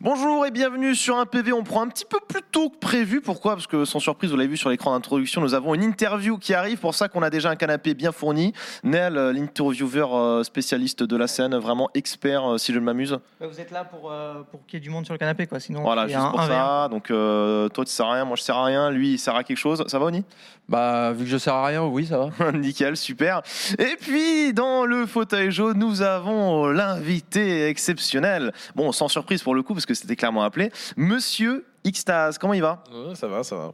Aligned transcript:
Bonjour 0.00 0.46
et 0.46 0.50
bienvenue 0.50 0.94
sur 0.94 1.16
un 1.18 1.26
PV. 1.26 1.52
On 1.52 1.62
prend 1.62 1.82
un 1.82 1.88
petit 1.88 2.04
peu 2.04 2.18
plus 2.26 2.40
tôt 2.50 2.70
que 2.70 2.76
prévu. 2.78 3.20
Pourquoi? 3.20 3.52
Parce 3.54 3.66
que 3.66 3.84
sans 3.84 4.00
surprise, 4.00 4.30
vous 4.30 4.36
l'avez 4.36 4.48
vu 4.48 4.56
sur 4.56 4.68
l'écran 4.70 4.92
d'introduction, 4.92 5.40
nous 5.40 5.54
avons 5.54 5.74
une 5.74 5.82
interview 5.82 6.38
qui 6.38 6.54
arrive. 6.54 6.78
Pour 6.78 6.94
ça 6.94 7.08
qu'on 7.08 7.22
a 7.22 7.30
déjà 7.30 7.50
un 7.50 7.56
canapé 7.56 7.94
bien 7.94 8.10
fourni. 8.10 8.52
Nel, 8.82 9.16
euh, 9.16 9.32
l'intervieweur 9.32 10.16
euh, 10.16 10.42
spécialiste 10.42 11.02
de 11.02 11.16
la 11.16 11.26
scène, 11.28 11.54
vraiment 11.56 11.88
expert 11.94 12.52
euh, 12.54 12.58
si 12.58 12.72
je 12.72 12.78
ne 12.80 12.84
m'amuse. 12.84 13.18
Bah, 13.40 13.46
Vous 13.48 13.60
êtes 13.60 13.70
là 13.70 13.84
pour, 13.84 14.10
euh, 14.10 14.42
pour 14.50 14.64
qu'il 14.66 14.78
y 14.78 14.82
ait 14.82 14.84
du 14.84 14.90
monde 14.90 15.04
sur 15.04 15.14
le 15.14 15.18
canapé, 15.18 15.46
quoi. 15.46 15.60
Sinon, 15.60 15.82
Voilà, 15.82 16.06
juste 16.08 16.18
un- 16.18 16.30
pour 16.30 16.40
un 16.40 16.46
verre. 16.48 16.56
ça. 16.64 16.88
Donc 16.90 17.10
euh, 17.10 17.68
toi 17.68 17.84
tu 17.84 17.92
sers 17.92 18.06
à 18.06 18.14
rien, 18.14 18.24
moi 18.24 18.36
je 18.36 18.42
sers 18.42 18.56
à 18.56 18.64
rien. 18.64 18.90
Lui 18.90 19.12
il 19.12 19.18
sert 19.18 19.36
à 19.36 19.44
quelque 19.44 19.58
chose. 19.58 19.84
Ça 19.86 19.98
va 19.98 20.06
Oni? 20.06 20.24
Bah, 20.68 21.12
vu 21.12 21.24
que 21.24 21.30
je 21.30 21.36
sers 21.38 21.54
à 21.54 21.66
rien, 21.66 21.82
oui, 21.84 22.06
ça 22.06 22.18
va. 22.38 22.52
Nickel, 22.52 22.96
super. 22.96 23.42
Et 23.78 23.96
puis, 24.00 24.52
dans 24.54 24.84
le 24.86 25.06
fauteuil 25.06 25.50
jaune, 25.50 25.78
nous 25.78 26.02
avons 26.02 26.68
l'invité 26.68 27.68
exceptionnel. 27.68 28.52
Bon, 28.74 28.90
sans 28.92 29.08
surprise 29.08 29.42
pour 29.42 29.54
le 29.54 29.62
coup, 29.62 29.74
parce 29.82 29.86
que 29.86 29.94
c'était 29.94 30.16
clairement 30.16 30.42
appelé. 30.44 30.70
Monsieur 30.96 31.66
Xtase, 31.86 32.38
comment 32.38 32.54
il 32.54 32.62
va 32.62 32.82
Ouais, 32.92 33.14
ça 33.14 33.26
va, 33.26 33.42
ça 33.42 33.56
va. 33.56 33.72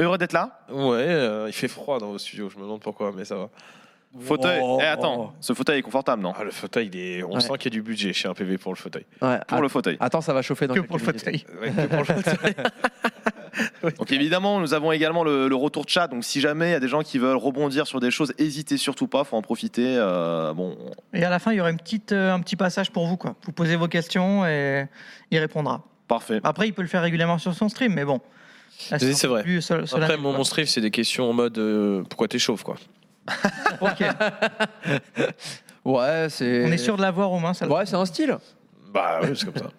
Heureux 0.00 0.18
d'être 0.18 0.32
là 0.32 0.60
Ouais, 0.68 0.96
euh, 1.06 1.44
il 1.48 1.52
fait 1.52 1.68
froid 1.68 1.98
dans 2.00 2.10
vos 2.10 2.18
studios, 2.18 2.50
je 2.50 2.56
me 2.56 2.62
demande 2.62 2.80
pourquoi, 2.80 3.12
mais 3.16 3.24
ça 3.24 3.36
va. 3.36 3.48
Fauteuil. 4.20 4.60
Oh. 4.62 4.78
Eh, 4.80 4.84
attends, 4.86 5.34
ce 5.40 5.52
fauteuil 5.54 5.78
est 5.78 5.82
confortable, 5.82 6.22
non 6.22 6.32
Ah, 6.36 6.44
le 6.44 6.50
fauteuil, 6.52 6.88
il 6.92 6.96
est... 6.98 7.22
on 7.24 7.34
Ouais. 7.34 7.40
sent 7.40 7.52
qu'il 7.58 7.64
y 7.72 7.76
a 7.76 7.78
du 7.78 7.82
budget 7.82 8.12
chez 8.12 8.28
un 8.28 8.34
PV 8.34 8.58
pour 8.58 8.72
le 8.72 8.76
fauteuil. 8.76 9.04
Ouais, 9.22 9.38
Pour 9.48 9.60
le 9.60 9.68
fauteuil. 9.68 9.96
Attends, 10.00 10.20
ça 10.20 10.32
va 10.32 10.42
chauffer 10.42 10.66
dans 10.68 10.74
Que 10.74 10.80
quelques 10.80 10.88
pour 10.88 10.98
le 10.98 11.02
minutes. 11.04 11.20
fauteuil. 11.20 11.44
Ouais, 11.60 11.70
que 11.70 11.86
pour 11.88 11.98
le 11.98 12.04
fauteuil. 12.22 12.54
Donc 13.82 14.10
évidemment, 14.12 14.60
nous 14.60 14.74
avons 14.74 14.90
également 14.92 15.24
le, 15.24 15.48
le 15.48 15.54
retour 15.54 15.84
de 15.84 15.90
chat. 15.90 16.08
Donc 16.08 16.24
si 16.24 16.40
jamais 16.40 16.68
il 16.68 16.72
y 16.72 16.74
a 16.74 16.80
des 16.80 16.88
gens 16.88 17.02
qui 17.02 17.18
veulent 17.18 17.36
rebondir 17.36 17.86
sur 17.86 18.00
des 18.00 18.10
choses, 18.10 18.32
hésitez 18.38 18.76
surtout 18.76 19.06
pas, 19.06 19.24
faut 19.24 19.36
en 19.36 19.42
profiter. 19.42 19.96
Euh, 19.96 20.52
bon, 20.52 20.76
Et 21.12 21.24
à 21.24 21.30
la 21.30 21.38
fin, 21.38 21.52
il 21.52 21.56
y 21.56 21.60
aura 21.60 21.70
une 21.70 21.78
petite, 21.78 22.12
euh, 22.12 22.32
un 22.32 22.40
petit 22.40 22.56
passage 22.56 22.90
pour 22.90 23.06
vous, 23.06 23.16
quoi. 23.16 23.36
Vous 23.44 23.52
posez 23.52 23.76
vos 23.76 23.88
questions 23.88 24.46
et 24.46 24.86
il 25.30 25.38
répondra. 25.38 25.82
parfait. 26.08 26.40
Après, 26.44 26.66
il 26.68 26.72
peut 26.72 26.82
le 26.82 26.88
faire 26.88 27.02
régulièrement 27.02 27.38
sur 27.38 27.54
son 27.54 27.68
stream, 27.68 27.94
mais 27.94 28.04
bon. 28.04 28.20
C'est- 28.76 29.26
vrai. 29.28 29.42
plus 29.44 29.70
Après, 29.70 30.16
mon 30.16 30.42
stream, 30.44 30.66
c'est 30.66 30.80
des 30.80 30.90
questions 30.90 31.30
en 31.30 31.32
mode 31.32 31.56
euh, 31.58 32.02
pourquoi 32.08 32.26
t'es 32.28 32.38
chauve, 32.40 32.62
quoi. 32.64 32.76
Ok. 33.80 34.02
Ouais, 35.84 36.26
c'est. 36.30 36.64
On 36.66 36.72
est 36.72 36.78
sûr 36.78 36.96
de 36.96 37.02
l'avoir 37.02 37.30
aux 37.30 37.38
mains, 37.38 37.54
ça. 37.54 37.68
Ouais, 37.68 37.84
c'est 37.86 37.96
un 37.96 38.06
style. 38.06 38.36
Bah 38.92 39.20
oui, 39.22 39.28
c'est 39.34 39.44
comme 39.44 39.56
ça. 39.56 39.70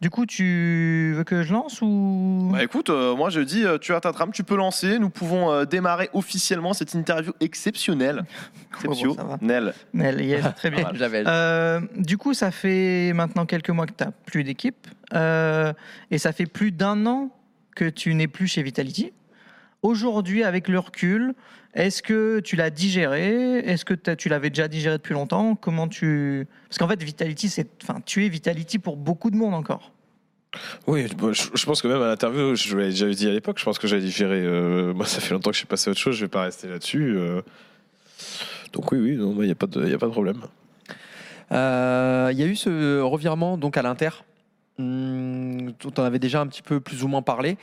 Du 0.00 0.10
coup, 0.10 0.26
tu 0.26 1.12
veux 1.16 1.24
que 1.24 1.42
je 1.42 1.52
lance 1.52 1.82
ou? 1.82 2.50
Bah 2.52 2.62
écoute, 2.62 2.88
euh, 2.88 3.16
moi 3.16 3.30
je 3.30 3.40
dis, 3.40 3.64
euh, 3.64 3.78
tu 3.78 3.92
as 3.94 4.00
ta 4.00 4.12
trame, 4.12 4.30
tu 4.30 4.44
peux 4.44 4.54
lancer. 4.54 5.00
Nous 5.00 5.10
pouvons 5.10 5.50
euh, 5.50 5.64
démarrer 5.64 6.08
officiellement 6.12 6.72
cette 6.72 6.94
interview 6.94 7.32
exceptionnelle. 7.40 8.24
bon, 8.84 8.94
ça 8.94 9.24
va. 9.24 9.34
Exceptionnelle. 9.34 9.74
Nel, 9.92 10.20
yes, 10.20 10.44
très 10.56 10.70
bien. 10.70 10.88
J'avais. 10.94 11.24
Euh, 11.26 11.80
du 11.96 12.16
coup, 12.16 12.32
ça 12.32 12.52
fait 12.52 13.12
maintenant 13.12 13.44
quelques 13.44 13.70
mois 13.70 13.86
que 13.86 13.92
tu 13.92 14.04
n'as 14.04 14.12
plus 14.26 14.44
d'équipe. 14.44 14.86
Euh, 15.14 15.72
et 16.12 16.18
ça 16.18 16.30
fait 16.30 16.46
plus 16.46 16.70
d'un 16.70 17.04
an 17.06 17.30
que 17.74 17.86
tu 17.88 18.14
n'es 18.14 18.28
plus 18.28 18.46
chez 18.46 18.62
Vitality. 18.62 19.12
Aujourd'hui, 19.82 20.42
avec 20.42 20.66
le 20.68 20.78
recul, 20.78 21.34
est-ce 21.74 22.02
que 22.02 22.40
tu 22.40 22.56
l'as 22.56 22.70
digéré? 22.70 23.58
Est-ce 23.58 23.84
que 23.84 23.94
tu 24.14 24.28
l'avais 24.28 24.50
déjà 24.50 24.66
digéré 24.66 24.96
depuis 24.98 25.12
longtemps? 25.14 25.54
Comment 25.54 25.86
tu... 25.86 26.46
Parce 26.68 26.78
qu'en 26.78 26.88
fait, 26.88 27.00
Vitality, 27.02 27.48
c'est... 27.48 27.68
Enfin, 27.82 28.00
tu 28.04 28.24
es 28.24 28.28
Vitality 28.28 28.78
pour 28.78 28.96
beaucoup 28.96 29.30
de 29.30 29.36
monde 29.36 29.54
encore. 29.54 29.92
Oui, 30.86 31.06
bon, 31.16 31.32
je, 31.32 31.42
je 31.54 31.64
pense 31.66 31.82
que 31.82 31.88
même 31.88 32.00
à 32.02 32.06
l'interview, 32.08 32.56
je 32.56 32.74
l'avais 32.76 32.88
déjà 32.90 33.08
dit 33.08 33.28
à 33.28 33.32
l'époque, 33.32 33.58
je 33.58 33.64
pense 33.64 33.78
que 33.78 33.86
j'avais 33.86 34.02
digéré. 34.02 34.40
euh, 34.42 34.94
moi, 34.94 35.06
ça 35.06 35.20
fait 35.20 35.34
longtemps 35.34 35.50
que 35.50 35.54
je 35.54 35.58
suis 35.58 35.66
passé 35.66 35.88
à 35.88 35.92
autre 35.92 36.00
chose, 36.00 36.16
je 36.16 36.24
vais 36.24 36.28
pas 36.30 36.42
rester 36.42 36.68
là-dessus. 36.68 37.14
euh. 37.16 37.42
Donc 38.72 38.90
oui, 38.92 38.98
oui, 38.98 39.12
il 39.14 39.44
n'y 39.44 39.50
a, 39.50 39.54
pas 39.54 39.66
de- 39.66 39.86
y 39.86 39.94
a 39.94 39.98
pas 39.98 40.06
de 40.06 40.12
problème. 40.12 40.40
Euh, 41.52 42.30
Il 42.32 42.38
y 42.38 42.42
a 42.42 42.46
eu 42.46 42.56
ce 42.56 43.00
revirement 43.00 43.56
donc 43.58 43.76
à 43.76 43.82
l'Inter, 43.82 44.10
hum, 44.78 45.72
dont 45.80 45.92
on 45.98 46.02
avait 46.02 46.18
déjà 46.18 46.40
un 46.40 46.46
petit 46.46 46.62
peu 46.62 46.80
plus 46.80 47.04
ou 47.04 47.08
moins 47.08 47.22
parlé. 47.22 47.56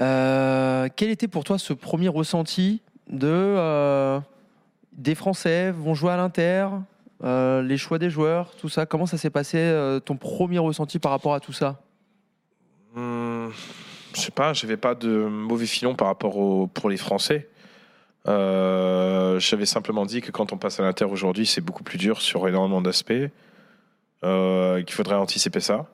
Euh, 0.00 0.88
quel 0.94 1.10
était 1.10 1.28
pour 1.28 1.44
toi 1.44 1.58
ce 1.58 1.72
premier 1.72 2.08
ressenti 2.08 2.82
de 3.08 3.28
euh, 3.28 4.20
des 4.92 5.14
Français 5.14 5.70
vont 5.70 5.94
jouer 5.94 6.12
à 6.12 6.16
l'Inter, 6.16 6.68
euh, 7.24 7.62
les 7.62 7.78
choix 7.78 7.98
des 7.98 8.10
joueurs, 8.10 8.54
tout 8.56 8.68
ça 8.68 8.84
Comment 8.84 9.06
ça 9.06 9.16
s'est 9.16 9.30
passé 9.30 9.58
ton 10.04 10.16
premier 10.16 10.58
ressenti 10.58 10.98
par 10.98 11.12
rapport 11.12 11.34
à 11.34 11.40
tout 11.40 11.52
ça? 11.52 11.80
Hum, 12.96 13.52
je 14.14 14.20
sais 14.20 14.30
pas, 14.30 14.52
j'avais 14.52 14.76
pas 14.76 14.94
de 14.94 15.08
mauvais 15.08 15.66
filon 15.66 15.94
par 15.94 16.08
rapport 16.08 16.36
au, 16.36 16.66
pour 16.66 16.90
les 16.90 16.96
Français. 16.96 17.48
J'avais 18.26 19.66
simplement 19.66 20.04
dit 20.04 20.20
que 20.20 20.30
quand 20.30 20.52
on 20.52 20.58
passe 20.58 20.80
à 20.80 20.82
l'Inter 20.82 21.04
aujourd'hui, 21.04 21.46
c'est 21.46 21.60
beaucoup 21.60 21.84
plus 21.84 21.98
dur 21.98 22.20
sur 22.20 22.46
énormément 22.48 22.82
d'aspects, 22.82 23.12
qu'il 24.22 24.90
faudrait 24.90 25.16
anticiper 25.16 25.60
ça. 25.60 25.86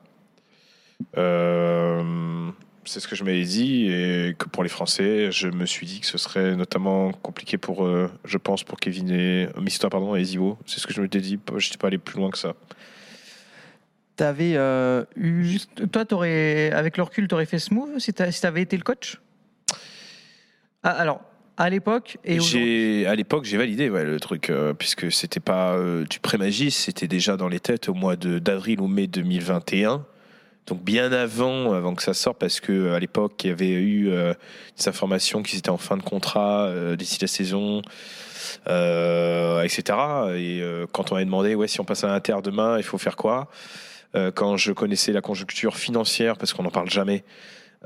Euh, 1.17 2.51
c'est 2.85 2.99
ce 2.99 3.07
que 3.07 3.15
je 3.15 3.23
m'avais 3.23 3.43
dit 3.43 3.87
et 3.91 4.35
que 4.37 4.47
pour 4.47 4.63
les 4.63 4.69
Français, 4.69 5.31
je 5.31 5.47
me 5.47 5.65
suis 5.65 5.85
dit 5.85 5.99
que 5.99 6.05
ce 6.05 6.17
serait 6.17 6.55
notamment 6.55 7.11
compliqué 7.11 7.57
pour, 7.57 7.85
euh, 7.85 8.09
je 8.25 8.37
pense, 8.37 8.63
pour 8.63 8.79
Kevin 8.79 9.11
et 9.11 9.47
Mister 9.59 9.87
pardon 9.89 10.15
et 10.15 10.23
Zivo. 10.23 10.57
C'est 10.65 10.79
ce 10.79 10.87
que 10.87 10.93
je 10.93 11.01
m'étais 11.01 11.21
dit. 11.21 11.39
Je 11.57 11.67
n'étais 11.67 11.77
pas 11.77 11.87
allé 11.87 11.97
plus 11.97 12.17
loin 12.17 12.29
que 12.29 12.37
ça. 12.37 12.53
T'avais 14.15 14.53
euh, 14.55 15.05
eu 15.15 15.43
Juste, 15.43 15.89
toi, 15.91 16.05
t'aurais, 16.05 16.71
avec 16.71 16.97
le 16.97 17.03
recul, 17.03 17.27
tu 17.27 17.33
aurais 17.33 17.45
fait 17.47 17.59
ce 17.59 17.73
move 17.73 17.97
si 17.97 18.13
tu 18.13 18.21
avais 18.21 18.61
été 18.61 18.77
le 18.77 18.83
coach? 18.83 19.19
Ah, 20.83 20.91
Alors, 20.91 21.21
à 21.57 21.69
l'époque 21.69 22.17
et 22.25 22.39
aujourd'hui 22.39 23.01
J'ai 23.01 23.05
à 23.05 23.15
l'époque 23.15 23.45
j'ai 23.45 23.57
validé 23.57 23.89
ouais, 23.89 24.03
le 24.03 24.19
truc 24.19 24.49
euh, 24.49 24.73
puisque 24.73 25.11
c'était 25.11 25.39
pas 25.39 25.73
euh, 25.73 26.03
du 26.05 26.19
pré-magie, 26.19 26.71
c'était 26.71 27.07
déjà 27.07 27.37
dans 27.37 27.47
les 27.47 27.59
têtes 27.59 27.89
au 27.89 27.93
mois 27.93 28.15
de 28.15 28.39
d'avril 28.39 28.81
ou 28.81 28.87
mai 28.87 29.07
2021. 29.07 30.05
Donc 30.67 30.81
bien 30.81 31.11
avant 31.11 31.73
avant 31.73 31.93
que 31.93 32.03
ça 32.03 32.13
sorte 32.13 32.37
parce 32.39 32.59
que 32.61 32.93
à 32.93 32.99
l'époque 32.99 33.43
il 33.43 33.47
y 33.47 33.51
avait 33.51 33.71
eu 33.71 34.09
euh, 34.09 34.33
des 34.77 34.87
informations 34.87 35.43
qu'ils 35.43 35.59
étaient 35.59 35.69
en 35.69 35.77
fin 35.77 35.97
de 35.97 36.03
contrat 36.03 36.67
euh, 36.67 36.95
d'ici 36.95 37.17
la 37.19 37.27
saison 37.27 37.81
euh, 38.69 39.61
etc. 39.63 39.81
Et 40.35 40.61
euh, 40.61 40.85
quand 40.91 41.11
on 41.11 41.15
m'avait 41.15 41.25
demandé 41.25 41.55
ouais 41.55 41.67
si 41.67 41.81
on 41.81 41.85
passe 41.85 42.03
à 42.05 42.07
l'Inter 42.07 42.37
demain 42.43 42.77
il 42.77 42.83
faut 42.83 42.97
faire 42.97 43.17
quoi? 43.17 43.49
Euh, 44.15 44.31
quand 44.31 44.57
je 44.57 44.71
connaissais 44.71 45.11
la 45.11 45.21
conjoncture 45.21 45.75
financière 45.75 46.37
parce 46.37 46.53
qu'on 46.53 46.63
n'en 46.63 46.71
parle 46.71 46.89
jamais 46.89 47.25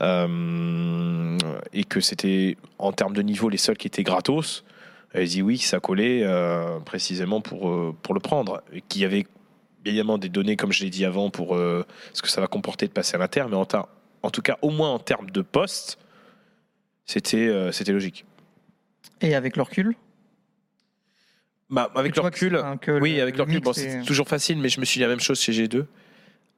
euh, 0.01 1.37
et 1.73 1.83
que 1.83 1.99
c'était 1.99 2.57
en 2.77 2.91
termes 2.91 3.15
de 3.15 3.23
niveau 3.23 3.49
les 3.49 3.57
seuls 3.57 3.77
qui 3.77 3.87
étaient 3.87 4.03
gratos. 4.03 4.63
Elle 5.13 5.27
dit 5.27 5.41
oui, 5.41 5.57
ça 5.57 5.79
collait 5.79 6.27
précisément 6.85 7.39
pour, 7.39 7.95
pour 8.03 8.13
le 8.13 8.19
prendre. 8.19 8.61
Et 8.73 8.81
qu'il 8.81 9.01
y 9.01 9.05
avait 9.05 9.25
évidemment 9.87 10.17
des 10.17 10.29
données, 10.29 10.55
comme 10.55 10.71
je 10.71 10.83
l'ai 10.83 10.89
dit 10.89 11.05
avant, 11.05 11.29
pour 11.29 11.55
euh, 11.55 11.85
ce 12.13 12.21
que 12.21 12.29
ça 12.29 12.41
va 12.41 12.47
comporter 12.47 12.87
de 12.87 12.91
passer 12.93 13.15
à 13.15 13.19
l'Inter, 13.19 13.45
mais 13.49 13.55
en, 13.55 13.65
ta- 13.65 13.87
en 14.23 14.29
tout 14.31 14.41
cas, 14.41 14.57
au 14.61 14.69
moins 14.69 14.89
en 14.91 14.99
termes 14.99 15.29
de 15.31 15.41
poste, 15.41 15.97
c'était 17.05 17.47
euh, 17.47 17.71
c'était 17.71 17.91
logique. 17.93 18.25
et 19.21 19.35
avec 19.35 19.55
le 19.55 19.63
recul? 19.63 19.95
Bah, 21.69 21.91
avec 21.95 22.15
le 22.15 22.21
recul, 22.21 22.61
oui, 23.01 23.19
avec 23.19 23.35
le 23.35 23.43
recul, 23.43 23.59
bon, 23.59 23.73
c'est 23.73 24.01
toujours 24.03 24.27
facile, 24.29 24.57
mais 24.57 24.69
je 24.69 24.79
me 24.79 24.85
suis 24.85 24.99
dit 24.99 25.03
la 25.03 25.09
même 25.09 25.19
chose 25.19 25.39
chez 25.39 25.51
G2. 25.51 25.85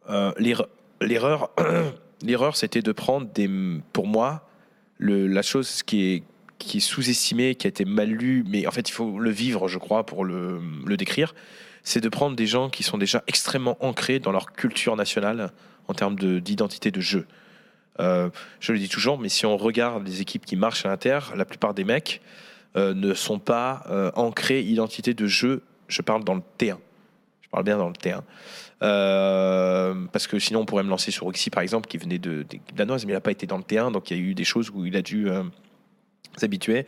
Euh, 0.10 0.32
l'erre- 0.38 0.68
L'erreur, 1.02 1.50
l'erreur, 2.22 2.56
c'était 2.58 2.82
de 2.82 2.92
prendre 2.92 3.26
des, 3.28 3.50
pour 3.94 4.06
moi, 4.06 4.48
le, 4.98 5.28
la 5.28 5.42
chose 5.42 5.82
qui 5.82 6.12
est, 6.14 6.24
qui 6.60 6.78
est 6.78 6.82
sous-estimée, 6.82 7.56
qui 7.56 7.66
a 7.68 7.70
été 7.70 7.86
mal 7.86 8.10
lue, 8.10 8.44
mais 8.48 8.68
en 8.68 8.72
fait, 8.72 8.88
il 8.90 8.92
faut 8.92 9.18
le 9.18 9.30
vivre, 9.32 9.68
je 9.70 9.80
crois, 9.80 10.06
pour 10.06 10.26
le, 10.26 10.60
le 10.86 10.98
décrire. 10.98 11.34
C'est 11.84 12.02
de 12.02 12.10
prendre 12.10 12.36
des 12.36 12.48
gens 12.48 12.70
qui 12.70 12.84
sont 12.84 12.98
déjà 12.98 13.24
extrêmement 13.28 13.78
ancrés 13.80 14.20
dans 14.20 14.32
leur 14.32 14.52
culture 14.52 14.96
nationale 14.96 15.52
en 15.88 15.94
termes 15.94 16.16
de- 16.16 16.40
d'identité 16.40 16.92
de, 16.92 17.02
jeu. 17.02 17.26
Euh, 18.00 18.30
je 18.60 18.72
le 18.72 18.80
dis 18.80 18.90
toujours, 18.90 19.20
mais 19.20 19.30
si 19.30 19.46
on 19.46 19.58
regarde 19.58 20.06
les 20.06 20.22
équipes 20.22 20.46
qui 20.46 20.56
marchent 20.56 20.86
à 20.86 20.90
l'Inter, 20.90 21.20
la 21.36 21.46
plupart 21.46 21.74
des 21.74 21.84
mecs 21.84 22.22
euh, 22.78 22.94
ne 22.94 23.16
sont 23.16 23.40
pas 23.40 23.84
euh, 23.90 24.12
ancrés 24.16 24.62
identité 24.62 25.14
de 25.16 25.26
jeu. 25.26 25.64
Je 25.88 26.04
parle 26.04 26.24
dans 26.24 26.36
le 26.36 26.44
T1. 26.60 26.78
Je 27.42 27.50
parle 27.50 27.64
bien 27.64 27.78
dans 27.78 27.88
le 27.88 27.96
T1. 27.96 28.22
Euh, 28.84 30.06
parce 30.12 30.28
que 30.28 30.38
sinon, 30.38 30.62
on 30.62 30.66
pourrait 30.66 30.84
me 30.84 30.90
lancer 30.90 31.10
sur 31.10 31.26
Roxy, 31.26 31.50
par 31.50 31.64
exemple, 31.64 31.88
qui 31.88 31.98
venait 31.98 32.20
de, 32.20 32.44
des 32.44 32.62
danoises, 32.76 33.06
mais 33.06 33.14
il 33.14 33.16
n'a 33.16 33.22
pas 33.22 33.32
été 33.32 33.48
dans 33.48 33.58
le 33.58 33.64
T1, 33.64 33.92
donc 33.92 34.12
il 34.12 34.18
y 34.18 34.20
a 34.20 34.24
eu 34.24 34.36
des 34.36 34.44
choses 34.44 34.70
où 34.70 34.86
il 34.86 34.96
a 34.96 35.02
dû 35.02 35.28
s'habituer. 36.38 36.86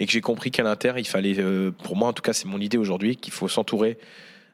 Et 0.00 0.06
que 0.06 0.12
j'ai 0.12 0.20
compris 0.20 0.50
qu'à 0.50 0.64
l'Inter, 0.64 0.94
il 0.96 1.06
fallait, 1.06 1.36
pour 1.84 1.96
moi 1.96 2.08
en 2.08 2.12
tout 2.12 2.22
cas, 2.22 2.32
c'est 2.32 2.46
mon 2.46 2.58
idée 2.58 2.76
aujourd'hui, 2.76 3.16
qu'il 3.16 3.32
faut 3.32 3.48
s'entourer 3.48 3.98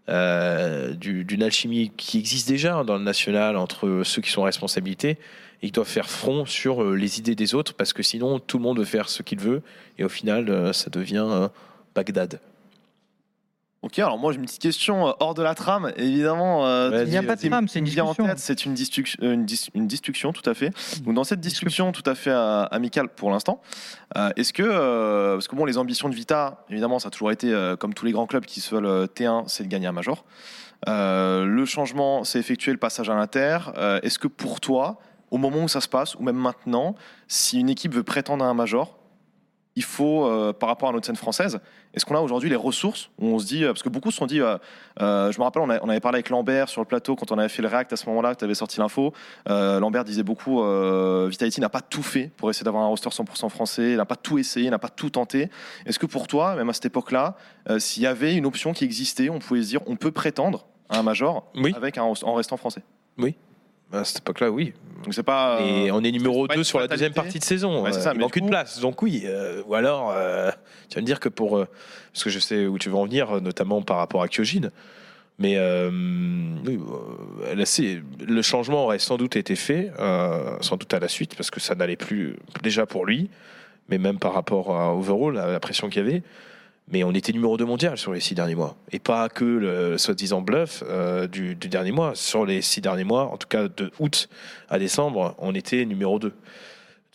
euh, 0.09 0.93
du- 0.93 1.25
d'une 1.25 1.43
alchimie 1.43 1.91
qui 1.97 2.19
existe 2.19 2.49
déjà 2.49 2.85
dans 2.85 2.97
le 2.97 3.03
national 3.05 3.57
entre 3.57 4.03
ceux 4.05 4.23
qui 4.23 4.31
sont 4.31 4.43
en 4.43 4.45
responsabilité 4.45 5.19
et 5.63 5.67
qui 5.67 5.73
doivent 5.73 5.89
faire 5.89 6.09
front 6.11 6.45
sur 6.47 6.83
euh, 6.83 6.95
les 6.95 7.19
idées 7.19 7.35
des 7.35 7.55
autres, 7.55 7.75
parce 7.75 7.93
que 7.93 8.03
sinon, 8.03 8.39
tout 8.39 8.59
le 8.59 8.63
monde 8.65 8.79
veut 8.79 8.85
faire 8.85 9.09
ce 9.09 9.23
qu'il 9.23 9.41
veut, 9.41 9.63
et 9.99 10.05
au 10.05 10.09
final, 10.09 10.49
euh, 10.51 10.73
ça 10.73 10.91
devient 10.91 11.49
Bagdad. 11.95 12.41
Ok, 13.83 13.99
alors 14.01 14.19
moi 14.19 14.33
j'ai 14.33 14.39
une 14.39 14.47
petite 14.47 14.61
question 14.63 15.07
euh, 15.07 15.13
hors 15.21 15.35
de 15.35 15.43
la 15.43 15.55
trame, 15.55 15.93
évidemment. 15.97 16.67
euh, 16.67 17.05
Il 17.05 17.11
n'y 17.11 17.17
a 17.17 17.23
pas 17.23 17.37
de 17.37 17.41
trame, 17.49 17.69
c'est 17.69 17.79
une 17.79 17.85
vient 17.85 18.05
en 18.05 18.09
discussion. 18.09 18.27
tête, 18.27 18.39
c'est 18.41 18.65
une, 18.65 18.75
discussion- 18.75 19.19
euh, 19.23 19.35
une, 19.35 19.45
dis- 19.45 19.69
une 19.75 19.87
discussion, 19.87 20.33
tout 20.33 20.49
à 20.49 20.55
fait. 20.55 20.71
Donc 21.05 21.15
dans 21.15 21.23
cette 21.25 21.41
discussion 21.41 21.93
tout 21.93 22.03
à 22.07 22.15
fait 22.17 22.31
euh, 22.31 22.65
amicale 22.71 23.09
pour 23.11 23.31
l'instant, 23.31 23.61
euh, 24.17 24.31
est-ce 24.37 24.53
que, 24.53 25.35
parce 25.35 25.47
que 25.47 25.55
bon, 25.55 25.65
les 25.67 25.79
ambitions 25.79 26.09
de 26.09 26.15
Vita, 26.15 26.65
évidemment, 26.71 26.99
ça 26.99 27.09
a 27.09 27.11
toujours 27.11 27.31
été, 27.31 27.55
comme 27.79 27.95
tous 27.95 28.07
les 28.07 28.13
grands 28.13 28.27
clubs 28.27 28.45
qui 28.47 28.61
se 28.61 28.75
veulent 28.75 28.87
euh, 28.87 29.07
T1, 29.07 29.45
c'est 29.47 29.63
de 29.65 29.69
gagner 29.69 29.87
un 29.87 29.93
major. 29.93 30.25
Le 30.87 31.65
changement 31.65 32.25
s'est 32.25 32.39
effectué, 32.41 32.73
le 32.73 32.79
passage 32.79 33.09
à 33.11 33.15
l'Inter. 33.15 33.59
Est-ce 34.03 34.19
que 34.19 34.29
pour 34.29 34.61
toi, 34.61 34.99
au 35.31 35.39
moment 35.39 35.63
où 35.65 35.69
ça 35.69 35.81
se 35.81 35.89
passe, 35.89 36.15
ou 36.17 36.23
même 36.23 36.37
maintenant, 36.37 36.95
si 37.29 37.61
une 37.61 37.69
équipe 37.69 37.95
veut 37.95 38.03
prétendre 38.05 38.45
à 38.45 38.49
un 38.49 38.55
major, 38.55 38.97
il 39.77 39.85
faut, 39.85 40.25
euh, 40.25 40.53
par 40.55 40.69
rapport 40.71 40.89
à 40.89 40.93
notre 40.93 41.07
scène 41.07 41.17
française, 41.17 41.61
est-ce 41.95 42.05
qu'on 42.07 42.17
a 42.17 42.21
aujourd'hui 42.21 42.49
les 42.51 42.57
ressources 42.57 43.11
où 43.19 43.27
on 43.29 43.39
se 43.39 43.47
dit, 43.47 43.63
euh, 43.65 43.69
parce 43.69 43.83
que 43.83 43.89
beaucoup 43.91 44.11
se 44.11 44.17
sont 44.17 44.27
dit, 44.27 44.41
euh, 44.41 44.57
euh, 45.01 45.31
je 45.31 45.39
me 45.39 45.45
rappelle, 45.45 45.63
on, 45.63 45.69
a- 45.71 45.79
on 45.83 45.89
avait 45.91 46.01
parlé 46.01 46.17
avec 46.17 46.31
Lambert 46.31 46.69
sur 46.71 46.81
le 46.81 46.87
plateau 46.87 47.15
quand 47.15 47.31
on 47.31 47.39
avait 47.39 47.49
fait 47.51 47.61
le 47.63 47.69
React 47.69 47.93
à 47.93 47.97
ce 47.97 48.07
moment-là, 48.09 48.35
que 48.35 48.39
tu 48.39 48.45
avais 48.45 48.55
sorti 48.55 48.79
l'info. 48.81 49.13
Lambert 49.47 50.05
disait 50.05 50.23
beaucoup, 50.23 50.63
Vitality 51.29 51.61
n'a 51.61 51.69
pas 51.69 51.81
tout 51.83 52.03
fait 52.03 52.31
pour 52.37 52.49
essayer 52.51 52.65
d'avoir 52.65 52.85
un 52.85 52.89
roster 52.89 53.11
100% 53.11 53.49
français, 53.51 53.91
il 53.93 53.97
n'a 53.97 54.05
pas 54.07 54.17
tout 54.17 54.39
essayé, 54.39 54.67
il 54.67 54.71
n'a 54.71 54.79
pas 54.79 54.89
tout 54.89 55.11
tenté. 55.11 55.51
Est-ce 55.85 55.99
que 55.99 56.07
pour 56.07 56.27
toi, 56.27 56.55
même 56.57 56.69
à 56.71 56.73
cette 56.73 56.87
époque-là, 56.87 57.37
s'il 57.79 58.03
y 58.03 58.07
avait 58.07 58.35
une 58.35 58.47
option 58.47 58.73
qui 58.73 58.85
existait, 58.85 59.29
on 59.31 59.39
pouvait 59.39 59.63
se 59.63 59.69
dire, 59.69 59.81
on 59.87 59.97
peut 59.97 60.11
prétendre 60.11 60.67
à 60.89 60.99
un 60.99 61.03
major 61.03 61.51
Oui. 61.55 61.73
avec 61.77 61.99
un, 61.99 62.03
en 62.05 62.35
restant 62.35 62.57
français? 62.57 62.83
À 63.93 64.05
cette 64.05 64.19
époque-là, 64.19 64.51
oui. 64.51 64.73
Donc 65.05 65.15
c'est 65.15 65.23
pas. 65.23 65.61
Et 65.63 65.89
euh, 65.91 65.95
on 65.95 66.03
est 66.03 66.11
numéro 66.11 66.45
c'est 66.45 66.49
pas 66.49 66.55
2 66.55 66.61
une 66.61 66.65
sur 66.65 66.81
la 66.81 66.89
deuxième 66.89 67.13
partie 67.13 67.39
de 67.39 67.45
saison. 67.45 67.83
Ouais, 67.83 67.91
Euh, 67.91 67.93
ça, 67.93 68.13
il 68.15 68.19
manque 68.21 68.35
une 68.37 68.49
place. 68.49 68.81
Donc 68.81 69.03
oui. 69.03 69.23
euh, 69.25 69.63
ou 69.67 69.75
alors, 69.75 70.11
euh, 70.15 70.51
tu 70.89 70.97
vas 70.97 71.01
me 71.03 71.07
dire 71.07 71.21
que 71.21 71.29
pour... 71.29 71.57
euh, 71.59 71.69
parce 72.13 72.25
que 72.25 72.31
je 72.31 72.39
sais 72.41 72.67
où 72.67 72.79
tu 72.79 72.89
veux 72.89 72.97
en 72.97 73.05
venir, 73.05 73.41
notamment 73.41 73.83
par 73.83 73.99
rapport 73.99 74.23
à 74.23 74.29
Kyojin. 74.29 74.71
Mais 75.39 75.59
oui, 76.67 76.79
là, 77.55 77.65
le 78.27 78.43
changement 78.43 78.85
aurait 78.85 78.99
sans 78.99 79.19
doute 79.19 79.37
été 79.37 79.55
fait, 79.55 79.91
sans 80.63 80.77
doute 80.79 80.93
à 80.95 80.99
la 80.99 81.09
suite, 81.09 81.35
parce 81.37 81.51
que 81.51 81.61
ça 81.61 81.75
n'allait 81.75 81.97
plus 81.97 82.37
déjà 82.63 82.87
pour 82.87 83.05
lui, 83.05 83.29
mais 83.91 83.99
même 83.99 84.19
par 84.19 84.33
rapport 84.33 84.75
à 84.75 84.95
overall, 84.97 85.37
à 85.39 85.53
la 85.53 85.61
pression 85.61 85.91
qu'il 85.91 86.03
y 86.03 86.09
avait. 86.09 86.23
Mais 86.89 87.03
on 87.03 87.13
était 87.13 87.33
numéro 87.33 87.57
2 87.57 87.65
mondial 87.65 87.99
sur 87.99 88.13
les 88.13 88.21
six 88.21 88.35
derniers 88.37 88.55
mois. 88.55 88.77
Et 88.93 89.01
pas 89.01 89.29
que 89.29 89.45
le 89.45 89.99
soi-disant 89.99 90.41
bluff 90.41 90.85
euh, 90.87 91.27
du, 91.27 91.57
dernier 91.57 91.91
mois. 91.91 92.15
Sur 92.15 92.47
les 92.47 92.63
six 92.63 92.81
derniers 92.81 93.03
mois, 93.05 93.25
en 93.25 93.37
tout 93.37 93.49
cas 93.49 93.67
de 93.67 93.91
août 93.99 94.29
à 94.69 94.79
décembre, 94.79 95.35
on 95.39 95.55
était 95.55 95.85
numéro 95.85 96.19
2. 96.21 96.33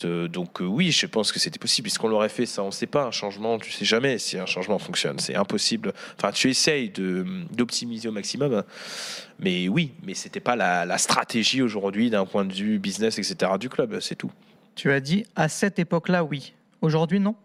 De- 0.00 0.26
donc 0.26 0.60
euh, 0.60 0.64
oui, 0.66 0.90
je 0.90 1.06
pense 1.06 1.32
que 1.32 1.38
c'était 1.38 1.58
possible. 1.58 1.86
Est-ce 1.88 1.98
qu'on 1.98 2.08
l'aurait 2.08 2.28
fait? 2.28 2.44
Ça, 2.44 2.62
on 2.62 2.66
ne 2.66 2.70
sait 2.70 2.86
pas. 2.86 3.04
Un 3.06 3.10
changement, 3.12 3.58
tu 3.58 3.70
sais 3.72 3.86
jamais 3.86 4.18
si 4.18 4.36
un 4.38 4.44
changement 4.46 4.78
fonctionne. 4.78 5.18
C'est 5.18 5.36
impossible. 5.36 5.94
Enfin, 6.18 6.32
tu 6.32 6.50
essayes 6.50 6.90
d'optimiser 6.90 8.08
au 8.08 8.12
maximum. 8.12 8.52
hein. 8.52 8.64
Mais 9.38 9.68
oui, 9.68 9.92
mais 10.04 10.12
c'était 10.12 10.40
pas 10.40 10.54
la 10.54 10.98
stratégie 10.98 11.62
aujourd'hui 11.62 12.10
d'un 12.10 12.26
point 12.26 12.44
de 12.44 12.52
vue 12.52 12.78
business, 12.78 13.18
etc. 13.18 13.52
du 13.58 13.70
club. 13.70 14.00
C'est 14.00 14.16
tout. 14.16 14.30
Tu 14.74 14.90
as 14.90 15.00
dit 15.00 15.24
à 15.34 15.48
cette 15.48 15.78
époque-là, 15.78 16.24
oui. 16.24 16.52
Aujourd'hui, 16.82 17.20
non? 17.20 17.36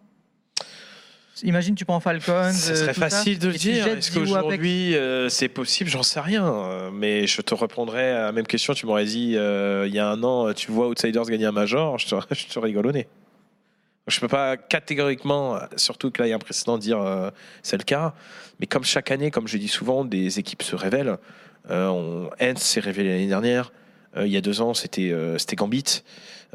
Imagine, 1.43 1.75
tu 1.75 1.85
prends 1.85 1.99
Falcon. 1.99 2.51
Ça 2.51 2.71
euh, 2.71 2.75
serait 2.75 2.93
tout 2.93 2.99
ça, 2.99 3.09
facile 3.09 3.39
de 3.39 3.47
le 3.47 3.53
dire. 3.53 3.87
Est-ce 3.87 4.11
qu'aujourd'hui 4.11 4.95
euh, 4.95 5.29
c'est 5.29 5.49
possible? 5.49 5.89
J'en 5.89 6.03
sais 6.03 6.19
rien. 6.19 6.45
Euh, 6.45 6.89
Mais 6.91 7.27
je 7.27 7.41
te 7.41 7.53
reprendrai 7.53 8.11
à 8.11 8.23
la 8.23 8.31
même 8.31 8.47
question. 8.47 8.73
Tu 8.73 8.85
m'aurais 8.85 9.05
dit 9.05 9.35
euh, 9.35 9.85
il 9.87 9.93
y 9.93 9.99
a 9.99 10.09
un 10.09 10.23
an, 10.23 10.53
tu 10.53 10.71
vois 10.71 10.87
Outsiders 10.87 11.25
gagner 11.25 11.45
un 11.45 11.51
major, 11.51 11.97
je 11.99 12.07
te, 12.07 12.15
je 12.33 12.47
te 12.47 12.59
rigole 12.59 12.87
au 12.87 12.91
nez. 12.91 13.07
Je 14.07 14.21
peux 14.21 14.29
pas 14.29 14.55
catégoriquement, 14.55 15.59
surtout 15.75 16.11
que 16.11 16.21
là 16.21 16.27
il 16.27 16.29
y 16.29 16.33
a 16.33 16.37
un 16.37 16.39
précédent, 16.39 16.77
dire 16.77 17.01
euh, 17.01 17.29
c'est 17.61 17.77
le 17.77 17.83
cas. 17.83 18.13
Mais 18.59 18.65
comme 18.65 18.85
chaque 18.85 19.11
année, 19.11 19.31
comme 19.31 19.47
je 19.47 19.57
dis 19.57 19.67
souvent, 19.67 20.05
des 20.05 20.39
équipes 20.39 20.63
se 20.63 20.75
révèlent. 20.75 21.17
On, 21.69 22.29
Hens 22.41 22.61
s'est 22.61 22.79
révélé 22.79 23.09
l'année 23.09 23.27
dernière. 23.27 23.73
Euh, 24.15 24.25
il 24.25 24.31
y 24.31 24.37
a 24.37 24.41
deux 24.41 24.61
ans, 24.61 24.73
c'était 24.73 25.11
euh, 25.11 25.37
Gambit. 25.55 26.03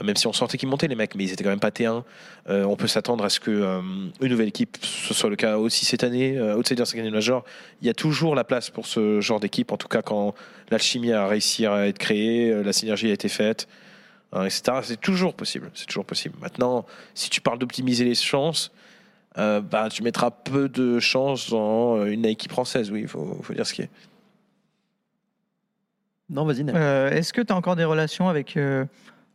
Euh, 0.01 0.05
Même 0.05 0.17
si 0.17 0.27
on 0.27 0.33
sentait 0.33 0.57
qu'ils 0.59 0.69
montaient 0.69 0.89
les 0.89 0.95
mecs, 0.95 1.15
mais 1.15 1.25
ils 1.25 1.33
étaient 1.33 1.45
quand 1.45 1.51
même 1.51 1.61
pas 1.61 1.71
T1. 1.71 2.03
Euh, 2.49 2.65
on 2.65 2.77
peut 2.77 2.87
s'attendre 2.87 3.25
à 3.25 3.29
ce 3.29 3.41
que 3.41 3.81
une 4.21 4.29
nouvelle 4.29 4.49
équipe, 4.49 4.79
ce 4.83 5.15
soit 5.15 5.31
le 5.31 5.37
cas 5.37 5.59
aussi 5.59 5.85
cette 5.85 6.05
année. 6.05 6.33
Gagné 6.95 7.11
le 7.11 7.11
Major. 7.11 7.45
Il 7.81 7.87
y 7.87 7.91
a 7.91 7.95
toujours 7.95 8.35
la 8.35 8.45
place 8.45 8.71
pour 8.71 8.87
ce 8.87 9.21
genre 9.21 9.41
d'équipe. 9.41 9.73
En 9.73 9.77
tout 9.77 9.89
cas, 9.89 10.03
quand 10.03 10.35
l'alchimie 10.71 11.13
a 11.13 11.27
réussi 11.27 11.67
à 11.67 11.87
être 11.87 11.99
créée, 11.99 12.63
la 12.63 12.73
synergie 12.73 13.11
a 13.11 13.13
été 13.13 13.29
faite, 13.29 13.69
hein, 14.33 14.45
etc. 14.45 14.79
C'est 14.83 15.01
toujours 15.01 15.35
possible. 15.35 15.71
C'est 15.75 15.87
toujours 15.87 16.05
possible. 16.05 16.37
Maintenant, 16.41 16.87
si 17.15 17.31
tu 17.31 17.41
parles 17.41 17.59
d'optimiser 17.59 18.05
les 18.05 18.15
chances, 18.15 18.73
bah, 19.37 19.89
tu 19.91 20.03
mettras 20.03 20.31
peu 20.31 20.69
de 20.69 20.99
chances 20.99 21.51
dans 21.51 22.05
une 22.07 22.25
équipe 22.25 22.53
française. 22.53 22.91
Oui, 22.91 23.03
il 23.03 23.09
faut, 23.09 23.39
faut 23.43 23.55
dire 23.55 23.67
ce 23.67 23.75
qui 23.75 23.83
est. 23.83 23.91
Non, 26.33 26.45
vas-y. 26.45 26.65
Euh, 26.75 27.11
Est-ce 27.11 27.33
que 27.33 27.41
tu 27.43 27.53
as 27.53 27.57
encore 27.57 27.77
des 27.77 27.85
relations 27.85 28.29
avec 28.29 28.57
euh, 28.57 28.85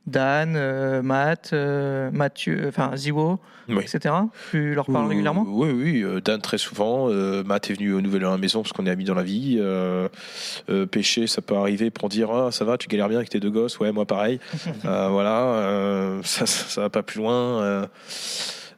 Dan, 0.08 0.56
euh, 0.56 1.02
Matt, 1.04 1.52
euh, 1.54 2.10
Mathieu, 2.12 2.66
enfin 2.68 2.96
Ziwo, 2.96 3.40
Oui. 3.70 3.84
etc. 3.84 4.16
Tu 4.52 4.74
leur 4.74 4.86
parles 4.88 5.08
régulièrement? 5.08 5.46
Oui, 5.48 5.70
oui. 5.72 6.22
Dan 6.24 6.42
très 6.42 6.58
souvent. 6.58 7.10
Euh, 7.10 7.44
Matt 7.44 7.70
est 7.70 7.74
venu 7.74 7.94
aux 7.94 8.02
nouvelles 8.02 8.26
à 8.26 8.32
la 8.32 8.38
maison 8.38 8.62
parce 8.64 8.74
qu'on 8.74 8.86
est 8.86 8.90
amis 8.90 9.04
dans 9.04 9.14
la 9.14 9.24
vie. 9.24 9.58
Euh, 9.60 10.08
euh, 10.70 10.86
Péché, 10.86 11.28
ça 11.28 11.42
peut 11.42 11.56
arriver 11.56 11.92
pour 11.92 12.10
dire 12.10 12.32
ah, 12.32 12.52
ça 12.52 12.66
va, 12.66 12.78
tu 12.78 12.88
galères 12.88 13.10
bien 13.10 13.18
avec 13.18 13.30
tes 13.30 13.40
deux 13.40 13.52
gosses? 13.52 13.80
Ouais, 13.80 13.92
moi 13.92 14.06
pareil. 14.06 14.40
Euh, 14.86 15.10
voilà, 15.10 15.42
euh, 15.44 16.22
ça, 16.24 16.46
ça, 16.46 16.68
ça 16.70 16.82
va 16.82 16.90
pas 16.90 17.04
plus 17.04 17.20
loin. 17.20 17.62
Euh, 17.62 17.86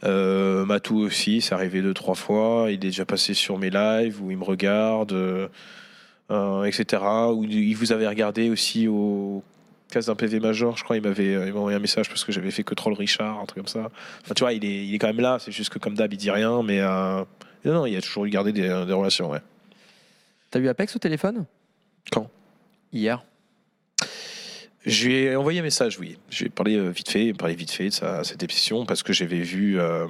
euh, 0.05 0.65
Matou 0.65 0.99
aussi, 1.01 1.41
c'est 1.41 1.53
arrivé 1.53 1.81
deux, 1.81 1.93
trois 1.93 2.15
fois. 2.15 2.65
Il 2.69 2.73
est 2.75 2.77
déjà 2.77 3.05
passé 3.05 3.33
sur 3.33 3.57
mes 3.59 3.69
lives 3.69 4.21
où 4.21 4.31
il 4.31 4.37
me 4.37 4.43
regarde, 4.43 5.13
etc. 6.29 7.03
Où 7.33 7.43
il 7.43 7.75
vous 7.75 7.91
avait 7.91 8.07
regardé 8.07 8.49
aussi 8.49 8.87
au 8.87 9.43
casse 9.89 10.05
d'un 10.05 10.15
PV 10.15 10.39
Major, 10.39 10.77
je 10.77 10.83
crois, 10.83 10.97
il 10.97 11.03
m'avait 11.03 11.33
il 11.33 11.53
m'a 11.53 11.59
envoyé 11.59 11.75
un 11.75 11.81
message 11.81 12.09
parce 12.09 12.23
que 12.23 12.31
j'avais 12.31 12.51
fait 12.51 12.63
que 12.63 12.75
Troll 12.75 12.93
Richard, 12.93 13.39
un 13.39 13.45
truc 13.45 13.57
comme 13.57 13.67
ça. 13.67 13.89
Enfin, 14.23 14.33
tu 14.35 14.43
vois, 14.43 14.53
il 14.53 14.63
est, 14.63 14.85
il 14.85 14.93
est 14.93 14.99
quand 14.99 15.07
même 15.07 15.19
là, 15.19 15.37
c'est 15.39 15.51
juste 15.51 15.71
que 15.71 15.79
comme 15.79 15.95
d'hab, 15.95 16.13
il 16.13 16.17
dit 16.17 16.29
rien, 16.29 16.61
mais 16.61 16.79
euh, 16.79 17.23
non, 17.65 17.73
non, 17.73 17.85
il 17.85 17.97
a 17.97 18.01
toujours 18.01 18.25
eu 18.25 18.29
gardé 18.29 18.51
des, 18.51 18.61
des 18.61 18.93
relations, 18.93 19.31
ouais. 19.31 19.41
T'as 20.51 20.59
eu 20.59 20.67
Apex 20.67 20.95
au 20.95 20.99
téléphone? 20.99 21.45
Quand? 22.11 22.29
Hier. 22.91 23.23
Je 24.85 25.07
lui 25.07 25.15
ai 25.15 25.35
envoyé 25.35 25.59
un 25.59 25.63
message, 25.63 25.99
oui. 25.99 26.17
Je 26.29 26.39
lui 26.39 26.45
ai 26.47 26.49
parlé 26.49 26.75
euh, 26.75 26.89
vite 26.89 27.09
fait, 27.09 27.33
parlé 27.33 27.53
vite 27.53 27.71
fait 27.71 27.89
de 27.89 27.93
sa, 27.93 28.23
cette 28.23 28.39
décision 28.39 28.85
parce 28.85 29.03
que 29.03 29.13
j'avais 29.13 29.41
vu, 29.41 29.79
euh, 29.79 30.07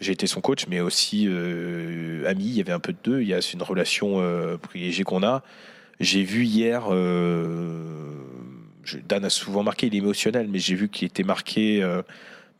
j'ai 0.00 0.12
été 0.12 0.26
son 0.26 0.40
coach, 0.40 0.66
mais 0.68 0.80
aussi 0.80 1.26
euh, 1.28 2.24
ami. 2.28 2.44
Il 2.44 2.52
y 2.54 2.60
avait 2.60 2.72
un 2.72 2.80
peu 2.80 2.92
de 2.92 2.98
deux. 3.02 3.20
Il 3.20 3.28
y 3.28 3.34
a 3.34 3.40
c'est 3.42 3.52
une 3.54 3.62
relation 3.62 4.20
euh, 4.20 4.56
privilégiée 4.56 5.04
qu'on 5.04 5.22
a. 5.22 5.42
J'ai 6.00 6.22
vu 6.22 6.44
hier, 6.44 6.84
euh, 6.90 8.14
je- 8.84 8.98
Dan 8.98 9.24
a 9.24 9.30
souvent 9.30 9.62
marqué, 9.62 9.86
il 9.88 9.94
est 9.94 9.98
émotionnel, 9.98 10.48
mais 10.48 10.58
j'ai 10.60 10.74
vu 10.76 10.88
qu'il 10.88 11.06
était 11.06 11.24
marqué, 11.24 11.84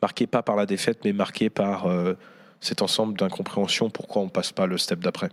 marqué 0.02 0.26
pas 0.26 0.42
par 0.42 0.56
la 0.56 0.66
défaite, 0.66 0.98
mais 1.04 1.12
marqué 1.12 1.48
par 1.50 1.86
cet 2.60 2.82
ensemble 2.82 3.16
d'incompréhension. 3.16 3.90
Pourquoi 3.90 4.22
on 4.22 4.28
passe 4.28 4.50
pas 4.52 4.66
le 4.66 4.76
step 4.78 4.98
d'après 4.98 5.28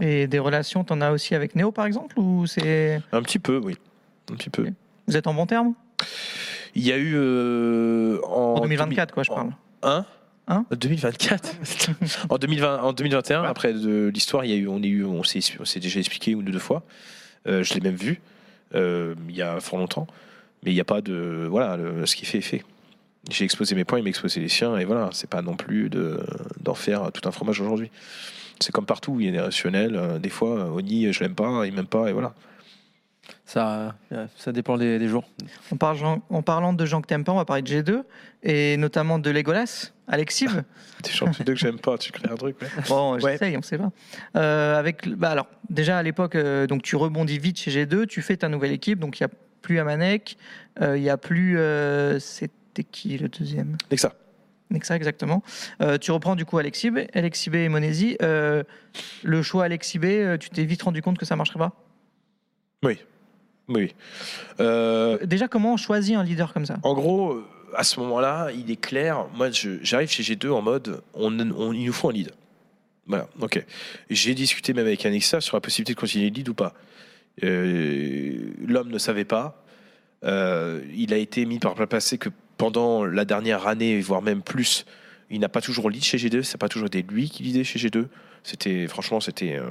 Et 0.00 0.26
des 0.26 0.38
relations, 0.38 0.84
tu 0.84 0.92
en 0.92 1.00
as 1.00 1.10
aussi 1.12 1.34
avec 1.34 1.54
Néo, 1.56 1.72
par 1.72 1.86
exemple 1.86 2.18
Ou 2.18 2.46
c'est 2.46 3.00
Un 3.12 3.22
petit 3.22 3.38
peu, 3.38 3.56
oui, 3.62 3.76
un 4.30 4.34
petit 4.34 4.50
peu. 4.50 4.66
Vous 5.08 5.16
êtes 5.16 5.26
en 5.26 5.32
bon 5.34 5.46
terme? 5.46 5.72
Il 6.74 6.84
y 6.86 6.92
a 6.92 6.98
eu 6.98 7.14
euh, 7.16 8.20
en 8.24 8.56
En 8.56 8.60
2024, 8.60 9.14
quoi, 9.14 9.22
je 9.22 9.30
parle. 9.30 9.52
Hein? 9.82 10.04
Hein 10.48 10.64
2024 10.70 11.56
en, 12.30 12.38
2020, 12.38 12.82
en 12.82 12.92
2021, 12.92 13.42
Ouais. 13.42 13.48
après 13.48 13.72
de 13.72 14.08
l'histoire, 14.14 14.44
il 14.44 14.50
y 14.50 14.54
a 14.54 14.56
eu, 14.56 14.68
on, 14.68 14.80
est 14.82 14.86
eu, 14.86 15.04
on 15.04 15.24
s'est 15.24 15.40
on 15.58 15.64
s'est 15.64 15.80
déjà 15.80 15.98
expliqué 15.98 16.30
une 16.32 16.38
ou 16.38 16.42
deux 16.42 16.58
fois. 16.58 16.82
Euh, 17.48 17.62
je 17.64 17.74
l'ai 17.74 17.80
même 17.80 17.96
vu 17.96 18.20
euh, 18.74 19.14
il 19.28 19.34
y 19.36 19.42
a 19.42 19.58
fort 19.60 19.78
longtemps. 19.78 20.06
Mais 20.64 20.70
il 20.70 20.74
n'y 20.74 20.80
a 20.80 20.84
pas 20.84 21.00
de. 21.00 21.46
Voilà, 21.50 21.76
le- 21.76 22.06
ce 22.06 22.16
qui 22.16 22.24
fait 22.26 22.38
est 22.38 22.42
fait. 22.42 22.64
J'ai 23.30 23.44
exposé 23.44 23.74
mes 23.74 23.84
points, 23.84 23.98
il 23.98 24.02
m'a 24.02 24.08
exposé 24.08 24.40
les 24.40 24.48
siens, 24.48 24.76
et 24.76 24.84
voilà, 24.84 25.10
c'est 25.12 25.28
pas 25.28 25.42
non 25.42 25.56
plus 25.56 25.88
de- 25.90 26.20
d'en 26.60 26.74
faire 26.74 27.10
tout 27.12 27.28
un 27.28 27.32
fromage 27.32 27.60
aujourd'hui. 27.60 27.90
C'est 28.60 28.72
comme 28.72 28.86
partout, 28.86 29.18
il 29.20 29.26
y 29.26 29.28
a 29.28 29.32
des 29.32 29.40
rationnels. 29.40 29.96
euh, 29.96 30.18
Des 30.18 30.28
fois, 30.30 30.58
euh, 30.60 30.70
Oni, 30.70 31.12
je 31.12 31.20
l'aime 31.24 31.34
pas, 31.34 31.66
il 31.66 31.72
m'aime 31.72 31.86
pas, 31.86 32.08
et 32.08 32.12
voilà. 32.12 32.34
Ça, 33.44 33.94
euh, 34.12 34.26
ça 34.36 34.52
dépend 34.52 34.76
des, 34.76 34.98
des 34.98 35.08
jours. 35.08 35.24
En, 35.72 35.76
parlant, 35.76 36.22
en 36.30 36.42
parlant 36.42 36.72
de 36.72 36.84
gens 36.84 37.00
que 37.00 37.06
t'aimes 37.06 37.24
pas, 37.24 37.32
on 37.32 37.36
va 37.36 37.44
parler 37.44 37.62
de 37.62 37.68
G2 37.68 38.02
et 38.42 38.76
notamment 38.76 39.18
de 39.18 39.30
Legolas, 39.30 39.92
Alexiv. 40.08 40.64
Des 41.02 41.10
gens 41.10 41.26
que 41.32 41.54
j'aime 41.54 41.78
pas, 41.78 41.96
tu 41.98 42.10
crées 42.12 42.28
un 42.30 42.36
truc. 42.36 42.60
ouais. 42.60 42.68
Bon, 42.88 43.14
Ouais. 43.14 43.32
j'essaye, 43.32 43.56
on 43.56 43.62
sait 43.62 43.78
pas. 43.78 43.90
Euh, 44.36 44.78
avec, 44.78 45.08
bah 45.08 45.30
alors, 45.30 45.46
déjà 45.70 45.98
à 45.98 46.02
l'époque, 46.02 46.34
euh, 46.34 46.66
donc 46.66 46.82
tu 46.82 46.96
rebondis 46.96 47.38
vite 47.38 47.58
chez 47.58 47.70
G2, 47.70 48.06
tu 48.06 48.20
fais 48.22 48.36
ta 48.36 48.48
nouvelle 48.48 48.72
équipe, 48.72 48.98
donc 48.98 49.18
il 49.20 49.22
n'y 49.24 49.30
a 49.32 49.34
plus 49.62 49.78
Amanek, 49.78 50.36
euh, 50.80 50.96
il 50.96 51.02
n'y 51.02 51.10
a 51.10 51.16
plus. 51.16 51.58
C'était 52.20 52.84
qui 52.84 53.16
le 53.18 53.28
deuxième? 53.28 53.76
Nexa. 53.90 54.12
Nexa, 54.70 54.96
exactement. 54.96 55.42
Tu 56.00 56.10
reprends 56.10 56.34
du 56.34 56.44
coup 56.44 56.58
Alexib, 56.58 56.98
Alexib 57.14 57.54
et 57.54 57.68
Monesi. 57.68 58.16
Le 58.20 59.42
choix 59.42 59.64
Alexib, 59.64 60.04
tu 60.40 60.50
t'es 60.50 60.64
vite 60.64 60.82
rendu 60.82 61.00
compte 61.02 61.18
que 61.18 61.24
ça 61.24 61.36
marcherait 61.36 61.58
pas? 61.60 61.72
Oui. 62.82 62.98
Oui. 63.68 63.94
Euh, 64.60 65.18
Déjà, 65.26 65.48
comment 65.48 65.72
on 65.74 65.76
choisit 65.76 66.16
un 66.16 66.22
leader 66.22 66.52
comme 66.52 66.66
ça? 66.66 66.76
En 66.82 66.94
gros, 66.94 67.42
à 67.74 67.82
ce 67.84 67.98
moment-là, 68.00 68.50
il 68.56 68.70
est 68.70 68.80
clair. 68.80 69.26
Moi, 69.34 69.48
j'arrive 69.82 70.08
chez 70.10 70.22
G2 70.22 70.50
en 70.50 70.62
mode, 70.62 71.02
on, 71.14 71.38
on- 71.50 71.72
il 71.72 71.84
nous 71.86 71.92
faut 71.92 72.08
un 72.10 72.12
lead. 72.12 72.30
Voilà, 73.06 73.28
ok. 73.40 73.64
J'ai 74.10 74.34
discuté 74.34 74.72
même 74.72 74.86
avec 74.86 75.04
Anixa 75.06 75.40
sur 75.40 75.56
la 75.56 75.60
possibilité 75.60 75.94
de 75.94 75.98
continuer 76.00 76.28
le 76.30 76.34
lead 76.34 76.48
ou 76.48 76.54
pas. 76.54 76.74
Euh, 77.44 78.38
L'homme 78.66 78.88
ne 78.90 78.98
savait 78.98 79.24
pas. 79.24 79.62
Euh, 80.24 80.82
il 80.96 81.12
a 81.12 81.16
été 81.18 81.44
mis 81.44 81.58
par 81.58 81.74
le 81.78 81.86
passé 81.86 82.18
que 82.18 82.30
pendant 82.56 83.04
la 83.04 83.24
dernière 83.24 83.66
année, 83.66 84.00
voire 84.00 84.22
même 84.22 84.42
plus, 84.42 84.86
il 85.30 85.40
n'a 85.40 85.48
pas 85.48 85.60
toujours 85.60 85.90
lead 85.90 86.02
chez 86.02 86.18
G2. 86.18 86.42
Ça 86.42 86.54
n'a 86.54 86.58
pas 86.58 86.68
toujours 86.68 86.86
été 86.86 87.02
lui 87.02 87.28
qui 87.30 87.42
lidait 87.42 87.64
chez 87.64 87.78
G2. 87.78 88.06
C'était, 88.42 88.86
franchement, 88.88 89.20
c'était. 89.20 89.56
euh, 89.56 89.66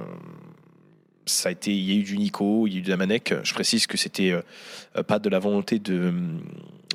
ça 1.25 1.50
a 1.50 1.51
été, 1.51 1.72
il 1.72 1.91
y 1.91 1.94
a 1.94 2.00
eu 2.00 2.03
du 2.03 2.17
Nico, 2.17 2.67
il 2.67 2.74
y 2.74 2.75
a 2.77 2.79
eu 2.79 2.82
de 2.82 2.89
la 2.89 2.98
Manek. 2.98 3.34
Je 3.44 3.53
précise 3.53 3.88
que 3.88 3.98
c'était 3.98 4.32
euh, 4.32 5.03
pas 5.03 5.20
de 5.20 5.29
la 5.29 5.39
volonté 5.39 5.79
de, 5.79 6.13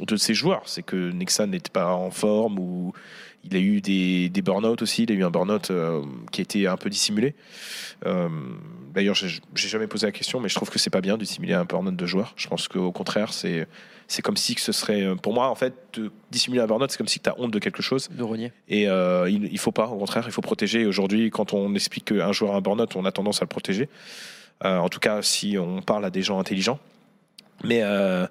de 0.00 0.16
ses 0.16 0.34
joueurs, 0.34 0.62
c'est 0.66 0.82
que 0.82 1.10
Nexan 1.10 1.48
n'était 1.48 1.70
pas 1.70 1.94
en 1.94 2.10
forme 2.10 2.58
ou 2.58 2.92
il 3.44 3.56
a 3.56 3.58
eu 3.58 3.80
des, 3.80 4.28
des 4.28 4.42
burn-out 4.42 4.82
aussi. 4.82 5.04
Il 5.04 5.12
a 5.12 5.14
eu 5.14 5.24
un 5.24 5.30
burn-out 5.30 5.70
euh, 5.70 6.02
qui 6.30 6.40
était 6.40 6.66
un 6.66 6.76
peu 6.76 6.90
dissimulé. 6.90 7.34
Euh, 8.06 8.28
D'ailleurs, 8.92 9.14
j'ai 9.14 9.68
jamais 9.68 9.86
posé 9.86 10.06
la 10.06 10.12
question, 10.12 10.40
mais 10.40 10.48
je 10.48 10.54
trouve 10.56 10.68
que 10.68 10.78
c'est 10.78 10.90
pas 10.90 11.00
bien 11.00 11.16
de 11.16 11.22
dissimuler 11.22 11.54
un 11.54 11.64
burn-out 11.64 11.94
de 11.94 12.06
joueur. 12.06 12.32
Je 12.36 12.48
pense 12.48 12.66
qu'au 12.66 12.90
contraire, 12.90 13.32
c'est 13.32 13.68
c'est 14.08 14.22
comme 14.22 14.36
si 14.36 14.56
que 14.56 14.60
ce 14.60 14.72
serait, 14.72 15.14
pour 15.22 15.32
moi, 15.32 15.48
en 15.48 15.54
fait, 15.54 15.72
de 15.92 16.10
dissimuler 16.32 16.60
un 16.60 16.66
burn-out, 16.66 16.90
c'est 16.90 16.98
comme 16.98 17.06
si 17.06 17.20
tu 17.20 17.30
as 17.30 17.38
honte 17.38 17.52
de 17.52 17.60
quelque 17.60 17.80
chose. 17.80 18.08
De 18.08 18.24
renier. 18.24 18.50
Et 18.68 18.88
euh, 18.88 19.30
il, 19.30 19.44
il 19.44 19.58
faut 19.58 19.70
pas, 19.70 19.86
au 19.86 19.98
contraire, 19.98 20.24
il 20.26 20.32
faut 20.32 20.40
protéger. 20.40 20.84
Aujourd'hui, 20.84 21.30
quand 21.30 21.54
on 21.54 21.72
explique 21.76 22.06
qu'un 22.06 22.32
joueur 22.32 22.54
a 22.54 22.56
un 22.56 22.60
burn-out, 22.60 22.96
on 22.96 23.04
a 23.04 23.12
tendance 23.12 23.40
à 23.40 23.44
le 23.44 23.48
protéger. 23.48 23.88
Euh, 24.64 24.78
en 24.78 24.88
tout 24.88 24.98
cas, 24.98 25.22
si 25.22 25.56
on 25.58 25.80
parle 25.80 26.04
à 26.04 26.10
des 26.10 26.22
gens 26.22 26.40
intelligents. 26.40 26.80
Mais 27.62 27.82
euh, 27.84 28.26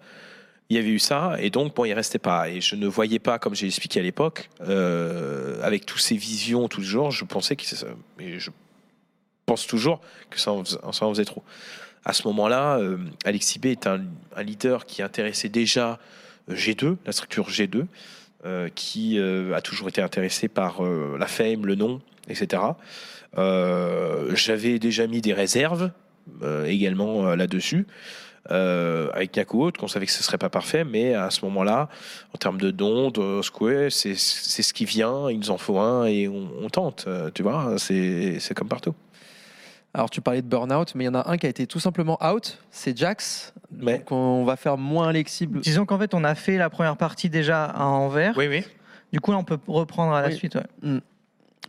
il 0.69 0.75
y 0.75 0.79
avait 0.79 0.89
eu 0.89 0.99
ça, 0.99 1.35
et 1.39 1.49
donc, 1.49 1.75
bon, 1.75 1.85
il 1.85 1.93
restait 1.93 2.19
pas. 2.19 2.49
Et 2.49 2.61
je 2.61 2.75
ne 2.75 2.87
voyais 2.87 3.19
pas, 3.19 3.39
comme 3.39 3.55
j'ai 3.55 3.65
expliqué 3.65 3.99
à 3.99 4.03
l'époque, 4.03 4.49
euh, 4.61 5.59
avec 5.63 5.85
toutes 5.85 6.01
ces 6.01 6.15
visions 6.15 6.67
tous 6.67 6.81
les 6.81 6.87
jours, 6.87 7.11
je 7.11 7.25
pensais 7.25 7.55
que. 7.55 7.63
Mais 8.19 8.39
je 8.39 8.51
pense 9.45 9.65
toujours 9.65 9.99
que 10.29 10.39
ça 10.39 10.51
en 10.51 10.63
faisait, 11.13 11.25
trop. 11.25 11.43
À 12.05 12.13
ce 12.13 12.27
moment-là, 12.27 12.77
euh, 12.77 12.97
Alexis 13.25 13.57
B 13.57 13.67
est 13.67 13.87
un, 13.87 14.01
leader 14.37 14.85
qui 14.85 15.01
intéressait 15.01 15.49
déjà 15.49 15.99
G2, 16.49 16.97
la 17.05 17.11
structure 17.11 17.49
G2, 17.49 17.85
euh, 18.45 18.69
qui 18.73 19.17
euh, 19.17 19.55
a 19.55 19.61
toujours 19.61 19.89
été 19.89 20.01
intéressé 20.01 20.47
par 20.47 20.85
euh, 20.85 21.17
la 21.19 21.25
fame, 21.25 21.65
le 21.65 21.75
nom, 21.75 21.99
etc. 22.29 22.61
Euh, 23.37 24.35
J'avais 24.35 24.79
déjà 24.79 25.07
mis 25.07 25.21
des 25.21 25.33
réserves 25.33 25.91
euh, 26.41 26.65
également 26.65 27.27
euh, 27.27 27.35
là-dessus. 27.35 27.87
Euh, 28.51 29.09
avec 29.13 29.37
Haute, 29.53 29.77
qu'on 29.77 29.87
savait 29.87 30.05
que 30.05 30.11
ce 30.11 30.23
serait 30.23 30.37
pas 30.37 30.49
parfait, 30.49 30.83
mais 30.83 31.13
à 31.13 31.29
ce 31.29 31.43
moment-là, 31.45 31.89
en 32.33 32.37
termes 32.37 32.57
de 32.59 32.71
dons, 32.71 33.11
de 33.11 33.41
square, 33.41 33.91
c'est 33.91 34.15
c'est 34.15 34.63
ce 34.63 34.73
qui 34.73 34.85
vient, 34.85 35.29
il 35.29 35.39
nous 35.39 35.51
en 35.51 35.57
faut 35.57 35.77
un 35.79 36.05
et 36.05 36.27
on, 36.27 36.49
on 36.61 36.69
tente, 36.69 37.05
euh, 37.07 37.29
tu 37.33 37.43
vois, 37.43 37.75
c'est 37.77 38.39
c'est 38.39 38.53
comme 38.55 38.69
partout. 38.69 38.95
Alors, 39.93 40.09
tu 40.09 40.21
parlais 40.21 40.41
de 40.43 40.47
burn-out, 40.47 40.93
mais 40.95 41.05
il 41.05 41.07
y 41.07 41.09
en 41.09 41.15
a 41.15 41.29
un 41.31 41.37
qui 41.37 41.47
a 41.47 41.49
été 41.49 41.65
tout 41.65 41.79
simplement 41.79 42.17
out, 42.23 42.59
c'est 42.69 42.95
Jax. 42.95 43.53
Ouais. 43.81 43.97
Donc, 43.99 44.11
on 44.11 44.45
va 44.45 44.55
faire 44.55 44.77
moins 44.77 45.07
Alexible. 45.09 45.61
Disons 45.61 45.85
qu'en 45.87 45.97
fait, 45.97 46.13
on 46.13 46.23
a 46.23 46.35
fait 46.35 46.57
la 46.57 46.69
première 46.69 46.95
partie 46.95 47.27
déjà 47.29 47.65
à 47.65 47.85
Anvers. 47.85 48.35
Oui, 48.37 48.47
oui. 48.47 48.63
Du 49.11 49.19
coup, 49.19 49.31
là, 49.31 49.37
on 49.39 49.43
peut 49.43 49.57
reprendre 49.67 50.13
à 50.13 50.21
la 50.21 50.27
Oui. 50.27 50.35
suite. 50.35 50.55
ouais. 50.55 50.99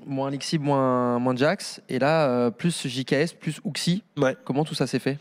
Moins 0.07 0.29
Alexible, 0.29 0.65
moins, 0.65 1.19
moins 1.19 1.35
Jax. 1.35 1.81
Et 1.89 1.99
là, 1.99 2.27
euh, 2.29 2.51
plus 2.51 2.87
JKS, 2.87 3.33
plus 3.39 3.59
Uxi. 3.65 4.03
Ouais. 4.19 4.37
Comment 4.45 4.65
tout 4.65 4.75
ça 4.75 4.87
s'est 4.87 4.99
fait? 4.99 5.19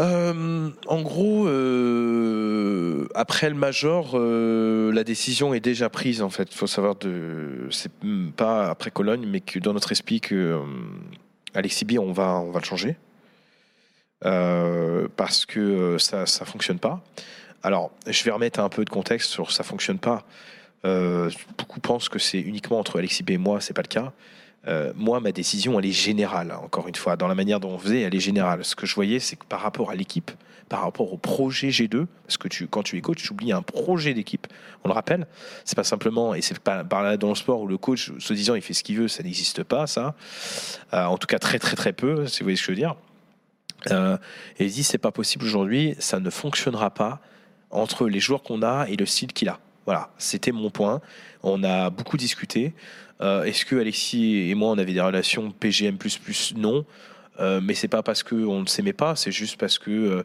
Euh, 0.00 0.70
en 0.86 1.02
gros, 1.02 1.48
euh, 1.48 3.08
après 3.14 3.48
le 3.48 3.56
major, 3.56 4.12
euh, 4.14 4.92
la 4.92 5.02
décision 5.02 5.54
est 5.54 5.60
déjà 5.60 5.90
prise. 5.90 6.22
En 6.22 6.30
fait, 6.30 6.54
faut 6.54 6.68
savoir 6.68 6.94
de, 6.96 7.66
c'est 7.70 7.90
pas 8.36 8.70
après 8.70 8.90
Cologne, 8.92 9.26
mais 9.26 9.40
que 9.40 9.58
dans 9.58 9.72
notre 9.72 9.90
esprit 9.90 10.20
que 10.20 10.60
Alexis 11.54 11.84
B, 11.84 11.98
on 11.98 12.12
va, 12.12 12.44
le 12.54 12.64
changer 12.64 12.96
parce 14.20 15.46
que 15.46 15.96
ça, 15.98 16.26
ça 16.26 16.44
fonctionne 16.44 16.78
pas. 16.78 17.02
Alors, 17.62 17.90
je 18.06 18.22
vais 18.24 18.30
remettre 18.30 18.60
un 18.60 18.68
peu 18.68 18.84
de 18.84 18.90
contexte 18.90 19.30
sur 19.30 19.50
ça 19.50 19.64
fonctionne 19.64 19.98
pas. 19.98 20.24
Beaucoup 20.84 21.80
pensent 21.80 22.08
que 22.08 22.20
c'est 22.20 22.40
uniquement 22.40 22.78
entre 22.78 22.98
Alexis 22.98 23.24
B 23.24 23.30
et 23.30 23.38
moi, 23.38 23.60
c'est 23.60 23.74
pas 23.74 23.82
le 23.82 23.88
cas. 23.88 24.12
Euh, 24.66 24.92
moi, 24.96 25.20
ma 25.20 25.32
décision, 25.32 25.78
elle 25.78 25.86
est 25.86 25.92
générale, 25.92 26.52
encore 26.52 26.88
une 26.88 26.94
fois. 26.94 27.16
Dans 27.16 27.28
la 27.28 27.34
manière 27.34 27.60
dont 27.60 27.70
on 27.70 27.78
faisait, 27.78 28.00
elle 28.02 28.14
est 28.14 28.20
générale. 28.20 28.64
Ce 28.64 28.74
que 28.74 28.86
je 28.86 28.94
voyais, 28.94 29.20
c'est 29.20 29.36
que 29.36 29.44
par 29.44 29.60
rapport 29.60 29.90
à 29.90 29.94
l'équipe, 29.94 30.30
par 30.68 30.82
rapport 30.82 31.12
au 31.12 31.16
projet 31.16 31.68
G2, 31.68 32.06
parce 32.26 32.36
que 32.36 32.64
quand 32.64 32.82
tu 32.82 32.96
es 32.96 33.00
coach, 33.00 33.22
tu 33.22 33.32
oublies 33.32 33.52
un 33.52 33.62
projet 33.62 34.14
d'équipe. 34.14 34.46
On 34.84 34.88
le 34.88 34.94
rappelle, 34.94 35.26
c'est 35.64 35.76
pas 35.76 35.84
simplement, 35.84 36.34
et 36.34 36.42
c'est 36.42 36.58
pas 36.58 36.84
par 36.84 37.02
là 37.02 37.16
dans 37.16 37.30
le 37.30 37.34
sport 37.34 37.62
où 37.62 37.66
le 37.66 37.78
coach, 37.78 38.12
se 38.18 38.32
disant 38.32 38.54
il 38.54 38.62
fait 38.62 38.74
ce 38.74 38.82
qu'il 38.82 38.98
veut, 38.98 39.08
ça 39.08 39.22
n'existe 39.22 39.62
pas, 39.62 39.86
ça. 39.86 40.14
Euh, 40.92 41.04
en 41.04 41.16
tout 41.16 41.26
cas, 41.26 41.38
très, 41.38 41.58
très, 41.58 41.76
très 41.76 41.92
peu, 41.92 42.26
si 42.26 42.40
vous 42.40 42.46
voyez 42.46 42.56
ce 42.56 42.62
que 42.62 42.66
je 42.66 42.72
veux 42.72 42.76
dire. 42.76 42.96
Euh, 43.90 44.18
et 44.58 44.64
il 44.64 44.72
dit 44.72 44.82
c'est 44.82 44.98
pas 44.98 45.12
possible 45.12 45.44
aujourd'hui, 45.44 45.94
ça 45.98 46.20
ne 46.20 46.30
fonctionnera 46.30 46.90
pas 46.90 47.20
entre 47.70 48.08
les 48.08 48.20
joueurs 48.20 48.42
qu'on 48.42 48.62
a 48.62 48.86
et 48.88 48.96
le 48.96 49.06
style 49.06 49.32
qu'il 49.32 49.48
a. 49.48 49.60
Voilà, 49.86 50.10
c'était 50.18 50.52
mon 50.52 50.68
point. 50.68 51.00
On 51.42 51.64
a 51.64 51.88
beaucoup 51.88 52.18
discuté. 52.18 52.74
Euh, 53.20 53.44
Est-ce 53.44 53.64
que 53.64 53.76
Alexis 53.76 54.50
et 54.50 54.54
moi 54.54 54.70
on 54.70 54.78
avait 54.78 54.92
des 54.92 55.00
relations 55.00 55.50
PGM 55.50 55.96
Non. 56.56 56.84
Euh, 57.40 57.60
mais 57.62 57.74
c'est 57.74 57.88
pas 57.88 58.02
parce 58.02 58.22
qu'on 58.22 58.60
ne 58.60 58.66
s'aimait 58.66 58.92
pas, 58.92 59.14
c'est 59.16 59.30
juste 59.30 59.56
parce 59.58 59.78
que 59.78 59.90
euh, 59.90 60.22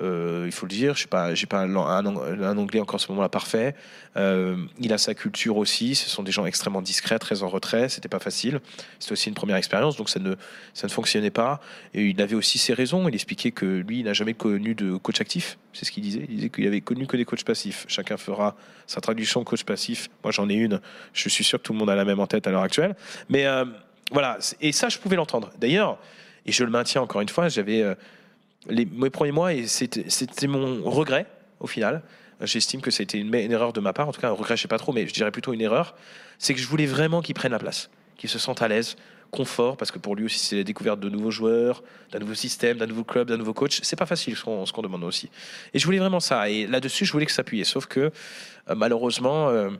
euh, 0.00 0.42
il 0.46 0.52
faut 0.52 0.66
le 0.66 0.70
dire, 0.70 0.94
je 0.94 1.02
sais 1.02 1.08
pas, 1.08 1.30
pas 1.48 1.60
un, 1.60 2.56
anglais 2.56 2.80
encore 2.80 3.00
ce 3.00 3.08
moment-là 3.08 3.28
parfait. 3.28 3.74
Euh, 4.16 4.56
il 4.78 4.92
a 4.92 4.98
sa 4.98 5.14
culture 5.14 5.56
aussi. 5.56 5.94
Ce 5.94 6.08
sont 6.08 6.22
des 6.22 6.32
gens 6.32 6.46
extrêmement 6.46 6.82
discrets, 6.82 7.18
très 7.18 7.42
en 7.42 7.48
retrait. 7.48 7.88
C'était 7.88 8.08
pas 8.08 8.18
facile. 8.18 8.60
C'était 8.98 9.12
aussi 9.12 9.28
une 9.28 9.34
première 9.34 9.56
expérience, 9.56 9.96
donc 9.96 10.08
ça 10.08 10.20
ne 10.20 10.34
ça 10.72 10.86
ne 10.86 10.92
fonctionnait 10.92 11.30
pas. 11.30 11.60
Et 11.92 12.06
il 12.06 12.22
avait 12.22 12.36
aussi 12.36 12.58
ses 12.58 12.74
raisons. 12.74 13.08
Il 13.08 13.14
expliquait 13.14 13.50
que 13.50 13.66
lui, 13.66 14.00
il 14.00 14.04
n'a 14.04 14.12
jamais 14.12 14.34
connu 14.34 14.74
de 14.74 14.96
coach 14.96 15.20
actif. 15.20 15.58
C'est 15.72 15.84
ce 15.84 15.90
qu'il 15.90 16.02
disait. 16.02 16.26
Il 16.28 16.36
disait 16.36 16.50
qu'il 16.50 16.66
avait 16.66 16.80
connu 16.80 17.06
que 17.06 17.16
des 17.16 17.24
coachs 17.24 17.44
passifs. 17.44 17.84
Chacun 17.88 18.16
fera 18.16 18.56
sa 18.86 19.00
traduction 19.00 19.42
coach 19.44 19.64
passif. 19.64 20.08
Moi, 20.22 20.32
j'en 20.32 20.48
ai 20.48 20.54
une. 20.54 20.80
Je 21.12 21.28
suis 21.28 21.44
sûr 21.44 21.58
que 21.58 21.64
tout 21.64 21.72
le 21.72 21.78
monde 21.78 21.90
a 21.90 21.96
la 21.96 22.04
même 22.04 22.20
en 22.20 22.26
tête 22.26 22.46
à 22.46 22.50
l'heure 22.50 22.62
actuelle. 22.62 22.94
Mais 23.28 23.46
voilà. 24.12 24.38
Et 24.60 24.72
ça, 24.72 24.88
je 24.88 24.98
pouvais 24.98 25.16
l'entendre. 25.16 25.50
D'ailleurs, 25.58 25.98
et 26.46 26.52
je 26.52 26.64
le 26.64 26.70
maintiens 26.70 27.02
encore 27.02 27.20
une 27.20 27.28
fois, 27.28 27.48
j'avais 27.48 27.82
euh, 27.82 27.94
mes 28.68 29.10
premiers 29.10 29.32
mois 29.32 29.54
et 29.54 29.66
c'était 29.66 30.46
mon 30.46 30.82
regret 30.88 31.26
au 31.60 31.66
final. 31.66 32.02
J'estime 32.40 32.80
que 32.80 32.90
c'était 32.90 33.18
une, 33.18 33.32
une 33.34 33.52
erreur 33.52 33.72
de 33.72 33.80
ma 33.80 33.92
part. 33.92 34.08
En 34.08 34.12
tout 34.12 34.20
cas, 34.20 34.28
un 34.28 34.32
regret, 34.32 34.56
je 34.56 34.62
sais 34.62 34.68
pas 34.68 34.78
trop, 34.78 34.92
mais 34.92 35.06
je 35.06 35.14
dirais 35.14 35.30
plutôt 35.30 35.52
une 35.52 35.60
erreur. 35.60 35.94
C'est 36.38 36.52
que 36.54 36.60
je 36.60 36.66
voulais 36.66 36.86
vraiment 36.86 37.22
qu'il 37.22 37.34
prenne 37.34 37.52
la 37.52 37.58
place, 37.58 37.90
qu'il 38.16 38.28
se 38.28 38.38
sente 38.38 38.60
à 38.60 38.68
l'aise, 38.68 38.96
confort, 39.30 39.76
parce 39.76 39.90
que 39.90 39.98
pour 39.98 40.16
lui 40.16 40.26
aussi, 40.26 40.38
c'est 40.38 40.56
la 40.56 40.64
découverte 40.64 41.00
de 41.00 41.08
nouveaux 41.08 41.30
joueurs, 41.30 41.82
d'un 42.12 42.18
nouveau 42.18 42.34
système, 42.34 42.78
d'un 42.78 42.86
nouveau 42.86 43.04
club, 43.04 43.28
d'un 43.28 43.36
nouveau 43.36 43.54
coach. 43.54 43.80
C'est 43.82 43.96
pas 43.96 44.06
facile 44.06 44.36
ce 44.36 44.44
qu'on 44.44 44.82
demande 44.82 45.04
aussi. 45.04 45.30
Et 45.72 45.78
je 45.78 45.84
voulais 45.84 45.98
vraiment 45.98 46.20
ça. 46.20 46.48
Et 46.50 46.66
là-dessus, 46.66 47.04
je 47.04 47.12
voulais 47.12 47.26
que 47.26 47.32
ça 47.32 47.36
s'appuyer. 47.36 47.64
Sauf 47.64 47.86
que 47.86 48.00
euh, 48.00 48.74
malheureusement, 48.74 49.48
euh, 49.48 49.70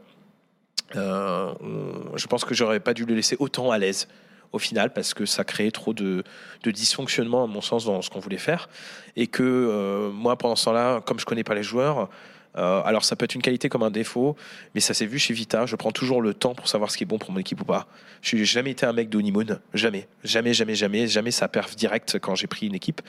je 0.94 2.26
pense 2.26 2.44
que 2.44 2.54
j'aurais 2.54 2.80
pas 2.80 2.94
dû 2.94 3.04
le 3.04 3.14
laisser 3.14 3.36
autant 3.38 3.70
à 3.70 3.78
l'aise 3.78 4.08
au 4.54 4.58
final 4.58 4.92
parce 4.92 5.14
que 5.14 5.26
ça 5.26 5.44
créait 5.44 5.72
trop 5.72 5.92
de, 5.92 6.22
de 6.62 6.70
dysfonctionnement 6.70 7.44
à 7.44 7.46
mon 7.46 7.60
sens 7.60 7.84
dans 7.84 8.00
ce 8.02 8.08
qu'on 8.08 8.20
voulait 8.20 8.38
faire. 8.38 8.68
Et 9.16 9.26
que 9.26 9.42
euh, 9.42 10.10
moi 10.10 10.38
pendant 10.38 10.56
ce 10.56 10.64
temps-là 10.66 11.00
comme 11.04 11.18
je 11.18 11.26
connais 11.26 11.44
pas 11.44 11.54
les 11.54 11.62
joueurs 11.62 12.08
euh, 12.56 12.80
alors 12.84 13.04
ça 13.04 13.16
peut 13.16 13.24
être 13.24 13.34
une 13.34 13.42
qualité 13.42 13.68
comme 13.68 13.82
un 13.82 13.90
défaut 13.90 14.36
mais 14.76 14.80
ça 14.80 14.94
s'est 14.94 15.06
vu 15.06 15.18
chez 15.18 15.34
Vita. 15.34 15.66
Je 15.66 15.74
prends 15.74 15.90
toujours 15.90 16.22
le 16.22 16.34
temps 16.34 16.54
pour 16.54 16.68
savoir 16.68 16.92
ce 16.92 16.96
qui 16.96 17.02
est 17.02 17.06
bon 17.06 17.18
pour 17.18 17.32
mon 17.32 17.40
équipe 17.40 17.60
ou 17.60 17.64
pas. 17.64 17.88
Je 18.22 18.36
n'ai 18.36 18.44
jamais 18.44 18.70
été 18.70 18.86
un 18.86 18.92
mec 18.92 19.08
de 19.10 19.18
honeymoon 19.18 19.58
jamais. 19.74 20.06
Jamais 20.22 20.54
jamais 20.54 20.76
jamais 20.76 21.08
jamais 21.08 21.32
ça 21.32 21.48
perf 21.48 21.74
direct 21.74 22.20
quand 22.20 22.36
j'ai 22.36 22.46
pris 22.46 22.68
une 22.68 22.76
équipe. 22.76 23.02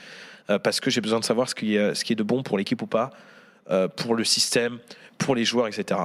Euh, 0.50 0.58
parce 0.58 0.80
que 0.80 0.90
j'ai 0.90 1.00
besoin 1.00 1.20
de 1.20 1.24
savoir 1.24 1.48
ce 1.48 1.54
qui 1.54 1.76
est, 1.76 1.94
ce 1.94 2.04
qui 2.04 2.12
est 2.12 2.16
de 2.16 2.24
bon 2.24 2.42
pour 2.42 2.58
l'équipe 2.58 2.82
ou 2.82 2.86
pas 2.86 3.10
pour 3.96 4.14
le 4.14 4.22
système 4.22 4.78
pour 5.18 5.34
les 5.34 5.44
joueurs, 5.44 5.66
etc. 5.66 6.00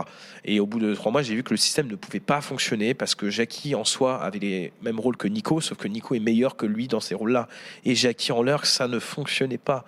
Et 0.45 0.59
au 0.59 0.65
bout 0.65 0.79
de 0.79 0.93
trois 0.95 1.11
mois, 1.11 1.21
j'ai 1.21 1.35
vu 1.35 1.43
que 1.43 1.51
le 1.51 1.57
système 1.57 1.87
ne 1.87 1.95
pouvait 1.95 2.19
pas 2.19 2.41
fonctionner 2.41 2.93
parce 2.93 3.15
que 3.15 3.29
Jackie 3.29 3.75
en 3.75 3.83
soi 3.83 4.21
avait 4.21 4.39
les 4.39 4.73
mêmes 4.81 4.99
rôles 4.99 5.17
que 5.17 5.27
Nico, 5.27 5.61
sauf 5.61 5.77
que 5.77 5.87
Nico 5.87 6.15
est 6.15 6.19
meilleur 6.19 6.55
que 6.55 6.65
lui 6.65 6.87
dans 6.87 6.99
ces 6.99 7.15
rôles-là. 7.15 7.47
Et 7.85 7.95
Jackie 7.95 8.31
en 8.31 8.41
l'heure, 8.41 8.65
ça 8.65 8.87
ne 8.87 8.99
fonctionnait 8.99 9.57
pas. 9.57 9.85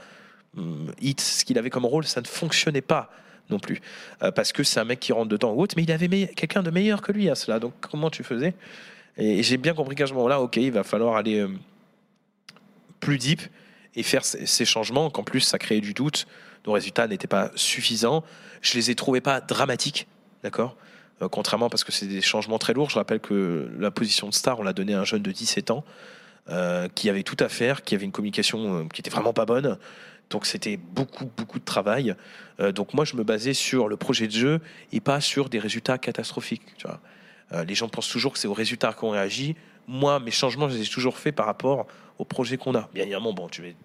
Hit, 1.01 1.20
ce 1.20 1.46
qu'il 1.46 1.58
avait 1.58 1.70
comme 1.70 1.86
rôle, 1.86 2.06
ça 2.06 2.22
ne 2.22 2.27
fonctionnait 2.27 2.82
pas 2.82 3.10
non 3.50 3.60
plus. 3.60 3.82
Euh, 4.22 4.32
parce 4.32 4.51
que 4.51 4.63
c'est 4.63 4.80
un 4.80 4.86
mec 4.86 5.00
qui 5.00 5.13
rentre 5.13 5.30
dedans 5.30 5.53
ou 5.53 5.62
autre, 5.62 5.75
mais 5.77 5.84
il 5.84 5.92
avait 5.92 6.27
quelqu'un 6.36 6.63
de 6.63 6.72
meilleur 6.72 7.01
que 7.01 7.12
lui 7.12 7.30
à 7.30 7.36
cela. 7.36 7.60
Donc 7.60 7.74
comment 7.82 8.10
tu 8.10 8.24
faisais? 8.24 8.53
Et 9.18 9.44
j'ai 9.44 9.58
bien 9.58 9.74
compris 9.74 9.96
qu'à 9.96 10.08
ce 10.08 10.13
moment-là, 10.13 10.42
ok, 10.42 10.58
il 10.58 10.72
va 10.72 10.84
falloir 10.84 11.15
aller 11.15 11.39
euh, 11.39 11.50
plus 13.00 13.18
deep 13.18 13.42
et 13.96 14.04
faire 14.04 14.26
ces, 14.26 14.66
changements, 14.66 15.10
qu'en 15.10 15.24
plus 15.24 15.42
ça 15.42 15.58
créait 15.58 15.82
du 15.82 15.94
doute. 15.94 16.26
Nos 16.66 16.74
résultats 16.74 17.08
n'étaient 17.08 17.28
pas 17.28 17.52
suffisants. 17.56 18.24
Je 18.62 18.76
les 18.76 18.92
ai 18.92 18.96
trouvés 18.96 19.22
pas 19.22 19.42
dramatiques, 19.42 20.08
d'accord? 20.44 20.76
Euh, 21.22 21.30
Contrairement 21.30 21.70
parce 21.70 21.84
que 21.84 21.92
c'est 21.92 22.08
des 22.08 22.22
changements 22.22 22.60
très 22.60 22.74
lourds. 22.74 22.90
Je 22.90 22.96
rappelle 22.96 23.20
que 23.20 23.70
la 23.78 23.92
position 23.92 24.28
de 24.28 24.34
star, 24.34 24.60
on 24.60 24.64
l'a 24.64 24.74
donnée 24.74 24.94
à 24.94 25.02
un 25.02 25.04
jeune 25.04 25.22
de 25.22 25.32
17 25.32 25.72
ans 25.72 25.84
euh, 26.50 26.88
qui 26.96 27.10
avait 27.10 27.24
tout 27.24 27.38
à 27.40 27.50
faire, 27.50 27.84
qui 27.84 27.96
avait 27.96 28.06
une 28.06 28.12
communication 28.12 28.80
euh, 28.80 28.84
qui 28.92 29.02
était 29.02 29.12
vraiment 29.12 29.34
pas 29.34 29.46
bonne. 29.46 29.78
Donc 30.30 30.46
c'était 30.46 30.78
beaucoup, 30.78 31.30
beaucoup 31.38 31.60
de 31.60 31.66
travail. 31.66 32.16
Donc 32.74 32.94
moi, 32.94 33.04
je 33.04 33.16
me 33.16 33.24
basais 33.24 33.54
sur 33.54 33.88
le 33.88 33.98
projet 33.98 34.26
de 34.28 34.32
jeu 34.32 34.62
et 34.92 35.00
pas 35.00 35.20
sur 35.20 35.50
des 35.50 35.60
résultats 35.60 35.98
catastrophiques. 35.98 36.64
Tu 36.78 36.88
vois. 36.88 37.64
Les 37.66 37.76
gens 37.76 37.88
pensent 37.88 38.10
toujours 38.10 38.34
que 38.34 38.40
c'est 38.40 38.48
aux 38.48 38.54
résultats 38.54 38.94
qu'on 38.94 39.12
réagit. 39.12 39.56
Moi, 39.88 40.20
mes 40.20 40.32
changements, 40.32 40.70
je 40.70 40.78
les 40.78 40.84
ai 40.84 40.90
toujours 40.90 41.18
faits 41.18 41.36
par 41.36 41.46
rapport 41.46 41.88
au 42.20 42.25
projet 42.25 42.58
qu'on 42.58 42.75
a. 42.75 42.89
Bien 42.93 43.03
évidemment, 43.03 43.34
bon, 43.34 43.48
tu 43.50 43.62
vais 43.62 43.75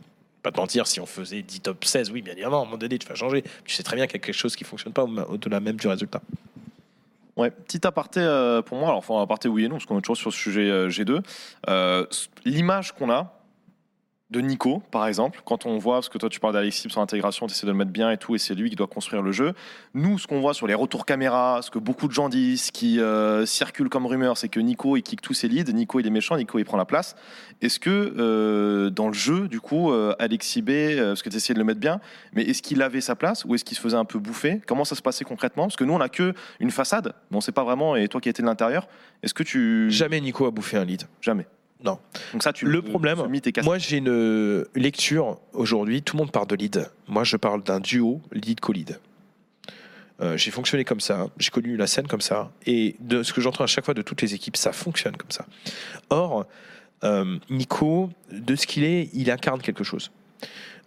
pas 0.42 0.52
te 0.52 0.58
mentir, 0.60 0.86
si 0.86 1.00
on 1.00 1.06
faisait 1.06 1.42
10 1.42 1.60
top 1.60 1.84
16, 1.84 2.10
oui, 2.10 2.22
bien 2.22 2.32
évidemment, 2.34 2.58
à 2.60 2.62
un 2.62 2.64
moment 2.64 2.76
donné, 2.78 2.98
tu 2.98 3.06
vas 3.08 3.14
changer. 3.14 3.42
Tu 3.64 3.74
sais 3.74 3.82
très 3.82 3.96
bien 3.96 4.06
qu'il 4.06 4.14
y 4.14 4.22
a 4.22 4.24
quelque 4.24 4.34
chose 4.34 4.54
qui 4.56 4.64
fonctionne 4.64 4.92
pas 4.92 5.04
au- 5.04 5.32
au-delà 5.32 5.60
même 5.60 5.76
du 5.76 5.88
résultat. 5.88 6.20
Ouais, 7.36 7.50
petit 7.52 7.86
aparté 7.86 8.20
euh, 8.20 8.62
pour 8.62 8.78
moi. 8.78 8.88
Alors, 8.88 8.98
enfin, 8.98 9.20
aparté 9.22 9.48
oui 9.48 9.64
et 9.64 9.68
non, 9.68 9.76
parce 9.76 9.86
qu'on 9.86 9.98
est 9.98 10.02
toujours 10.02 10.16
sur 10.16 10.32
ce 10.32 10.38
sujet 10.38 10.68
euh, 10.70 10.88
G2. 10.90 11.20
Euh, 11.68 12.04
L'image 12.44 12.92
qu'on 12.92 13.10
a 13.10 13.32
de 14.30 14.40
Nico, 14.40 14.82
par 14.90 15.06
exemple, 15.06 15.40
quand 15.46 15.64
on 15.64 15.78
voit, 15.78 15.96
parce 15.96 16.10
que 16.10 16.18
toi 16.18 16.28
tu 16.28 16.38
parles 16.38 16.52
d'Alexis, 16.52 16.90
son 16.90 17.00
intégration, 17.00 17.46
tu 17.46 17.54
essaies 17.54 17.66
de 17.66 17.72
le 17.72 17.78
mettre 17.78 17.90
bien 17.90 18.10
et 18.10 18.18
tout, 18.18 18.34
et 18.34 18.38
c'est 18.38 18.54
lui 18.54 18.68
qui 18.68 18.76
doit 18.76 18.86
construire 18.86 19.22
le 19.22 19.32
jeu. 19.32 19.54
Nous, 19.94 20.18
ce 20.18 20.26
qu'on 20.26 20.40
voit 20.40 20.52
sur 20.52 20.66
les 20.66 20.74
retours 20.74 21.06
caméra, 21.06 21.60
ce 21.62 21.70
que 21.70 21.78
beaucoup 21.78 22.08
de 22.08 22.12
gens 22.12 22.28
disent, 22.28 22.64
ce 22.64 22.72
qui 22.72 23.00
euh, 23.00 23.46
circule 23.46 23.88
comme 23.88 24.04
rumeur, 24.04 24.36
c'est 24.36 24.50
que 24.50 24.60
Nico 24.60 24.98
il 24.98 25.02
kick 25.02 25.22
tous 25.22 25.32
ses 25.32 25.48
leads, 25.48 25.72
Nico 25.72 25.98
il 25.98 26.06
est 26.06 26.10
méchant, 26.10 26.36
Nico 26.36 26.58
il 26.58 26.64
prend 26.66 26.76
la 26.76 26.84
place. 26.84 27.16
Est-ce 27.62 27.80
que 27.80 28.14
euh, 28.18 28.90
dans 28.90 29.08
le 29.08 29.14
jeu, 29.14 29.48
du 29.48 29.60
coup, 29.60 29.92
euh, 29.92 30.14
Alexis 30.18 30.60
B, 30.60 30.70
euh, 30.70 31.08
parce 31.08 31.22
que 31.22 31.30
tu 31.30 31.36
essayais 31.36 31.54
de 31.54 31.58
le 31.58 31.64
mettre 31.64 31.80
bien, 31.80 32.00
mais 32.34 32.42
est-ce 32.42 32.60
qu'il 32.60 32.82
avait 32.82 33.00
sa 33.00 33.16
place 33.16 33.46
ou 33.46 33.54
est-ce 33.54 33.64
qu'il 33.64 33.78
se 33.78 33.82
faisait 33.82 33.96
un 33.96 34.04
peu 34.04 34.18
bouffer? 34.18 34.60
Comment 34.66 34.84
ça 34.84 34.94
se 34.94 35.02
passait 35.02 35.24
concrètement? 35.24 35.64
Parce 35.64 35.76
que 35.76 35.84
nous 35.84 35.94
on 35.94 36.00
a 36.00 36.10
que 36.10 36.34
une 36.60 36.70
façade, 36.70 37.14
mais 37.30 37.38
on 37.38 37.40
sait 37.40 37.52
pas 37.52 37.64
vraiment, 37.64 37.96
et 37.96 38.08
toi 38.08 38.20
qui 38.20 38.28
étais 38.28 38.42
de 38.42 38.46
l'intérieur, 38.46 38.88
est-ce 39.22 39.32
que 39.32 39.42
tu. 39.42 39.90
Jamais 39.90 40.20
Nico 40.20 40.44
a 40.44 40.50
bouffé 40.50 40.76
un 40.76 40.84
lead. 40.84 41.04
Jamais. 41.22 41.46
Non. 41.84 41.98
Donc 42.32 42.42
ça, 42.42 42.52
tu 42.52 42.66
Le 42.66 42.82
problème. 42.82 43.22
Moi, 43.62 43.78
j'ai 43.78 43.98
une 43.98 44.64
lecture 44.74 45.38
aujourd'hui. 45.52 46.02
Tout 46.02 46.16
le 46.16 46.22
monde 46.22 46.32
parle 46.32 46.48
de 46.48 46.56
lead. 46.56 46.90
Moi, 47.06 47.24
je 47.24 47.36
parle 47.36 47.62
d'un 47.62 47.80
duo 47.80 48.20
lead-co-lead. 48.32 48.98
Euh, 50.20 50.36
j'ai 50.36 50.50
fonctionné 50.50 50.84
comme 50.84 51.00
ça. 51.00 51.28
J'ai 51.38 51.50
connu 51.50 51.76
la 51.76 51.86
scène 51.86 52.08
comme 52.08 52.20
ça. 52.20 52.50
Et 52.66 52.96
de 53.00 53.22
ce 53.22 53.32
que 53.32 53.40
j'entends 53.40 53.64
à 53.64 53.68
chaque 53.68 53.84
fois 53.84 53.94
de 53.94 54.02
toutes 54.02 54.22
les 54.22 54.34
équipes, 54.34 54.56
ça 54.56 54.72
fonctionne 54.72 55.16
comme 55.16 55.30
ça. 55.30 55.46
Or, 56.10 56.46
euh, 57.04 57.38
Nico, 57.50 58.10
de 58.32 58.56
ce 58.56 58.66
qu'il 58.66 58.84
est, 58.84 59.10
il 59.12 59.30
incarne 59.30 59.60
quelque 59.60 59.84
chose. 59.84 60.10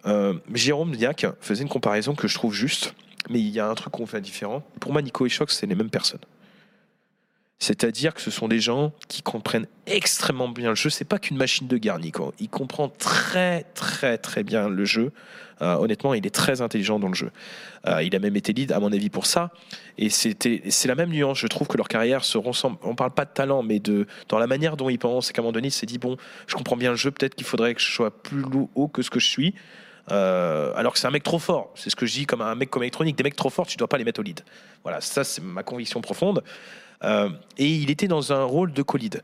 Euh, 0.05 0.33
Jérôme 0.53 0.95
Diac 0.95 1.25
faisait 1.39 1.63
une 1.63 1.69
comparaison 1.69 2.15
que 2.15 2.27
je 2.27 2.35
trouve 2.35 2.53
juste, 2.53 2.93
mais 3.29 3.39
il 3.39 3.49
y 3.49 3.59
a 3.59 3.69
un 3.69 3.75
truc 3.75 3.93
qu'on 3.93 4.05
fait 4.05 4.21
différent. 4.21 4.63
Pour 4.79 4.91
moi, 4.91 5.01
Nico 5.01 5.25
et 5.25 5.29
Shox, 5.29 5.55
c'est 5.55 5.67
les 5.67 5.75
mêmes 5.75 5.89
personnes. 5.89 6.19
C'est-à-dire 7.61 8.15
que 8.15 8.21
ce 8.21 8.31
sont 8.31 8.47
des 8.47 8.59
gens 8.59 8.91
qui 9.07 9.21
comprennent 9.21 9.67
extrêmement 9.85 10.49
bien 10.49 10.69
le 10.69 10.75
jeu. 10.75 10.89
C'est 10.89 11.05
pas 11.05 11.19
qu'une 11.19 11.37
machine 11.37 11.67
de 11.67 11.77
guerre. 11.77 11.99
Il 12.39 12.49
comprend 12.49 12.89
très, 12.89 13.65
très, 13.75 14.17
très 14.17 14.43
bien 14.43 14.67
le 14.67 14.83
jeu. 14.83 15.11
Euh, 15.61 15.75
honnêtement, 15.75 16.15
il 16.15 16.25
est 16.25 16.33
très 16.33 16.61
intelligent 16.61 16.97
dans 16.97 17.07
le 17.07 17.13
jeu. 17.13 17.29
Euh, 17.85 18.01
il 18.01 18.15
a 18.15 18.19
même 18.19 18.35
été 18.35 18.51
lead, 18.51 18.71
à 18.71 18.79
mon 18.79 18.91
avis, 18.91 19.11
pour 19.11 19.27
ça. 19.27 19.51
Et 19.99 20.09
c'est 20.09 20.85
la 20.85 20.95
même 20.95 21.11
nuance. 21.11 21.37
Je 21.37 21.45
trouve 21.45 21.67
que 21.67 21.77
leur 21.77 21.87
carrière 21.87 22.23
se 22.23 22.39
ressemble. 22.39 22.77
On 22.81 22.95
parle 22.95 23.11
pas 23.11 23.25
de 23.25 23.31
talent, 23.31 23.61
mais 23.61 23.77
de 23.77 24.07
dans 24.27 24.39
la 24.39 24.47
manière 24.47 24.75
dont 24.75 24.89
ils 24.89 24.97
pensent. 24.97 25.29
Et 25.29 25.33
qu'à 25.33 25.41
un 25.41 25.43
moment 25.43 25.51
donné, 25.51 25.67
il 25.67 25.71
s'est 25.71 25.85
dit 25.85 25.99
bon, 25.99 26.17
je 26.47 26.55
comprends 26.55 26.77
bien 26.77 26.89
le 26.89 26.97
jeu. 26.97 27.11
Peut-être 27.11 27.35
qu'il 27.35 27.45
faudrait 27.45 27.75
que 27.75 27.81
je 27.81 27.91
sois 27.91 28.09
plus 28.09 28.43
haut 28.73 28.87
que 28.87 29.03
ce 29.03 29.11
que 29.11 29.19
je 29.19 29.27
suis. 29.27 29.53
Euh, 30.09 30.73
alors 30.75 30.93
que 30.93 30.99
c'est 30.99 31.05
un 31.05 31.11
mec 31.11 31.21
trop 31.21 31.37
fort. 31.37 31.71
C'est 31.75 31.91
ce 31.91 31.95
que 31.95 32.07
je 32.07 32.13
dis 32.13 32.25
comme 32.25 32.41
un 32.41 32.55
mec 32.55 32.71
comme 32.71 32.81
électronique. 32.81 33.15
Des 33.17 33.23
mecs 33.23 33.35
trop 33.35 33.51
forts, 33.51 33.67
tu 33.67 33.77
dois 33.77 33.87
pas 33.87 33.99
les 33.99 34.03
mettre 34.03 34.19
au 34.19 34.23
lead. 34.23 34.41
Voilà, 34.81 34.99
ça 34.99 35.23
c'est 35.23 35.43
ma 35.43 35.61
conviction 35.61 36.01
profonde. 36.01 36.43
Euh, 37.03 37.29
et 37.57 37.67
il 37.67 37.89
était 37.89 38.07
dans 38.07 38.33
un 38.33 38.43
rôle 38.43 38.73
de 38.73 38.81
co-lead. 38.81 39.21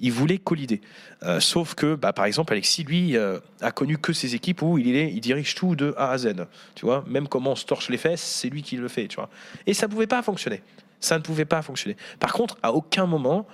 Il 0.00 0.12
voulait 0.12 0.38
collider. 0.38 0.80
Euh, 1.22 1.38
sauf 1.38 1.74
que, 1.74 1.94
bah, 1.94 2.12
par 2.12 2.24
exemple, 2.24 2.52
Alexis, 2.52 2.82
lui, 2.82 3.16
euh, 3.16 3.38
a 3.60 3.70
connu 3.70 3.96
que 3.96 4.12
ses 4.12 4.34
équipes 4.34 4.62
où 4.62 4.76
il, 4.76 5.20
dirige 5.20 5.54
tout 5.54 5.76
de 5.76 5.94
A 5.96 6.10
à 6.10 6.18
Z. 6.18 6.34
Tu 6.74 6.84
vois, 6.84 7.04
même 7.06 7.28
comment 7.28 7.52
on 7.52 7.56
se 7.56 7.64
torche 7.64 7.88
les 7.90 7.96
fesses, 7.96 8.22
c'est 8.22 8.48
lui 8.48 8.62
qui 8.62 8.76
le 8.76 8.88
fait. 8.88 9.06
Tu 9.06 9.16
vois. 9.16 9.30
Et 9.66 9.74
ça 9.74 9.86
ne 9.86 9.92
pouvait 9.92 10.08
pas 10.08 10.22
fonctionner. 10.22 10.62
Ça 10.98 11.18
ne 11.18 11.22
pouvait 11.22 11.44
pas 11.44 11.62
fonctionner. 11.62 11.96
Par 12.18 12.32
contre, 12.32 12.56
à 12.62 12.72
aucun 12.72 13.06
moment, 13.06 13.46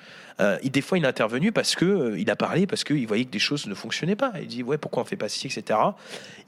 des 0.62 0.80
fois, 0.80 0.96
il 0.96 1.04
est 1.04 1.08
intervenu 1.08 1.52
parce 1.52 1.74
que 1.74 2.16
il 2.16 2.30
a 2.30 2.36
parlé, 2.36 2.66
parce 2.66 2.84
qu'il 2.84 3.06
voyait 3.06 3.26
que 3.26 3.30
des 3.30 3.40
choses 3.40 3.66
ne 3.66 3.74
fonctionnaient 3.74 4.16
pas. 4.16 4.32
Il 4.40 4.46
dit, 4.46 4.62
ouais, 4.62 4.78
pourquoi 4.78 5.02
on 5.02 5.04
fait 5.04 5.16
pas 5.16 5.28
ci, 5.28 5.48
etc. 5.48 5.78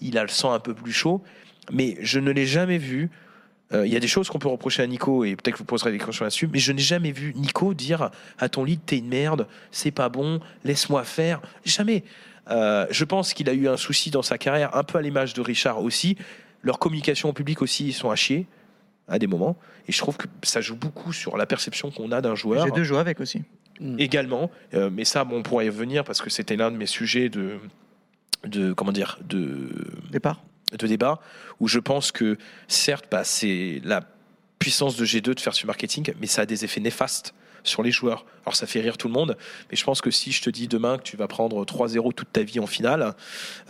Il 0.00 0.16
a 0.16 0.22
le 0.22 0.28
sang 0.28 0.52
un 0.52 0.60
peu 0.60 0.72
plus 0.74 0.92
chaud. 0.92 1.22
Mais 1.70 1.96
je 2.00 2.18
ne 2.18 2.30
l'ai 2.30 2.46
jamais 2.46 2.78
vu 2.78 3.10
Il 3.74 3.92
y 3.92 3.96
a 3.96 4.00
des 4.00 4.08
choses 4.08 4.28
qu'on 4.28 4.38
peut 4.38 4.48
reprocher 4.48 4.82
à 4.82 4.86
Nico 4.86 5.24
et 5.24 5.34
peut-être 5.34 5.54
que 5.54 5.58
vous 5.58 5.64
poserez 5.64 5.92
des 5.92 5.98
questions 5.98 6.24
là-dessus, 6.24 6.46
mais 6.46 6.58
je 6.58 6.72
n'ai 6.72 6.82
jamais 6.82 7.12
vu 7.12 7.32
Nico 7.34 7.72
dire 7.72 8.10
à 8.38 8.48
ton 8.48 8.64
lead 8.64 8.80
t'es 8.84 8.98
une 8.98 9.08
merde, 9.08 9.46
c'est 9.70 9.90
pas 9.90 10.08
bon, 10.08 10.40
laisse-moi 10.64 11.04
faire. 11.04 11.40
Jamais. 11.64 12.04
Euh, 12.50 12.86
je 12.90 13.04
pense 13.04 13.34
qu'il 13.34 13.48
a 13.48 13.52
eu 13.52 13.68
un 13.68 13.76
souci 13.76 14.10
dans 14.10 14.22
sa 14.22 14.38
carrière, 14.38 14.76
un 14.76 14.82
peu 14.82 14.98
à 14.98 15.02
l'image 15.02 15.34
de 15.34 15.40
Richard 15.40 15.82
aussi. 15.82 16.16
Leur 16.62 16.78
communication 16.78 17.28
au 17.28 17.32
public 17.32 17.62
aussi, 17.62 17.86
ils 17.88 17.92
sont 17.92 18.10
à 18.10 18.16
chier 18.16 18.46
à 19.08 19.18
des 19.18 19.26
moments. 19.26 19.56
Et 19.88 19.92
je 19.92 19.98
trouve 19.98 20.16
que 20.16 20.26
ça 20.42 20.60
joue 20.60 20.76
beaucoup 20.76 21.12
sur 21.12 21.36
la 21.36 21.46
perception 21.46 21.90
qu'on 21.90 22.12
a 22.12 22.20
d'un 22.20 22.34
joueur 22.34 22.64
J'ai 22.64 22.72
deux 22.72 22.84
joueurs 22.84 23.00
avec 23.00 23.20
aussi. 23.20 23.42
également. 23.98 24.50
Euh, 24.74 24.90
mais 24.92 25.04
ça, 25.04 25.24
bon, 25.24 25.38
on 25.38 25.42
pourrait 25.42 25.66
y 25.66 25.70
revenir 25.70 26.04
parce 26.04 26.22
que 26.22 26.30
c'était 26.30 26.56
l'un 26.56 26.70
de 26.70 26.76
mes 26.76 26.86
sujets 26.86 27.28
de, 27.28 27.58
de 28.44 28.72
comment 28.72 28.92
dire, 28.92 29.18
de, 29.24 29.70
Départ. 30.10 30.42
De 30.76 30.86
débat 30.86 31.20
où 31.60 31.68
je 31.68 31.78
pense 31.78 32.12
que 32.12 32.38
certes, 32.68 33.06
bah, 33.10 33.24
c'est 33.24 33.80
la 33.84 34.02
puissance 34.58 34.96
de 34.96 35.04
G2 35.04 35.34
de 35.34 35.40
faire 35.40 35.54
ce 35.54 35.66
marketing, 35.66 36.12
mais 36.20 36.26
ça 36.26 36.42
a 36.42 36.46
des 36.46 36.64
effets 36.64 36.80
néfastes 36.80 37.34
sur 37.64 37.82
les 37.82 37.90
joueurs. 37.90 38.24
Alors 38.44 38.56
ça 38.56 38.66
fait 38.66 38.80
rire 38.80 38.96
tout 38.98 39.06
le 39.06 39.14
monde, 39.14 39.36
mais 39.70 39.76
je 39.76 39.84
pense 39.84 40.00
que 40.00 40.10
si 40.10 40.32
je 40.32 40.42
te 40.42 40.50
dis 40.50 40.66
demain 40.66 40.98
que 40.98 41.04
tu 41.04 41.16
vas 41.16 41.28
prendre 41.28 41.64
3-0 41.64 42.12
toute 42.12 42.32
ta 42.32 42.42
vie 42.42 42.58
en 42.58 42.66
finale, 42.66 43.14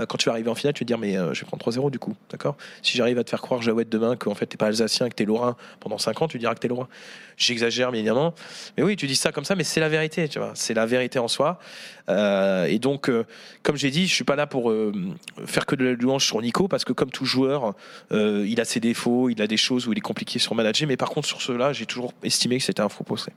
euh, 0.01 0.07
quand 0.07 0.17
tu 0.17 0.27
vas 0.27 0.33
arriver 0.33 0.49
en 0.49 0.55
finale, 0.55 0.73
tu 0.73 0.83
vas 0.83 0.85
te 0.85 0.89
dire 0.89 0.99
mais 0.99 1.17
euh, 1.17 1.35
je 1.35 1.41
vais 1.41 1.47
prendre 1.47 1.63
3-0 1.65 1.91
du 1.91 1.99
coup, 1.99 2.17
d'accord? 2.31 2.57
Si 2.81 2.97
j'arrive 2.97 3.19
à 3.19 3.25
te 3.25 3.31
faire 3.31 3.43
croire 3.43 3.61
Jaouette 3.61 3.91
demain 3.91 4.17
qu'en 4.17 4.35
fait 4.35 4.47
t'es 4.47 4.57
pas 4.57 4.67
alsacien, 4.67 5.09
que 5.11 5.15
t'es 5.15 5.27
lorrain 5.27 5.57
pendant 5.81 5.99
5 5.99 6.23
ans, 6.23 6.29
tu 6.29 6.39
diras 6.39 6.55
que 6.55 6.61
t'es 6.61 6.69
lorrain. 6.69 6.89
J'exagère 7.37 7.91
bien 7.91 8.01
évidemment, 8.01 8.35
mais 8.77 8.83
oui, 8.83 8.97
tu 8.97 9.07
dis 9.07 9.17
ça 9.17 9.33
comme 9.33 9.45
ça, 9.45 9.57
mais 9.57 9.65
c'est 9.65 9.81
la 9.81 9.89
vérité, 9.89 10.29
tu 10.29 10.39
vois, 10.39 10.53
c'est 10.55 10.75
la 10.75 10.87
vérité 10.87 11.19
en 11.19 11.29
soi. 11.29 11.59
Euh, 12.09 12.65
et 12.65 12.79
donc, 12.79 13.11
comme 13.63 13.77
j'ai 13.77 13.91
dit, 13.91 14.07
je 14.07 14.15
suis 14.15 14.25
pas 14.25 14.37
là 14.37 14.47
pour 14.47 14.73
faire 15.47 15.67
que 15.67 15.75
de 15.75 15.85
la 15.85 15.93
louange 15.93 16.25
sur 16.25 16.41
Nico, 16.41 16.69
parce 16.69 16.85
que 16.85 16.93
comme 16.93 17.11
tout 17.11 17.25
joueur, 17.25 17.75
il 18.11 18.61
a 18.61 18.65
ses 18.65 18.81
défauts, 18.81 19.29
il 19.29 19.43
a 19.43 19.47
des 19.47 19.57
choses 19.57 19.87
où 19.89 19.93
il 19.93 19.99
est 19.99 20.03
compliqué 20.03 20.39
sur 20.39 20.55
manager, 20.55 20.89
mais 20.89 20.97
par 20.97 21.11
contre 21.11 21.27
sur 21.27 21.43
ceux-là, 21.43 21.73
j'ai 21.73 21.87
toujours 21.87 22.13
estimé 22.23 22.59
que 22.59 22.65
c'était 22.65 22.83
un 22.83 22.89
faux 22.89 23.05
poste. 23.05 23.31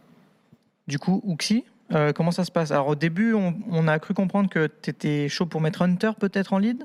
Du 0.87 0.99
coup, 0.99 1.23
Uxi, 1.27 1.63
euh, 1.93 2.13
comment 2.13 2.31
ça 2.31 2.45
se 2.45 2.51
passe? 2.51 2.71
Alors 2.71 2.87
au 2.87 2.95
début, 2.95 3.33
on, 3.33 3.87
a 3.87 3.99
cru 3.99 4.13
comprendre 4.13 4.49
que 4.49 4.69
tu 4.81 4.89
étais 4.89 5.29
chaud 5.29 5.45
pour 5.45 5.61
mettre 5.61 5.81
Hunter 5.81 6.11
peut-être 6.19 6.53
en 6.53 6.59
lead. 6.59 6.83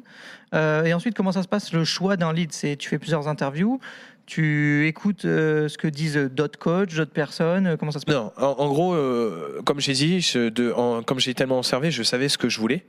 Euh, 0.55 0.85
et 0.85 0.95
ensuite, 0.95 1.15
comment 1.15 1.33
ça 1.33 1.43
se 1.43 1.49
passe? 1.49 1.73
Le 1.73 1.85
choix 1.85 2.17
d'un 2.17 2.33
lead 2.33 2.53
C'est 2.53 2.77
tu 2.77 2.89
fais 2.89 2.99
plusieurs 2.99 3.29
interviews, 3.29 3.79
tu 4.27 4.87
écoutes 4.87 5.25
euh, 5.27 5.69
ce 5.69 5.77
que 5.77 5.87
disent 5.89 6.17
d'autres 6.17 6.59
coachs, 6.59 6.95
d'autres 6.95 7.13
personnes. 7.13 7.67
euh, 7.67 7.77
Comment 7.77 7.93
ça 7.93 8.01
se 8.01 8.07
passe? 8.07 8.15
Non, 8.15 8.33
en, 8.39 8.69
gros, 8.69 8.97
comme 9.65 9.81
j'ai 9.81 9.93
dit, 9.93 10.21
je- 10.21 11.03
comme 11.03 11.21
j'ai 11.21 11.35
tellement 11.35 11.59
observé, 11.59 11.91
je 11.91 12.03
savais 12.03 12.29
ce 12.29 12.39
que 12.39 12.49
je 12.49 12.59
voulais. 12.59 12.85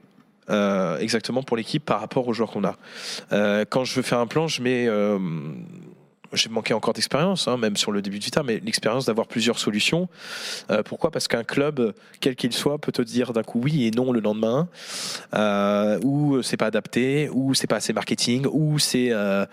exactement 1.00 1.43
pour 1.43 1.58
l'équipe 1.58 1.84
par 1.84 2.00
rapport 2.00 2.28
aux 2.28 2.34
joueurs 2.34 2.52
qu'on 2.52 2.63
a. 2.63 2.76
Quand 3.65 3.84
je 3.84 3.95
veux 3.95 4.02
faire 4.02 4.19
un 4.19 4.28
plan, 4.28 4.47
je 4.47 4.62
mets. 4.62 4.88
J'ai 6.34 6.50
manqué 6.50 6.74
encore 6.74 6.94
d'expérience, 6.94 7.48
hein, 7.48 7.58
même 7.58 7.78
sur 7.78 7.91
le 7.91 8.02
début 8.02 8.20
de 8.20 8.24
Vita, 8.24 8.44
mais 8.44 8.60
l'expérience 8.63 9.06
d'avoir 9.06 9.28
plusieurs 9.28 9.60
solutions. 9.60 10.08
Euh, 10.70 10.84
pourquoi? 10.84 11.12
Parce 11.12 11.28
qu'un 11.28 11.44
club, 11.44 11.94
quel 12.20 12.36
qu'il 12.36 12.54
soit, 12.54 12.78
peut 12.78 12.91
te 12.91 13.02
dire 13.02 13.34
d'un 13.34 13.44
coup 13.44 13.60
oui 13.63 13.86
et 13.86 13.91
non 13.91 14.12
le 14.12 14.20
lendemain, 14.20 14.67
euh, 15.34 16.00
ou 16.04 16.41
c'est 16.41 16.58
pas 16.58 16.67
adapté, 16.67 17.30
ou 17.32 17.54
c'est 17.54 17.67
pas 17.67 17.78
assez 17.78 17.94
marketing, 17.94 18.46
ou 18.52 18.80
c'est 18.80 19.10
euh, 19.12 19.46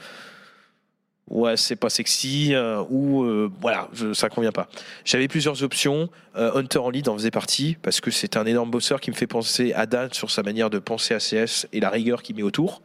ouais 1.30 1.56
c'est 1.56 1.76
pas 1.76 1.90
sexy, 1.90 2.54
euh, 2.54 2.82
ou 2.90 3.22
euh, 3.22 3.50
voilà 3.60 3.88
je, 3.92 4.12
ça 4.12 4.28
convient 4.28 4.52
pas. 4.52 4.68
J'avais 5.04 5.28
plusieurs 5.28 5.62
options. 5.62 6.08
Euh, 6.36 6.52
Hunter 6.54 6.78
en 6.78 6.90
lead 6.90 7.08
en 7.08 7.14
faisait 7.14 7.30
partie 7.30 7.76
parce 7.82 8.00
que 8.00 8.10
c'est 8.10 8.36
un 8.36 8.46
énorme 8.46 8.70
bosseur 8.70 9.00
qui 9.00 9.10
me 9.10 9.16
fait 9.16 9.26
penser 9.26 9.72
à 9.72 9.86
Dan 9.86 10.12
sur 10.12 10.30
sa 10.30 10.42
manière 10.42 10.70
de 10.70 10.78
penser 10.78 11.14
à 11.14 11.18
CS 11.18 11.66
et 11.72 11.80
la 11.80 11.90
rigueur 11.90 12.22
qu'il 12.22 12.36
met 12.36 12.42
autour. 12.42 12.82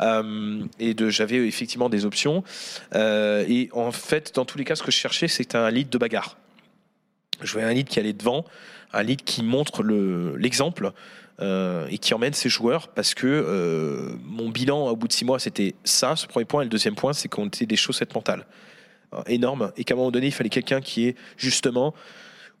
Et 0.00 0.96
j'avais 1.08 1.46
effectivement 1.46 1.88
des 1.88 2.04
options. 2.04 2.42
Et 2.94 3.68
en 3.72 3.92
fait, 3.92 4.34
dans 4.34 4.44
tous 4.44 4.58
les 4.58 4.64
cas, 4.64 4.74
ce 4.74 4.82
que 4.82 4.90
je 4.90 4.96
cherchais, 4.96 5.28
c'était 5.28 5.56
un 5.58 5.70
lead 5.70 5.88
de 5.88 5.98
bagarre. 5.98 6.36
Je 7.42 7.52
voulais 7.52 7.64
un 7.64 7.72
lead 7.72 7.86
qui 7.88 7.98
allait 8.00 8.12
devant, 8.12 8.44
un 8.92 9.02
lead 9.02 9.22
qui 9.22 9.42
montre 9.42 9.82
le- 9.82 10.36
l'exemple. 10.36 10.92
Euh, 11.40 11.86
et 11.90 11.98
qui 11.98 12.12
emmène 12.14 12.32
ses 12.34 12.48
joueurs 12.48 12.88
parce 12.88 13.14
que 13.14 13.26
euh, 13.26 14.10
mon 14.24 14.50
bilan 14.50 14.88
au 14.88 14.96
bout 14.96 15.08
de 15.08 15.12
six 15.12 15.24
mois 15.24 15.38
c'était 15.38 15.74
ça, 15.84 16.16
ce 16.16 16.26
premier 16.26 16.44
point, 16.44 16.62
et 16.62 16.64
le 16.64 16.70
deuxième 16.70 16.94
point 16.94 17.12
c'est 17.12 17.28
qu'on 17.28 17.46
était 17.46 17.66
des 17.66 17.76
chaussettes 17.76 18.14
mentales 18.14 18.46
euh, 19.14 19.22
énormes 19.26 19.72
et 19.76 19.84
qu'à 19.84 19.94
un 19.94 19.96
moment 19.96 20.10
donné 20.10 20.26
il 20.26 20.32
fallait 20.32 20.50
quelqu'un 20.50 20.80
qui 20.80 21.06
est 21.08 21.16
justement, 21.36 21.94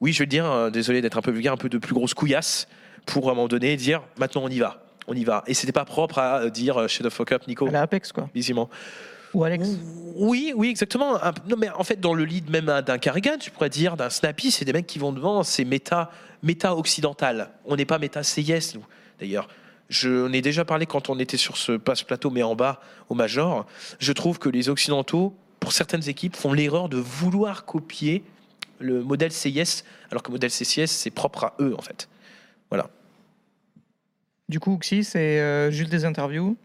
oui 0.00 0.12
je 0.12 0.20
vais 0.20 0.24
le 0.24 0.30
dire, 0.30 0.50
euh, 0.50 0.70
désolé 0.70 1.02
d'être 1.02 1.18
un 1.18 1.22
peu 1.22 1.30
vulgaire, 1.30 1.52
un 1.52 1.58
peu 1.58 1.68
de 1.68 1.78
plus 1.78 1.94
grosse 1.94 2.14
couillasse 2.14 2.68
pour 3.06 3.28
à 3.28 3.32
un 3.32 3.34
moment 3.34 3.48
donné 3.48 3.76
dire 3.76 4.02
maintenant 4.18 4.42
on 4.44 4.48
y 4.48 4.58
va, 4.58 4.82
on 5.06 5.14
y 5.14 5.24
va. 5.24 5.44
Et 5.46 5.54
c'était 5.54 5.72
pas 5.72 5.84
propre 5.84 6.18
à 6.18 6.48
dire 6.50 6.88
Shadow 6.88 7.10
Fuck 7.10 7.32
Up 7.32 7.46
Nico, 7.48 7.66
À 7.66 7.70
la 7.70 7.82
Apex, 7.82 8.12
quoi. 8.12 8.28
visiblement. 8.34 8.70
Ou 9.34 9.44
Alex 9.44 9.68
Oui, 10.16 10.52
oui, 10.56 10.68
exactement. 10.68 11.22
Un- 11.22 11.32
Non, 11.48 11.56
mais 11.56 11.68
en 11.70 11.84
fait, 11.84 12.00
dans 12.00 12.14
le 12.14 12.24
lead 12.24 12.50
même 12.50 12.66
d'un 12.84 12.98
Carrigan, 12.98 13.36
tu 13.38 13.50
pourrais 13.50 13.70
dire 13.70 13.96
d'un 13.96 14.10
Snappy, 14.10 14.50
c'est 14.50 14.64
des 14.64 14.72
mecs 14.72 14.86
qui 14.86 14.98
vont 14.98 15.12
devant, 15.12 15.42
c'est 15.44 15.64
méta, 15.64 16.10
méta 16.42 16.74
occidental. 16.76 17.50
On 17.64 17.76
n'est 17.76 17.84
pas 17.84 17.98
méta 17.98 18.22
CIS, 18.22 18.72
nous, 18.74 18.84
d'ailleurs. 19.18 19.48
Je 19.88 20.26
on 20.28 20.32
ai 20.32 20.40
déjà 20.40 20.64
parlé 20.64 20.86
quand 20.86 21.10
on 21.10 21.18
était 21.18 21.36
sur 21.36 21.56
ce 21.56 21.72
passe 21.72 22.02
plateau, 22.04 22.30
mais 22.30 22.42
en 22.44 22.54
bas 22.54 22.80
au 23.08 23.14
Major. 23.14 23.66
Je 23.98 24.12
trouve 24.12 24.38
que 24.38 24.48
les 24.48 24.68
Occidentaux, 24.68 25.34
pour 25.58 25.72
certaines 25.72 26.08
équipes, 26.08 26.36
font 26.36 26.52
l'erreur 26.52 26.88
de 26.88 26.96
vouloir 26.96 27.64
copier 27.64 28.22
le 28.78 29.02
modèle 29.02 29.32
CIS, 29.32 29.82
alors 30.10 30.22
que 30.22 30.28
le 30.28 30.34
modèle 30.34 30.50
CCS, 30.50 30.86
c'est 30.90 31.10
propre 31.10 31.44
à 31.44 31.54
eux, 31.60 31.74
en 31.76 31.82
fait. 31.82 32.08
Du 34.48 34.58
coup, 34.58 34.74
Uxi, 34.74 35.04
c'est 35.04 35.38
euh, 35.40 35.70
juste 35.70 35.90
des 35.90 36.04
interviews. 36.04 36.56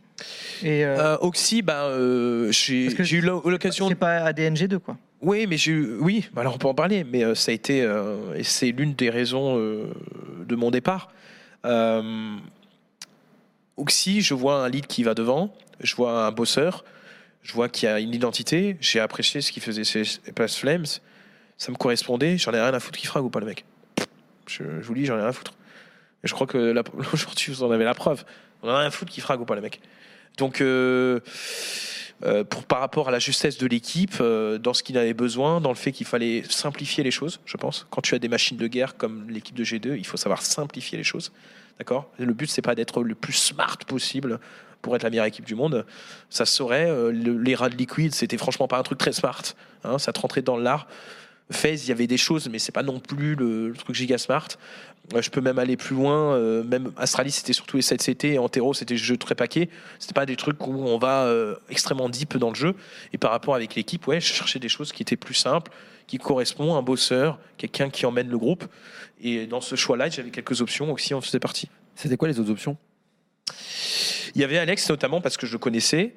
Et 0.64 0.86
euh, 0.86 1.16
Euh, 1.16 1.18
Oxy, 1.22 1.62
ben, 1.62 1.74
euh, 1.86 2.52
j'ai 2.52 2.86
eu 3.18 3.22
l'o- 3.22 3.48
l'occasion. 3.50 3.88
c'est 3.90 3.96
pas 3.96 4.20
ADNG2, 4.32 4.80
quoi. 4.80 4.98
Oui, 5.22 5.48
mais 5.48 5.58
j'ai 5.58 5.72
eu- 5.72 5.98
oui, 6.00 6.28
bah 6.34 6.42
alors 6.42 6.56
on 6.56 6.58
peut 6.58 6.68
en 6.68 6.74
parler, 6.74 7.04
mais 7.04 7.24
euh, 7.24 7.36
ça 7.36 7.52
a 7.52 7.54
été, 7.54 7.82
euh, 7.82 8.34
et 8.36 8.44
c'est 8.44 8.72
l'une 8.72 8.94
des 8.94 9.10
raisons 9.10 9.58
euh, 9.58 9.86
de 10.48 10.56
mon 10.56 10.72
départ. 10.72 11.10
Oxy, 13.78 14.22
je 14.22 14.34
vois 14.34 14.64
un 14.64 14.70
lead 14.70 14.88
qui 14.88 15.04
va 15.04 15.14
devant, 15.14 15.54
je 15.82 15.96
vois 15.96 16.26
un 16.28 16.32
bosseur, 16.32 16.86
je 17.44 17.54
vois 17.54 17.68
qu'il 17.70 17.90
y 17.90 17.92
a 17.92 18.00
une 18.00 18.14
identité, 18.14 18.78
j'ai 18.80 19.00
apprécié 19.00 19.42
ce 19.42 19.52
qu'il 19.52 19.62
faisait 19.62 19.84
chez 19.84 20.04
Past 20.34 20.58
Flames, 20.58 20.86
ça 21.58 21.72
me 21.72 21.78
correspondait, 21.78 22.38
j'en 22.38 22.52
ai 22.54 22.62
rien 22.62 22.74
à 22.74 22.80
foutre 22.80 22.98
qui 22.98 23.06
frague 23.08 23.24
ou 23.24 23.30
pas 23.30 23.40
le 23.40 23.46
mec. 23.48 23.66
Je, 24.48 24.64
je 24.82 24.86
vous 24.88 24.94
dis, 24.94 25.06
j'en 25.06 25.16
ai 25.16 25.20
rien 25.22 25.30
à 25.30 25.34
foutre. 25.34 25.54
Et 26.24 26.28
je 26.28 26.34
crois 26.34 26.48
que 26.48 26.58
la- 26.58 26.84
aujourd'hui, 27.14 27.52
vous 27.54 27.64
en 27.64 27.72
avez 27.72 27.84
la 27.84 27.94
preuve. 27.94 28.24
On 28.64 28.70
en 28.70 28.72
a 28.74 28.80
rien 28.80 28.88
à 28.88 28.92
foutre 28.92 29.12
qui 29.12 29.22
frague 29.22 29.42
ou 29.42 29.46
pas 29.46 29.56
le 29.56 29.62
mec. 29.62 29.82
Donc, 30.38 30.62
euh, 30.62 31.20
euh, 32.24 32.44
par 32.44 32.80
rapport 32.80 33.08
à 33.10 33.12
la 33.12 33.20
justesse 33.20 33.58
de 33.58 33.68
l'équipe, 33.68 34.16
euh, 34.22 34.58
dans 34.58 34.74
ce 34.74 34.84
qu'il 34.84 34.98
avait 34.98 35.14
besoin, 35.14 35.62
dans 35.62 35.70
le 35.70 35.76
fait 35.76 35.92
qu'il 35.92 36.06
fallait 36.08 36.44
simplifier 36.50 37.04
les 37.04 37.12
choses, 37.12 37.40
je 37.46 37.58
pense. 37.58 37.88
Quand 37.90 38.02
tu 38.02 38.16
as 38.16 38.20
des 38.20 38.30
machines 38.30 38.58
de 38.58 38.68
guerre 38.68 38.98
comme 38.98 39.30
l'équipe 39.30 39.56
de 39.56 39.64
G2, 39.64 39.96
il 39.98 40.06
faut 40.06 40.18
savoir 40.18 40.42
simplifier 40.42 40.98
les 40.98 41.04
choses. 41.04 41.32
D'accord? 41.78 42.10
Le 42.18 42.34
but, 42.34 42.50
c'est 42.50 42.62
pas 42.62 42.76
d'être 42.76 43.04
le 43.04 43.16
plus 43.16 43.34
smart 43.34 43.78
possible 43.86 44.40
pour 44.82 44.96
être 44.96 45.04
la 45.04 45.10
meilleure 45.10 45.26
équipe 45.26 45.46
du 45.46 45.56
monde. 45.56 45.86
Ça 46.30 46.46
se 46.46 46.56
saurait. 46.56 46.88
le- 47.12 47.38
les 47.38 47.56
rats 47.56 47.70
de 47.70 47.76
liquide, 47.76 48.14
c'était 48.14 48.38
franchement 48.38 48.68
pas 48.68 48.78
un 48.78 48.84
truc 48.84 48.98
très 49.00 49.12
smart. 49.12 49.42
hein, 49.84 50.00
ça 50.00 50.14
te 50.14 50.20
rentrait 50.20 50.42
dans 50.42 50.58
l'art. 50.58 50.88
FaZe, 51.52 51.86
il 51.86 51.90
y 51.90 51.92
avait 51.92 52.08
des 52.08 52.18
choses, 52.18 52.50
mais 52.50 52.60
c'est 52.60 52.72
pas 52.72 52.84
non 52.84 53.00
plus 53.00 53.36
le, 53.36 53.74
truc 53.78 53.96
giga 53.96 54.18
smart. 54.18 54.48
Euh, 55.14 55.22
je 55.22 55.30
peux 55.30 55.42
même 55.42 55.60
aller 55.60 55.78
plus 55.78 55.96
loin. 55.96 56.34
euh, 56.34 56.64
même 56.64 56.92
Astralis, 56.98 57.32
c'était 57.32 57.54
surtout 57.54 57.78
les 57.78 57.84
7CT 57.84 58.34
et 58.34 58.38
Antero, 58.40 58.74
c'était 58.74 58.98
jeux 58.98 59.18
très 59.18 59.36
paquets. 59.36 59.70
C'était 60.00 60.14
pas 60.14 60.26
des 60.26 60.36
trucs 60.36 60.66
où 60.66 60.74
on 60.74 60.98
va 60.98 61.26
euh, 61.26 61.56
extrêmement 61.70 62.10
deep 62.10 62.38
dans 62.38 62.50
le 62.50 62.56
jeu. 62.56 62.74
Et 63.14 63.18
par 63.18 63.32
rapport 63.32 63.54
avec 63.54 63.76
l'équipe, 63.76 64.08
ouais, 64.08 64.20
je 64.20 64.34
cherchais 64.34 64.60
des 64.60 64.70
choses 64.70 64.92
qui 64.92 65.04
étaient 65.04 65.18
plus 65.18 65.36
simples, 65.36 65.72
qui 66.08 66.18
correspondent 66.18 66.76
un 66.76 66.82
bosseur, 66.82 67.40
quelqu'un 67.58 67.90
qui 67.90 68.06
emmène 68.06 68.30
le 68.30 68.38
groupe. 68.38 68.66
Et 69.22 69.46
dans 69.46 69.62
ce 69.62 69.76
choix-là, 69.76 70.10
j'avais 70.10 70.32
quelques 70.32 70.62
options 70.62 70.92
aussi, 70.92 71.14
en 71.14 71.22
faisait 71.22 71.40
partie. 71.40 71.70
C'était 71.96 72.18
quoi 72.18 72.28
les 72.28 72.40
autres 72.40 72.52
options? 72.52 72.78
Il 74.36 74.42
y 74.42 74.44
avait 74.44 74.58
Alex 74.58 74.90
notamment 74.90 75.22
parce 75.22 75.38
que 75.38 75.46
je 75.48 75.54
le 75.54 75.60
connaissais. 75.60 76.14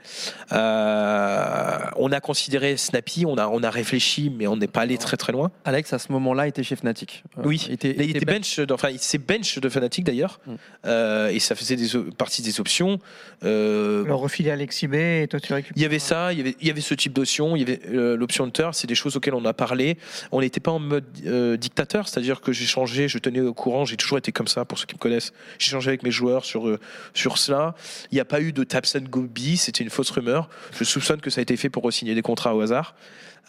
Euh, 0.52 1.78
on 1.96 2.10
a 2.12 2.20
considéré 2.20 2.76
Snappy, 2.76 3.24
on 3.26 3.36
a, 3.38 3.46
on 3.48 3.62
a 3.62 3.70
réfléchi, 3.70 4.30
mais 4.36 4.46
on 4.46 4.56
n'est 4.56 4.66
pas 4.66 4.80
allé 4.82 4.98
très 4.98 5.16
très 5.16 5.32
loin. 5.32 5.50
Alex, 5.64 5.92
à 5.92 5.98
ce 5.98 6.10
moment-là, 6.12 6.46
était 6.48 6.62
chez 6.62 6.76
Fnatic. 6.76 7.22
Euh, 7.38 7.42
Oui, 7.44 7.64
il 7.68 7.74
était, 7.74 7.90
Il 7.96 8.02
était 8.10 8.18
était 8.18 8.24
bench, 8.26 8.58
de- 8.58 8.74
enfin, 8.74 8.88
c'est 8.98 9.18
bench 9.18 9.58
de 9.58 9.68
Fnatic 9.68 10.04
d'ailleurs, 10.04 10.40
Mm. 10.46 10.54
Euh, 10.86 11.28
et 11.28 11.38
ça 11.40 11.54
faisait 11.54 11.76
des, 11.76 11.88
partie 12.16 12.42
des 12.42 12.60
options. 12.60 12.98
Euh, 13.44 14.04
Le 14.04 14.14
refiler 14.14 14.50
Alexis 14.50 14.86
B 14.88 14.94
et 14.94 15.26
toi 15.28 15.40
tu 15.40 15.52
récupères. 15.52 15.72
il 15.76 15.82
y 15.82 15.84
avait 15.84 15.98
ça, 15.98 16.32
il 16.32 16.38
y 16.38 16.40
avait, 16.40 16.56
il 16.60 16.66
y 16.66 16.70
avait 16.70 16.80
ce 16.80 16.94
type 16.94 17.12
d'option, 17.12 17.56
il 17.56 17.60
y 17.60 17.62
avait 17.62 17.80
euh, 17.92 18.16
l'option 18.16 18.44
Hunter, 18.44 18.70
c'est 18.72 18.86
des 18.86 18.94
choses 18.94 19.16
auxquelles 19.16 19.34
on 19.34 19.44
a 19.44 19.52
parlé. 19.52 19.98
On 20.32 20.40
n'était 20.40 20.60
pas 20.60 20.70
en 20.70 20.78
mode 20.78 21.04
euh, 21.26 21.56
dictateur, 21.56 22.08
c'est-à-dire 22.08 22.40
que 22.40 22.52
j'ai 22.52 22.64
changé, 22.66 23.08
je 23.08 23.18
tenais 23.18 23.40
au 23.40 23.52
courant, 23.54 23.84
j'ai 23.84 23.96
toujours 23.96 24.18
été 24.18 24.32
comme 24.32 24.48
ça 24.48 24.64
pour 24.64 24.78
ceux 24.78 24.86
qui 24.86 24.94
me 24.94 25.00
connaissent. 25.00 25.32
J'ai 25.58 25.70
changé 25.70 25.88
avec 25.88 26.02
mes 26.02 26.10
joueurs 26.10 26.44
sur, 26.44 26.68
euh, 26.68 26.78
sur 27.14 27.38
cela. 27.38 27.74
Il 28.10 28.14
n'y 28.14 28.20
a 28.20 28.24
pas 28.24 28.40
eu 28.40 28.52
de 28.52 28.64
taps 28.64 28.96
and 28.96 29.04
go 29.10 29.22
B, 29.22 29.56
c'était 29.56 29.84
une 29.84 29.90
fausse 29.90 30.10
rumeur. 30.10 30.48
Je 30.72 30.84
soupçonne 30.84 31.20
que 31.20 31.30
ça 31.30 31.40
a 31.40 31.42
été 31.42 31.56
fait 31.56 31.68
pour 31.68 31.92
signer 31.92 32.14
des 32.14 32.22
contrats 32.22 32.54
au 32.54 32.60
hasard. 32.60 32.94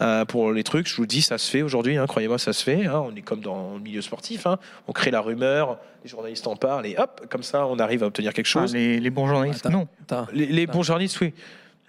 euh, 0.02 0.24
pour 0.26 0.52
les 0.54 0.64
trucs, 0.64 0.88
je 0.88 0.96
vous 0.96 1.06
dis, 1.06 1.22
ça 1.22 1.38
se 1.38 1.50
fait 1.52 1.62
aujourd'hui, 1.62 1.98
hein, 1.98 2.06
croyez-moi, 2.08 2.38
ça 2.40 2.54
se 2.54 2.64
fait. 2.64 2.86
hein. 2.86 3.04
on 3.06 3.14
est 3.16 3.22
comme 3.22 3.42
dans 3.42 3.74
le 3.74 3.80
milieu 3.82 4.02
sportif, 4.02 4.46
hein. 4.48 4.58
on 4.88 4.94
crée 4.94 5.12
la 5.12 5.20
rumeur, 5.22 5.78
les 6.04 6.10
journalistes 6.10 6.48
en 6.48 6.56
parlent, 6.56 6.86
et 6.86 6.98
hop, 6.98 7.26
comme 7.30 7.44
ça, 7.44 7.66
on 7.68 7.78
arrive 7.80 8.04
à 8.04 8.08
obtenir 8.08 8.34
quelque 8.34 8.48
Ah, 8.56 8.62
chose. 8.62 8.74
les, 8.74 9.00
les 9.00 9.10
bons 9.10 9.28
journalistes, 9.28 9.66
non. 9.66 9.88
Les, 10.34 10.46
les 10.46 10.68
bons 10.68 10.84
journalistes, 10.84 11.20
oui. 11.22 11.34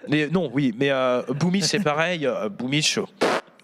Les- 0.09 0.29
non, 0.31 0.51
oui, 0.53 0.75
mais 0.77 0.91
euh, 0.91 1.23
Boumic, 1.29 1.63
c'est 1.65 1.81
pareil. 1.85 2.27
Euh, 2.27 2.49
Boumic, 2.49 2.97
euh, 2.99 3.03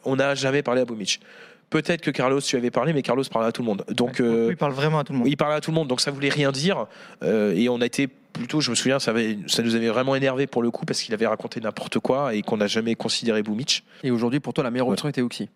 on 0.04 0.16
n'a 0.16 0.34
jamais 0.36 0.62
parlé 0.62 0.82
à 0.82 0.84
Boumic. 0.84 1.20
Peut-être 1.70 2.00
que 2.00 2.10
Carlos, 2.12 2.40
tu 2.40 2.56
avais 2.56 2.70
parlé, 2.70 2.92
mais 2.92 3.02
Carlos 3.02 3.24
parlait 3.30 3.48
à 3.48 3.52
tout 3.52 3.62
le 3.62 3.66
monde. 3.66 3.84
Donc, 3.88 4.20
euh, 4.20 4.48
il 4.50 4.56
parle 4.56 4.72
vraiment 4.72 5.00
à 5.00 5.04
tout 5.04 5.12
le 5.12 5.18
monde. 5.18 5.28
il 5.28 5.36
parlait 5.36 5.56
à 5.56 5.60
tout 5.60 5.70
le 5.72 5.74
monde, 5.74 5.88
donc 5.88 6.00
ça 6.00 6.10
voulait 6.12 6.28
rien 6.28 6.52
dire. 6.52 6.86
Euh, 7.24 7.52
et 7.54 7.68
on 7.68 7.80
a 7.80 7.86
été 7.86 8.06
plutôt, 8.06 8.60
je 8.60 8.70
me 8.70 8.76
souviens, 8.76 8.98
ça, 9.00 9.10
avait- 9.10 9.38
ça 9.48 9.62
nous 9.62 9.74
avait 9.74 9.88
vraiment 9.88 10.14
énervé 10.14 10.46
pour 10.46 10.62
le 10.62 10.70
coup 10.70 10.84
parce 10.86 11.02
qu'il 11.02 11.12
avait 11.12 11.26
raconté 11.26 11.60
n'importe 11.60 11.98
quoi 11.98 12.34
et 12.34 12.42
qu'on 12.42 12.58
n'a 12.58 12.66
jamais 12.68 12.94
considéré 12.94 13.42
Boumic. 13.42 13.82
Et 14.04 14.10
aujourd'hui, 14.12 14.38
pour 14.40 14.52
toi, 14.54 14.62
la 14.62 14.70
meilleure 14.70 14.86
Ouais. 14.86 14.92
option 14.92 15.08
était 15.08 15.22
Oxy. 15.22 15.48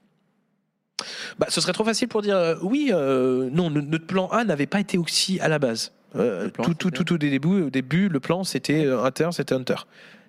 Bah, 1.38 1.46
ce 1.48 1.60
serait 1.60 1.72
trop 1.72 1.84
facile 1.84 2.08
pour 2.08 2.22
dire 2.22 2.36
euh, 2.36 2.56
oui, 2.62 2.90
euh, 2.92 3.48
non, 3.52 3.70
no- 3.70 3.80
notre 3.80 4.06
plan 4.06 4.26
A 4.28 4.44
n'avait 4.44 4.66
pas 4.66 4.80
été 4.80 4.98
aussi 4.98 5.38
à 5.40 5.48
la 5.48 5.58
base. 5.58 5.92
Euh, 6.16 6.48
plan, 6.50 6.64
tout, 6.64 6.74
tout, 6.74 6.88
c'était- 6.88 7.04
tout 7.04 7.14
au 7.14 7.18
début, 7.18 7.62
au 7.62 7.70
début, 7.70 8.08
le 8.08 8.20
plan 8.20 8.42
c'était 8.44 8.86
Hunter, 8.86 9.28
c'était 9.32 9.54
Hunter. 9.54 9.76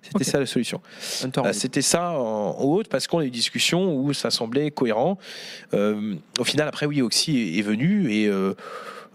C'était 0.02 0.24
ça 0.24 0.40
la 0.40 0.46
solution. 0.46 0.80
Euh, 1.24 1.52
C'était 1.52 1.82
ça 1.82 2.10
en, 2.12 2.56
en 2.58 2.64
haute 2.64 2.88
parce 2.88 3.06
qu'on 3.06 3.18
a 3.18 3.22
eu 3.22 3.30
des 3.30 3.30
discussions 3.30 3.94
où 3.96 4.12
ça 4.12 4.30
semblait 4.30 4.70
cohérent. 4.70 5.18
Euh, 5.74 6.16
au 6.38 6.44
final, 6.44 6.68
après, 6.68 6.86
oui, 6.86 7.00
Oxy 7.02 7.38
est, 7.38 7.58
est 7.58 7.62
venu 7.62 8.12
et 8.12 8.26
euh, 8.26 8.54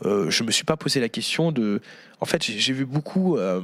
euh, 0.05 0.29
je 0.29 0.43
me 0.43 0.51
suis 0.51 0.63
pas 0.63 0.77
posé 0.77 0.99
la 0.99 1.09
question 1.09 1.51
de. 1.51 1.81
En 2.21 2.25
fait, 2.25 2.41
j'ai 2.43 2.73
vu 2.73 2.85
beaucoup. 2.85 3.37
euh, 3.37 3.61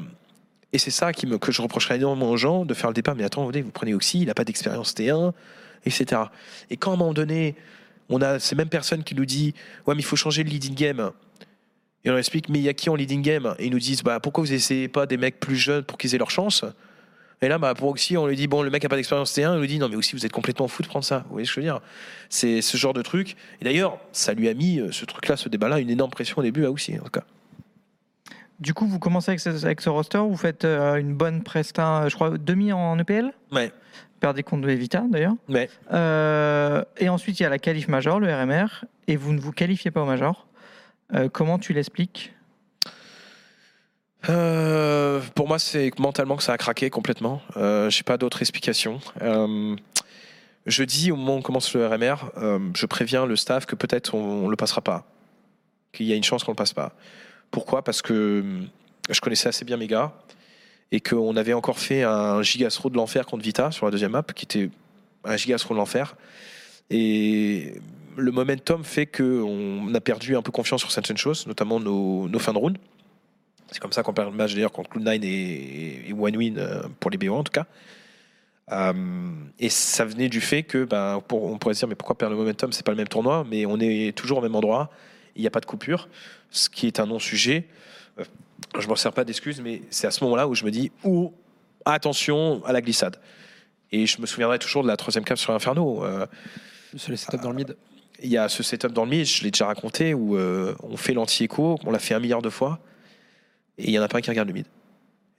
et 0.74 0.80
c'est 0.80 0.92
ça 0.92 1.14
qui 1.14 1.28
me, 1.28 1.38
que 1.38 1.52
je 1.52 1.62
reprocherais 1.62 1.96
énormément 1.98 2.32
aux 2.32 2.38
gens 2.38 2.66
de 2.66 2.74
faire 2.74 2.90
le 2.90 2.96
débat. 2.96 3.14
Mais 3.14 3.24
attends, 3.24 3.46
vous 3.50 3.72
prenez 3.72 3.94
Oxy, 3.94 4.22
il 4.22 4.26
n'a 4.28 4.34
pas 4.34 4.44
d'expérience 4.44 4.94
T1, 4.96 5.32
etc. 5.86 6.24
Et 6.72 6.78
quand 6.78 6.92
à 6.92 6.94
un 6.96 6.98
moment 6.98 7.14
donné, 7.14 7.56
on 8.10 8.22
a 8.22 8.40
ces 8.40 8.56
mêmes 8.56 8.70
personnes 8.70 9.04
qui 9.04 9.16
nous 9.16 9.26
disent 9.26 9.54
Ouais, 9.86 9.94
mais 9.96 10.02
il 10.02 10.06
faut 10.06 10.16
changer 10.16 10.44
le 10.44 10.50
leading 10.50 10.74
game. 10.76 11.12
Et 12.04 12.10
on 12.10 12.14
leur 12.14 12.20
explique 12.20 12.50
Mais 12.50 12.60
il 12.60 12.64
y 12.64 12.70
a 12.70 12.74
qui 12.74 12.90
en 12.90 12.96
leading 12.96 13.22
game? 13.22 13.56
Et 13.60 13.68
ils 13.68 13.72
nous 13.72 13.80
disent 13.80 14.04
bah, 14.04 14.20
Pourquoi 14.20 14.44
vous 14.44 14.52
essayez 14.52 14.88
pas 14.88 15.06
des 15.06 15.16
mecs 15.18 15.40
plus 15.40 15.56
jeunes 15.56 15.84
pour 15.84 15.98
qu'ils 15.98 16.14
aient 16.16 16.18
leur 16.20 16.32
chance? 16.32 16.66
Et 17.44 17.50
là, 17.50 17.58
bah, 17.58 17.74
pour 17.74 17.90
Oxy, 17.90 18.18
on 18.18 18.28
lui 18.28 18.36
dit, 18.36 18.48
bon, 18.48 18.62
le 18.62 18.70
mec 18.70 18.84
a 18.86 18.90
pas 18.90 18.96
d'expérience 18.96 19.36
T1, 19.36 19.56
il 19.56 19.60
nous 19.60 19.66
dit, 19.66 19.80
non, 19.80 19.90
mais 19.90 19.96
Oxy, 19.96 20.16
vous 20.16 20.26
êtes 20.26 20.32
complètement 20.32 20.68
fou 20.68 20.82
de 20.82 20.88
prendre 20.88 21.06
ça. 21.06 21.20
Vous 21.28 21.34
voyez 21.34 21.46
ce 21.46 21.52
que 21.52 21.56
je 21.56 21.60
veux 21.62 21.72
dire? 21.72 21.82
C'est 22.30 22.62
ce 22.62 22.78
genre 22.78 22.94
de 22.94 23.02
truc. 23.02 23.36
Et 23.62 23.66
d'ailleurs, 23.66 23.98
ça 24.12 24.34
lui 24.34 24.50
a 24.50 24.54
mis, 24.54 24.80
euh, 24.80 24.92
ce 24.92 25.06
truc-là, 25.06 25.38
ce 25.38 25.50
débat-là, 25.50 25.80
une 25.80 25.90
énorme 25.90 26.12
pression 26.12 26.38
au 26.38 26.44
début 26.44 26.66
à 26.66 26.72
Oxy, 26.72 26.96
en 27.00 27.04
tout 27.04 27.12
cas. 27.12 27.24
Du 28.60 28.74
coup, 28.74 28.88
vous 28.88 29.00
commencez 29.00 29.32
avec 29.32 29.40
ce, 29.40 29.66
avec 29.66 29.82
ce 29.82 29.90
roster, 29.90 30.20
vous 30.20 30.38
faites 30.38 30.64
euh, 30.64 30.96
une 30.96 31.14
bonne 31.14 31.44
presta, 31.44 32.08
je 32.08 32.16
crois, 32.16 32.38
demi 32.38 32.72
en 32.72 32.98
EPL 32.98 33.34
Ouais. 33.52 33.72
Perdez 34.20 34.42
contre 34.42 34.70
Evita 34.70 35.04
d'ailleurs. 35.10 35.36
Ouais. 35.50 35.70
Euh, 35.92 36.82
et 36.98 37.10
ensuite, 37.10 37.40
il 37.40 37.44
y 37.44 37.46
a 37.46 37.50
la 37.50 37.60
qualif 37.60 37.90
major, 37.90 38.22
le 38.22 38.34
RMR, 38.34 38.86
et 39.08 39.18
vous 39.18 39.34
ne 39.34 39.42
vous 39.42 39.52
qualifiez 39.52 39.92
pas 39.92 40.02
au 40.02 40.06
major. 40.06 40.48
Euh, 41.14 41.28
comment 41.28 41.60
tu 41.60 41.74
l'expliques? 41.74 42.34
Euh, 44.30 45.22
pour 45.36 45.48
moi, 45.48 45.60
c'est 45.60 45.98
mentalement 46.00 46.38
que 46.38 46.44
ça 46.44 46.54
a 46.54 46.58
craqué 46.58 46.90
complètement. 46.90 47.42
Euh, 47.58 47.90
J'ai 47.90 48.04
pas 48.04 48.18
d'autre 48.18 48.42
explication. 48.42 49.00
Euh, 49.22 49.76
je 50.66 50.84
dis 50.84 51.12
au 51.12 51.16
moment 51.16 51.36
où 51.36 51.38
on 51.40 51.42
commence 51.42 51.74
le 51.74 51.86
RMR, 51.86 52.16
euh, 52.38 52.60
je 52.76 52.86
préviens 52.86 53.26
le 53.26 53.36
staff 53.36 53.66
que 53.66 53.76
peut-être 53.76 54.16
on, 54.16 54.46
on 54.46 54.48
le 54.48 54.56
passera 54.56 54.82
pas, 54.82 55.06
qu'il 55.92 56.06
y 56.06 56.14
a 56.14 56.16
une 56.16 56.24
chance 56.24 56.44
qu'on 56.44 56.52
le 56.52 56.56
passe 56.56 56.74
pas. 56.74 56.94
Pourquoi? 57.52 57.84
Parce 57.84 58.02
que 58.02 58.40
hum, 58.42 58.68
je 59.10 59.20
connaissais 59.20 59.50
assez 59.50 59.66
bien 59.66 59.78
mes 59.78 59.88
gars 59.88 60.14
et 60.92 61.02
qu'on 61.02 61.36
avait 61.36 61.54
encore 61.54 61.80
fait 61.80 62.04
un 62.04 62.42
gigastro 62.44 62.90
de 62.90 62.96
l'enfer 62.96 63.26
contre 63.26 63.44
Vita 63.44 63.72
sur 63.72 63.86
la 63.86 63.92
deuxième 63.92 64.12
map, 64.12 64.24
qui 64.24 64.46
était 64.46 64.70
un 65.26 65.36
gigastro 65.36 65.74
de 65.74 65.80
l'enfer. 65.80 66.16
Et 66.90 67.74
le 68.16 68.32
momentum 68.32 68.84
fait 68.84 69.08
qu'on 69.08 69.94
a 69.94 70.00
perdu 70.00 70.36
un 70.36 70.42
peu 70.42 70.52
confiance 70.52 70.82
sur 70.82 70.92
certaines 70.92 71.18
choses, 71.18 71.48
notamment 71.48 71.80
nos, 71.80 72.30
nos 72.30 72.40
fins 72.40 72.54
de 72.54 72.60
round. 72.60 72.78
C'est 73.72 73.80
comme 73.80 73.92
ça 73.92 74.04
qu'on 74.04 74.14
perd 74.14 74.30
le 74.32 74.36
match 74.38 74.54
d'ailleurs 74.54 74.72
contre 74.72 74.92
Cloud9 74.92 75.24
et, 75.24 76.10
et 76.10 76.14
One 76.14 76.38
Win 76.38 76.58
euh, 76.60 76.84
pour 77.00 77.10
les 77.12 77.18
BO 77.18 77.34
en 77.36 77.44
tout 77.44 77.52
cas. 77.52 77.66
Euh, 78.72 78.94
et 79.60 79.70
ça 79.70 80.06
venait 80.06 80.30
du 80.30 80.40
fait 80.42 80.64
que, 80.64 80.86
ben, 80.86 81.22
pour- 81.28 81.44
on 81.44 81.58
pourrait 81.58 81.74
se 81.74 81.80
dire, 81.80 81.88
mais 81.88 81.96
pourquoi 81.96 82.18
perdre 82.18 82.34
le 82.36 82.40
momentum? 82.42 82.72
C'est 82.72 82.86
pas 82.86 82.92
le 82.92 82.98
même 82.98 83.08
tournoi, 83.08 83.46
mais 83.50 83.66
on 83.66 83.78
est 83.80 84.16
toujours 84.16 84.38
au 84.38 84.42
même 84.42 84.56
endroit. 84.56 84.90
Il 85.36 85.42
n'y 85.42 85.48
a 85.48 85.52
pas 85.52 85.60
de 85.60 85.66
coupure, 85.66 86.08
ce 86.50 86.70
qui 86.70 86.88
est 86.88 87.00
un 87.00 87.06
non-sujet. 87.08 87.68
Euh, 88.20 88.24
je 88.80 88.88
m'en 88.88 88.96
sers 88.96 89.12
pas 89.12 89.24
d'excuses, 89.26 89.60
mais 89.62 89.82
c'est 89.90 90.08
à 90.08 90.12
ce 90.12 90.24
moment-là 90.24 90.48
où 90.48 90.56
je 90.56 90.64
me 90.64 90.72
dis, 90.72 90.92
oh, 91.04 91.34
attention 91.86 92.64
à 92.66 92.72
la 92.72 92.82
glissade. 92.82 93.18
Et 93.92 94.06
je 94.06 94.22
me 94.22 94.26
souviendrai 94.26 94.60
toujours 94.60 94.84
de 94.84 94.88
la 94.88 94.98
troisième 94.98 95.24
cave 95.26 95.38
sur 95.38 95.54
Inferno. 95.54 96.04
Euh, 96.06 96.26
Se 96.96 97.12
laisser 97.12 97.26
taper 97.28 97.44
dans 97.44 97.50
le 97.50 97.56
mid. 97.58 97.76
il 98.24 98.30
y 98.30 98.38
a 98.38 98.48
ce 98.50 98.64
setup 98.64 98.92
dans 98.94 99.04
le 99.04 99.10
mid, 99.12 99.26
je 99.26 99.44
l'ai 99.44 99.52
déjà 99.52 99.66
raconté, 99.66 100.14
où 100.14 100.38
on 100.38 100.98
fait 100.98 101.14
l'anti-écho, 101.14 101.78
on 101.86 101.92
l'a 101.92 102.00
fait 102.00 102.14
un 102.14 102.20
milliard 102.20 102.42
de 102.42 102.50
fois, 102.50 102.80
et 103.78 103.86
il 103.86 103.92
y 103.92 104.00
en 104.00 104.04
a 104.04 104.08
pas 104.08 104.18
un 104.18 104.22
qui 104.22 104.30
regarde 104.30 104.48
le 104.48 104.54
mid. 104.54 104.66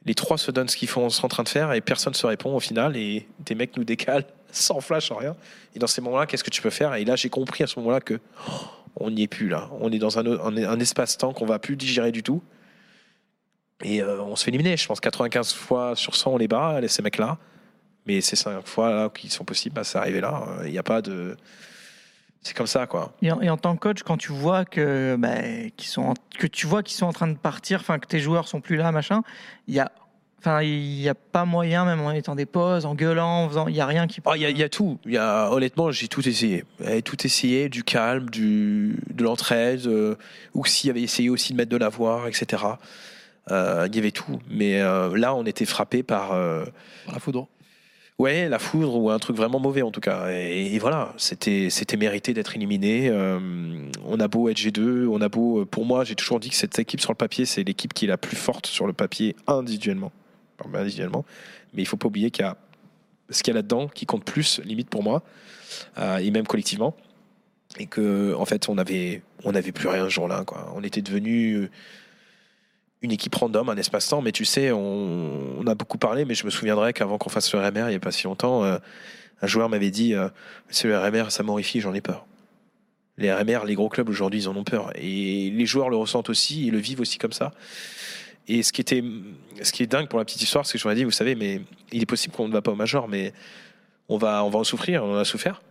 Les 0.07 0.15
trois 0.15 0.37
se 0.37 0.51
donnent 0.51 0.69
ce 0.69 0.77
qu'ils 0.77 0.89
font- 0.89 1.09
sont 1.09 1.25
en 1.25 1.29
train 1.29 1.43
de 1.43 1.49
faire, 1.49 1.73
et 1.73 1.81
personne 1.81 2.13
ne 2.13 2.17
se 2.17 2.27
répond 2.27 2.55
au 2.55 2.61
final, 2.61 2.97
et 2.97 3.27
des 3.41 3.55
mecs 3.55 3.77
nous 3.77 3.85
décalent 3.85 4.27
sans 4.53 4.81
flash, 4.81 5.09
sans 5.09 5.17
rien. 5.17 5.37
Et 5.75 5.79
dans 5.79 5.87
ces 5.87 6.01
moments-là, 6.01 6.27
qu'est-ce 6.27 6.45
que 6.45 6.51
tu 6.51 6.63
peux 6.63 6.71
faire? 6.71 6.95
Et 6.95 7.05
là, 7.05 7.17
j'ai 7.17 7.31
compris 7.31 7.65
à 7.65 7.67
ce 7.67 7.79
moment-là 7.81 8.01
que 8.01 8.21
oh, 8.49 8.53
on 8.97 9.11
n'y 9.11 9.23
est 9.23 9.29
plus 9.29 9.49
là. 9.49 9.71
On 9.81 9.91
est 9.91 9.99
dans 9.99 10.19
un, 10.19 10.81
espace-temps 10.81 11.33
qu'on 11.33 11.47
va 11.47 11.59
plus 11.59 11.77
digérer 11.77 12.13
du 12.13 12.23
tout. 12.23 12.43
Et 13.83 14.03
euh, 14.03 14.23
on 14.23 14.37
se 14.37 14.45
fait 14.45 14.51
éliminer. 14.51 14.77
Je 14.77 14.87
pense 14.87 15.01
95 15.01 15.53
fois 15.53 15.97
sur 15.97 16.15
100, 16.15 16.33
on 16.35 16.37
les 16.37 16.49
bat, 16.49 16.81
ces 16.87 17.03
mecs-là. 17.03 17.39
Mais 18.07 18.21
ces 18.21 18.37
5 18.37 18.67
fois 18.67 18.91
là 18.91 19.09
qui 19.09 19.31
sont 19.31 19.45
possibles, 19.45 19.75
bah, 19.75 19.85
c'est 19.85 19.99
arrivé 19.99 20.21
là. 20.21 20.47
Il 20.65 20.71
n'y 20.71 20.79
a 20.79 20.83
pas 20.83 21.03
de. 21.03 21.37
C'est 22.45 22.55
comme 22.57 22.67
ça, 22.69 22.87
quoi. 22.87 23.13
et 23.23 23.33
en, 23.33 23.41
et 23.41 23.51
en 23.51 23.57
tant 23.57 23.75
que 23.75 23.81
coach, 23.81 24.03
quand 24.05 24.17
tu 24.19 24.31
vois 24.31 24.65
que, 24.65 25.17
bah, 25.19 25.31
qu'ils 25.77 25.89
sont 25.89 26.03
en- 26.03 26.15
que 26.39 26.47
tu 26.47 26.67
vois 26.67 26.83
qu'ils 26.85 26.97
sont 26.97 27.07
en 27.07 27.13
train 27.13 27.27
de 27.27 27.37
partir, 27.39 27.81
enfin 27.81 27.99
que 27.99 28.07
tes 28.07 28.21
joueurs 28.21 28.47
sont 28.47 28.61
plus 28.61 28.77
là, 28.77 28.93
machin, 28.93 29.23
il 29.67 29.75
y 29.75 29.81
a 29.81 29.91
Enfin, 30.47 30.61
il 30.61 30.99
n'y 31.01 31.09
a 31.09 31.15
pas 31.15 31.47
moyen, 31.47 31.87
même 31.87 32.03
en 32.03 32.11
étant 32.11 32.35
des 32.35 32.45
pauses, 32.45 32.85
en 32.85 32.95
gueulant, 32.95 33.45
en 33.45 33.49
faisant, 33.49 33.67
il 33.67 33.73
n'y 33.73 33.81
a 33.81 33.87
rien 33.87 34.07
qui. 34.07 34.21
Oh, 34.27 34.33
Il 34.35 34.43
y, 34.43 34.45
a- 34.45 34.51
il 34.51 34.59
y 34.59 34.63
a 34.63 34.69
tout. 34.69 34.99
Il 35.07 35.13
y 35.13 35.17
a, 35.17 35.51
honnêtement, 35.51 35.91
j'ai 35.91 36.07
tout 36.07 36.29
essayé. 36.29 36.65
J'ai 36.87 37.01
tout 37.01 37.17
essayé, 37.25 37.71
du 37.71 37.83
calme, 37.83 38.29
du, 38.29 38.99
de 39.11 39.25
l'entraide. 39.25 39.87
Euh, 39.87 40.17
Ouxi 40.53 40.91
avait 40.91 41.01
essayé 41.01 41.31
aussi 41.31 41.55
de 41.55 41.57
mettre 41.57 41.71
de 41.71 41.79
la 41.79 41.89
voix, 41.89 42.25
etc. 42.29 42.63
Euh, 43.51 43.87
il 43.89 43.97
y 43.97 43.99
avait 43.99 44.11
tout. 44.11 44.39
Mais 44.51 44.83
euh, 44.83 45.17
là, 45.17 45.35
on 45.35 45.47
était 45.47 45.65
frappé 45.65 46.03
par 46.03 46.33
euh, 46.33 46.67
La 47.11 47.19
foudre. 47.19 47.49
Ouais, 48.19 48.49
la 48.49 48.59
foudre 48.59 48.97
ou 48.97 49.11
un 49.11 49.19
truc 49.19 49.37
vraiment 49.37 49.59
mauvais 49.59 49.83
en 49.83 49.91
tout 49.91 50.01
cas. 50.01 50.31
Et, 50.31 50.79
voilà, 50.79 51.13
c'était 51.17 51.71
c'était 51.71 51.97
mérité 51.97 52.35
d'être 52.35 52.57
éliminé. 52.57 53.09
Euh, 53.09 53.39
on 54.05 54.21
a 54.21 54.29
beau 54.29 54.49
être 54.49 54.59
G2, 54.59 55.07
on 55.07 55.21
a 55.21 55.29
beau. 55.29 55.65
Pour 55.65 55.85
moi, 55.85 56.05
j'ai 56.05 56.15
toujours 56.15 56.41
dit 56.41 56.51
que 56.51 56.57
cette 56.57 56.79
équipe 56.79 57.01
sur 57.01 57.13
le 57.13 57.17
papier, 57.17 57.45
c'est 57.45 57.65
l'équipe 57.65 57.93
qui 57.95 58.05
est 58.05 58.09
la 58.09 58.19
plus 58.19 58.37
forte 58.37 58.67
sur 58.67 58.87
le 58.87 58.93
papier 58.93 59.37
individuellement. 59.47 60.13
Individuellement. 60.73 61.25
Mais 61.75 61.83
il 61.83 61.87
faut 61.87 61.97
pas 61.97 62.07
oublier 62.07 62.31
qu'il 62.31 62.45
y 62.45 62.49
a 62.49 62.57
ce 63.31 63.43
qu'il 63.43 63.53
y 63.53 63.57
a 63.57 63.59
là-dedans 63.59 63.89
qui 63.89 64.07
compte 64.07 64.25
plus, 64.25 64.61
limite 64.65 64.91
pour 64.91 65.03
moi, 65.03 65.23
euh, 65.99 66.19
et 66.19 66.31
même 66.31 66.47
collectivement. 66.47 66.95
Et 67.79 67.87
que, 67.87 68.35
en 68.35 68.45
fait, 68.45 68.69
on 68.69 68.79
avait, 68.79 69.23
on 69.45 69.53
n'avait 69.53 69.73
plus 69.73 69.89
rien 69.89 70.05
ce 70.05 70.11
jour-là. 70.11 70.45
On 70.77 70.85
était 70.85 71.03
devenu 71.03 71.71
une 73.05 73.13
équipe 73.13 73.35
random, 73.35 73.69
un 73.69 73.77
espace-temps. 73.77 74.23
Mais 74.23 74.33
tu 74.33 74.45
sais, 74.45 74.73
on, 74.73 75.65
a 75.67 75.75
beaucoup 75.75 75.99
parlé, 75.99 76.25
mais 76.25 76.35
je 76.35 76.45
me 76.45 76.51
souviendrai 76.51 76.93
qu'avant 76.93 77.19
qu'on 77.19 77.31
fasse 77.31 77.53
le 77.53 77.61
RMR, 77.61 77.87
il 77.87 77.91
n'y 77.91 77.95
a 77.95 78.01
pas 78.01 78.11
si 78.11 78.25
longtemps, 78.25 78.65
euh, 78.65 78.79
un 79.43 79.47
joueur 79.47 79.69
m'avait 79.69 79.91
dit 79.91 80.15
euh, 80.15 80.29
C'est 80.69 80.89
le 80.89 80.99
RMR, 80.99 81.31
ça 81.31 81.43
m'horrifie, 81.43 81.81
j'en 81.81 81.95
ai 81.95 82.01
peur. 82.01 82.27
Les 83.17 83.33
RMR, 83.33 83.65
les 83.67 83.75
gros 83.75 83.89
clubs 83.89 84.09
aujourd'hui, 84.09 84.41
ils 84.41 84.49
en 84.49 84.57
ont 84.57 84.65
peur. 84.65 84.91
Et 84.97 85.51
les 85.51 85.67
joueurs 85.67 85.91
le 85.91 85.97
ressentent 85.97 86.31
aussi, 86.31 86.67
ils 86.67 86.73
le 86.73 86.79
vivent 86.79 87.01
aussi 87.01 87.19
comme 87.19 87.33
ça. 87.33 87.53
Et 88.49 88.63
ce 88.63 88.73
qui, 88.73 88.81
était, 88.81 89.03
ce 89.63 89.73
qui 89.73 89.83
est 89.83 89.87
dingue 89.87 90.09
pour 90.09 90.19
la 90.19 90.25
petite 90.25 90.43
histoire, 90.43 90.67
c'est 90.67 90.77
que 90.77 90.83
je 90.83 90.89
ai 90.89 90.95
dit, 90.95 91.05
vous 91.05 91.11
savez, 91.11 91.35
mais 91.35 91.61
il 91.93 92.03
est 92.03 92.07
possible 92.07 92.35
qu'on 92.35 92.49
ne 92.49 92.53
va 92.53 92.61
pas 92.61 92.73
au 92.73 92.75
Major, 92.75 93.09
mais 93.09 93.33
on 94.09 94.19
va, 94.19 94.45
on 94.45 94.51
va 94.51 94.59
en 94.59 94.65
souffrir, 94.65 95.05
on 95.05 95.15
en 95.15 95.19
a 95.19 95.25
souffert. 95.25 95.63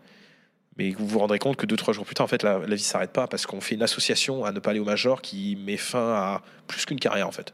Mais 0.78 0.92
vous 0.92 1.06
vous 1.08 1.20
rendrez 1.20 1.38
compte 1.40 1.56
que 1.56 1.66
deux, 1.66 1.76
trois 1.76 1.94
jours 1.94 2.06
plus 2.06 2.16
tard, 2.16 2.24
en 2.24 2.28
fait, 2.28 2.42
la, 2.44 2.60
la 2.60 2.76
vie 2.76 2.82
s'arrête 2.82 3.12
pas 3.12 3.28
parce 3.28 3.46
qu'on 3.46 3.62
fait 3.62 3.76
une 3.76 3.84
association 3.84 4.44
à 4.44 4.52
ne 4.52 4.60
pas 4.60 4.72
aller 4.72 4.80
au 4.80 4.86
Major 4.86 5.22
qui 5.22 5.56
met 5.56 5.78
fin 5.78 6.14
à 6.14 6.42
plus 6.68 6.86
qu'une 6.86 7.00
carrière, 7.00 7.28
en 7.28 7.32
fait. 7.32 7.54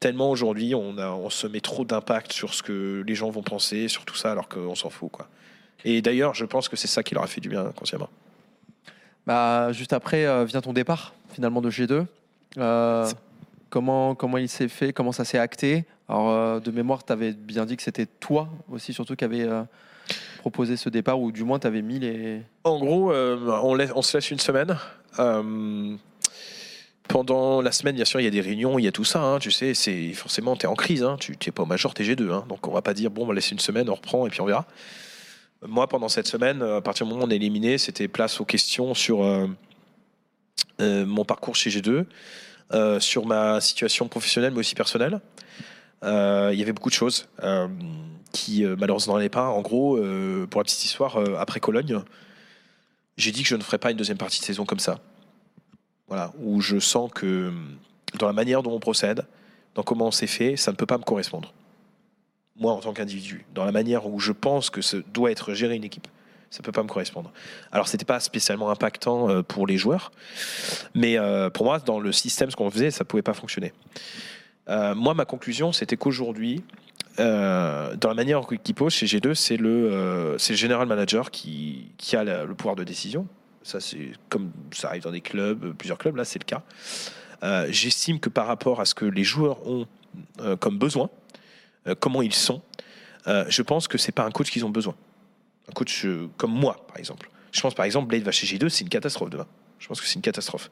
Tellement 0.00 0.30
aujourd'hui, 0.30 0.74
on, 0.74 0.96
a- 0.98 1.10
on 1.10 1.28
se 1.30 1.46
met 1.46 1.60
trop 1.60 1.84
d'impact 1.84 2.32
sur 2.32 2.54
ce 2.54 2.62
que 2.62 3.04
les 3.06 3.14
gens 3.14 3.30
vont 3.30 3.42
penser, 3.42 3.88
sur 3.88 4.04
tout 4.04 4.14
ça, 4.16 4.32
alors 4.32 4.48
qu'on 4.48 4.74
s'en 4.74 4.90
fout, 4.90 5.10
quoi. 5.10 5.28
Et 5.84 6.00
d'ailleurs, 6.00 6.34
je 6.34 6.46
pense 6.46 6.68
que 6.70 6.76
c'est 6.76 6.88
ça 6.88 7.02
qui 7.02 7.14
leur 7.14 7.24
a 7.24 7.26
fait 7.26 7.42
du 7.42 7.50
bien, 7.50 7.64
consciemment. 7.76 8.08
Bah, 9.26 9.72
juste 9.72 9.92
après 9.92 10.26
euh, 10.26 10.44
vient 10.44 10.60
ton 10.60 10.72
départ 10.72 11.14
finalement 11.32 11.60
de 11.60 11.70
G2. 11.70 12.04
Euh, 12.58 13.10
comment, 13.70 14.14
comment 14.14 14.38
il 14.38 14.48
s'est 14.48 14.68
fait? 14.68 14.92
Comment 14.92 15.12
ça 15.12 15.24
s'est 15.24 15.38
acté? 15.38 15.84
Alors, 16.08 16.30
euh, 16.30 16.60
de 16.60 16.70
mémoire, 16.70 17.04
tu 17.04 17.12
avais 17.12 17.32
bien 17.32 17.64
dit 17.66 17.76
que 17.76 17.82
c'était 17.82 18.06
toi 18.06 18.48
aussi, 18.70 18.92
surtout, 18.92 19.16
qui 19.16 19.24
avait 19.24 19.42
euh, 19.42 19.62
proposé 20.38 20.76
ce 20.76 20.88
départ, 20.88 21.20
ou 21.20 21.32
du 21.32 21.44
moins, 21.44 21.58
tu 21.58 21.66
avais 21.66 21.82
mis 21.82 21.98
les. 21.98 22.42
En 22.64 22.78
gros, 22.78 23.12
euh, 23.12 23.36
on, 23.62 23.74
laisse- 23.74 23.92
se 24.02 24.16
laisse 24.16 24.30
une 24.30 24.38
semaine. 24.38 24.76
Euh, 25.18 25.96
pendant 27.08 27.60
la 27.60 27.70
semaine, 27.72 27.94
bien 27.96 28.04
sûr, 28.04 28.20
il 28.20 28.24
y 28.24 28.26
a 28.26 28.30
des 28.30 28.40
réunions, 28.40 28.78
il 28.78 28.84
y 28.84 28.88
a 28.88 28.92
tout 28.92 29.04
ça. 29.04 29.20
hein, 29.22 29.38
tu 29.38 29.50
sais, 29.50 29.74
forcément, 30.14 30.56
tu 30.56 30.64
es 30.64 30.68
en 30.68 30.74
crise. 30.74 31.02
Hein, 31.02 31.16
tu 31.20 31.32
n'es 31.32 31.52
pas 31.52 31.62
au 31.62 31.66
major, 31.66 31.92
tu 31.94 32.02
es 32.02 32.14
G2. 32.14 32.30
hein, 32.32 32.44
donc, 32.48 32.66
on 32.66 32.72
va 32.72 32.82
pas 32.82 32.94
dire, 32.94 33.10
bon, 33.10 33.22
on 33.22 33.26
va 33.26 33.34
laisser 33.34 33.52
une 33.52 33.58
semaine, 33.60 33.88
on 33.90 33.94
reprend 33.94 34.26
et 34.26 34.30
puis 34.30 34.40
on 34.40 34.46
verra. 34.46 34.66
Moi, 35.66 35.86
pendant 35.88 36.08
cette 36.08 36.26
semaine, 36.26 36.62
à 36.62 36.80
partir 36.80 37.06
du 37.06 37.12
moment 37.12 37.24
où 37.24 37.28
on 37.28 37.30
est 37.30 37.36
éliminé, 37.36 37.78
c'était 37.78 38.08
place 38.08 38.40
aux 38.40 38.44
questions 38.44 38.92
sur 38.94 39.22
euh, 39.24 39.46
euh, 40.80 41.06
mon 41.06 41.24
parcours 41.24 41.56
chez 41.56 41.70
G2, 41.70 42.04
euh, 42.72 43.00
sur 43.00 43.24
ma 43.26 43.60
situation 43.60 44.08
professionnelle, 44.08 44.52
mais 44.52 44.60
aussi 44.60 44.74
personnelle. 44.74 45.20
Euh, 46.02 46.50
il 46.52 46.58
y 46.58 46.62
avait 46.62 46.72
beaucoup 46.72 46.90
de 46.90 46.94
choses 46.94 47.28
euh, 47.42 47.66
qui, 48.34 48.64
euh, 48.64 48.76
malheureusement, 48.78 49.14
n'allaient 49.14 49.30
pas. 49.30 49.48
En 49.48 49.62
gros, 49.62 49.96
euh, 49.96 50.46
pour 50.46 50.60
la 50.60 50.64
petite 50.64 50.84
histoire, 50.84 51.16
euh, 51.16 51.36
après 51.38 51.60
Cologne, 51.60 52.00
j'ai 53.16 53.30
dit 53.30 53.42
que 53.44 53.48
je 53.48 53.54
ne 53.54 53.62
ferais 53.62 53.78
pas 53.78 53.92
une 53.92 53.96
deuxième 53.96 54.18
partie 54.18 54.40
de 54.40 54.44
saison 54.44 54.66
comme 54.66 54.80
ça. 54.80 54.98
Voilà, 56.08 56.32
où 56.40 56.60
je 56.60 56.78
sens 56.78 57.10
que 57.14 57.52
dans 58.18 58.26
la 58.26 58.32
manière 58.32 58.62
dont 58.62 58.72
on 58.72 58.80
procède, 58.80 59.24
dans 59.74 59.82
comment 59.82 60.08
on 60.08 60.10
s'est 60.10 60.26
fait, 60.26 60.56
ça 60.56 60.72
ne 60.72 60.76
peut 60.76 60.84
pas 60.84 60.98
me 60.98 61.04
correspondre. 61.04 61.54
Moi, 62.56 62.72
en 62.72 62.80
tant 62.80 62.92
qu'individu, 62.92 63.46
dans 63.54 63.64
la 63.64 63.72
manière 63.72 64.06
où 64.06 64.18
je 64.20 64.32
pense 64.32 64.68
que 64.68 64.82
ce 64.82 64.96
doit 64.96 65.30
être 65.30 65.54
géré 65.54 65.76
une 65.76 65.84
équipe, 65.84 66.06
ça 66.50 66.60
ne 66.60 66.64
peut 66.64 66.72
pas 66.72 66.82
me 66.82 66.88
correspondre. 66.88 67.32
Alors, 67.72 67.88
c'était 67.88 68.04
pas 68.04 68.20
spécialement 68.20 68.70
impactant 68.70 69.42
pour 69.42 69.66
les 69.66 69.76
joueurs, 69.76 70.12
mais 70.94 71.16
pour 71.52 71.64
moi, 71.64 71.80
dans 71.80 71.98
le 71.98 72.12
système, 72.12 72.50
ce 72.50 72.54
qu'on 72.54 72.70
faisait, 72.70 72.92
ça 72.92 73.04
pouvait 73.04 73.22
pas 73.22 73.34
fonctionner. 73.34 73.72
Moi, 74.68 75.14
ma 75.14 75.24
conclusion, 75.24 75.72
c'était 75.72 75.96
qu'aujourd'hui, 75.96 76.62
euh, 77.18 77.96
dans 77.96 78.08
la 78.08 78.14
manière 78.14 78.42
qu'il 78.62 78.74
pose 78.74 78.92
chez 78.92 79.06
G2, 79.06 79.34
c'est 79.34 79.56
le, 79.56 79.92
euh, 79.92 80.38
general 80.38 80.86
manager 80.86 81.30
qui, 81.30 81.92
qui 81.96 82.16
a 82.16 82.24
le 82.24 82.54
pouvoir 82.54 82.76
de 82.76 82.84
décision. 82.84 83.26
Ça, 83.62 83.80
c'est 83.80 84.12
comme 84.28 84.50
ça 84.72 84.88
arrive 84.88 85.02
dans 85.02 85.10
des 85.10 85.22
clubs, 85.22 85.72
plusieurs 85.72 85.98
clubs, 85.98 86.16
là, 86.16 86.24
c'est 86.24 86.38
le 86.38 86.44
cas. 86.44 86.62
Euh, 87.42 87.66
J'estime 87.70 88.20
que 88.20 88.28
par 88.28 88.46
rapport 88.46 88.80
à 88.80 88.84
ce 88.84 88.94
que 88.94 89.06
les 89.06 89.24
joueurs 89.24 89.66
ont 89.66 89.86
euh, 90.40 90.56
comme 90.56 90.78
besoin, 90.78 91.08
euh, 91.86 91.94
comment 91.98 92.22
ils 92.22 92.34
sont, 92.34 92.62
euh, 93.26 93.44
je 93.48 93.62
pense 93.62 93.88
que 93.88 93.98
c'est 93.98 94.12
pas 94.12 94.24
un 94.24 94.30
coach 94.30 94.50
qu'ils 94.50 94.64
ont 94.64 94.70
besoin. 94.70 94.94
Un 95.68 95.72
coach 95.72 96.04
euh, 96.04 96.28
comme 96.36 96.52
moi, 96.52 96.84
par 96.86 96.98
exemple. 96.98 97.30
Je 97.52 97.60
pense, 97.60 97.74
par 97.74 97.84
exemple, 97.84 98.08
Blade 98.08 98.22
va 98.22 98.32
chez 98.32 98.46
G2, 98.46 98.68
c'est 98.68 98.82
une 98.82 98.90
catastrophe 98.90 99.30
demain. 99.30 99.46
Je 99.84 99.88
pense 99.88 100.00
que 100.00 100.06
c'est 100.06 100.14
une 100.14 100.22
catastrophe. 100.22 100.70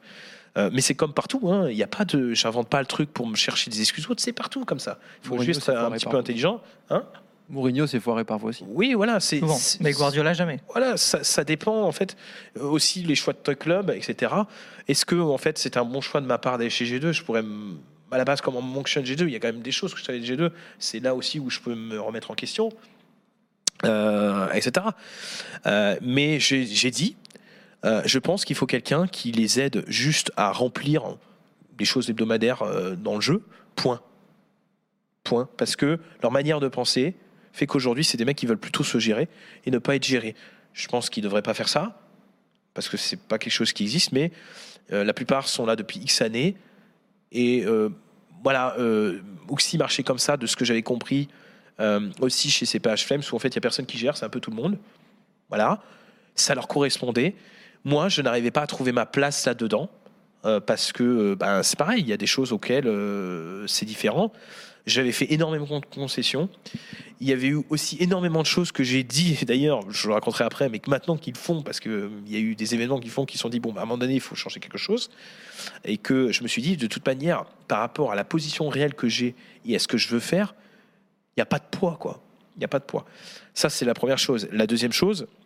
Euh, 0.57 0.71
mais 0.73 0.81
c'est 0.81 0.95
comme 0.95 1.13
partout, 1.13 1.51
hein. 1.51 1.69
il 1.69 1.75
n'y 1.75 1.83
a 1.83 1.87
pas 1.87 2.03
de, 2.03 2.33
j'invente 2.33 2.67
pas 2.67 2.79
le 2.79 2.87
truc 2.87 3.13
pour 3.13 3.27
me 3.27 3.35
chercher 3.35 3.69
des 3.69 3.79
excuses. 3.79 4.09
autres, 4.09 4.23
C'est 4.23 4.33
partout 4.33 4.65
comme 4.65 4.79
ça. 4.79 4.97
Il 5.21 5.27
faut 5.27 5.35
Mourinho, 5.35 5.53
juste 5.53 5.69
être 5.69 5.77
un 5.77 5.91
petit 5.91 6.07
peu 6.07 6.17
intelligent. 6.17 6.61
Hein 6.89 7.03
Mourinho 7.47 7.85
s'est 7.85 7.99
foiré 7.99 8.23
parfois 8.23 8.49
aussi. 8.49 8.65
oui, 8.67 8.95
voilà, 8.95 9.19
c'est. 9.19 9.39
Mais 9.81 9.91
Guardiola, 9.91 10.33
jamais. 10.33 10.61
Voilà, 10.71 10.97
ça, 10.97 11.23
ça 11.23 11.43
dépend 11.43 11.83
en 11.83 11.91
fait 11.91 12.17
euh, 12.57 12.63
aussi 12.63 13.03
les 13.03 13.13
choix 13.13 13.33
de 13.33 13.37
ton 13.37 13.53
club, 13.53 13.91
etc. 13.91 14.33
Est-ce 14.87 15.05
que 15.05 15.15
en 15.15 15.37
fait 15.37 15.59
c'est 15.59 15.77
un 15.77 15.85
bon 15.85 16.01
choix 16.01 16.21
de 16.21 16.25
ma 16.25 16.39
part 16.39 16.57
d'aller 16.57 16.71
chez 16.71 16.85
G2 16.85 17.11
Je 17.11 17.21
pourrais 17.21 17.43
à 18.09 18.17
la 18.17 18.25
base 18.25 18.41
comment 18.41 18.61
fonctionne 18.61 19.03
G2 19.03 19.21
Il 19.21 19.29
y 19.29 19.35
a 19.35 19.39
quand 19.39 19.47
même 19.51 19.61
des 19.61 19.71
choses 19.71 19.93
que 19.93 19.99
je 19.99 20.05
savais 20.05 20.19
de 20.19 20.25
G2. 20.25 20.49
C'est 20.79 21.01
là 21.01 21.13
aussi 21.13 21.39
où 21.39 21.51
je 21.51 21.59
peux 21.59 21.75
me 21.75 21.99
remettre 21.99 22.31
en 22.31 22.35
question, 22.35 22.71
euh, 23.85 24.51
etc. 24.53 24.87
Euh, 25.65 25.97
mais 26.01 26.39
j'ai 26.39 26.91
dit, 26.91 27.15
euh, 27.85 28.01
je 28.05 28.19
pense 28.19 28.45
qu'il 28.45 28.55
faut 28.55 28.65
quelqu'un 28.65 29.07
qui 29.07 29.31
les 29.31 29.59
aide 29.59 29.83
juste 29.87 30.31
à 30.37 30.51
remplir 30.51 31.17
des 31.77 31.85
choses 31.85 32.09
hebdomadaires 32.09 32.63
euh, 32.63 32.95
dans 32.95 33.15
le 33.15 33.21
jeu. 33.21 33.43
Point. 33.75 34.01
Point. 35.23 35.49
Parce 35.57 35.75
que 35.75 35.99
leur 36.21 36.31
manière 36.31 36.59
de 36.59 36.67
penser 36.67 37.15
fait 37.51 37.67
qu'aujourd'hui, 37.67 38.03
c'est 38.03 38.17
des 38.17 38.25
mecs 38.25 38.37
qui 38.37 38.45
veulent 38.45 38.57
plutôt 38.57 38.83
se 38.83 38.97
gérer 38.99 39.27
et 39.65 39.71
ne 39.71 39.77
pas 39.77 39.95
être 39.95 40.05
gérés. 40.05 40.35
Je 40.73 40.87
pense 40.87 41.09
qu'ils 41.09 41.23
ne 41.23 41.27
devraient 41.27 41.43
pas 41.43 41.53
faire 41.53 41.69
ça, 41.69 42.01
parce 42.73 42.89
que 42.89 42.97
c'est 42.97 43.19
pas 43.19 43.37
quelque 43.37 43.53
chose 43.53 43.73
qui 43.73 43.83
existe, 43.83 44.11
mais 44.11 44.31
euh, 44.91 45.03
la 45.03 45.13
plupart 45.13 45.47
sont 45.47 45.65
là 45.65 45.75
depuis 45.75 45.99
X 45.99 46.21
années. 46.21 46.55
Et 47.31 47.65
voilà, 48.43 48.75
euh, 48.77 49.21
Uxi 49.49 49.77
marchait 49.77 50.03
comme 50.03 50.19
ça, 50.19 50.37
de 50.37 50.45
ce 50.45 50.55
que 50.55 50.65
j'avais 50.65 50.83
compris, 50.83 51.29
aussi 52.21 52.49
chez 52.49 52.65
CPH 52.65 53.05
Flames, 53.05 53.23
où 53.31 53.35
en 53.35 53.39
fait, 53.39 53.49
il 53.49 53.55
n'y 53.55 53.57
a 53.57 53.61
personne 53.61 53.85
qui 53.85 53.97
gère, 53.97 54.15
c'est 54.15 54.25
un 54.25 54.29
peu 54.29 54.39
tout 54.39 54.51
le 54.51 54.55
monde. 54.55 54.77
Voilà, 55.49 55.81
ça 56.35 56.55
leur 56.55 56.67
correspondait. 56.67 57.35
Moi, 57.85 58.09
je 58.09 58.21
n'arrivais 58.21 58.51
pas 58.51 58.61
à 58.61 58.67
trouver 58.67 58.91
ma 58.91 59.05
place 59.05 59.45
là-dedans, 59.45 59.89
euh, 60.45 60.59
parce 60.59 60.91
que 60.91 61.03
euh, 61.03 61.35
ben, 61.35 61.63
c'est 61.63 61.77
pareil, 61.77 62.01
il 62.01 62.07
y 62.07 62.13
a 62.13 62.17
des 62.17 62.27
choses 62.27 62.51
auxquelles 62.51 62.87
euh, 62.87 63.65
c'est 63.67 63.85
différent. 63.85 64.31
J'avais 64.85 65.13
fait 65.13 65.31
énormément 65.31 65.79
de 65.79 65.85
concessions. 65.85 66.49
Il 67.21 67.29
y 67.29 67.31
avait 67.31 67.47
eu 67.47 67.61
aussi 67.69 67.95
énormément 68.01 68.41
de 68.41 68.47
choses 68.47 68.73
que 68.73 68.83
j'ai 68.83 69.03
dit, 69.03 69.37
d'ailleurs, 69.45 69.89
je 69.89 70.07
le 70.07 70.13
raconterai 70.13 70.43
après, 70.43 70.67
mais 70.67 70.79
que 70.79 70.89
maintenant 70.89 71.15
qu'ils 71.15 71.37
font, 71.37 71.61
parce 71.61 71.79
qu'il 71.79 72.09
y 72.27 72.35
a 72.35 72.39
eu 72.39 72.55
des 72.55 72.73
événements 72.73 72.99
qui 72.99 73.07
font, 73.07 73.25
qui 73.25 73.37
sont 73.37 73.47
dit, 73.47 73.61
bon, 73.61 73.71
bah, 73.71 73.81
à 73.81 73.83
un 73.83 73.85
moment 73.85 73.97
donné, 73.97 74.15
il 74.15 74.19
faut 74.19 74.35
changer 74.35 74.59
quelque 74.59 74.77
chose. 74.77 75.09
Et 75.85 75.97
que 75.97 76.33
je 76.33 76.43
me 76.43 76.49
suis 76.49 76.61
dit, 76.61 76.75
de 76.75 76.87
toute 76.87 77.05
manière, 77.05 77.45
par 77.69 77.79
rapport 77.79 78.11
à 78.11 78.15
la 78.15 78.25
position 78.25 78.67
réelle 78.67 78.93
que 78.93 79.07
j'ai 79.07 79.35
et 79.65 79.75
à 79.75 79.79
ce 79.79 79.87
que 79.87 79.97
je 79.97 80.09
veux 80.09 80.19
faire, 80.19 80.53
il 81.35 81.39
n'y 81.39 81.43
a 81.43 81.45
pas 81.45 81.59
de 81.59 81.65
poids, 81.71 81.97
quoi. 81.99 82.21
Il 82.57 82.59
n'y 82.59 82.65
a 82.65 82.67
pas 82.67 82.79
de 82.79 82.83
poids. 82.83 83.05
Ça, 83.53 83.69
c'est 83.69 83.85
la 83.85 83.93
première 83.93 84.19
chose. 84.19 84.47
La 84.51 84.67
deuxième 84.67 84.91
chose, 84.91 85.23
euh, 85.23 85.42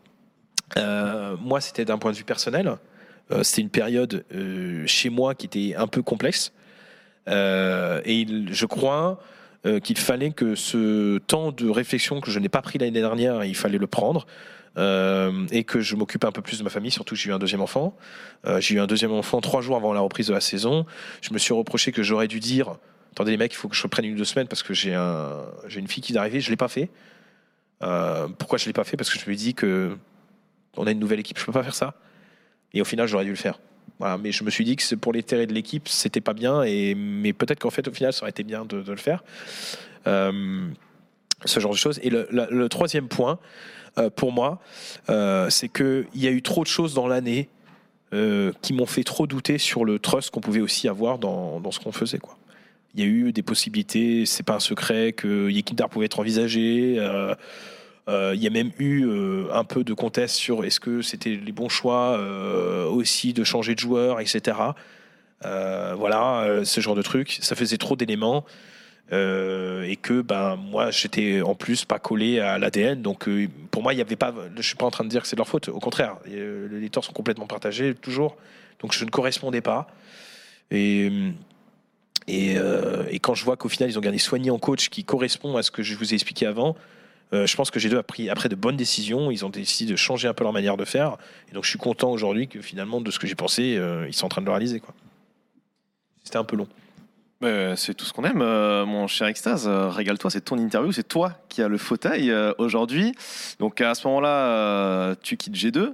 moi, 0.76 1.62
c'était 1.62 1.86
d'un 1.86 1.98
point 1.98 2.12
de 2.12 2.18
vue 2.18 2.24
personnel. 2.24 2.78
Euh, 3.32 3.44
c'était 3.44 3.62
une 3.62 3.70
période 3.70 4.24
euh, 4.34 4.84
chez 4.88 5.10
moi 5.10 5.36
qui 5.36 5.46
était 5.48 5.76
un 5.76 5.88
peu 5.88 6.02
complexe. 6.02 6.54
Euh, 7.28 8.02
et 8.06 8.26
je 8.50 8.66
crois 8.66 9.20
euh, 9.66 9.80
qu'il 9.82 9.98
fallait 9.98 10.32
que 10.32 10.56
ce 10.56 11.18
temps 11.18 11.52
de 11.52 11.70
réflexion 11.70 12.22
que 12.22 12.32
je 12.32 12.40
n'ai 12.40 12.48
pas 12.48 12.62
pris 12.62 12.78
l'année 12.80 13.00
dernière, 13.02 13.44
il 13.44 13.56
fallait 13.56 13.78
le 13.80 13.88
prendre. 13.88 14.26
euh, 14.78 15.46
et 15.52 15.64
que 15.64 15.82
je 15.82 15.96
m'occupe 15.96 16.24
un 16.24 16.32
peu 16.32 16.42
plus 16.42 16.60
de 16.60 16.64
ma 16.64 16.70
famille, 16.70 16.92
surtout 16.92 17.16
j'ai 17.16 17.30
eu 17.30 17.34
un 17.34 17.40
deuxième 17.40 17.62
enfant. 17.62 17.96
Euh, 18.46 18.62
j'ai 18.62 18.76
eu 18.76 18.80
un 18.80 18.88
deuxième 18.88 19.12
enfant 19.12 19.42
trois 19.42 19.62
jours 19.62 19.76
avant 19.76 19.92
la 19.92 20.02
reprise 20.02 20.28
de 20.28 20.34
la 20.34 20.42
saison. 20.42 20.86
Je 21.22 21.34
me 21.34 21.40
suis 21.40 21.54
reproché 21.54 21.92
que 21.92 22.04
j'aurais 22.04 22.28
dû 22.28 22.40
dire 22.40 22.78
Attendez, 23.12 23.32
les 23.32 23.38
mecs, 23.38 23.54
il 23.54 23.56
faut 23.56 23.68
que 23.68 23.76
je 23.76 23.82
reprenne 23.82 24.06
une 24.06 24.14
ou 24.14 24.18
deux 24.18 24.26
semaines 24.26 24.48
parce 24.48 24.62
que 24.62 24.76
j'ai 24.76 24.94
un, 24.94 25.32
j'ai 25.68 25.80
une 25.80 25.88
fille 25.88 26.04
qui 26.04 26.14
est 26.14 26.18
arrivée. 26.18 26.40
Je 26.40 26.48
ne 26.48 26.52
l'ai 26.52 26.58
pas 26.58 26.68
fait. 26.68 26.90
Euh, 27.82 28.28
pourquoi 28.38 28.60
je 28.60 28.66
ne 28.66 28.68
l'ai 28.68 28.74
pas 28.74 28.84
fait? 28.84 28.96
Parce 28.96 29.10
que 29.10 29.18
je 29.20 29.28
me 29.28 29.36
dis 29.36 29.56
que 29.56 29.98
on 30.76 30.88
a 30.88 30.92
une 30.92 31.00
nouvelle 31.00 31.20
équipe, 31.20 31.38
je 31.40 31.46
peux 31.46 31.52
pas 31.52 31.64
faire 31.64 31.76
ça. 31.76 31.96
Et 32.74 32.82
au 32.82 32.86
final, 32.86 33.08
j'aurais 33.08 33.26
dû 33.26 33.32
le 33.32 33.38
faire. 33.38 33.60
Mais 34.20 34.32
je 34.32 34.44
me 34.44 34.50
suis 34.50 34.64
dit 34.64 34.76
que 34.76 34.96
pour 34.96 35.14
l'intérêt 35.14 35.48
de 35.48 35.54
l'équipe, 35.54 35.88
c'était 35.88 36.22
pas 36.22 36.34
bien. 36.34 36.64
Et, 36.64 36.94
mais 36.96 37.34
peut-être 37.34 37.60
qu'en 37.60 37.70
fait, 37.70 37.88
au 37.88 37.92
final, 37.92 38.14
ça 38.14 38.24
aurait 38.24 38.30
été 38.30 38.44
bien 38.44 38.66
de, 38.66 38.84
le 38.86 38.98
faire. 38.98 39.24
Euh, 40.06 40.68
ce 41.46 41.60
genre 41.60 41.72
de 41.72 41.78
choses. 41.78 42.00
Et 42.04 42.10
le, 42.10 42.68
troisième 42.68 43.08
point, 43.08 43.40
euh, 43.98 44.10
pour 44.10 44.32
moi, 44.32 44.60
euh, 45.10 45.50
c'est 45.50 45.70
qu'il 45.70 46.08
y 46.16 46.28
a 46.28 46.32
eu 46.32 46.42
trop 46.42 46.64
de 46.64 46.68
choses 46.68 46.94
dans 46.94 47.08
l'année 47.08 47.50
qui 48.62 48.72
m'ont 48.72 48.86
fait 48.86 49.04
trop 49.04 49.28
douter 49.28 49.58
sur 49.58 49.84
le 49.84 50.00
trust 50.00 50.30
qu'on 50.32 50.40
pouvait 50.40 50.62
aussi 50.62 50.88
avoir 50.88 51.20
dans, 51.20 51.62
ce 51.72 51.80
qu'on 51.80 51.92
faisait. 51.92 52.20
Il 52.96 53.02
y 53.02 53.04
a 53.04 53.06
eu 53.06 53.34
des 53.34 53.44
possibilités, 53.44 54.26
c'est 54.26 54.44
pas 54.44 54.56
un 54.56 54.60
secret 54.62 55.12
que 55.12 55.50
Yekindar 55.50 55.90
pouvait 55.90 56.06
être 56.06 56.22
envisagé. 56.22 57.06
Euh, 58.08 58.34
il 58.34 58.42
y 58.42 58.48
a 58.48 58.50
même 58.50 58.72
eu 58.80 59.06
euh, 59.06 59.48
un 59.52 59.66
peu 59.66 59.84
de 59.84 59.94
contest 59.94 60.36
sur 60.36 60.64
est-ce 60.64 60.80
que 60.80 61.02
c'était 61.02 61.36
les 61.36 61.52
bons 61.52 61.68
choix 61.68 62.18
euh, 62.18 62.86
aussi 62.86 63.34
de 63.34 63.44
changer 63.44 63.76
de 63.76 63.80
joueur, 63.80 64.22
etc. 64.22 64.58
Voilà, 65.42 66.62
ce 66.64 66.82
genre 66.82 66.96
de 66.96 67.02
truc. 67.02 67.40
Ça 67.42 67.56
faisait 67.56 67.78
trop 67.78 67.96
d'éléments. 67.96 68.46
et 69.12 69.98
que 70.02 70.22
ben 70.22 70.56
moi 70.56 70.92
j'étais 70.92 71.42
en 71.42 71.56
plus 71.56 71.86
pas 71.86 72.00
collé 72.00 72.40
à 72.40 72.58
l'ADN 72.58 73.02
donc 73.02 73.30
pour 73.72 73.82
moi 73.82 73.94
il 73.94 74.00
y 74.00 74.02
avait 74.02 74.18
pas 74.18 74.34
je 74.58 74.62
suis 74.62 74.76
pas 74.76 74.86
en 74.86 74.92
train 74.92 75.06
de 75.06 75.10
dire 75.10 75.22
que 75.22 75.30
c'est 75.30 75.38
de 75.38 75.40
leur 75.40 75.48
faute 75.48 75.70
au 75.70 75.80
contraire 75.80 76.18
les 76.26 76.90
torts 76.90 77.06
sont 77.06 77.14
complètement 77.14 77.48
partagés 77.48 77.96
toujours 77.96 78.36
donc 78.82 78.92
je 78.92 79.06
ne 79.06 79.10
correspondais 79.10 79.62
pas 79.62 79.88
et 80.72 81.10
et, 82.28 83.20
quand 83.22 83.34
je 83.34 83.46
vois 83.46 83.56
qu'au 83.56 83.70
final 83.70 83.90
ils 83.90 83.98
ont 83.98 84.02
gardé 84.02 84.18
Soigny 84.18 84.52
en 84.52 84.60
coach 84.60 84.90
qui 84.90 85.06
correspond 85.06 85.56
à 85.56 85.64
ce 85.64 85.72
que 85.72 85.84
je 85.84 85.96
vous 85.96 86.12
ai 86.12 86.16
expliqué 86.16 86.46
avant 86.46 86.76
euh, 87.34 87.46
je 87.46 87.56
pense 87.56 87.72
que 87.72 87.80
j'ai 87.80 87.90
deux 87.90 88.02
pris 88.04 88.30
après 88.30 88.50
de 88.50 88.56
bonnes 88.56 88.78
décisions 88.78 89.32
ils 89.32 89.46
ont 89.46 89.50
décidé 89.50 89.92
de 89.92 89.98
changer 89.98 90.28
un 90.28 90.34
peu 90.34 90.44
leur 90.44 90.54
manière 90.54 90.78
de 90.78 90.86
faire 90.86 91.18
et 91.50 91.54
donc 91.54 91.66
je 91.66 91.70
suis 91.70 91.80
content 91.80 92.10
aujourd'hui 92.10 92.48
que 92.48 92.62
finalement 92.62 93.02
de 93.02 93.12
ce 93.12 93.20
que 93.20 93.28
j'ai 93.28 93.36
pensé 93.36 93.76
euh, 93.78 94.08
ils 94.08 94.14
sont 94.14 94.28
en 94.28 94.30
train 94.30 94.42
de 94.42 94.46
le 94.46 94.52
réaliser 94.52 94.82
c'était 96.24 96.38
un 96.38 96.44
peu 96.44 96.56
long 96.56 96.68
Euh, 97.44 97.76
c'est 97.76 97.94
tout 97.94 98.04
ce 98.04 98.14
qu'on 98.14 98.24
aime, 98.24 98.42
euh, 98.42 98.84
mon 98.88 99.06
cher 99.06 99.28
Extase. 99.28 99.68
Régale-toi, 99.68 100.32
c'est 100.32 100.42
ton 100.42 100.58
interview, 100.58 100.92
c'est 100.92 101.08
toi 101.08 101.34
qui 101.50 101.62
as 101.62 101.68
le 101.68 101.78
fauteuil 101.78 102.34
aujourd'hui. 102.58 103.14
Donc 103.60 103.80
à 103.80 103.94
ce 103.94 104.08
moment-là, 104.08 105.16
tu 105.22 105.38
quittes 105.38 105.56
G2. 105.56 105.94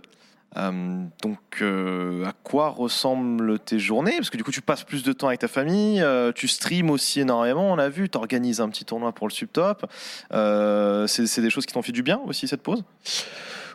Euh, 0.57 1.05
donc 1.21 1.39
euh, 1.61 2.25
à 2.25 2.33
quoi 2.43 2.69
ressemblent 2.69 3.59
tes 3.59 3.79
journées? 3.79 4.17
Parce 4.17 4.29
que 4.29 4.37
du 4.37 4.43
coup, 4.43 4.51
tu 4.51 4.61
passes 4.61 4.83
plus 4.83 5.03
de 5.03 5.13
temps 5.13 5.27
avec 5.27 5.39
ta 5.39 5.47
famille, 5.47 6.01
euh, 6.01 6.31
tu 6.33 6.47
streams 6.47 6.89
aussi 6.89 7.21
énormément, 7.21 7.71
on 7.71 7.75
l'a 7.75 7.89
vu, 7.89 8.09
tu 8.09 8.17
organises 8.17 8.61
un 8.61 8.69
petit 8.69 8.85
tournoi 8.85 9.11
pour 9.11 9.27
le 9.27 9.33
subtop. 9.33 9.85
C'est 10.31 11.41
des 11.41 11.49
choses 11.49 11.65
qui 11.65 11.73
t'ont 11.73 11.81
fait 11.81 11.91
du 11.91 12.03
bien 12.03 12.21
aussi 12.27 12.47
cette 12.47 12.61
pause? 12.61 12.83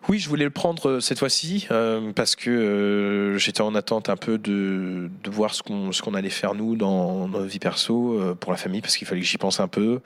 Oui, 0.09 0.19
je 0.21 0.29
voulais 0.29 0.45
le 0.45 0.51
prendre 0.51 1.01
cette 1.01 1.19
fois-ci 1.19 1.67
parce 2.15 2.37
que 2.37 3.35
j'étais 3.37 3.61
en 3.61 3.75
attente 3.75 4.09
un 4.09 4.17
peu 4.17 4.39
de, 4.39 5.11
voir 5.27 5.55
ce 5.55 5.63
qu'on 5.63 6.15
allait 6.15 6.31
faire 6.31 6.55
nous 6.55 6.77
dans 6.77 7.29
notre 7.29 7.47
vie 7.47 7.59
perso 7.59 8.19
pour 8.41 8.53
la 8.53 8.59
famille 8.59 8.81
parce 8.81 8.97
qu'il 8.97 9.07
fallait 9.07 9.21
que 9.21 9.27
j'y 9.27 9.37
pense 9.37 9.61
un 9.61 9.69
peu, 9.69 10.01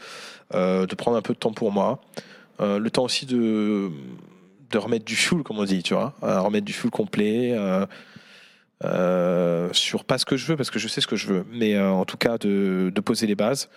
de 0.53 0.95
prendre 0.95 1.17
un 1.17 1.23
peu 1.23 1.35
de 1.35 1.39
temps 1.39 1.53
pour 1.53 1.71
moi, 1.71 2.01
le 2.59 2.89
temps 2.89 3.05
aussi 3.05 3.27
de 3.27 3.93
de 4.73 4.79
remettre 4.79 5.05
du 5.05 5.15
fuel 5.17 5.43
comme 5.43 5.59
on 5.59 5.65
dit, 5.65 5.83
tu 5.83 5.95
vois, 5.95 6.15
euh, 6.23 6.41
remettre 6.41 6.65
du 6.65 6.73
fuel 6.73 6.91
complet. 6.91 7.53
euh, 7.53 7.87
euh, 8.85 9.69
sur 9.73 10.03
pas 10.05 10.19
ce 10.19 10.25
que 10.25 10.37
je 10.37 10.45
veux 10.47 10.57
parce 10.57 10.71
que 10.73 10.81
je 10.81 10.89
sais 10.89 11.01
ce 11.01 11.07
que 11.07 11.15
je 11.15 11.29
veux, 11.29 11.47
mais 11.53 11.79
en 11.79 12.05
tout 12.05 12.17
cas 12.17 12.37
de, 12.39 12.91
de 12.93 13.01
poser 13.01 13.29
les 13.29 13.37
bases. 13.37 13.69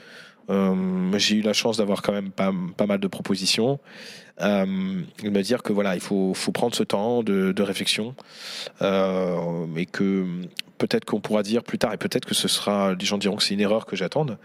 J'ai 0.49 1.35
eu 1.35 1.41
la 1.41 1.53
chance 1.53 1.77
d'avoir 1.77 2.01
quand 2.01 2.11
même 2.11 2.31
pas, 2.31 2.51
pas 2.75 2.87
mal 2.87 2.99
de 2.99 3.07
propositions 3.07 3.79
euh, 4.41 4.65
de 5.23 5.29
me 5.29 5.41
dire 5.43 5.61
que 5.61 5.73
voilà, 5.73 5.93
il 5.95 6.01
faut, 6.01 6.33
faut 6.33 6.51
prendre 6.51 6.75
ce 6.75 6.83
temps 6.83 7.21
de, 7.21 7.51
de 7.51 7.63
réflexion 7.63 8.15
et 8.81 9.85
que 9.85 10.25
peut-être 10.79 11.05
qu'on 11.05 11.21
pourra 11.21 11.43
dire 11.43 11.63
plus 11.63 11.77
tard 11.77 11.93
et 11.93 11.97
peut-être 11.97 12.25
que 12.25 12.35
ce 12.35 12.47
sera, 12.47 12.95
les 12.95 13.05
gens 13.05 13.19
diront 13.19 13.35
que 13.35 13.43
c'est 13.43 13.53
une 13.53 13.61
erreur 13.61 13.85
que 13.85 13.95
j'attende. 13.95 14.39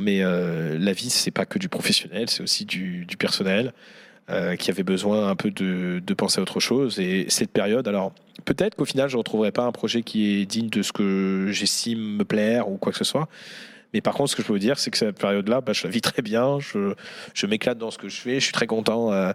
Mais 0.00 0.20
la 0.22 0.92
vie, 0.92 1.10
c'est 1.10 1.30
pas 1.30 1.44
que 1.44 1.58
du 1.58 1.68
professionnel, 1.68 2.30
c'est 2.30 2.42
aussi 2.42 2.64
du, 2.64 3.04
du 3.04 3.16
personnel 3.18 3.74
euh, 4.30 4.56
qui 4.56 4.70
avait 4.70 4.82
besoin 4.82 5.28
un 5.28 5.36
peu 5.36 5.50
de, 5.50 6.00
penser 6.16 6.38
à 6.38 6.42
autre 6.42 6.60
chose. 6.60 6.98
Et 6.98 7.26
cette 7.28 7.50
période, 7.50 7.86
alors 7.88 8.12
peut-être 8.44 8.74
qu'au 8.74 8.84
final, 8.84 9.08
je 9.08 9.16
ne 9.16 9.18
retrouverai 9.18 9.52
pas 9.52 9.64
un 9.64 9.72
projet 9.72 10.02
qui 10.02 10.40
est 10.40 10.46
digne 10.46 10.68
de 10.68 10.82
ce 10.82 10.92
que 10.92 11.48
j'estime 11.50 12.16
me 12.16 12.24
plaire 12.24 12.68
ou 12.68 12.76
quoi 12.76 12.92
que 12.92 12.98
ce 12.98 13.04
soit. 13.04 13.28
Mais 13.94 14.00
par 14.00 14.14
contre, 14.14 14.30
ce 14.30 14.36
que 14.36 14.42
je 14.42 14.48
peux 14.48 14.52
vous 14.52 14.58
dire, 14.58 14.76
c'est 14.78 14.90
que 14.90 14.98
cette 14.98 15.18
période-là, 15.18 15.60
bah, 15.60 15.72
je 15.72 15.84
la 15.84 15.90
vis 15.90 16.00
très 16.00 16.20
bien. 16.20 16.58
Je, 16.58 16.94
je 17.32 17.46
m'éclate 17.46 17.78
dans 17.78 17.92
ce 17.92 17.96
que 17.96 18.08
je 18.08 18.16
fais. 18.16 18.40
Je 18.40 18.44
suis 18.44 18.52
très 18.52 18.66
content 18.66 19.12
euh, 19.12 19.32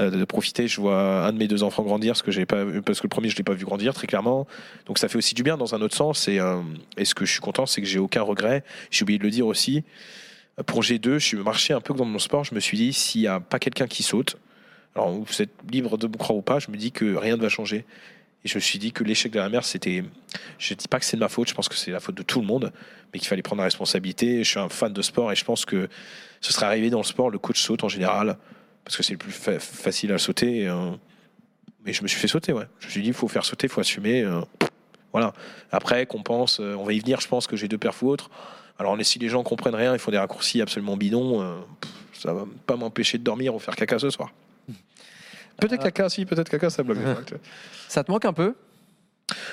euh, 0.00 0.10
de 0.10 0.24
profiter. 0.24 0.66
Je 0.66 0.80
vois 0.80 1.24
un 1.24 1.32
de 1.32 1.38
mes 1.38 1.46
deux 1.46 1.62
enfants 1.62 1.84
grandir, 1.84 2.16
ce 2.16 2.24
que 2.24 2.44
pas, 2.44 2.64
parce 2.84 2.98
que 2.98 3.04
le 3.04 3.08
premier, 3.08 3.28
je 3.28 3.36
l'ai 3.36 3.44
pas 3.44 3.52
vu 3.52 3.64
grandir 3.64 3.94
très 3.94 4.08
clairement. 4.08 4.48
Donc 4.86 4.98
ça 4.98 5.06
fait 5.06 5.16
aussi 5.16 5.34
du 5.36 5.44
bien 5.44 5.56
dans 5.56 5.76
un 5.76 5.80
autre 5.80 5.94
sens. 5.94 6.26
Et, 6.26 6.40
euh, 6.40 6.60
et 6.96 7.04
ce 7.04 7.14
que 7.14 7.24
je 7.24 7.30
suis 7.30 7.40
content, 7.40 7.66
c'est 7.66 7.80
que 7.80 7.86
j'ai 7.86 8.00
aucun 8.00 8.22
regret. 8.22 8.64
J'ai 8.90 9.04
oublié 9.04 9.18
de 9.20 9.24
le 9.24 9.30
dire 9.30 9.46
aussi. 9.46 9.84
Pour 10.66 10.82
G2, 10.82 11.14
je 11.14 11.18
suis 11.18 11.36
marché 11.38 11.72
un 11.74 11.80
peu 11.80 11.94
dans 11.94 12.04
mon 12.04 12.18
sport. 12.18 12.44
Je 12.44 12.54
me 12.54 12.60
suis 12.60 12.76
dit, 12.76 12.92
s'il 12.92 13.22
n'y 13.22 13.26
a 13.26 13.40
pas 13.40 13.58
quelqu'un 13.58 13.86
qui 13.88 14.02
saute, 14.02 14.36
alors 14.94 15.10
vous 15.10 15.42
êtes 15.42 15.50
libre 15.70 15.98
de 15.98 16.06
me 16.06 16.16
croire 16.16 16.36
ou 16.36 16.42
pas, 16.42 16.58
je 16.60 16.70
me 16.70 16.76
dis 16.76 16.92
que 16.92 17.16
rien 17.16 17.36
ne 17.36 17.42
va 17.42 17.48
changer. 17.48 17.84
Et 18.44 18.48
je 18.48 18.54
me 18.56 18.60
suis 18.60 18.78
dit 18.78 18.92
que 18.92 19.02
l'échec 19.02 19.32
de 19.32 19.38
la 19.38 19.48
mer, 19.48 19.64
c'était. 19.64 20.04
Je 20.58 20.74
ne 20.74 20.78
dis 20.78 20.86
pas 20.86 20.98
que 21.00 21.04
c'est 21.06 21.16
de 21.16 21.20
ma 21.22 21.28
faute, 21.28 21.48
je 21.48 21.54
pense 21.54 21.68
que 21.68 21.74
c'est 21.76 21.90
la 21.90 21.98
faute 21.98 22.14
de 22.14 22.22
tout 22.22 22.40
le 22.40 22.46
monde, 22.46 22.72
mais 23.12 23.18
qu'il 23.18 23.26
fallait 23.26 23.42
prendre 23.42 23.60
la 23.60 23.64
responsabilité. 23.64 24.44
Je 24.44 24.50
suis 24.50 24.60
un 24.60 24.68
fan 24.68 24.92
de 24.92 25.02
sport 25.02 25.32
et 25.32 25.34
je 25.36 25.44
pense 25.44 25.64
que 25.64 25.88
ce 26.40 26.52
serait 26.52 26.66
arrivé 26.66 26.90
dans 26.90 26.98
le 26.98 27.04
sport, 27.04 27.30
le 27.30 27.38
coach 27.38 27.60
saute 27.60 27.82
en 27.84 27.88
général, 27.88 28.36
parce 28.84 28.96
que 28.98 29.02
c'est 29.02 29.14
le 29.14 29.18
plus 29.18 29.32
fa- 29.32 29.58
facile 29.58 30.12
à 30.12 30.18
sauter. 30.18 30.68
euh, 30.68 30.90
mais 31.84 31.92
je 31.94 32.02
me 32.02 32.08
suis 32.08 32.18
fait 32.20 32.28
sauter, 32.28 32.52
ouais. 32.52 32.66
Je 32.80 32.86
me 32.86 32.90
suis 32.92 33.02
dit, 33.02 33.08
il 33.08 33.14
faut 33.14 33.28
faire 33.28 33.44
sauter, 33.44 33.66
il 33.66 33.70
faut 33.70 33.80
assumer. 33.80 34.22
euh, 34.22 34.40
voilà. 35.12 35.32
Après, 35.72 36.04
qu'on 36.06 36.22
pense, 36.22 36.60
euh, 36.60 36.74
on 36.76 36.84
va 36.84 36.92
y 36.92 37.00
venir, 37.00 37.20
je 37.20 37.28
pense 37.28 37.46
que 37.46 37.56
j'ai 37.56 37.66
deux 37.68 37.78
perfs 37.78 38.02
ou 38.02 38.08
autres. 38.08 38.30
Alors, 38.78 38.96
si 39.02 39.18
les 39.18 39.28
gens 39.28 39.42
comprennent 39.42 39.74
rien, 39.74 39.92
ils 39.92 39.98
font 39.98 40.10
des 40.10 40.18
raccourcis 40.18 40.60
absolument 40.60 40.96
bidons, 40.96 41.42
euh, 41.42 41.54
pff, 41.80 41.90
ça 42.14 42.32
va 42.32 42.44
pas 42.66 42.76
m'empêcher 42.76 43.18
de 43.18 43.22
dormir 43.22 43.54
ou 43.54 43.58
faire 43.58 43.76
caca 43.76 43.98
ce 43.98 44.10
soir. 44.10 44.32
Peut-être 45.58 45.82
caca, 45.82 46.08
si, 46.08 46.26
peut-être 46.26 46.48
caca, 46.48 46.68
ça 46.70 46.82
bloque. 46.82 46.98
Ça 47.88 48.02
te 48.02 48.10
manque 48.10 48.24
un 48.24 48.32
peu? 48.32 48.54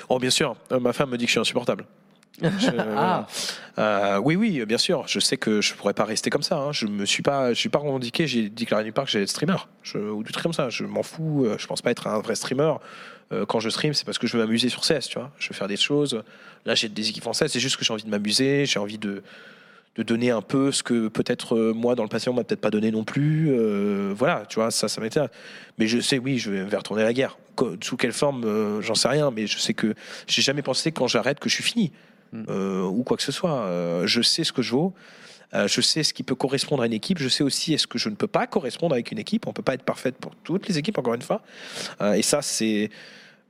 Oh, 0.08 0.18
bien 0.18 0.30
sûr, 0.30 0.56
Euh, 0.72 0.80
ma 0.80 0.92
femme 0.92 1.10
me 1.10 1.16
dit 1.16 1.24
que 1.26 1.28
je 1.28 1.32
suis 1.32 1.40
insupportable. 1.40 1.84
Je- 2.40 2.70
Ah, 2.96 3.26
Euh, 3.78 4.18
oui, 4.18 4.36
oui, 4.36 4.64
bien 4.66 4.78
sûr. 4.78 5.04
Je 5.06 5.18
sais 5.18 5.36
que 5.36 5.60
je 5.60 5.74
pourrais 5.74 5.94
pas 5.94 6.04
rester 6.04 6.30
comme 6.30 6.42
ça. 6.42 6.56
hein. 6.58 6.72
Je 6.72 6.86
me 6.86 7.04
suis 7.06 7.22
pas, 7.22 7.52
je 7.54 7.58
suis 7.58 7.68
pas 7.68 7.78
revendiqué. 7.78 8.26
J'ai 8.26 8.48
déclaré 8.48 8.84
nulle 8.84 8.92
part 8.92 9.04
que 9.04 9.10
j'allais 9.10 9.24
être 9.24 9.30
streamer 9.30 9.56
je, 9.82 9.98
ou 9.98 10.22
du 10.22 10.32
truc 10.32 10.42
comme 10.42 10.52
ça. 10.52 10.68
Je 10.70 10.84
m'en 10.84 11.02
fous. 11.02 11.44
euh, 11.46 11.56
Je 11.58 11.66
pense 11.66 11.82
pas 11.82 11.90
être 11.90 12.06
un 12.06 12.20
vrai 12.20 12.34
streamer. 12.34 12.74
Euh, 13.32 13.46
Quand 13.46 13.60
je 13.60 13.70
stream, 13.70 13.94
c'est 13.94 14.04
parce 14.04 14.18
que 14.18 14.26
je 14.26 14.36
veux 14.36 14.42
m'amuser 14.44 14.68
sur 14.68 14.82
CS. 14.82 15.08
Tu 15.08 15.18
vois, 15.18 15.30
je 15.38 15.48
veux 15.48 15.54
faire 15.54 15.68
des 15.68 15.76
choses. 15.76 16.22
Là, 16.66 16.74
j'ai 16.74 16.88
des 16.88 17.08
équipes 17.08 17.22
françaises. 17.22 17.50
C'est 17.52 17.60
juste 17.60 17.76
que 17.76 17.84
j'ai 17.84 17.92
envie 17.92 18.04
de 18.04 18.10
m'amuser. 18.10 18.66
J'ai 18.66 18.78
envie 18.78 18.98
de 18.98 19.22
de 19.96 20.02
donner 20.02 20.30
un 20.30 20.40
peu 20.40 20.72
ce 20.72 20.82
que 20.82 21.08
peut-être 21.08 21.54
euh, 21.54 21.74
moi 21.74 21.94
dans 21.94 22.02
le 22.02 22.08
passé 22.08 22.30
on 22.30 22.32
m'a 22.32 22.44
peut-être 22.44 22.62
pas 22.62 22.70
donné 22.70 22.90
non 22.90 23.04
plus. 23.04 23.50
Euh, 23.50 24.14
voilà, 24.16 24.44
tu 24.48 24.54
vois, 24.54 24.70
ça, 24.70 24.88
ça 24.88 25.02
m'intéresse. 25.02 25.28
Mais 25.76 25.86
je 25.86 26.00
sais, 26.00 26.18
oui, 26.18 26.38
je 26.38 26.50
vais 26.50 26.76
retourner 26.76 27.02
à 27.02 27.04
la 27.04 27.12
guerre. 27.12 27.36
Sous 27.82 27.98
quelle 27.98 28.12
forme, 28.14 28.44
euh, 28.44 28.80
j'en 28.80 28.94
sais 28.94 29.08
rien. 29.08 29.30
Mais 29.30 29.46
je 29.46 29.58
sais 29.58 29.74
que 29.74 29.94
j'ai 30.26 30.40
jamais 30.40 30.62
pensé 30.62 30.92
quand 30.92 31.08
j'arrête 31.08 31.40
que 31.40 31.50
je 31.50 31.54
suis 31.56 31.62
fini. 31.64 31.92
Euh, 32.48 32.82
ou 32.82 33.02
quoi 33.02 33.16
que 33.16 33.22
ce 33.22 33.32
soit. 33.32 33.60
Euh, 33.60 34.06
je 34.06 34.22
sais 34.22 34.44
ce 34.44 34.52
que 34.52 34.62
je 34.62 34.72
vaux. 34.72 34.94
Euh, 35.54 35.68
je 35.68 35.80
sais 35.80 36.02
ce 36.02 36.14
qui 36.14 36.22
peut 36.22 36.34
correspondre 36.34 36.82
à 36.82 36.86
une 36.86 36.92
équipe. 36.92 37.18
Je 37.18 37.28
sais 37.28 37.44
aussi 37.44 37.74
est-ce 37.74 37.86
que 37.86 37.98
je 37.98 38.08
ne 38.08 38.14
peux 38.14 38.26
pas 38.26 38.46
correspondre 38.46 38.94
avec 38.94 39.12
une 39.12 39.18
équipe. 39.18 39.46
On 39.46 39.52
peut 39.52 39.62
pas 39.62 39.74
être 39.74 39.82
parfaite 39.82 40.16
pour 40.16 40.34
toutes 40.36 40.66
les 40.68 40.78
équipes, 40.78 40.98
encore 40.98 41.14
une 41.14 41.22
fois. 41.22 41.42
Euh, 42.00 42.14
et 42.14 42.22
ça, 42.22 42.42
c'est 42.42 42.90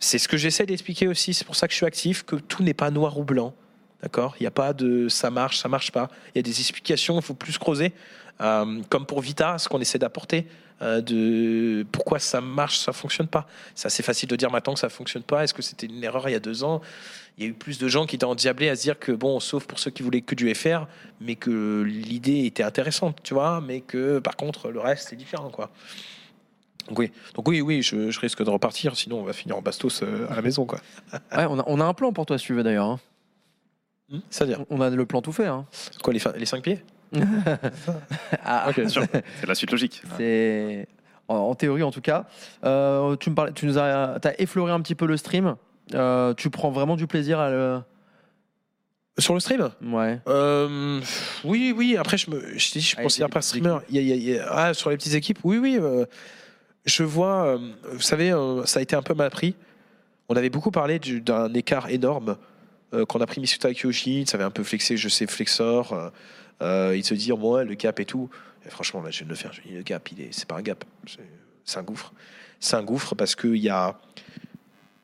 c'est 0.01 0.19
ce 0.19 0.27
que 0.27 0.37
j'essaie 0.37 0.67
d'expliquer 0.67 1.07
aussi. 1.07 1.33
C'est 1.33 1.45
pour 1.45 1.55
ça 1.55 1.69
que 1.69 1.73
je 1.73 1.77
suis 1.77 1.87
actif, 1.87 2.25
que 2.25 2.35
tout 2.35 2.65
n'est 2.65 2.75
pas 2.75 2.91
noir 2.91 3.19
ou 3.19 3.25
blanc. 3.25 3.55
D'accord? 4.03 4.35
Il 4.41 4.43
n'y 4.43 4.49
a 4.49 4.53
pas 4.53 4.73
de 4.73 5.09
ça 5.09 5.31
marche, 5.31 5.59
ça 5.59 5.69
marche 5.69 5.93
pas. 5.93 6.11
Il 6.35 6.39
y 6.39 6.41
a 6.41 6.43
des 6.43 6.59
explications, 6.59 7.15
il 7.17 7.23
faut 7.23 7.35
plus 7.35 7.57
creuser. 7.57 7.93
Comme 8.41 9.07
pour 9.07 9.21
Vita, 9.21 9.57
ce 9.59 9.69
qu'on 9.69 9.79
essaie 9.79 10.01
d'apporter, 10.01 10.49
de 10.83 11.87
pourquoi 11.93 12.19
ça 12.19 12.41
marche, 12.41 12.79
ça 12.79 12.93
fonctionne 12.93 13.29
pas. 13.29 13.47
C'est 13.75 13.87
assez 13.87 14.03
facile 14.03 14.29
de 14.29 14.37
dire 14.37 14.51
maintenant 14.51 14.75
que 14.75 14.81
ça 14.81 14.89
fonctionne 14.89 15.23
pas. 15.23 15.45
Est-ce 15.45 15.55
que 15.55 15.63
c'était 15.63 15.87
une 15.87 16.03
erreur 16.03 16.29
il 16.29 16.33
y 16.33 16.35
a 16.35 16.41
deux 16.41 16.65
ans? 16.65 16.81
Il 17.39 17.45
y 17.45 17.47
a 17.47 17.51
eu 17.51 17.55
plus 17.55 17.79
de 17.79 17.89
gens 17.89 18.05
qui 18.05 18.17
étaient 18.17 18.25
endiablés 18.27 18.69
à 18.69 18.77
se 18.77 18.83
dire 18.83 18.99
que, 18.99 19.11
bon, 19.13 19.41
sauf 19.41 19.65
pour 19.67 19.79
ceux 19.79 19.91
qui 19.91 20.03
voulaient 20.03 20.21
que 20.21 20.35
du 20.35 20.55
FR, 20.55 20.87
mais 21.21 21.35
que 21.37 21.83
l'idée 21.83 22.45
était 22.45 22.63
intéressante, 22.63 23.19
tu 23.23 23.33
vois, 23.33 23.61
mais 23.61 23.81
que 23.81 24.19
par 24.19 24.37
contre, 24.37 24.71
le 24.71 24.81
reste, 24.81 25.09
c'est 25.09 25.17
différent, 25.17 25.49
quoi. 25.49 25.71
Donc 26.89 26.99
oui, 26.99 27.13
donc 27.35 27.49
oui, 27.49 27.61
oui 27.61 27.81
je, 27.81 28.11
je 28.11 28.19
risque 28.21 28.45
de 28.45 28.51
repartir, 28.51 28.97
sinon 28.97 29.21
on 29.21 29.23
va 29.23 29.33
finir 29.33 29.57
en 29.57 29.63
bastos 29.63 30.03
euh, 30.03 30.27
à 30.31 30.35
la 30.35 30.43
maison, 30.43 30.67
quoi. 30.67 30.81
ouais, 31.13 31.47
on, 31.49 31.61
a, 31.61 31.65
on 31.69 31.81
a 31.81 31.85
un 31.85 31.95
plan 31.95 32.13
pour 32.13 32.27
toi 32.27 32.37
si 32.39 32.47
tu 32.47 32.55
veux 32.55 32.65
d'ailleurs. 32.65 32.87
hein. 34.11 34.21
C'est-à-dire, 34.29 34.65
On 34.69 34.81
a 34.83 34.91
le 34.91 35.07
plan 35.07 35.23
tout 35.23 35.33
fait. 35.33 35.47
hein. 35.47 35.65
quoi, 36.03 36.13
les, 36.13 36.21
les 36.37 36.45
cinq 36.45 36.63
pieds? 36.63 36.83
Ah, 38.45 38.71
c'est 38.75 39.47
la 39.47 39.55
suite 39.55 39.71
logique. 39.71 40.03
C'est 40.17 40.87
en, 41.29 41.37
en 41.37 41.55
théorie 41.55 41.83
en 41.83 41.91
tout 41.91 42.01
cas. 42.01 42.27
Euh, 42.65 43.17
tu 43.17 43.31
me 43.31 43.35
parlais, 43.35 43.53
tu 43.53 43.67
nous 43.67 43.79
as, 43.79 44.19
as 44.25 44.41
effleuré 44.41 44.73
un 44.73 44.81
petit 44.81 44.95
peu 44.95 45.07
le 45.07 45.17
stream. 45.17 45.57
Euh, 45.95 46.35
tu 46.35 46.51
prends 46.51 46.71
vraiment 46.71 46.97
du 46.97 47.07
plaisir 47.07 47.39
à 47.41 47.51
le. 47.51 47.81
Sur 49.19 49.35
le 49.35 49.41
stream? 49.41 49.69
Ouais. 49.83 50.21
Euh, 50.27 51.01
oui, 51.45 51.75
oui. 51.77 51.97
Après, 51.99 52.17
je 52.17 52.31
me, 52.31 52.41
je, 52.59 52.79
je 52.79 52.95
Avec 52.97 53.05
considère 53.05 53.29
pas 53.29 53.43
streamer. 53.43 53.77
Il 53.91 53.97
y 53.97 53.99
a- 53.99 54.03
il 54.03 54.09
y 54.09 54.13
a- 54.13 54.17
il 54.17 54.23
y 54.37 54.39
a- 54.39 54.47
ah, 54.51 54.75
sur 54.75 54.89
les 54.89 54.97
petites 54.97 55.15
équipes, 55.15 55.39
oui, 55.45 55.59
oui. 55.59 55.79
euh, 55.79 56.07
je 56.87 57.03
vois. 57.03 57.45
euh, 57.47 57.59
vous 57.93 58.01
savez, 58.01 58.33
euh, 58.33 58.65
ça 58.65 58.79
a 58.79 58.83
été 58.83 58.97
un 58.97 59.03
peu 59.03 59.13
mal 59.15 59.29
pris. 59.31 59.55
On 60.31 60.35
avait 60.35 60.49
beaucoup 60.49 60.71
parlé 60.71 60.99
du- 60.99 61.21
d'un 61.21 61.53
écart 61.53 61.91
énorme 61.91 62.37
euh, 62.95 63.05
qu'on 63.05 63.21
a 63.21 63.27
pris 63.27 63.41
Misuta 63.41 63.69
Kyoshi, 63.75 64.25
ça 64.27 64.37
avait 64.37 64.45
un 64.45 64.51
peu 64.51 64.63
flexé, 64.65 64.97
je 64.97 65.09
sais, 65.11 65.27
Flexor. 65.27 66.11
Euh, 66.63 66.97
il 66.97 67.05
se 67.05 67.15
dit, 67.15 67.33
moi, 67.33 67.65
le 67.65 67.75
gap 67.75 68.01
et 68.01 68.05
tout. 68.05 68.31
Et 68.67 68.71
franchement, 68.71 69.03
là, 69.03 69.11
je 69.11 69.19
viens 69.19 69.27
de 69.27 69.31
le 69.31 69.37
faire. 69.37 69.53
Je 69.53 69.61
dis, 69.63 69.75
le 69.75 69.83
gap, 69.83 70.09
il 70.13 70.21
est, 70.21 70.33
c'est 70.33 70.47
pas 70.47 70.57
un 70.57 70.63
gap, 70.63 70.85
c'est, 71.65 71.79
un 71.79 71.83
gouffre. 71.83 72.13
C'est 72.61 72.77
un 72.77 72.83
gouffre 72.83 73.15
parce 73.15 73.35
qu'il 73.35 73.57
y 73.57 73.69
a, 73.69 73.99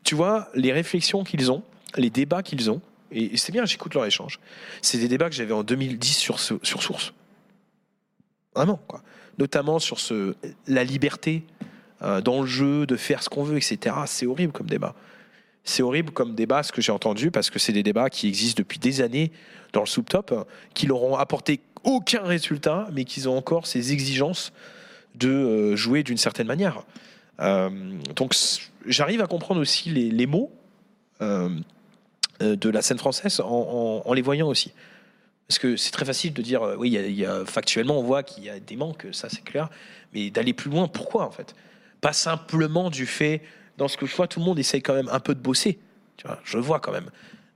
tu 0.04 0.14
vois, 0.14 0.48
les 0.54 0.72
réflexions 0.72 1.24
qu'ils 1.24 1.50
ont, 1.50 1.62
les 1.96 2.10
débats 2.10 2.42
qu'ils 2.42 2.70
ont, 2.70 2.80
et, 3.10 3.36
c'est 3.36 3.52
bien, 3.52 3.64
j'écoute 3.64 3.94
leur 3.94 4.04
échange. 4.04 4.38
C'est 4.82 4.98
des 4.98 5.08
débats 5.08 5.28
que 5.28 5.34
j'avais 5.34 5.54
en 5.54 5.64
2010 5.64 6.16
sur, 6.16 6.38
sur 6.38 6.82
Source. 6.82 7.12
Vraiment, 8.54 8.80
quoi. 8.86 9.02
Notamment 9.38 9.78
sur 9.78 9.98
ce, 10.00 10.34
la 10.66 10.84
liberté 10.84 11.44
euh, 12.02 12.20
dans 12.20 12.40
le 12.40 12.46
jeu, 12.46 12.86
de 12.86 12.96
faire 12.96 13.22
ce 13.22 13.28
qu'on 13.28 13.44
veut, 13.44 13.56
etc. 13.56 13.96
C'est 14.06 14.26
horrible 14.26 14.52
comme 14.52 14.66
débat. 14.66 14.94
C'est 15.68 15.82
horrible 15.82 16.12
comme 16.12 16.34
débat, 16.34 16.62
ce 16.62 16.72
que 16.72 16.80
j'ai 16.80 16.92
entendu, 16.92 17.30
parce 17.30 17.50
que 17.50 17.58
c'est 17.58 17.74
des 17.74 17.82
débats 17.82 18.08
qui 18.08 18.26
existent 18.26 18.58
depuis 18.58 18.78
des 18.78 19.02
années 19.02 19.30
dans 19.74 19.80
le 19.80 19.86
sous-top, 19.86 20.48
qui 20.72 20.86
leur 20.86 21.02
ont 21.02 21.16
apporté 21.16 21.60
aucun 21.84 22.22
résultat, 22.22 22.88
mais 22.94 23.04
qu'ils 23.04 23.28
ont 23.28 23.36
encore 23.36 23.66
ces 23.66 23.92
exigences 23.92 24.50
de 25.14 25.28
euh, 25.28 25.76
jouer 25.76 26.02
d'une 26.02 26.16
certaine 26.16 26.46
manière. 26.46 26.84
Euh, 27.40 27.68
donc 28.16 28.34
j'arrive 28.86 29.20
à 29.20 29.26
comprendre 29.26 29.60
aussi 29.60 29.90
les, 29.90 30.26
mots 30.26 30.50
euh, 31.20 31.50
de 32.40 32.70
la 32.70 32.80
scène 32.80 32.98
française 32.98 33.38
en, 33.44 34.10
les 34.14 34.22
voyant 34.22 34.48
aussi. 34.48 34.72
Parce 35.48 35.58
que 35.58 35.76
c'est 35.76 35.90
très 35.90 36.06
facile 36.06 36.32
de 36.32 36.40
dire, 36.40 36.62
oui, 36.78 36.96
a- 37.26 37.44
factuellement, 37.44 37.98
on 37.98 38.02
voit 38.02 38.22
qu'il 38.22 38.44
y 38.44 38.48
a 38.48 38.58
des 38.58 38.76
manques, 38.76 39.06
ça 39.12 39.28
c'est 39.28 39.44
clair, 39.44 39.68
mais 40.14 40.30
d'aller 40.30 40.54
plus 40.54 40.70
loin, 40.70 40.88
pourquoi 40.88 41.26
en 41.26 41.30
fait? 41.30 41.54
Pas 42.00 42.14
simplement 42.14 42.88
du 42.88 43.04
fait, 43.04 43.42
dans 43.78 43.88
ce 43.88 43.96
que 43.96 44.06
je 44.06 44.14
vois, 44.14 44.26
tout 44.26 44.40
le 44.40 44.44
monde 44.44 44.58
essaye 44.58 44.82
quand 44.82 44.94
même 44.94 45.08
un 45.10 45.20
peu 45.20 45.34
de 45.34 45.40
bosser. 45.40 45.78
Je 46.44 46.58
vois 46.58 46.80
quand 46.80 46.92
même. 46.92 47.10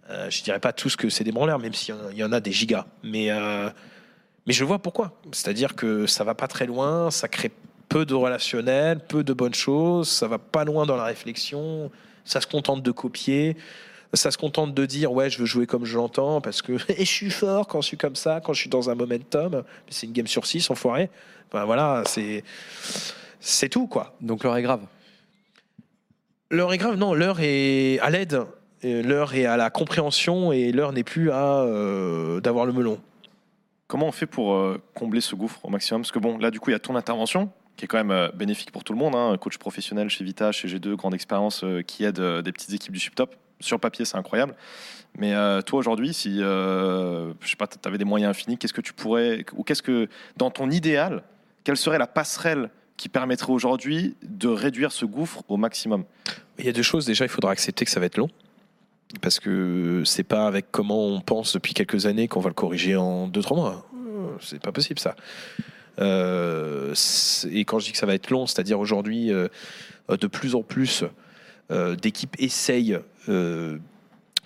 Euh, 0.09 0.31
je 0.31 0.43
dirais 0.43 0.61
pas 0.61 0.73
tous 0.73 0.97
que 0.97 1.09
c'est 1.11 1.25
des 1.25 1.33
branleurs, 1.33 1.59
même 1.59 1.75
s'il 1.75 1.95
y 2.13 2.19
y, 2.19 2.25
en 2.25 2.33
a 2.33 2.41
des 2.41 2.53
gigas. 2.53 2.87
Mais, 3.03 3.31
euh, 3.31 3.69
mais 4.47 4.53
je 4.53 4.65
vois 4.65 4.79
pourquoi. 4.79 5.21
C'est-à-dire 5.33 5.75
que 5.75 6.07
ça 6.07 6.23
va 6.23 6.35
pas 6.35 6.47
très 6.47 6.67
loin, 6.67 7.11
ça 7.11 7.29
crée 7.29 7.51
peu 7.89 8.07
de 8.07 8.15
relationnel, 8.15 9.01
peu 9.01 9.25
de 9.25 9.33
bonnes 9.33 9.55
choses, 9.55 10.09
ça 10.09 10.29
va 10.29 10.39
pas 10.39 10.65
loin 10.65 10.87
dans 10.87 10.97
la 10.97 11.05
réflexion, 11.05 11.91
ça 12.25 12.41
se 12.41 12.47
contente 12.47 12.83
de 12.83 12.91
copier, 12.91 13.57
ça 14.15 14.31
se 14.31 14.39
contente 14.39 14.75
de 14.75 14.87
dire 14.87 15.13
ouais 15.13 15.29
je 15.29 15.39
veux 15.39 15.45
jouer 15.45 15.67
comme 15.67 15.85
je 15.85 15.97
l'entends 15.97 16.41
parce 16.41 16.63
que 16.63 16.73
et 16.89 17.05
je 17.05 17.11
suis 17.11 17.31
fort 17.31 17.67
quand 17.67 17.81
je 17.81 17.89
suis 17.89 17.97
comme 17.97 18.17
ça, 18.17 18.41
quand 18.41 18.53
je 18.53 18.61
suis 18.61 18.71
dans 18.71 18.89
un 18.89 18.95
momentum, 18.95 19.63
c'est 19.91 20.07
une 20.07 20.13
game 20.13 20.27
sur 20.27 20.47
6 20.47 20.71
enfoiré. 20.71 21.11
Enfin 21.49 21.65
voilà, 21.65 22.03
c'est 22.07 22.45
c'est 23.41 23.69
tout 23.69 23.89
quoi. 23.89 24.15
Donc 24.21 24.45
l'heure 24.45 24.57
est 24.57 24.63
grave. 24.63 24.83
L'heure 26.53 26.71
est 26.75 26.77
grave, 26.77 26.97
non, 26.97 27.15
l'heure 27.15 27.41
est 27.41 27.99
à 28.01 28.11
l'aide, 28.11 28.43
l'heure 28.85 29.33
est 29.33 29.47
à 29.47 29.57
la 29.57 29.71
compréhension 29.71 30.53
et 30.53 30.71
l'heure 30.71 30.93
n'est 30.93 31.03
plus 31.03 31.31
à 31.31 31.63
euh, 31.63 32.41
d'avoir 32.43 32.67
le 32.67 32.75
melon. 32.75 33.01
Comment 33.87 34.09
on 34.09 34.13
fait 34.13 34.27
pour 34.27 34.53
euh, 34.53 34.79
combler 34.93 35.23
ce 35.23 35.35
gouffre 35.35 35.65
au 35.65 35.71
maximum? 35.71 36.03
Parce 36.03 36.13
que 36.13 36.19
bon, 36.19 36.37
là, 36.37 36.51
du 36.51 36.61
coup, 36.61 36.69
il 36.69 36.75
y 36.75 36.77
a 36.77 36.79
ton 36.79 36.95
intervention 36.95 37.51
qui 37.79 37.87
est 37.87 37.89
quand 37.89 37.97
même 37.97 38.11
euh, 38.11 38.29
bénéfique 38.35 38.71
pour 38.71 38.85
tout 38.85 38.93
le 38.93 38.99
monde. 38.99 39.15
hein. 39.15 39.35
Coach 39.41 39.57
professionnel 39.57 40.11
chez 40.11 40.25
Vita, 40.25 40.53
chez 40.53 40.69
G2, 40.69 40.95
grande 40.95 41.15
expérience 41.15 41.65
euh, 41.65 41.81
qui 41.81 42.05
aide 42.05 42.21
des 42.21 42.53
petites 42.53 42.75
équipes 42.75 42.93
du 42.93 43.01
subtop. 43.01 43.35
Sur 43.61 43.81
papier, 43.81 44.05
c'est 44.05 44.19
incroyable. 44.19 44.55
Mais 45.17 45.33
toi, 45.63 45.79
aujourd'hui, 45.79 46.13
si 46.13 46.39
je 46.39 47.33
sais 47.45 47.57
pas, 47.57 47.67
tu 47.67 47.79
avais 47.85 47.97
des 47.97 48.05
moyens 48.05 48.31
infinis, 48.31 48.59
qu'est-ce 48.59 48.73
que 48.73 48.81
tu 48.81 48.93
pourrais, 48.93 49.45
ou 49.55 49.63
qu'est-ce 49.63 49.83
que, 49.83 50.09
dans 50.37 50.51
ton 50.51 50.69
idéal, 50.69 51.23
quelle 51.63 51.77
serait 51.77 51.99
la 51.99 52.09
passerelle 52.09 52.71
qui 53.03 53.09
permettrait 53.09 53.53
aujourd'hui 53.53 54.15
de 54.23 54.47
réduire 54.47 54.93
ce 54.93 55.05
gouffre 55.05 55.43
au 55.49 55.57
maximum 55.57 56.05
Il 56.61 56.67
y 56.67 56.69
a 56.69 56.73
deux 56.73 56.85
choses. 56.85 57.05
Déjà, 57.05 57.25
il 57.25 57.29
faudra 57.29 57.51
accepter 57.51 57.85
que 57.85 57.91
ça 57.91 57.99
va 57.99 58.07
être 58.07 58.17
long. 58.17 58.31
Parce 59.21 59.41
que 59.41 60.05
c'est 60.07 60.23
pas 60.23 60.47
avec 60.47 60.67
comment 60.71 61.05
on 61.09 61.21
pense 61.21 61.55
depuis 61.55 61.75
quelques 61.75 62.07
années 62.07 62.29
qu'on 62.29 62.39
va 62.39 62.49
le 62.49 62.55
corriger 62.55 62.95
en 62.95 63.27
2-3 63.27 63.57
mois. 63.57 63.91
C'est 64.41 64.63
pas 64.63 64.71
possible 64.71 65.01
ça. 65.01 65.17
Euh, 65.99 66.95
et 67.51 67.65
quand 67.65 67.81
je 67.81 67.87
dis 67.87 67.93
que 67.93 67.99
ça 67.99 68.07
va 68.07 68.15
être 68.15 68.31
long, 68.31 68.47
c'est-à-dire 68.47 68.79
aujourd'hui, 68.79 69.33
euh, 69.33 69.49
de 70.09 70.27
plus 70.29 70.55
en 70.55 70.63
plus 70.63 71.03
euh, 71.73 71.97
d'équipes 71.97 72.37
essayent 72.39 73.01
euh, 73.29 73.79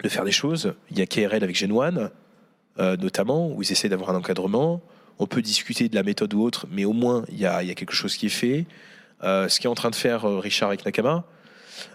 de 0.03 0.09
faire 0.09 0.25
des 0.25 0.33
choses. 0.33 0.73
Il 0.91 0.99
y 0.99 1.03
a 1.03 1.07
KRL 1.07 1.45
avec 1.45 1.57
Gen 1.57 1.73
1, 1.79 2.11
euh, 2.79 2.97
notamment, 2.97 3.51
où 3.51 3.63
ils 3.63 3.71
essaient 3.71 3.91
d'avoir 3.91 4.09
un 4.09 4.15
encadrement. 4.15 4.81
On 5.19 5.27
peut 5.27 5.43
discuter 5.43 5.89
de 5.89 5.95
la 5.95 6.03
méthode 6.03 6.35
ou 6.35 6.43
autre, 6.43 6.67
mais 6.71 6.85
au 6.85 6.93
moins, 6.93 7.25
il 7.31 7.39
y 7.39 7.47
a, 7.47 7.63
quelque 7.75 7.95
chose 7.95 8.17
qui 8.17 8.27
est 8.27 8.31
fait. 8.31 8.67
Euh, 9.25 9.49
ce 9.49 9.61
qu'est 9.61 9.69
en 9.69 9.75
train 9.75 9.91
de 9.91 9.95
faire 9.95 10.27
euh, 10.27 10.39
Richard 10.39 10.69
avec 10.69 10.85
Nakama, 10.85 11.25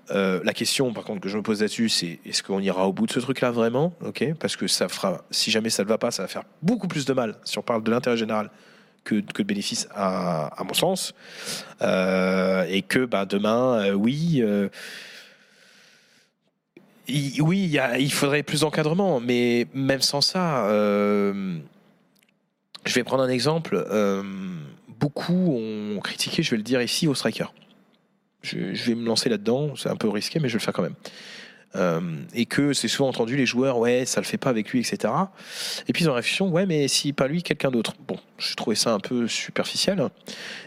euh, 0.09 0.41
la 0.43 0.53
question, 0.53 0.91
par 0.91 1.03
contre, 1.03 1.21
que 1.21 1.29
je 1.29 1.37
me 1.37 1.43
pose 1.43 1.61
là-dessus, 1.61 1.89
c'est 1.89 2.19
est-ce 2.25 2.41
qu'on 2.41 2.59
ira 2.59 2.87
au 2.87 2.93
bout 2.93 3.05
de 3.05 3.11
ce 3.11 3.19
truc-là 3.19 3.51
vraiment 3.51 3.93
parce 4.39 4.55
que 4.55 4.67
ça 4.67 4.89
fera, 4.89 5.23
si 5.29 5.51
jamais 5.51 5.69
ça 5.69 5.83
ne 5.83 5.87
va 5.87 5.97
pas, 5.97 6.11
ça 6.11 6.23
va 6.23 6.27
faire 6.27 6.43
beaucoup 6.61 6.87
plus 6.87 7.05
de 7.05 7.13
mal. 7.13 7.35
Si 7.43 7.57
on 7.57 7.61
parle 7.61 7.83
de 7.83 7.91
l'intérêt 7.91 8.17
général 8.17 8.49
que, 9.03 9.15
de 9.15 9.43
bénéfice, 9.43 9.87
à, 9.93 10.63
mon 10.65 10.73
sens, 10.73 11.13
et 11.81 12.83
que 12.87 13.05
bah, 13.05 13.25
demain, 13.25 13.93
oui. 13.93 14.43
oui, 17.39 17.79
il, 17.99 18.11
faudrait 18.11 18.43
plus 18.43 18.61
d'encadrement, 18.61 19.19
mais 19.19 19.67
même 19.73 20.01
sans 20.01 20.21
ça, 20.21 20.67
je 22.85 22.93
vais 22.93 23.03
prendre 23.03 23.23
un 23.23 23.29
exemple. 23.29 23.85
euh, 23.91 24.23
beaucoup 24.99 25.57
ont 25.57 25.99
critiqué, 25.99 26.43
je 26.43 26.51
vais 26.51 26.57
le 26.57 26.63
dire 26.63 26.81
ici, 26.81 27.07
au 27.07 27.15
striker. 27.15 27.45
Je, 28.43 28.57
vais 28.57 28.95
me 28.95 29.05
lancer 29.05 29.29
là-dedans, 29.29 29.75
c'est 29.75 29.89
un 29.89 29.95
peu 29.95 30.09
risqué, 30.09 30.39
mais 30.39 30.47
je 30.47 30.53
vais 30.53 30.59
le 30.59 30.63
faire 30.63 30.73
quand 30.73 30.81
même. 30.81 30.95
Euh, 31.75 32.01
et 32.33 32.45
que 32.45 32.73
c'est 32.73 32.87
souvent 32.87 33.09
entendu 33.09 33.37
les 33.37 33.45
joueurs, 33.45 33.77
ouais, 33.77 34.05
ça 34.05 34.19
le 34.19 34.25
fait 34.25 34.37
pas 34.37 34.49
avec 34.49 34.69
lui, 34.71 34.79
etc. 34.79 35.13
Et 35.87 35.93
puis 35.93 36.03
ils 36.03 36.09
ont 36.09 36.13
réflexion, 36.13 36.49
ouais, 36.49 36.65
mais 36.65 36.87
si 36.87 37.13
pas 37.13 37.27
lui, 37.27 37.43
quelqu'un 37.43 37.71
d'autre. 37.71 37.93
Bon, 38.07 38.17
je 38.37 38.55
trouvais 38.55 38.75
ça 38.75 38.93
un 38.93 38.99
peu 38.99 39.27
superficiel, 39.27 40.09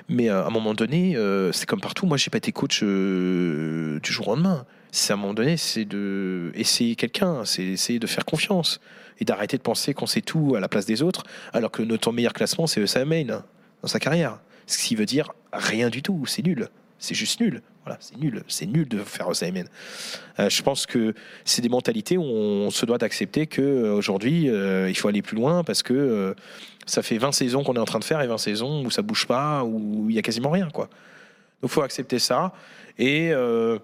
mais 0.08 0.30
euh, 0.30 0.44
à 0.44 0.46
un 0.46 0.50
moment 0.50 0.72
donné, 0.72 1.16
c'est 1.52 1.66
comme 1.66 1.80
partout. 1.80 2.06
Moi, 2.06 2.16
j'ai 2.16 2.30
pas 2.30 2.38
été 2.38 2.52
coach 2.52 2.82
du 2.82 4.00
jour 4.12 4.28
au 4.28 4.30
lendemain. 4.34 4.64
C'est 4.96 5.12
à 5.12 5.14
un 5.14 5.18
moment 5.18 5.34
donné, 5.34 5.56
c'est 5.56 5.84
de 5.84 6.52
essayer 6.54 6.94
quelqu'un, 6.94 7.44
c'est 7.44 7.64
essayer 7.64 7.98
de 7.98 8.06
faire 8.06 8.24
confiance 8.24 8.78
et 9.18 9.24
d'arrêter 9.24 9.56
de 9.56 9.62
penser 9.62 9.92
qu'on 9.92 10.06
sait 10.06 10.20
tout 10.20 10.54
à 10.56 10.60
la 10.60 10.68
place 10.68 10.86
des 10.86 11.02
autres, 11.02 11.24
alors 11.52 11.72
que 11.72 11.82
notre 11.82 12.12
meilleur 12.12 12.32
classement, 12.32 12.68
c'est 12.68 12.80
Osama 12.80 13.04
Main 13.04 13.42
dans 13.82 13.88
sa 13.88 13.98
carrière. 13.98 14.38
Ce 14.68 14.78
qui 14.78 14.94
veut 14.94 15.04
dire 15.04 15.32
rien 15.52 15.90
du 15.90 16.00
tout, 16.00 16.26
c'est 16.26 16.42
nul. 16.42 16.68
C'est 17.00 17.16
juste 17.16 17.40
nul. 17.40 17.60
Voilà, 17.84 17.98
c'est 18.00 18.16
nul. 18.16 18.44
C'est 18.46 18.66
nul 18.66 18.86
de 18.86 18.98
faire 18.98 19.26
Osama 19.26 19.62
euh, 20.38 20.48
Je 20.48 20.62
pense 20.62 20.86
que 20.86 21.12
c'est 21.44 21.60
des 21.60 21.68
mentalités 21.68 22.16
où 22.16 22.22
on 22.22 22.70
se 22.70 22.86
doit 22.86 22.98
d'accepter 22.98 23.48
qu'aujourd'hui, 23.48 24.44
il 24.44 24.96
faut 24.96 25.08
aller 25.08 25.22
plus 25.22 25.36
loin 25.36 25.64
parce 25.64 25.82
que 25.82 25.92
euh, 25.92 26.34
ça 26.86 27.02
fait 27.02 27.18
20 27.18 27.32
saisons 27.32 27.64
qu'on 27.64 27.74
est 27.74 27.80
en 27.80 27.84
train 27.84 27.98
de 27.98 28.04
faire 28.04 28.20
et 28.20 28.28
20 28.28 28.38
saisons 28.38 28.84
où 28.84 28.92
ça 28.92 29.02
bouge 29.02 29.26
pas, 29.26 29.64
où 29.64 30.08
il 30.08 30.14
y 30.14 30.20
a 30.20 30.22
quasiment 30.22 30.50
rien. 30.50 30.68
Quoi. 30.70 30.88
Donc 31.62 31.72
faut 31.72 31.82
accepter 31.82 32.20
ça. 32.20 32.52
Et 32.96 33.32
euh, 33.32 33.80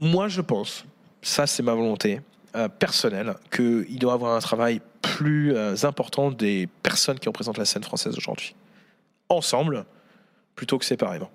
moi, 0.00 0.28
je 0.28 0.40
pense, 0.40 0.84
ça 1.22 1.46
c'est 1.46 1.62
ma 1.62 1.74
volonté 1.74 2.20
euh, 2.56 2.68
personnelle, 2.68 3.34
qu'il 3.50 3.98
doit 3.98 4.14
avoir 4.14 4.34
un 4.36 4.40
travail 4.40 4.80
plus 5.02 5.54
euh, 5.54 5.74
important 5.84 6.30
des 6.30 6.68
personnes 6.82 7.18
qui 7.18 7.28
représentent 7.28 7.58
la 7.58 7.64
scène 7.64 7.84
française 7.84 8.16
aujourd'hui. 8.16 8.54
Ensemble, 9.28 9.84
plutôt 10.56 10.78
que 10.78 10.84
séparément. 10.84 11.30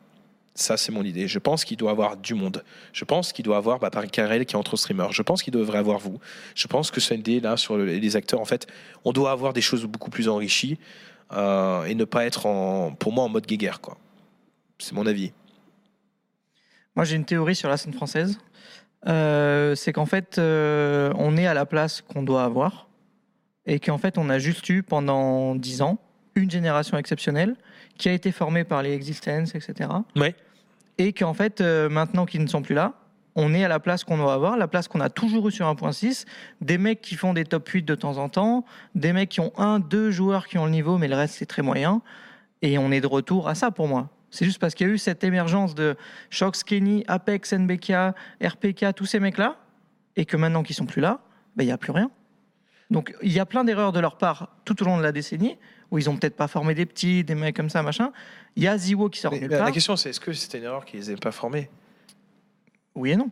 Ça, 0.57 0.77
c'est 0.77 0.91
mon 0.93 1.03
idée. 1.03 1.27
Je 1.27 1.37
pense 1.39 1.65
qu'il 1.65 1.75
doit 1.75 1.91
avoir 1.91 2.15
du 2.15 2.33
monde. 2.33 2.63
Je 2.93 3.03
pense 3.03 3.33
qu'il 3.33 3.43
doit 3.43 3.57
avoir 3.57 3.77
bah, 3.79 3.89
Paris 3.89 4.09
Carrel 4.09 4.45
qui 4.45 4.55
est 4.55 4.57
entre 4.57 4.77
streamers. 4.77 5.11
Je 5.11 5.21
pense 5.21 5.43
qu'il 5.43 5.51
devrait 5.53 5.79
avoir 5.79 5.99
vous. 5.99 6.17
Je 6.55 6.67
pense 6.67 6.91
que 6.91 7.01
c'est 7.01 7.13
une 7.15 7.19
idée 7.19 7.41
là 7.41 7.57
sur 7.57 7.75
le- 7.75 7.85
les 7.85 8.15
acteurs. 8.15 8.39
En 8.39 8.45
fait, 8.45 8.65
on 9.03 9.11
doit 9.11 9.31
avoir 9.31 9.51
des 9.51 9.61
choses 9.61 9.83
beaucoup 9.85 10.09
plus 10.09 10.29
enrichies 10.29 10.77
euh, 11.33 11.83
et 11.83 11.93
ne 11.93 12.05
pas 12.05 12.25
être 12.25 12.45
en, 12.45 12.93
pour 12.93 13.11
moi 13.11 13.25
en 13.25 13.29
mode 13.29 13.45
guéguerre. 13.45 13.81
C'est 14.79 14.93
mon 14.93 15.05
avis. 15.05 15.33
Moi, 16.95 17.03
j'ai 17.03 17.17
une 17.17 17.25
théorie 17.25 17.55
sur 17.55 17.67
la 17.67 17.75
scène 17.75 17.93
française. 17.93 18.37
Euh, 19.07 19.75
c'est 19.75 19.93
qu'en 19.93 20.05
fait, 20.05 20.37
euh, 20.37 21.13
on 21.17 21.37
est 21.37 21.45
à 21.45 21.53
la 21.53 21.65
place 21.65 22.01
qu'on 22.01 22.23
doit 22.23 22.43
avoir 22.43 22.87
et 23.65 23.79
qu'en 23.79 23.97
fait, 23.97 24.17
on 24.17 24.29
a 24.29 24.39
juste 24.39 24.67
eu 24.69 24.83
pendant 24.83 25.55
10 25.55 25.81
ans 25.81 25.99
une 26.35 26.49
génération 26.49 26.97
exceptionnelle 26.97 27.55
qui 27.97 28.09
a 28.09 28.13
été 28.13 28.31
formée 28.31 28.63
par 28.63 28.83
les 28.83 28.93
Existence, 28.93 29.55
etc. 29.55 29.89
Ouais. 30.15 30.35
Et 30.97 31.13
qu'en 31.13 31.33
fait, 31.33 31.61
euh, 31.61 31.89
maintenant 31.89 32.25
qu'ils 32.25 32.41
ne 32.41 32.47
sont 32.47 32.61
plus 32.61 32.75
là, 32.75 32.93
on 33.35 33.53
est 33.53 33.63
à 33.63 33.67
la 33.67 33.79
place 33.79 34.03
qu'on 34.03 34.17
doit 34.17 34.33
avoir, 34.33 34.57
la 34.57 34.67
place 34.67 34.87
qu'on 34.87 35.01
a 35.01 35.09
toujours 35.09 35.49
eue 35.49 35.51
sur 35.51 35.67
1.6, 35.67 36.25
des 36.61 36.77
mecs 36.77 37.01
qui 37.01 37.15
font 37.15 37.33
des 37.33 37.43
top 37.43 37.67
8 37.67 37.83
de 37.83 37.95
temps 37.95 38.17
en 38.17 38.29
temps, 38.29 38.65
des 38.95 39.11
mecs 39.11 39.29
qui 39.29 39.41
ont 39.41 39.51
un, 39.57 39.79
deux 39.79 40.09
joueurs 40.09 40.47
qui 40.47 40.57
ont 40.57 40.65
le 40.65 40.71
niveau, 40.71 40.97
mais 40.97 41.07
le 41.07 41.15
reste 41.15 41.35
c'est 41.35 41.45
très 41.45 41.61
moyen. 41.61 42.01
Et 42.61 42.77
on 42.77 42.91
est 42.91 43.01
de 43.01 43.07
retour 43.07 43.49
à 43.49 43.55
ça 43.55 43.71
pour 43.71 43.87
moi. 43.87 44.09
C'est 44.35 44.45
juste 44.45 44.59
parce 44.59 44.75
qu'il 44.75 44.87
y 44.87 44.89
a 44.89 44.93
eu 44.93 44.97
cette 44.97 45.23
émergence 45.23 45.75
de 45.75 45.95
Shox, 46.29 46.63
Kenny, 46.63 47.03
Apex, 47.07 47.53
NBK, 47.53 47.93
RPK, 48.43 48.93
tous 48.95 49.05
ces 49.05 49.19
mecs-là, 49.19 49.57
et 50.15 50.25
que 50.25 50.35
maintenant 50.35 50.61
qu'ils 50.63 50.75
sont 50.75 50.85
plus 50.85 51.01
là, 51.01 51.21
ben, 51.55 51.63
il 51.63 51.67
n'y 51.67 51.71
a 51.71 51.77
plus 51.77 51.91
rien. 51.91 52.11
Donc 52.91 53.15
il 53.23 53.31
y 53.31 53.39
a 53.39 53.45
plein 53.45 53.63
d'erreurs 53.63 53.91
de 53.93 53.99
leur 53.99 54.17
part 54.17 54.57
tout 54.65 54.81
au 54.83 54.85
long 54.85 54.97
de 54.97 55.03
la 55.03 55.11
décennie, 55.11 55.57
où 55.89 55.97
ils 55.97 56.09
ont 56.09 56.17
peut-être 56.17 56.35
pas 56.35 56.47
formé 56.47 56.75
des 56.75 56.85
petits, 56.85 57.23
des 57.23 57.33
mecs 57.35 57.55
comme 57.55 57.69
ça, 57.69 57.81
machin. 57.81 58.11
Il 58.55 58.63
y 58.63 58.67
a 58.67 58.77
Ziwo 58.77 59.09
qui 59.09 59.19
sort 59.19 59.31
Mais, 59.31 59.39
nulle 59.39 59.49
part. 59.49 59.65
la 59.65 59.71
question, 59.71 59.95
c'est 59.95 60.09
est-ce 60.09 60.19
que 60.19 60.33
c'était 60.33 60.57
une 60.57 60.65
erreur 60.65 60.83
qu'ils 60.85 61.07
n'aient 61.07 61.15
pas 61.15 61.31
formé? 61.31 61.69
Oui 62.93 63.11
et 63.11 63.15
non. 63.15 63.29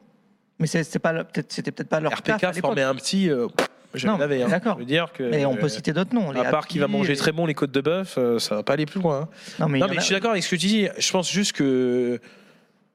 Mais 0.60 0.68
c'est 0.68 0.84
c'est 0.84 0.99
pas 0.99 1.12
le- 1.14 1.24
peut-être 1.24 1.51
c'était 1.51 1.72
peut-être 1.72 1.89
pas 1.89 1.99
leur 1.99 2.22
taf 2.22 2.43
à 2.43 2.49
RPK 2.49 2.62
formait 2.62 2.84
un 2.84 2.95
petit. 2.95 3.30
Euh, 3.30 3.47
je 3.94 4.08
Non, 4.08 4.18
l'avais. 4.18 4.41
Hein. 4.44 4.48
d'accord. 4.50 4.76
Je 4.76 4.80
veux 4.80 4.86
dire 4.86 5.12
que. 5.14 5.24
Mais 5.24 5.46
on 5.46 5.56
peut 5.56 5.70
citer 5.70 5.94
d'autres 5.94 6.14
noms. 6.16 6.32
À 6.32 6.46
part 6.46 6.68
qu'il 6.68 6.82
va 6.82 6.88
manger 6.88 7.14
les- 7.14 7.18
très 7.18 7.32
bon 7.32 7.46
les 7.46 7.54
côtes 7.54 7.72
de 7.72 7.82
bœuf, 7.82 8.16
euh, 8.18 8.39
ça 8.39 8.56
va 8.56 8.64
pas 8.64 8.74
aller 8.74 8.86
plus 8.86 9.00
loin. 9.02 9.22
hein. 9.22 9.30
Non 9.60 9.68
mais, 9.70 9.80
Non, 9.80 9.88
mais 9.89 9.98
a- 9.98 10.00
je 10.00 10.06
suis 10.06 10.14
d'accord 10.16 10.32
avec 10.32 10.44
ce 10.44 10.50
que 10.50 10.56
tu 10.56 10.68
dis. 10.68 10.88
Je 10.98 11.12
pense 11.12 11.32
juste 11.32 11.54
que. 11.54 12.20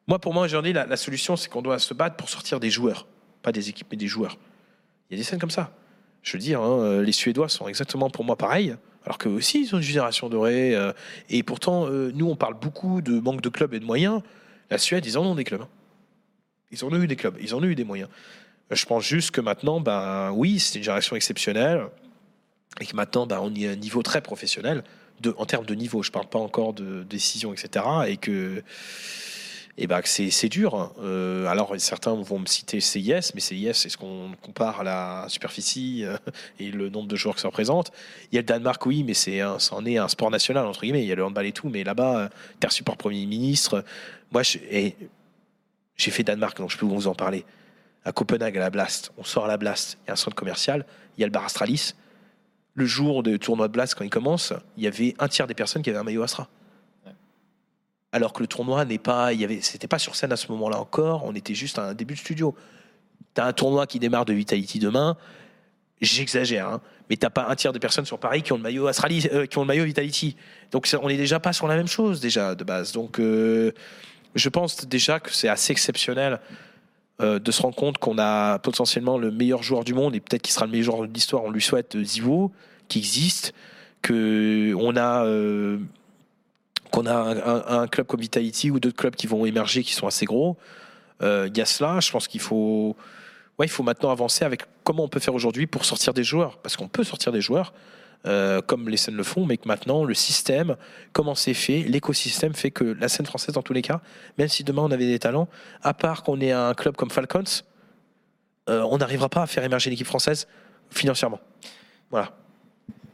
Moi, 0.07 0.19
pour 0.19 0.33
moi, 0.33 0.45
aujourd'hui, 0.45 0.73
la, 0.73 0.87
la 0.87 0.97
solution, 0.97 1.37
c'est 1.37 1.49
qu'on 1.51 1.61
doit 1.63 1.79
se 1.79 1.93
battre 1.93 2.17
pour 2.17 2.31
sortir 2.31 2.61
des 2.61 2.71
joueurs. 2.71 3.07
Pas 3.43 3.53
des 3.53 3.69
équipes, 3.69 3.89
mais 3.91 3.97
des 3.99 4.07
joueurs. 4.07 4.39
Il 5.11 5.15
y 5.17 5.17
a 5.17 5.21
des 5.21 5.25
scènes 5.25 5.39
comme 5.39 5.51
ça. 5.51 5.71
Je 6.23 6.33
veux 6.33 6.39
dire, 6.39 6.61
hein, 6.63 6.81
euh, 6.81 7.03
les 7.03 7.13
Suédois 7.13 7.49
sont 7.49 7.69
exactement 7.69 8.09
pour 8.11 8.25
moi 8.25 8.37
pareils. 8.37 8.75
Alors 9.05 9.19
qu'eux 9.19 9.29
aussi, 9.31 9.63
ils 9.63 9.75
ont 9.75 9.79
une 9.79 9.85
génération 9.85 10.29
dorée. 10.29 10.75
euh, 10.75 10.93
et 11.31 11.43
pourtant, 11.43 11.87
euh, 11.87 12.11
nous, 12.15 12.27
on 12.29 12.37
parle 12.37 12.55
beaucoup 12.55 13.01
de 13.03 13.21
manque 13.21 13.41
de 13.43 13.49
clubs 13.51 13.73
et 13.75 13.81
de 13.81 13.85
moyens. 13.85 14.23
La 14.71 14.79
Suède, 14.79 15.05
ils 15.07 15.17
en 15.19 15.25
ont 15.25 15.35
des 15.35 15.45
clubs. 15.45 15.63
hein. 15.63 15.69
Ils 16.71 16.85
en 16.85 16.89
ont 16.89 17.01
eu 17.03 17.07
des 17.07 17.17
clubs. 17.17 17.37
Ils 17.41 17.55
en 17.55 17.59
ont 17.59 17.65
eu 17.65 17.75
des 17.75 17.85
moyens. 17.85 18.09
Je 18.71 18.85
pense 18.85 19.05
juste 19.05 19.31
que 19.31 19.41
maintenant, 19.41 19.81
ben 19.81 20.31
oui, 20.33 20.59
c'est 20.59 20.79
une 20.79 20.85
génération 20.85 21.17
exceptionnelle. 21.17 21.87
Et 22.81 22.87
que 22.87 22.95
maintenant, 22.95 23.27
ben, 23.27 23.41
on 23.43 23.53
y 23.55 23.67
a 23.67 23.71
un 23.71 23.77
niveau 23.77 24.03
très 24.03 24.21
professionnel. 24.21 24.85
En 25.37 25.47
termes 25.47 25.67
de 25.67 25.75
niveau, 25.75 26.03
je 26.03 26.13
parle 26.13 26.29
pas 26.29 26.39
encore 26.39 26.75
de 26.75 27.03
décision, 27.03 27.53
etc. 27.53 27.85
Et 28.07 28.19
que, 28.19 28.63
et 29.79 29.87
ben, 29.87 30.01
que 30.03 30.09
c'est, 30.09 30.49
dur. 30.49 30.75
hein. 30.75 30.93
Euh, 31.03 31.47
alors, 31.47 31.75
certains 31.79 32.15
vont 32.15 32.39
me 32.39 32.47
citer 32.47 32.81
CIS, 32.81 33.33
mais 33.35 33.41
CIS, 33.41 33.73
c'est 33.73 33.89
ce 33.89 33.97
qu'on 33.97 34.31
compare 34.43 34.81
à 34.81 34.85
la 34.85 35.27
superficie 35.29 36.05
euh, 36.05 36.19
et 36.61 36.71
le 36.71 36.89
nombre 36.89 37.09
de 37.09 37.17
joueurs 37.17 37.35
que 37.35 37.41
ça 37.41 37.49
représente. 37.49 37.91
Il 38.31 38.37
y 38.37 38.39
a 38.39 38.43
le 38.43 38.47
Danemark, 38.47 38.85
oui, 38.87 39.03
mais 39.03 39.15
c'est 39.15 39.41
c'en 39.59 39.85
est 39.87 39.97
un 39.97 40.09
sport 40.09 40.31
national, 40.31 40.67
entre 40.67 40.83
guillemets. 40.83 41.03
Il 41.03 41.09
y 41.09 41.13
a 41.13 41.17
le 41.17 41.25
handball 41.25 41.47
et 41.47 41.53
tout, 41.53 41.69
mais 41.71 41.85
là-bas, 41.85 42.19
euh, 42.19 42.29
t'es 42.61 42.69
reçu 42.69 42.85
par 42.85 42.97
Premier 42.97 43.25
ministre. 43.27 43.83
Moi, 44.31 44.43
j'ai 44.43 46.11
fait 46.11 46.23
Danemark, 46.23 46.59
donc 46.59 46.71
je 46.71 46.77
peux 46.77 46.87
vous 46.87 47.09
en 47.09 47.15
parler. 47.15 47.45
À 48.09 48.13
Copenhague, 48.13 48.57
à 48.57 48.61
la 48.61 48.71
Blast, 48.71 49.13
on 49.19 49.23
sort 49.23 49.45
à 49.45 49.49
la 49.49 49.59
Blast, 49.59 49.99
il 50.03 50.07
y 50.07 50.11
a 50.11 50.15
un 50.15 50.17
centre 50.17 50.35
commercial, 50.35 50.87
il 51.19 51.21
y 51.21 51.25
a 51.25 51.27
le 51.27 51.31
bar 51.31 51.45
Astralis. 51.45 51.93
Le 52.73 52.87
jour 52.87 53.23
de 53.23 53.37
tournoi 53.37 53.69
de 53.69 53.73
Blast, 53.75 53.97
quand 53.97 54.05
il 54.05 54.09
commence, 54.09 54.55
il 54.79 54.85
y 54.85 54.87
avait 54.87 55.15
un 55.19 55.29
tiers 55.29 55.47
des 55.47 55.53
personnes 55.53 55.83
qui 55.83 55.91
avaient 55.91 55.99
un 55.99 56.05
maillot 56.05 56.23
Astra. 56.23 56.49
Ouais. 57.05 57.13
Alors 58.13 58.33
que 58.33 58.41
le 58.41 58.47
tournoi 58.47 58.87
n'est 58.87 58.97
pas, 58.97 59.35
il 59.35 59.41
y 59.43 59.45
avait, 59.45 59.61
c'était 59.61 59.89
pas 59.89 59.99
sur 59.99 60.17
scène 60.17 60.33
à 60.33 60.37
ce 60.37 60.51
moment-là 60.53 60.79
encore, 60.79 61.27
on 61.27 61.35
était 61.35 61.53
juste 61.53 61.79
à 61.79 61.83
un 61.83 61.93
début 61.93 62.15
de 62.15 62.19
studio. 62.19 62.55
T'as 63.35 63.45
un 63.45 63.53
tournoi 63.53 63.87
qui 63.87 63.99
démarre 63.99 64.25
de 64.25 64.33
Vitality 64.33 64.79
demain, 64.79 65.19
j'exagère, 66.01 66.67
hein, 66.67 66.81
mais 67.11 67.19
t'as 67.19 67.29
pas 67.29 67.47
un 67.51 67.57
tiers 67.57 67.75
des 67.75 67.79
personnes 67.79 68.07
sur 68.07 68.19
Paris 68.19 68.43
qui 68.43 68.55
ont 68.55 68.57
le 68.57 68.63
maillot 68.63 68.87
Astralis, 68.87 69.29
euh, 69.35 69.45
qui 69.45 69.59
ont 69.59 69.63
le 69.63 69.67
maillot 69.67 69.85
Vitality. 69.85 70.35
Donc 70.71 70.89
on 71.03 71.11
est 71.11 71.19
déjà 71.19 71.41
pas 71.41 71.53
sur 71.53 71.69
la 71.69 71.77
même 71.77 71.89
chose 71.89 72.21
déjà 72.21 72.55
de 72.55 72.65
base. 72.65 72.93
Donc 72.93 73.21
euh, 73.21 73.73
je 74.35 74.49
pense 74.49 74.87
déjà 74.87 75.21
que 75.21 75.31
c'est 75.31 75.49
assez 75.49 75.73
exceptionnel 75.73 76.41
euh, 77.21 77.41
de 77.41 77.51
se 77.51 77.63
rendre 77.63 77.75
compte 77.75 77.99
qu'on 77.99 78.17
a 78.19 78.61
potentiellement 78.61 79.19
le 79.19 79.33
meilleur 79.33 79.63
joueur 79.63 79.83
du 79.83 79.93
monde 79.93 80.15
et 80.15 80.21
peut-être 80.21 80.43
qu'il 80.43 80.53
sera 80.53 80.67
le 80.67 80.71
meilleur 80.71 80.85
joueur 80.85 81.09
de 81.09 81.13
l'histoire. 81.13 81.43
On 81.43 81.51
lui 81.51 81.61
souhaite 81.61 81.97
euh, 81.97 82.05
Zivo, 82.05 82.53
qui 82.87 82.99
existe, 82.99 83.55
a 84.05 84.13
euh, 84.13 85.79
qu'on 86.93 87.07
a 87.07 87.75
un, 87.83 87.89
club 87.89 88.07
comme 88.07 88.21
Vitality 88.21 88.71
ou 88.71 88.79
d'autres 88.79 88.97
clubs 88.97 89.17
qui 89.17 89.27
vont 89.27 89.45
émerger 89.47 89.83
qui 89.83 89.93
sont 89.93 90.07
assez 90.07 90.27
gros. 90.27 90.57
Il 91.21 91.51
y 91.57 91.61
a 91.61 91.65
cela. 91.65 91.99
Je 91.99 92.11
pense 92.13 92.29
qu'il 92.29 92.41
faut 92.41 92.97
ouais, 93.59 93.67
faut 93.67 93.83
maintenant 93.83 94.11
avancer 94.11 94.45
avec 94.45 94.63
comment 94.85 95.03
on 95.03 95.09
peut 95.09 95.21
faire 95.21 95.35
aujourd'hui 95.35 95.67
pour 95.67 95.85
sortir 95.85 96.15
des 96.15 96.23
joueurs 96.23 96.59
parce 96.59 96.77
qu'on 96.77 96.89
peut 96.89 97.05
sortir 97.05 97.33
des 97.33 97.41
joueurs. 97.41 97.73
Euh, 98.27 98.61
comme 98.61 98.89
les 98.89 98.97
scènes 98.97 99.17
le 99.17 99.23
font, 99.23 99.47
mais 99.47 99.57
que 99.57 99.69
maintenant 99.69 100.05
le 100.05 100.15
système, 100.15 100.77
comment 101.13 101.35
c'est 101.35 101.55
fait, 101.55 101.83
l'écosystème 101.83 102.55
fait 102.55 102.71
que 102.71 102.85
la 102.85 103.09
scène 103.09 103.27
française, 103.27 103.55
dans 103.55 103.63
tous 103.63 103.73
les 103.73 103.83
cas, 103.83 104.01
même 104.39 104.49
si 104.49 104.65
demain 104.65 104.83
on 104.83 104.91
avait 104.91 105.07
des 105.07 105.19
talents, 105.19 105.49
à 105.83 105.95
part 105.95 106.23
qu'on 106.23 106.41
ait 106.41 106.53
un 106.53 106.75
club 106.75 106.97
comme 106.97 107.11
Falcons, 107.11 107.45
euh, 108.69 108.83
on 108.91 108.99
n'arrivera 108.99 109.29
pas 109.29 109.43
à 109.43 109.47
faire 109.47 109.65
émerger 109.65 109.91
l'équipe 109.91 110.07
française 110.07 110.47
financièrement. 110.91 111.41
Voilà. 112.11 112.33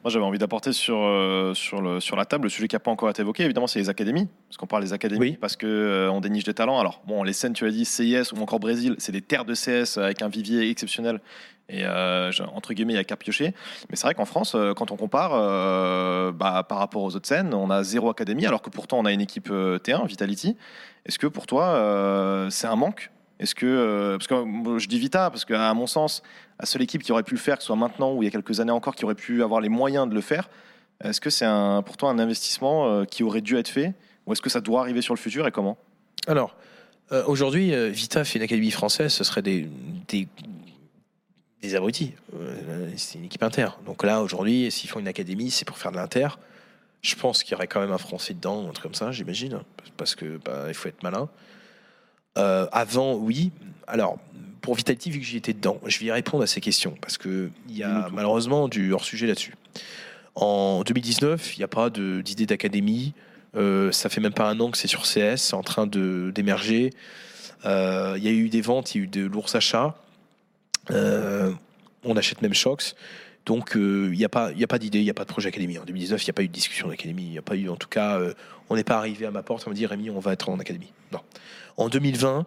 Moi, 0.04 0.10
j'avais 0.10 0.24
envie 0.26 0.36
d'apporter 0.36 0.72
sur, 0.74 0.98
euh, 0.98 1.54
sur, 1.54 1.80
le, 1.80 1.98
sur 1.98 2.14
la 2.14 2.26
table 2.26 2.44
le 2.44 2.50
sujet 2.50 2.68
qui 2.68 2.74
n'a 2.74 2.80
pas 2.80 2.90
encore 2.90 3.08
été 3.08 3.22
évoqué. 3.22 3.42
Évidemment, 3.44 3.66
c'est 3.66 3.78
les 3.78 3.88
académies. 3.88 4.28
Parce 4.48 4.58
qu'on 4.58 4.66
parle 4.66 4.84
des 4.84 4.92
académies 4.92 5.20
Oui. 5.20 5.38
parce 5.40 5.56
qu'on 5.56 5.66
euh, 5.66 6.10
on 6.10 6.20
déniche 6.20 6.44
des 6.44 6.52
talents. 6.52 6.78
Alors, 6.78 7.00
bon, 7.06 7.22
les 7.22 7.32
scènes, 7.32 7.54
tu 7.54 7.66
as 7.66 7.70
dit, 7.70 7.86
CIS 7.86 8.32
ou 8.34 8.42
encore 8.42 8.60
Brésil, 8.60 8.96
c'est 8.98 9.12
des 9.12 9.22
terres 9.22 9.46
de 9.46 9.54
CS 9.54 9.96
avec 9.96 10.20
un 10.20 10.28
vivier 10.28 10.68
exceptionnel. 10.68 11.20
Et 11.68 11.84
euh, 11.84 12.30
entre 12.52 12.74
guillemets, 12.74 12.92
il 12.92 12.96
y 12.96 13.00
a 13.00 13.04
qu'à 13.04 13.16
piocher. 13.16 13.54
Mais 13.88 13.96
c'est 13.96 14.06
vrai 14.06 14.14
qu'en 14.14 14.26
France, 14.26 14.54
euh, 14.54 14.74
quand 14.74 14.90
on 14.90 14.96
compare 14.96 15.30
euh, 15.34 16.30
bah, 16.30 16.64
par 16.68 16.78
rapport 16.78 17.02
aux 17.02 17.16
autres 17.16 17.26
scènes, 17.26 17.54
on 17.54 17.70
a 17.70 17.82
zéro 17.82 18.10
académie, 18.10 18.46
alors 18.46 18.60
que 18.60 18.70
pourtant, 18.70 18.98
on 18.98 19.06
a 19.06 19.12
une 19.12 19.22
équipe 19.22 19.48
euh, 19.50 19.78
T1, 19.78 20.06
Vitality. 20.06 20.56
Est-ce 21.06 21.18
que 21.18 21.26
pour 21.26 21.46
toi, 21.46 22.48
c'est 22.50 22.66
un 22.66 22.76
manque? 22.76 23.10
Est-ce 23.38 23.54
que. 23.54 24.16
parce 24.16 24.26
que 24.26 24.78
je 24.78 24.88
dis 24.88 24.98
Vita, 24.98 25.28
parce 25.30 25.44
qu'à 25.44 25.74
mon 25.74 25.86
sens, 25.86 26.22
la 26.58 26.64
seule 26.64 26.80
équipe 26.80 27.02
qui 27.02 27.12
aurait 27.12 27.22
pu 27.22 27.34
le 27.34 27.40
faire, 27.40 27.56
que 27.56 27.62
ce 27.62 27.66
soit 27.66 27.76
maintenant 27.76 28.14
ou 28.14 28.22
il 28.22 28.26
y 28.26 28.28
a 28.28 28.30
quelques 28.30 28.60
années 28.60 28.72
encore, 28.72 28.94
qui 28.94 29.04
aurait 29.04 29.14
pu 29.14 29.42
avoir 29.42 29.60
les 29.60 29.68
moyens 29.68 30.08
de 30.08 30.14
le 30.14 30.22
faire, 30.22 30.48
est-ce 31.02 31.20
que 31.20 31.28
c'est 31.28 31.46
pour 31.84 31.98
toi 31.98 32.08
un 32.08 32.18
investissement 32.18 33.04
qui 33.04 33.22
aurait 33.22 33.42
dû 33.42 33.58
être 33.58 33.68
fait? 33.68 33.92
Ou 34.26 34.32
est-ce 34.32 34.40
que 34.40 34.48
ça 34.48 34.62
doit 34.62 34.80
arriver 34.80 35.02
sur 35.02 35.12
le 35.12 35.18
futur 35.18 35.46
et 35.46 35.50
comment? 35.50 35.76
Alors, 36.26 36.56
aujourd'hui, 37.26 37.74
Vita 37.90 38.24
fait 38.24 38.38
une 38.38 38.44
académie 38.44 38.70
française, 38.70 39.12
ce 39.12 39.24
serait 39.24 39.42
des, 39.42 39.68
des 41.64 41.74
abrutis. 41.74 42.12
Euh, 42.34 42.90
c'est 42.96 43.18
une 43.18 43.24
équipe 43.24 43.42
inter. 43.42 43.68
Donc 43.86 44.02
là, 44.02 44.22
aujourd'hui, 44.22 44.70
s'ils 44.70 44.88
font 44.88 45.00
une 45.00 45.08
académie, 45.08 45.50
c'est 45.50 45.64
pour 45.64 45.78
faire 45.78 45.92
de 45.92 45.96
l'inter. 45.96 46.28
Je 47.02 47.14
pense 47.16 47.42
qu'il 47.42 47.52
y 47.52 47.54
aurait 47.54 47.66
quand 47.66 47.80
même 47.80 47.92
un 47.92 47.98
Français 47.98 48.34
dedans, 48.34 48.68
un 48.68 48.72
truc 48.72 48.84
comme 48.84 48.94
ça, 48.94 49.12
j'imagine, 49.12 49.60
parce 49.96 50.14
que 50.14 50.38
bah, 50.44 50.64
il 50.68 50.74
faut 50.74 50.88
être 50.88 51.02
malin. 51.02 51.28
Euh, 52.38 52.66
avant, 52.72 53.14
oui. 53.14 53.52
Alors, 53.86 54.18
pour 54.60 54.74
Vitality, 54.74 55.10
vu 55.10 55.20
que 55.20 55.26
j'y 55.26 55.36
étais 55.36 55.52
dedans, 55.52 55.78
je 55.84 55.98
vais 55.98 56.06
y 56.06 56.10
répondre 56.12 56.42
à 56.42 56.46
ces 56.46 56.60
questions, 56.60 56.96
parce 57.00 57.18
qu'il 57.18 57.50
y 57.68 57.82
a 57.82 58.08
malheureusement 58.12 58.68
du 58.68 58.92
hors-sujet 58.92 59.26
là-dessus. 59.26 59.54
En 60.34 60.82
2019, 60.82 61.56
il 61.56 61.60
n'y 61.60 61.64
a 61.64 61.68
pas 61.68 61.90
d'idée 61.90 62.46
d'académie. 62.46 63.12
Euh, 63.56 63.92
ça 63.92 64.08
fait 64.08 64.20
même 64.20 64.32
pas 64.32 64.48
un 64.48 64.58
an 64.60 64.70
que 64.70 64.78
c'est 64.78 64.88
sur 64.88 65.02
CS, 65.02 65.36
c'est 65.36 65.54
en 65.54 65.62
train 65.62 65.86
d'émerger. 65.86 66.90
Euh, 67.66 68.14
Il 68.16 68.24
y 68.24 68.28
a 68.28 68.32
eu 68.32 68.48
des 68.48 68.60
ventes, 68.60 68.94
il 68.94 68.98
y 68.98 69.00
a 69.02 69.04
eu 69.04 69.06
de 69.08 69.26
lourds 69.26 69.54
achats. 69.54 69.94
Euh, 70.90 71.52
on 72.04 72.16
achète 72.16 72.42
même 72.42 72.54
Shox. 72.54 72.94
Donc 73.46 73.76
euh, 73.76 74.08
il 74.12 74.18
n'y 74.18 74.24
a 74.24 74.28
pas, 74.28 74.52
y 74.52 74.64
a 74.64 74.78
d'idée, 74.78 75.00
il 75.00 75.04
n'y 75.04 75.10
a 75.10 75.14
pas 75.14 75.24
de 75.24 75.28
projet 75.28 75.48
académie. 75.48 75.78
En 75.78 75.84
2019, 75.84 76.22
il 76.22 76.26
n'y 76.26 76.30
a 76.30 76.32
pas 76.32 76.42
eu 76.42 76.48
de 76.48 76.52
discussion 76.52 76.88
d'académie. 76.88 77.24
Il 77.24 77.30
n'y 77.30 77.38
a 77.38 77.42
pas 77.42 77.56
eu, 77.56 77.68
en 77.68 77.76
tout 77.76 77.88
cas, 77.88 78.18
euh, 78.18 78.32
on 78.70 78.76
n'est 78.76 78.84
pas 78.84 78.96
arrivé 78.96 79.26
à 79.26 79.30
ma 79.30 79.42
porte, 79.42 79.64
on 79.66 79.70
m'a 79.70 79.76
dit 79.76 79.86
Rémi, 79.86 80.10
on 80.10 80.20
va 80.20 80.32
être 80.32 80.48
en 80.48 80.58
académie. 80.58 80.92
Non. 81.12 81.20
En 81.76 81.88
2020, 81.88 82.46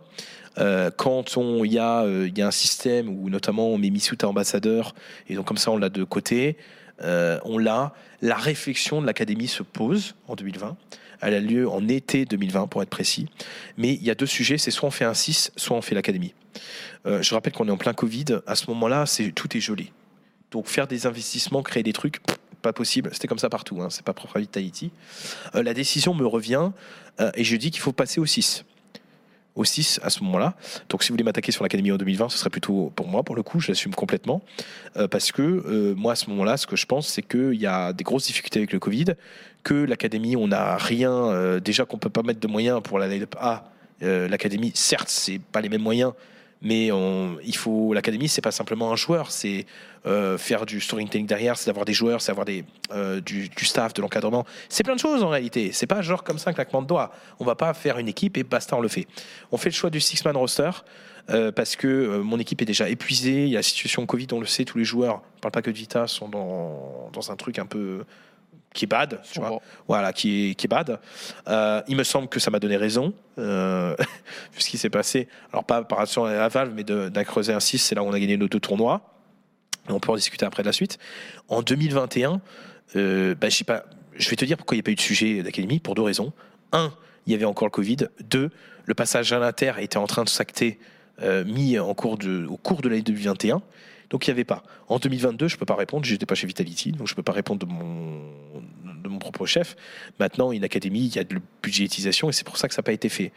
euh, 0.59 0.89
quand 0.95 1.37
il 1.37 1.71
y, 1.71 1.79
a, 1.79 2.01
euh, 2.03 2.29
y 2.35 2.41
a 2.41 2.47
un 2.47 2.51
système 2.51 3.09
où 3.09 3.29
notamment 3.29 3.69
on 3.69 3.77
met 3.77 3.89
Misuta 3.89 4.27
ambassadeur, 4.27 4.95
et 5.29 5.35
donc 5.35 5.45
comme 5.45 5.57
ça 5.57 5.71
on 5.71 5.77
l'a 5.77 5.89
de 5.89 6.03
côté, 6.03 6.57
euh, 7.03 7.39
on 7.45 7.57
l'a, 7.57 7.93
la 8.21 8.35
réflexion 8.35 9.01
de 9.01 9.05
l'académie 9.05 9.47
se 9.47 9.63
pose 9.63 10.15
en 10.27 10.35
2020. 10.35 10.75
Elle 11.21 11.33
a 11.33 11.39
lieu 11.39 11.69
en 11.69 11.87
été 11.87 12.25
2020 12.25 12.67
pour 12.67 12.81
être 12.81 12.89
précis. 12.89 13.27
Mais 13.77 13.93
il 13.93 14.03
y 14.03 14.11
a 14.11 14.15
deux 14.15 14.25
sujets, 14.25 14.57
c'est 14.57 14.71
soit 14.71 14.87
on 14.87 14.91
fait 14.91 15.05
un 15.05 15.13
6, 15.13 15.51
soit 15.55 15.75
on 15.75 15.81
fait 15.81 15.95
l'académie. 15.95 16.33
Euh, 17.05 17.21
je 17.21 17.33
rappelle 17.33 17.53
qu'on 17.53 17.67
est 17.67 17.71
en 17.71 17.77
plein 17.77 17.93
Covid. 17.93 18.39
À 18.45 18.55
ce 18.55 18.69
moment-là, 18.69 19.05
c'est 19.05 19.31
tout 19.31 19.55
est 19.55 19.61
gelé. 19.61 19.91
Donc 20.51 20.67
faire 20.67 20.87
des 20.87 21.05
investissements, 21.05 21.61
créer 21.61 21.83
des 21.83 21.93
trucs, 21.93 22.19
pas 22.61 22.73
possible. 22.73 23.09
C'était 23.13 23.27
comme 23.27 23.39
ça 23.39 23.49
partout. 23.49 23.81
Hein. 23.81 23.87
C'est 23.89 24.03
pas 24.03 24.13
propre 24.13 24.37
à 24.37 24.39
Vitality. 24.39 24.91
Euh, 25.55 25.63
la 25.63 25.73
décision 25.73 26.13
me 26.13 26.25
revient 26.25 26.71
euh, 27.19 27.31
et 27.35 27.43
je 27.43 27.55
dis 27.55 27.71
qu'il 27.71 27.81
faut 27.81 27.93
passer 27.93 28.19
au 28.19 28.25
6. 28.25 28.65
Au 29.55 29.63
6 29.63 29.99
à 30.03 30.09
ce 30.09 30.23
moment-là. 30.23 30.55
Donc 30.89 31.03
si 31.03 31.09
vous 31.09 31.13
voulez 31.13 31.23
m'attaquer 31.23 31.51
sur 31.51 31.63
l'académie 31.63 31.91
en 31.91 31.97
2020, 31.97 32.29
ce 32.29 32.37
serait 32.37 32.49
plutôt 32.49 32.91
pour 32.95 33.07
moi, 33.07 33.23
pour 33.23 33.35
le 33.35 33.41
coup, 33.41 33.59
je 33.59 33.69
l'assume 33.69 33.95
complètement. 33.95 34.41
Euh, 34.97 35.07
parce 35.07 35.31
que 35.31 35.93
moi, 35.93 36.13
à 36.13 36.15
ce 36.15 36.29
moment-là, 36.29 36.57
ce 36.57 36.67
que 36.67 36.75
je 36.75 36.85
pense, 36.85 37.07
c'est 37.07 37.23
qu'il 37.23 37.55
y 37.55 37.65
a 37.65 37.91
des 37.93 38.03
grosses 38.03 38.27
difficultés 38.27 38.59
avec 38.59 38.71
le 38.71 38.79
Covid, 38.79 39.15
que 39.63 39.73
l'académie, 39.73 40.35
on 40.35 40.47
n'a 40.47 40.77
rien, 40.77 41.59
déjà 41.59 41.85
qu'on 41.85 41.97
peut 41.97 42.09
pas 42.09 42.21
mettre 42.21 42.39
de 42.39 42.47
moyens 42.47 42.81
pour 42.83 42.99
la 42.99 43.07
line-up 43.07 43.35
A. 43.39 43.71
L'académie, 44.01 44.71
certes, 44.75 45.09
c'est 45.09 45.39
pas 45.39 45.59
les 45.59 45.69
mêmes 45.69 45.81
moyens, 45.81 46.13
mais 46.61 46.91
on- 46.91 47.37
il 47.43 47.55
faut 47.55 47.93
l'académie, 47.93 48.27
c'est 48.27 48.41
pas 48.41 48.51
simplement 48.51 48.91
un 48.91 48.95
joueur, 48.95 49.31
c'est 49.31 49.65
euh, 50.05 50.37
faire 50.37 50.65
du 50.65 50.79
storytelling 50.79 51.25
derrière, 51.27 51.57
c'est 51.57 51.67
d'avoir 51.67 51.85
des 51.85 51.93
joueurs, 51.93 52.21
c'est 52.21 52.31
avoir 52.31 52.45
euh, 52.91 53.19
du, 53.21 53.49
staff, 53.57 53.93
de 53.93 54.01
l'encadrement. 54.01 54.45
C'est 54.69 54.83
plein 54.83 54.95
de 54.95 54.99
choses 54.99 55.21
en 55.21 55.29
réalité. 55.29 55.71
C'est 55.73 55.87
pas 55.87 56.01
genre 56.01 56.23
comme 56.23 56.37
ça 56.37 56.49
un 56.51 56.53
claquement 56.53 56.81
de 56.81 56.87
doigts. 56.87 57.11
On 57.39 57.45
va 57.45 57.55
pas 57.55 57.73
faire 57.73 57.97
une 57.99 58.07
équipe 58.07 58.37
et 58.37 58.43
basta, 58.43 58.77
on 58.77 58.81
le 58.81 58.87
fait. 58.87 59.05
On 59.51 59.57
fait 59.57 59.69
le 59.69 59.75
choix 59.75 59.89
du 59.89 59.99
six-man 59.99 60.37
roster. 60.37 60.69
euh, 61.29 61.51
parce 61.51 61.75
que 61.75 62.19
mon 62.19 62.39
équipe 62.39 62.61
est 62.61 62.65
déjà 62.65 62.87
épuisée, 62.87 63.43
il 63.43 63.49
y 63.49 63.55
a 63.55 63.59
la 63.59 63.63
situation 63.63 64.05
Covid, 64.05 64.27
on 64.31 64.39
le 64.39 64.45
sait, 64.45 64.63
tous 64.63 64.77
les 64.77 64.85
joueurs, 64.85 65.21
on 65.35 65.39
parle 65.41 65.51
pas 65.51 65.61
que 65.61 65.69
de 65.69 65.75
Vita, 65.75 66.07
sont 66.07 66.29
dans 66.29 67.31
un 67.31 67.35
truc 67.35 67.59
un 67.59 67.65
peu 67.65 68.05
qui 68.73 68.85
est 68.85 68.87
bad, 68.87 69.19
tu 69.31 69.39
vois 69.39 69.59
voilà, 69.87 70.13
qui 70.13 70.51
est, 70.51 70.55
qui 70.55 70.67
est 70.67 70.69
bad. 70.69 70.99
Euh, 71.47 71.81
il 71.87 71.95
me 71.95 72.03
semble 72.03 72.27
que 72.27 72.39
ça 72.39 72.51
m'a 72.51 72.59
donné 72.59 72.77
raison, 72.77 73.13
euh, 73.39 73.95
vu 74.53 74.61
ce 74.61 74.69
qui 74.69 74.77
s'est 74.77 74.89
passé. 74.89 75.27
Alors, 75.51 75.63
pas 75.63 75.83
par 75.83 75.97
rapport 75.97 76.27
à 76.27 76.47
Valve, 76.47 76.73
mais 76.75 76.83
d'un 76.83 77.23
creuser 77.23 77.53
un 77.53 77.59
6, 77.59 77.79
c'est 77.79 77.95
là 77.95 78.03
où 78.03 78.07
on 78.07 78.13
a 78.13 78.19
gagné 78.19 78.37
nos 78.37 78.47
deux 78.47 78.59
tournois. 78.59 79.13
Et 79.89 79.91
on 79.91 79.99
peut 79.99 80.11
en 80.11 80.15
discuter 80.15 80.45
après 80.45 80.63
de 80.63 80.67
la 80.67 80.73
suite. 80.73 80.99
En 81.47 81.61
2021, 81.61 82.41
euh, 82.95 83.35
bah, 83.35 83.47
pas, 83.65 83.83
je 84.15 84.29
vais 84.29 84.35
te 84.35 84.45
dire 84.45 84.57
pourquoi 84.57 84.75
il 84.75 84.79
n'y 84.79 84.81
a 84.81 84.83
pas 84.83 84.91
eu 84.91 84.95
de 84.95 85.01
sujet 85.01 85.41
d'académie, 85.43 85.79
pour 85.79 85.95
deux 85.95 86.01
raisons. 86.01 86.33
Un, 86.71 86.91
il 87.25 87.31
y 87.31 87.35
avait 87.35 87.45
encore 87.45 87.67
le 87.67 87.71
Covid. 87.71 88.09
Deux, 88.29 88.51
le 88.85 88.93
passage 88.93 89.31
à 89.33 89.39
l'Inter 89.39 89.73
était 89.79 89.97
en 89.97 90.07
train 90.07 90.23
de 90.23 90.29
s'acter 90.29 90.79
euh, 91.21 91.43
mis 91.45 91.77
au 91.79 91.93
cours 91.93 92.17
de 92.17 92.89
l'année 92.89 93.01
2021. 93.01 93.61
Donc 94.09 94.27
il 94.27 94.29
n'y 94.29 94.33
avait 94.33 94.45
pas. 94.45 94.63
En 94.87 94.99
2022, 94.99 95.47
je 95.47 95.55
ne 95.55 95.59
peux 95.59 95.65
pas 95.65 95.75
répondre, 95.75 96.05
j'étais 96.05 96.25
pas 96.25 96.35
chez 96.35 96.47
Vitality, 96.47 96.91
donc 96.91 97.07
je 97.07 97.13
ne 97.13 97.15
peux 97.15 97.23
pas 97.23 97.33
répondre 97.33 97.65
de 97.65 97.71
mon, 97.71 99.19
propre 99.19 99.45
chef. 99.45 99.75
Maintenant, 100.19 100.51
une 100.51 100.63
académie, 100.63 101.07
il 101.07 101.15
y 101.15 101.19
a 101.19 101.23
de 101.23 101.33
la 101.33 101.41
budgétisation 101.63 102.29
et 102.29 102.33
c'est 102.33 102.45
pour 102.45 102.57
ça 102.57 102.67
que 102.67 102.73
ça 102.73 102.81
n'a 102.81 102.83
pas 102.83 102.93
été 102.93 103.09
fait. 103.09 103.31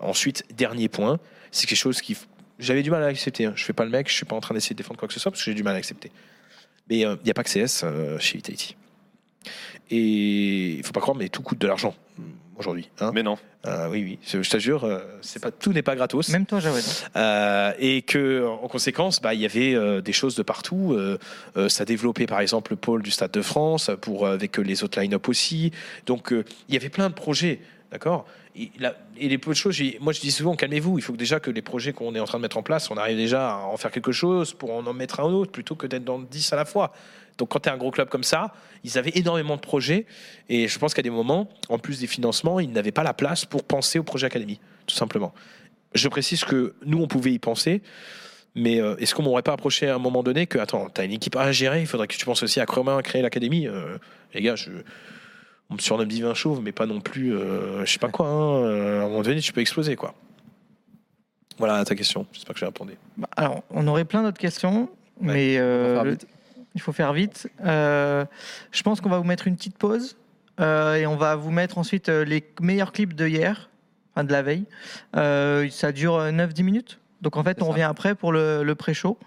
Ensuite, 0.00 0.44
dernier 0.56 0.88
point, 0.88 1.20
c'est 1.52 1.66
quelque 1.66 1.78
chose 1.78 2.00
qui 2.00 2.16
j'avais 2.58 2.82
du 2.82 2.90
mal 2.90 3.02
à 3.02 3.06
accepter. 3.06 3.46
hein. 3.46 3.52
Je 3.54 3.64
fais 3.64 3.72
pas 3.72 3.84
le 3.84 3.90
mec, 3.90 4.08
je 4.08 4.14
suis 4.14 4.26
pas 4.26 4.36
en 4.36 4.40
train 4.40 4.54
d'essayer 4.54 4.74
de 4.74 4.78
défendre 4.78 4.98
quoi 4.98 5.08
que 5.08 5.14
ce 5.14 5.20
soit 5.20 5.30
parce 5.30 5.42
que 5.42 5.50
j'ai 5.50 5.54
du 5.54 5.62
mal 5.62 5.74
à 5.74 5.78
accepter. 5.78 6.10
Mais 6.90 7.06
euh, 7.06 7.16
il 7.20 7.24
n'y 7.24 7.30
a 7.30 7.34
pas 7.34 7.44
que 7.44 7.50
CS 7.50 7.82
euh, 7.84 8.18
chez 8.18 8.36
Vitality. 8.36 8.76
Et 9.90 10.72
il 10.74 10.84
faut 10.84 10.92
pas 10.92 11.00
croire, 11.00 11.16
mais 11.16 11.28
tout 11.28 11.42
coûte 11.42 11.58
de 11.58 11.66
l'argent 11.66 11.94
aujourd'hui. 12.60 12.88
hein. 13.00 13.10
Mais 13.12 13.22
non. 13.24 13.36
Euh, 13.66 13.88
oui, 13.90 14.02
oui, 14.04 14.18
je, 14.26 14.42
je 14.42 14.48
t'assure, 14.48 14.84
euh, 14.84 15.00
c'est 15.20 15.42
pas 15.42 15.50
tout 15.50 15.72
n'est 15.72 15.82
pas 15.82 15.94
gratos. 15.96 16.28
Même 16.30 16.46
toi, 16.46 16.60
Jawed. 16.60 16.82
Euh, 17.16 17.72
et 17.78 18.02
que 18.02 18.46
en 18.46 18.68
conséquence, 18.68 19.20
bah, 19.20 19.34
il 19.34 19.40
y 19.40 19.44
avait 19.44 19.74
euh, 19.74 20.00
des 20.00 20.12
choses 20.12 20.34
de 20.34 20.42
partout. 20.42 20.94
Euh, 20.94 21.18
euh, 21.56 21.68
ça 21.68 21.84
développait 21.84 22.26
par 22.26 22.40
exemple 22.40 22.72
le 22.72 22.76
pôle 22.76 23.02
du 23.02 23.10
Stade 23.10 23.32
de 23.32 23.42
France 23.42 23.90
pour 24.00 24.26
euh, 24.26 24.32
avec 24.34 24.56
les 24.58 24.82
autres 24.84 24.98
line-up 25.00 25.28
aussi. 25.28 25.72
Donc 26.06 26.32
euh, 26.32 26.44
il 26.68 26.74
y 26.74 26.78
avait 26.78 26.88
plein 26.88 27.08
de 27.10 27.14
projets, 27.14 27.60
d'accord? 27.92 28.24
Et, 28.56 28.70
la- 28.80 28.96
et 29.18 29.28
les 29.28 29.38
peu 29.38 29.50
de 29.50 29.56
choses, 29.56 29.80
moi 30.00 30.12
je 30.12 30.20
dis 30.20 30.30
souvent 30.32 30.56
calmez-vous. 30.56 30.98
Il 30.98 31.02
faut 31.02 31.12
que 31.12 31.18
déjà 31.18 31.38
que 31.38 31.50
les 31.50 31.62
projets 31.62 31.92
qu'on 31.92 32.14
est 32.14 32.20
en 32.20 32.24
train 32.24 32.38
de 32.38 32.42
mettre 32.42 32.56
en 32.56 32.62
place, 32.62 32.90
on 32.90 32.96
arrive 32.96 33.16
déjà 33.16 33.50
à 33.52 33.56
en 33.58 33.76
faire 33.76 33.90
quelque 33.90 34.10
chose 34.12 34.54
pour 34.54 34.72
en 34.74 34.86
en 34.86 34.92
mettre 34.94 35.20
un 35.20 35.24
autre 35.32 35.52
plutôt 35.52 35.74
que 35.76 35.86
d'être 35.86 36.04
dans 36.04 36.18
10 36.18 36.52
à 36.52 36.56
la 36.56 36.64
fois. 36.64 36.92
Donc 37.40 37.48
quand 37.48 37.60
tu 37.60 37.70
es 37.70 37.72
un 37.72 37.78
gros 37.78 37.90
club 37.90 38.10
comme 38.10 38.22
ça, 38.22 38.52
ils 38.84 38.98
avaient 38.98 39.12
énormément 39.14 39.56
de 39.56 39.62
projets 39.62 40.04
et 40.50 40.68
je 40.68 40.78
pense 40.78 40.92
qu'à 40.92 41.00
des 41.00 41.08
moments, 41.08 41.48
en 41.70 41.78
plus 41.78 41.98
des 41.98 42.06
financements, 42.06 42.60
ils 42.60 42.70
n'avaient 42.70 42.92
pas 42.92 43.02
la 43.02 43.14
place 43.14 43.46
pour 43.46 43.64
penser 43.64 43.98
au 43.98 44.02
projet 44.02 44.26
académie, 44.26 44.60
tout 44.86 44.94
simplement. 44.94 45.32
Je 45.94 46.06
précise 46.08 46.44
que 46.44 46.74
nous, 46.84 46.98
on 47.00 47.06
pouvait 47.08 47.32
y 47.32 47.38
penser, 47.38 47.80
mais 48.54 48.78
euh, 48.78 48.94
est-ce 48.98 49.14
qu'on 49.14 49.22
m'aurait 49.22 49.40
pas 49.42 49.54
approché 49.54 49.88
à 49.88 49.94
un 49.94 49.98
moment 49.98 50.22
donné 50.22 50.46
que, 50.46 50.58
attends, 50.58 50.90
tu 50.94 51.00
as 51.00 51.04
une 51.04 51.12
équipe 51.12 51.34
à 51.34 51.50
gérer, 51.50 51.80
il 51.80 51.86
faudrait 51.86 52.08
que 52.08 52.14
tu 52.14 52.26
penses 52.26 52.42
aussi 52.42 52.60
à 52.60 52.66
comment 52.66 53.00
créer 53.00 53.22
l'académie 53.22 53.66
Euh, 53.66 53.96
Les 54.34 54.42
gars, 54.42 54.54
je, 54.54 54.68
on 55.70 55.74
me 55.76 55.78
surnomme 55.80 56.08
divin 56.08 56.34
chauve, 56.34 56.60
mais 56.62 56.72
pas 56.72 56.84
non 56.84 57.00
plus, 57.00 57.34
euh, 57.34 57.86
je 57.86 57.90
sais 57.92 57.98
pas 57.98 58.08
quoi, 58.10 58.26
hein, 58.28 58.54
euh, 58.64 59.00
à 59.00 59.04
un 59.04 59.08
moment 59.08 59.22
donné, 59.22 59.40
tu 59.40 59.54
peux 59.54 59.62
exploser, 59.62 59.96
quoi. 59.96 60.14
Voilà 61.58 61.82
ta 61.86 61.94
question, 61.94 62.26
j'espère 62.32 62.52
que 62.54 62.60
j'ai 62.60 62.66
répondu. 62.66 62.92
Bah, 63.16 63.28
Alors, 63.34 63.62
on 63.70 63.86
aurait 63.88 64.04
plein 64.04 64.22
d'autres 64.22 64.38
questions, 64.38 64.90
mais 65.22 65.56
On 65.58 65.60
va 65.60 65.64
euh, 65.66 65.94
faire 65.94 66.04
le- 66.04 66.10
vite. 66.12 66.26
Il 66.74 66.80
faut 66.80 66.92
faire 66.92 67.12
vite. 67.12 67.48
Euh, 67.64 68.24
je 68.72 68.82
pense 68.82 69.00
qu'on 69.00 69.08
va 69.08 69.18
vous 69.18 69.24
mettre 69.24 69.46
une 69.46 69.56
petite 69.56 69.76
pause 69.78 70.16
euh, 70.60 70.94
et 70.96 71.06
on 71.06 71.16
va 71.16 71.36
vous 71.36 71.50
mettre 71.50 71.78
ensuite 71.78 72.08
euh, 72.08 72.24
les 72.24 72.44
meilleurs 72.60 72.92
clips 72.92 73.14
de 73.14 73.26
hier, 73.26 73.70
enfin 74.14 74.24
de 74.24 74.32
la 74.32 74.42
veille. 74.42 74.64
Euh, 75.16 75.68
ça 75.70 75.92
dure 75.92 76.16
euh, 76.16 76.30
9-10 76.30 76.62
minutes. 76.62 76.98
Donc 77.22 77.36
en 77.36 77.42
fait, 77.44 77.60
on 77.62 77.66
ça. 77.66 77.70
revient 77.72 77.82
après 77.82 78.14
pour 78.14 78.32
le, 78.32 78.62
le 78.62 78.74
pré-show. 78.74 79.18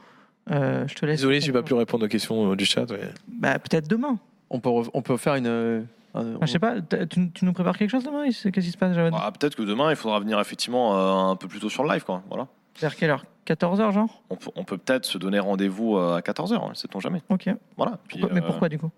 Euh, 0.51 0.85
je 0.87 0.95
te 0.95 1.05
laisse. 1.05 1.17
Désolé, 1.19 1.39
j'ai 1.41 1.51
pas 1.53 1.63
pu 1.63 1.73
répondre 1.73 2.05
aux 2.05 2.09
questions 2.09 2.55
du 2.55 2.65
chat. 2.65 2.89
ouais. 2.91 2.99
Bah, 3.27 3.59
Peut-être 3.59 3.87
demain. 3.87 4.17
On 4.49 4.59
peut, 4.59 4.69
on 4.93 5.01
peut 5.01 5.17
faire 5.17 5.35
une. 5.35 5.47
un- 5.47 5.83
Enfin, 6.15 6.45
je 6.45 6.51
sais 6.51 6.59
pas, 6.59 6.75
tu, 7.09 7.31
tu 7.31 7.43
nous 7.43 7.53
prépares 7.53 7.75
quelque 7.75 7.89
chose 7.89 8.03
demain 8.03 8.25
Qu'est-ce 8.27 8.49
qui 8.49 8.61
se 8.71 8.77
passe 8.77 8.95
Ah, 9.13 9.31
Peut-être 9.31 9.55
que 9.55 9.63
demain, 9.63 9.89
il 9.89 9.95
faudra 9.95 10.19
venir 10.19 10.39
effectivement 10.39 10.95
euh, 10.95 11.31
un 11.31 11.35
peu 11.35 11.47
plus 11.47 11.59
tôt 11.59 11.69
sur 11.71 11.83
le 11.83 11.89
live. 11.91 12.03
Quoi. 12.03 12.21
Voilà. 12.29 12.45
Vers 12.79 12.95
quelle 12.95 13.09
heure? 13.11 13.25
14h, 13.45 13.91
genre? 13.91 14.21
On 14.29 14.35
peut, 14.37 14.49
on 14.55 14.63
peut 14.63 14.77
peut-être 14.77 15.05
se 15.05 15.17
donner 15.17 15.39
rendez-vous 15.39 15.97
euh, 15.97 16.15
à 16.15 16.21
14h, 16.21 16.75
sait-on 16.75 16.99
jamais. 16.99 17.21
Ok. 17.29 17.49
Voilà. 17.77 17.99
Puis, 18.07 18.19
Pourquoi- 18.19 18.33
mais 18.35 18.41
euh, 18.43 18.47
pourquoi 18.47 18.69
du 18.69 18.79
coup? 18.79 18.89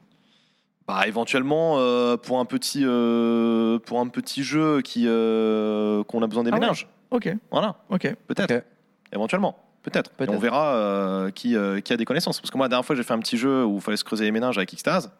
Bah, 0.87 1.07
Éventuellement, 1.07 1.77
euh, 1.79 2.15
pour, 2.15 2.39
un 2.39 2.45
petit, 2.45 2.83
euh, 2.85 3.79
pour 3.79 3.99
un 3.99 4.07
petit 4.07 4.43
jeu 4.43 4.81
qui, 4.81 5.05
euh, 5.07 6.03
qu'on 6.03 6.21
a 6.21 6.27
besoin 6.27 6.43
des 6.43 6.51
Ah 6.51 6.55
ouais. 6.55 6.59
ménages. 6.59 6.87
Ok, 7.11 7.33
Voilà, 7.51 7.75
ok. 7.89 8.15
peut-être. 8.27 8.63
Éventuellement. 9.11 9.57
Peut-être. 9.81 10.11
On 10.27 10.37
verra 10.39 10.73
euh, 10.75 11.29
qui, 11.31 11.55
euh, 11.55 11.79
qui 11.79 11.93
a 11.93 11.97
des 11.97 12.05
connaissances. 12.05 12.39
Parce 12.41 12.49
que 12.49 12.57
moi, 12.57 12.65
la 12.65 12.69
dernière 12.69 12.85
fois, 12.85 12.95
j'ai 12.95 13.03
fait 13.03 13.13
un 13.13 13.19
petit 13.19 13.37
jeu 13.37 13.63
où 13.65 13.75
il 13.75 13.81
fallait 13.81 13.97
se 13.97 14.03
creuser 14.03 14.25
les 14.25 14.31
ménages 14.31 14.57
avec 14.57 14.73
Xtase. 14.75 15.11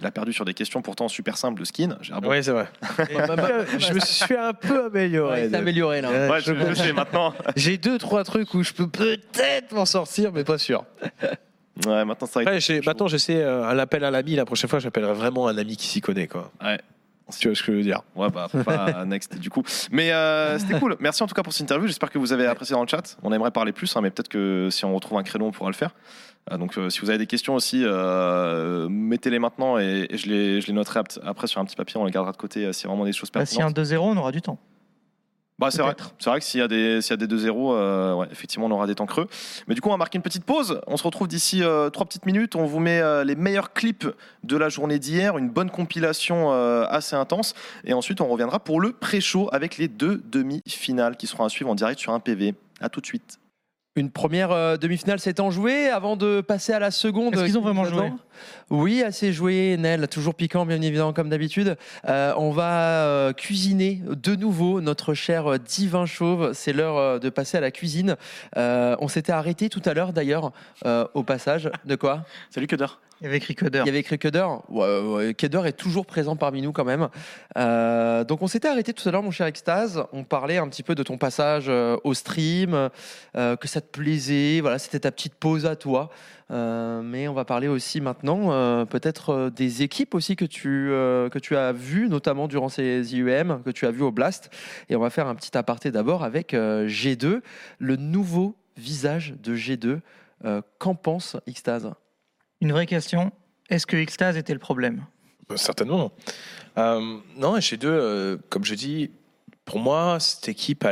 Il 0.00 0.06
a 0.06 0.12
perdu 0.12 0.32
sur 0.32 0.44
des 0.44 0.54
questions 0.54 0.80
pourtant 0.80 1.08
super 1.08 1.36
simples 1.36 1.58
de 1.58 1.64
skin. 1.64 1.98
Ah 2.12 2.20
bon. 2.20 2.30
Oui, 2.30 2.44
c'est 2.44 2.52
vrai. 2.52 2.68
je 3.78 3.92
me 3.92 3.98
suis 3.98 4.36
un 4.36 4.52
peu 4.52 4.84
amélioré. 4.84 5.48
Ouais, 5.48 5.54
amélioré 5.54 6.00
là. 6.00 6.30
Ouais, 6.30 6.40
je, 6.40 6.54
je 6.54 6.74
sais 6.74 6.92
maintenant. 6.92 7.34
J'ai 7.56 7.78
deux, 7.78 7.98
trois 7.98 8.22
trucs 8.22 8.54
où 8.54 8.62
je 8.62 8.72
peux 8.72 8.86
peut-être 8.86 9.72
m'en 9.72 9.86
sortir, 9.86 10.32
mais 10.32 10.44
pas 10.44 10.58
sûr. 10.58 10.84
Ouais, 11.86 12.04
maintenant 12.04 12.26
ça 12.28 12.40
Après, 12.40 12.58
maintenant, 12.86 13.08
j'essaie 13.08 13.42
euh, 13.42 13.68
un 13.68 13.78
appel 13.78 14.04
à 14.04 14.10
l'ami. 14.12 14.36
La 14.36 14.44
prochaine 14.44 14.70
fois, 14.70 14.78
j'appellerai 14.78 15.14
vraiment 15.14 15.48
un 15.48 15.58
ami 15.58 15.76
qui 15.76 15.86
s'y 15.86 16.00
connaît. 16.00 16.28
Quoi. 16.28 16.50
Ouais. 16.62 16.78
Si 17.30 17.40
tu 17.40 17.48
vois 17.48 17.54
ce 17.54 17.62
que 17.62 17.72
je 17.72 17.76
veux 17.76 17.82
dire. 17.82 18.00
Ouais, 18.16 18.28
bah, 18.30 18.48
pas 18.64 19.04
next 19.06 19.38
du 19.38 19.50
coup. 19.50 19.62
Mais 19.90 20.12
euh, 20.12 20.58
c'était 20.58 20.78
cool. 20.78 20.96
Merci 21.00 21.22
en 21.22 21.26
tout 21.26 21.34
cas 21.34 21.42
pour 21.42 21.52
cette 21.52 21.62
interview. 21.64 21.86
J'espère 21.86 22.10
que 22.10 22.18
vous 22.18 22.32
avez 22.32 22.46
apprécié 22.46 22.74
dans 22.74 22.82
le 22.82 22.88
chat. 22.88 23.16
On 23.22 23.32
aimerait 23.32 23.50
parler 23.50 23.72
plus, 23.72 23.94
hein, 23.96 24.00
mais 24.00 24.10
peut-être 24.10 24.28
que 24.28 24.68
si 24.70 24.84
on 24.84 24.94
retrouve 24.94 25.18
un 25.18 25.22
créneau, 25.22 25.46
on 25.46 25.50
pourra 25.52 25.68
le 25.70 25.76
faire. 25.76 25.90
Euh, 26.50 26.56
donc, 26.56 26.78
euh, 26.78 26.88
si 26.88 27.00
vous 27.00 27.10
avez 27.10 27.18
des 27.18 27.26
questions 27.26 27.54
aussi, 27.54 27.82
euh, 27.84 28.88
mettez-les 28.88 29.38
maintenant 29.38 29.78
et, 29.78 30.06
et 30.08 30.16
je, 30.16 30.28
les, 30.28 30.60
je 30.62 30.66
les 30.68 30.72
noterai 30.72 31.00
ap- 31.00 31.18
après 31.24 31.46
sur 31.46 31.60
un 31.60 31.64
petit 31.66 31.76
papier. 31.76 32.00
On 32.00 32.04
les 32.06 32.10
gardera 32.10 32.32
de 32.32 32.38
côté 32.38 32.64
euh, 32.64 32.72
si 32.72 32.86
vraiment 32.86 33.04
des 33.04 33.12
choses 33.12 33.30
Bah, 33.32 33.44
S'il 33.44 33.58
y 33.58 33.62
a 33.62 33.66
un 33.66 33.72
pertinentes. 33.72 34.02
2-0, 34.02 34.14
on 34.14 34.16
aura 34.16 34.32
du 34.32 34.40
temps. 34.40 34.58
Bah, 35.58 35.72
c'est 35.72 35.82
vrai. 35.82 35.96
C'est 36.18 36.30
vrai 36.30 36.38
que 36.38 36.44
s'il 36.44 36.60
y 36.60 36.62
a 36.62 36.68
des, 36.68 37.02
s'il 37.02 37.10
y 37.10 37.14
a 37.14 37.26
des 37.26 37.26
2-0, 37.26 37.74
euh, 37.74 38.14
ouais, 38.14 38.28
effectivement, 38.30 38.66
on 38.66 38.70
aura 38.70 38.86
des 38.86 38.94
temps 38.94 39.06
creux. 39.06 39.26
Mais 39.66 39.74
du 39.74 39.80
coup, 39.80 39.88
on 39.88 39.92
va 39.92 39.96
marquer 39.96 40.16
une 40.16 40.22
petite 40.22 40.44
pause. 40.44 40.80
On 40.86 40.96
se 40.96 41.02
retrouve 41.02 41.26
d'ici 41.26 41.64
euh, 41.64 41.90
trois 41.90 42.06
petites 42.06 42.26
minutes. 42.26 42.54
On 42.54 42.64
vous 42.64 42.78
met 42.78 43.00
euh, 43.00 43.24
les 43.24 43.34
meilleurs 43.34 43.72
clips 43.72 44.06
de 44.44 44.56
la 44.56 44.68
journée 44.68 45.00
d'hier, 45.00 45.36
une 45.36 45.50
bonne 45.50 45.70
compilation 45.70 46.52
euh, 46.52 46.84
assez 46.88 47.16
intense. 47.16 47.54
Et 47.84 47.92
ensuite, 47.92 48.20
on 48.20 48.28
reviendra 48.28 48.60
pour 48.60 48.80
le 48.80 48.92
pré-show 48.92 49.48
avec 49.50 49.78
les 49.78 49.88
deux 49.88 50.22
demi-finales 50.26 51.16
qui 51.16 51.26
seront 51.26 51.44
à 51.44 51.48
suivre 51.48 51.70
en 51.70 51.74
direct 51.74 51.98
sur 51.98 52.12
un 52.12 52.20
PV. 52.20 52.54
À 52.80 52.88
tout 52.88 53.00
de 53.00 53.06
suite. 53.06 53.40
Une 53.98 54.10
première 54.10 54.52
euh, 54.52 54.76
demi-finale 54.76 55.18
s'étant 55.18 55.50
jouée 55.50 55.88
avant 55.88 56.14
de 56.14 56.40
passer 56.40 56.72
à 56.72 56.78
la 56.78 56.92
seconde. 56.92 57.34
Est-ce 57.34 57.44
qu'ils 57.44 57.58
ont 57.58 57.62
vraiment 57.62 57.84
joué 57.84 58.12
Oui, 58.70 59.02
assez 59.02 59.32
joué, 59.32 59.76
Nel, 59.76 60.06
toujours 60.06 60.36
piquant, 60.36 60.64
bien 60.64 60.80
évidemment, 60.80 61.12
comme 61.12 61.28
d'habitude. 61.28 61.76
Euh, 62.08 62.32
on 62.36 62.52
va 62.52 63.02
euh, 63.02 63.32
cuisiner 63.32 64.00
de 64.06 64.36
nouveau 64.36 64.80
notre 64.80 65.14
cher 65.14 65.48
euh, 65.48 65.58
divin 65.58 66.06
chauve. 66.06 66.52
C'est 66.52 66.72
l'heure 66.72 66.96
euh, 66.96 67.18
de 67.18 67.28
passer 67.28 67.56
à 67.56 67.60
la 67.60 67.72
cuisine. 67.72 68.14
Euh, 68.56 68.94
on 69.00 69.08
s'était 69.08 69.32
arrêté 69.32 69.68
tout 69.68 69.82
à 69.84 69.94
l'heure, 69.94 70.12
d'ailleurs, 70.12 70.52
euh, 70.86 71.04
au 71.14 71.24
passage. 71.24 71.68
De 71.84 71.96
quoi? 71.96 72.24
Salut 72.50 72.68
Coder. 72.68 72.86
Il 73.20 73.24
y 73.24 73.26
avait 73.26 73.38
écrit 73.38 73.54
Coder. 73.54 73.80
Il 73.84 73.86
y 73.86 73.88
avait 73.88 74.00
écrit 74.00 74.18
Keder. 74.18 74.46
Ouais, 74.68 75.00
ouais, 75.00 75.30
est 75.30 75.76
toujours 75.76 76.06
présent 76.06 76.36
parmi 76.36 76.62
nous 76.62 76.72
quand 76.72 76.84
même. 76.84 77.08
Euh, 77.56 78.24
donc 78.24 78.42
on 78.42 78.46
s'était 78.46 78.68
arrêté 78.68 78.92
tout 78.92 79.08
à 79.08 79.12
l'heure, 79.12 79.22
mon 79.22 79.30
cher 79.30 79.46
Extase. 79.46 80.04
On 80.12 80.24
parlait 80.24 80.58
un 80.58 80.68
petit 80.68 80.82
peu 80.82 80.94
de 80.94 81.02
ton 81.02 81.18
passage 81.18 81.66
euh, 81.68 81.96
au 82.04 82.14
stream, 82.14 82.90
euh, 83.36 83.56
que 83.56 83.68
ça 83.68 83.80
te 83.80 83.88
plaisait. 83.90 84.60
Voilà, 84.60 84.78
c'était 84.78 85.00
ta 85.00 85.10
petite 85.10 85.34
pause 85.34 85.66
à 85.66 85.76
toi. 85.76 86.10
Mais 86.50 87.28
on 87.28 87.34
va 87.34 87.44
parler 87.44 87.68
aussi 87.68 88.00
maintenant 88.00 88.86
peut-être 88.86 89.50
des 89.54 89.82
équipes 89.82 90.14
aussi 90.14 90.34
que 90.34 90.46
tu, 90.46 90.88
que 90.88 91.38
tu 91.38 91.54
as 91.56 91.72
vues, 91.72 92.08
notamment 92.08 92.48
durant 92.48 92.70
ces 92.70 93.14
IUM, 93.14 93.62
que 93.62 93.70
tu 93.70 93.84
as 93.84 93.90
vues 93.90 94.02
au 94.02 94.12
Blast. 94.12 94.50
Et 94.88 94.96
on 94.96 95.00
va 95.00 95.10
faire 95.10 95.26
un 95.26 95.34
petit 95.34 95.56
aparté 95.58 95.90
d'abord 95.90 96.24
avec 96.24 96.54
euh, 96.54 96.86
G2, 96.86 97.40
le 97.78 97.96
nouveau 97.96 98.56
visage 98.76 99.34
de 99.42 99.54
G2. 99.54 100.00
Euh, 100.44 100.62
Qu'en 100.78 100.94
pense 100.94 101.36
Xtase 101.48 101.92
Une 102.60 102.72
vraie 102.72 102.86
question. 102.86 103.32
Est-ce 103.70 103.86
que 103.86 103.96
Xtase 104.02 104.36
était 104.36 104.52
le 104.52 104.58
problème? 104.58 105.04
Euh, 105.50 105.56
Certainement 105.56 105.98
non. 105.98 106.12
Euh, 106.78 107.18
non, 107.36 107.60
chez 107.60 107.76
deux, 107.76 107.88
euh, 107.88 108.36
comme 108.48 108.64
je 108.64 108.74
dis, 108.74 109.10
pour 109.64 109.78
moi, 109.78 110.18
cette 110.20 110.48
équipe, 110.48 110.86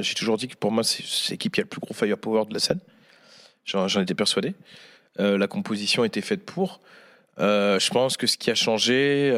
j'ai 0.00 0.14
toujours 0.14 0.36
dit 0.36 0.48
que 0.48 0.56
pour 0.56 0.72
moi, 0.72 0.84
c'est 0.84 1.04
cette 1.04 1.32
équipe 1.32 1.52
qui 1.54 1.60
a 1.60 1.64
le 1.64 1.68
plus 1.68 1.80
gros 1.80 1.94
firepower 1.94 2.46
de 2.46 2.54
la 2.54 2.60
scène. 2.60 2.80
J'en 3.64 3.86
étais 4.00 4.14
persuadé. 4.14 4.54
Euh, 5.20 5.36
la 5.36 5.46
composition 5.46 6.04
était 6.04 6.22
faite 6.22 6.44
pour. 6.44 6.80
Je 7.38 7.90
pense 7.90 8.16
que 8.16 8.26
ce 8.26 8.36
qui 8.38 8.50
a 8.50 8.54
changé, 8.54 9.30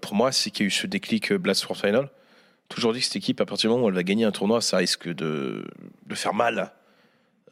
pour 0.00 0.14
moi, 0.14 0.30
c'est 0.32 0.50
qu'il 0.50 0.64
y 0.64 0.66
a 0.66 0.68
eu 0.68 0.70
ce 0.70 0.86
déclic 0.86 1.32
Blast 1.32 1.64
for 1.64 1.76
Final. 1.76 2.08
Toujours 2.68 2.92
dit 2.92 3.00
que 3.00 3.04
cette 3.04 3.16
équipe, 3.16 3.40
à 3.40 3.46
partir 3.46 3.68
du 3.68 3.74
moment 3.74 3.86
où 3.86 3.88
elle 3.88 3.94
va 3.94 4.02
gagner 4.02 4.24
un 4.24 4.32
tournoi, 4.32 4.60
ça 4.60 4.78
risque 4.78 5.08
de, 5.08 5.64
de 6.06 6.14
faire 6.14 6.34
mal. 6.34 6.72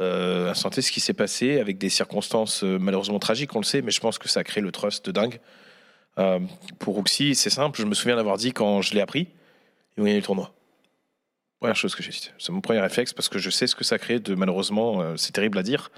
Euh, 0.02 0.50
à 0.50 0.54
santé, 0.54 0.82
ce 0.82 0.90
qui 0.90 1.00
s'est 1.00 1.14
passé 1.14 1.60
avec 1.60 1.78
des 1.78 1.88
circonstances 1.88 2.64
euh, 2.64 2.78
malheureusement 2.78 3.20
tragiques, 3.20 3.54
on 3.54 3.60
le 3.60 3.64
sait, 3.64 3.82
mais 3.82 3.92
je 3.92 4.00
pense 4.00 4.18
que 4.18 4.28
ça 4.28 4.40
a 4.40 4.44
créé 4.44 4.62
le 4.62 4.72
trust 4.72 5.06
de 5.06 5.12
dingue. 5.12 5.38
Euh, 6.18 6.40
pour 6.78 6.96
Roxy, 6.96 7.34
c'est 7.34 7.50
simple, 7.50 7.80
je 7.80 7.86
me 7.86 7.94
souviens 7.94 8.16
d'avoir 8.16 8.36
dit 8.36 8.52
quand 8.52 8.82
je 8.82 8.94
l'ai 8.94 9.00
appris, 9.00 9.28
ils 9.96 10.00
ont 10.00 10.04
gagné 10.04 10.16
le 10.16 10.24
tournoi. 10.24 10.52
Première 11.60 11.76
chose 11.76 11.94
que 11.94 12.02
j'ai 12.02 12.10
dit. 12.10 12.30
C'est 12.38 12.50
mon 12.50 12.60
premier 12.60 12.80
réflexe 12.80 13.12
parce 13.12 13.28
que 13.28 13.38
je 13.38 13.48
sais 13.48 13.68
ce 13.68 13.76
que 13.76 13.84
ça 13.84 13.96
crée 13.96 14.18
de 14.18 14.34
malheureusement, 14.34 15.00
euh, 15.00 15.16
c'est 15.16 15.32
terrible 15.32 15.58
à 15.58 15.62
dire, 15.62 15.92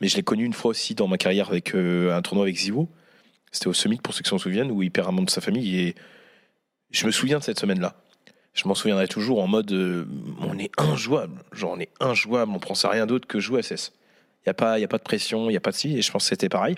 mais 0.00 0.08
je 0.08 0.16
l'ai 0.16 0.22
connu 0.22 0.44
une 0.44 0.54
fois 0.54 0.70
aussi 0.70 0.94
dans 0.94 1.06
ma 1.06 1.18
carrière 1.18 1.50
avec 1.50 1.74
un 1.74 2.22
tournoi 2.22 2.46
avec 2.46 2.56
Zivo. 2.56 2.88
C'était 3.52 3.68
au 3.68 3.74
Summit 3.74 3.98
pour 3.98 4.14
ceux 4.14 4.22
qui 4.22 4.30
s'en 4.30 4.38
souviennent, 4.38 4.70
où 4.70 4.82
il 4.82 4.90
perd 4.90 5.08
un 5.08 5.12
membre 5.12 5.26
de 5.26 5.30
sa 5.30 5.42
famille 5.42 5.78
et 5.78 5.94
je 6.90 7.06
me 7.06 7.10
souviens 7.10 7.38
de 7.38 7.44
cette 7.44 7.60
semaine-là. 7.60 7.94
Je 8.56 8.66
m'en 8.66 8.74
souviendrai 8.74 9.06
toujours 9.06 9.40
en 9.42 9.46
mode 9.46 9.70
euh, 9.72 10.04
on 10.40 10.58
est 10.58 10.70
injouable, 10.78 11.40
genre 11.52 11.72
on 11.76 11.78
est 11.80 11.90
injouable, 12.00 12.50
on 12.52 12.58
pense 12.58 12.84
à 12.84 12.88
rien 12.88 13.06
d'autre 13.06 13.28
que 13.28 13.38
jouer 13.38 13.62
SS. 13.62 13.92
Il 14.40 14.48
n'y 14.48 14.50
a, 14.50 14.54
pas- 14.54 14.72
a 14.82 14.88
pas 14.88 14.98
de 14.98 15.02
pression, 15.02 15.48
il 15.48 15.52
n'y 15.52 15.56
a 15.56 15.60
pas 15.60 15.70
de 15.72 15.76
si, 15.76 15.96
et 15.96 16.02
je 16.02 16.10
pense 16.10 16.24
que 16.24 16.28
c'était 16.30 16.48
pareil. 16.48 16.74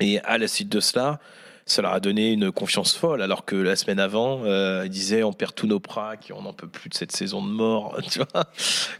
Et 0.00 0.18
à 0.20 0.38
la 0.38 0.48
suite 0.48 0.70
de 0.70 0.80
cela, 0.80 1.20
ça 1.66 1.82
leur 1.82 1.92
a 1.92 2.00
donné 2.00 2.32
une 2.32 2.50
confiance 2.50 2.96
folle, 2.96 3.20
alors 3.20 3.44
que 3.44 3.54
la 3.56 3.76
semaine 3.76 4.00
avant, 4.00 4.40
euh, 4.44 4.82
ils 4.86 4.90
disaient 4.90 5.22
on 5.22 5.32
perd 5.34 5.54
tous 5.54 5.66
nos 5.66 5.80
pracs, 5.80 6.32
on 6.34 6.42
n'en 6.42 6.54
peut 6.54 6.66
plus 6.68 6.88
de 6.88 6.94
cette 6.94 7.12
saison 7.12 7.44
de 7.44 7.50
mort, 7.50 7.98
tu 8.10 8.18
vois, 8.20 8.44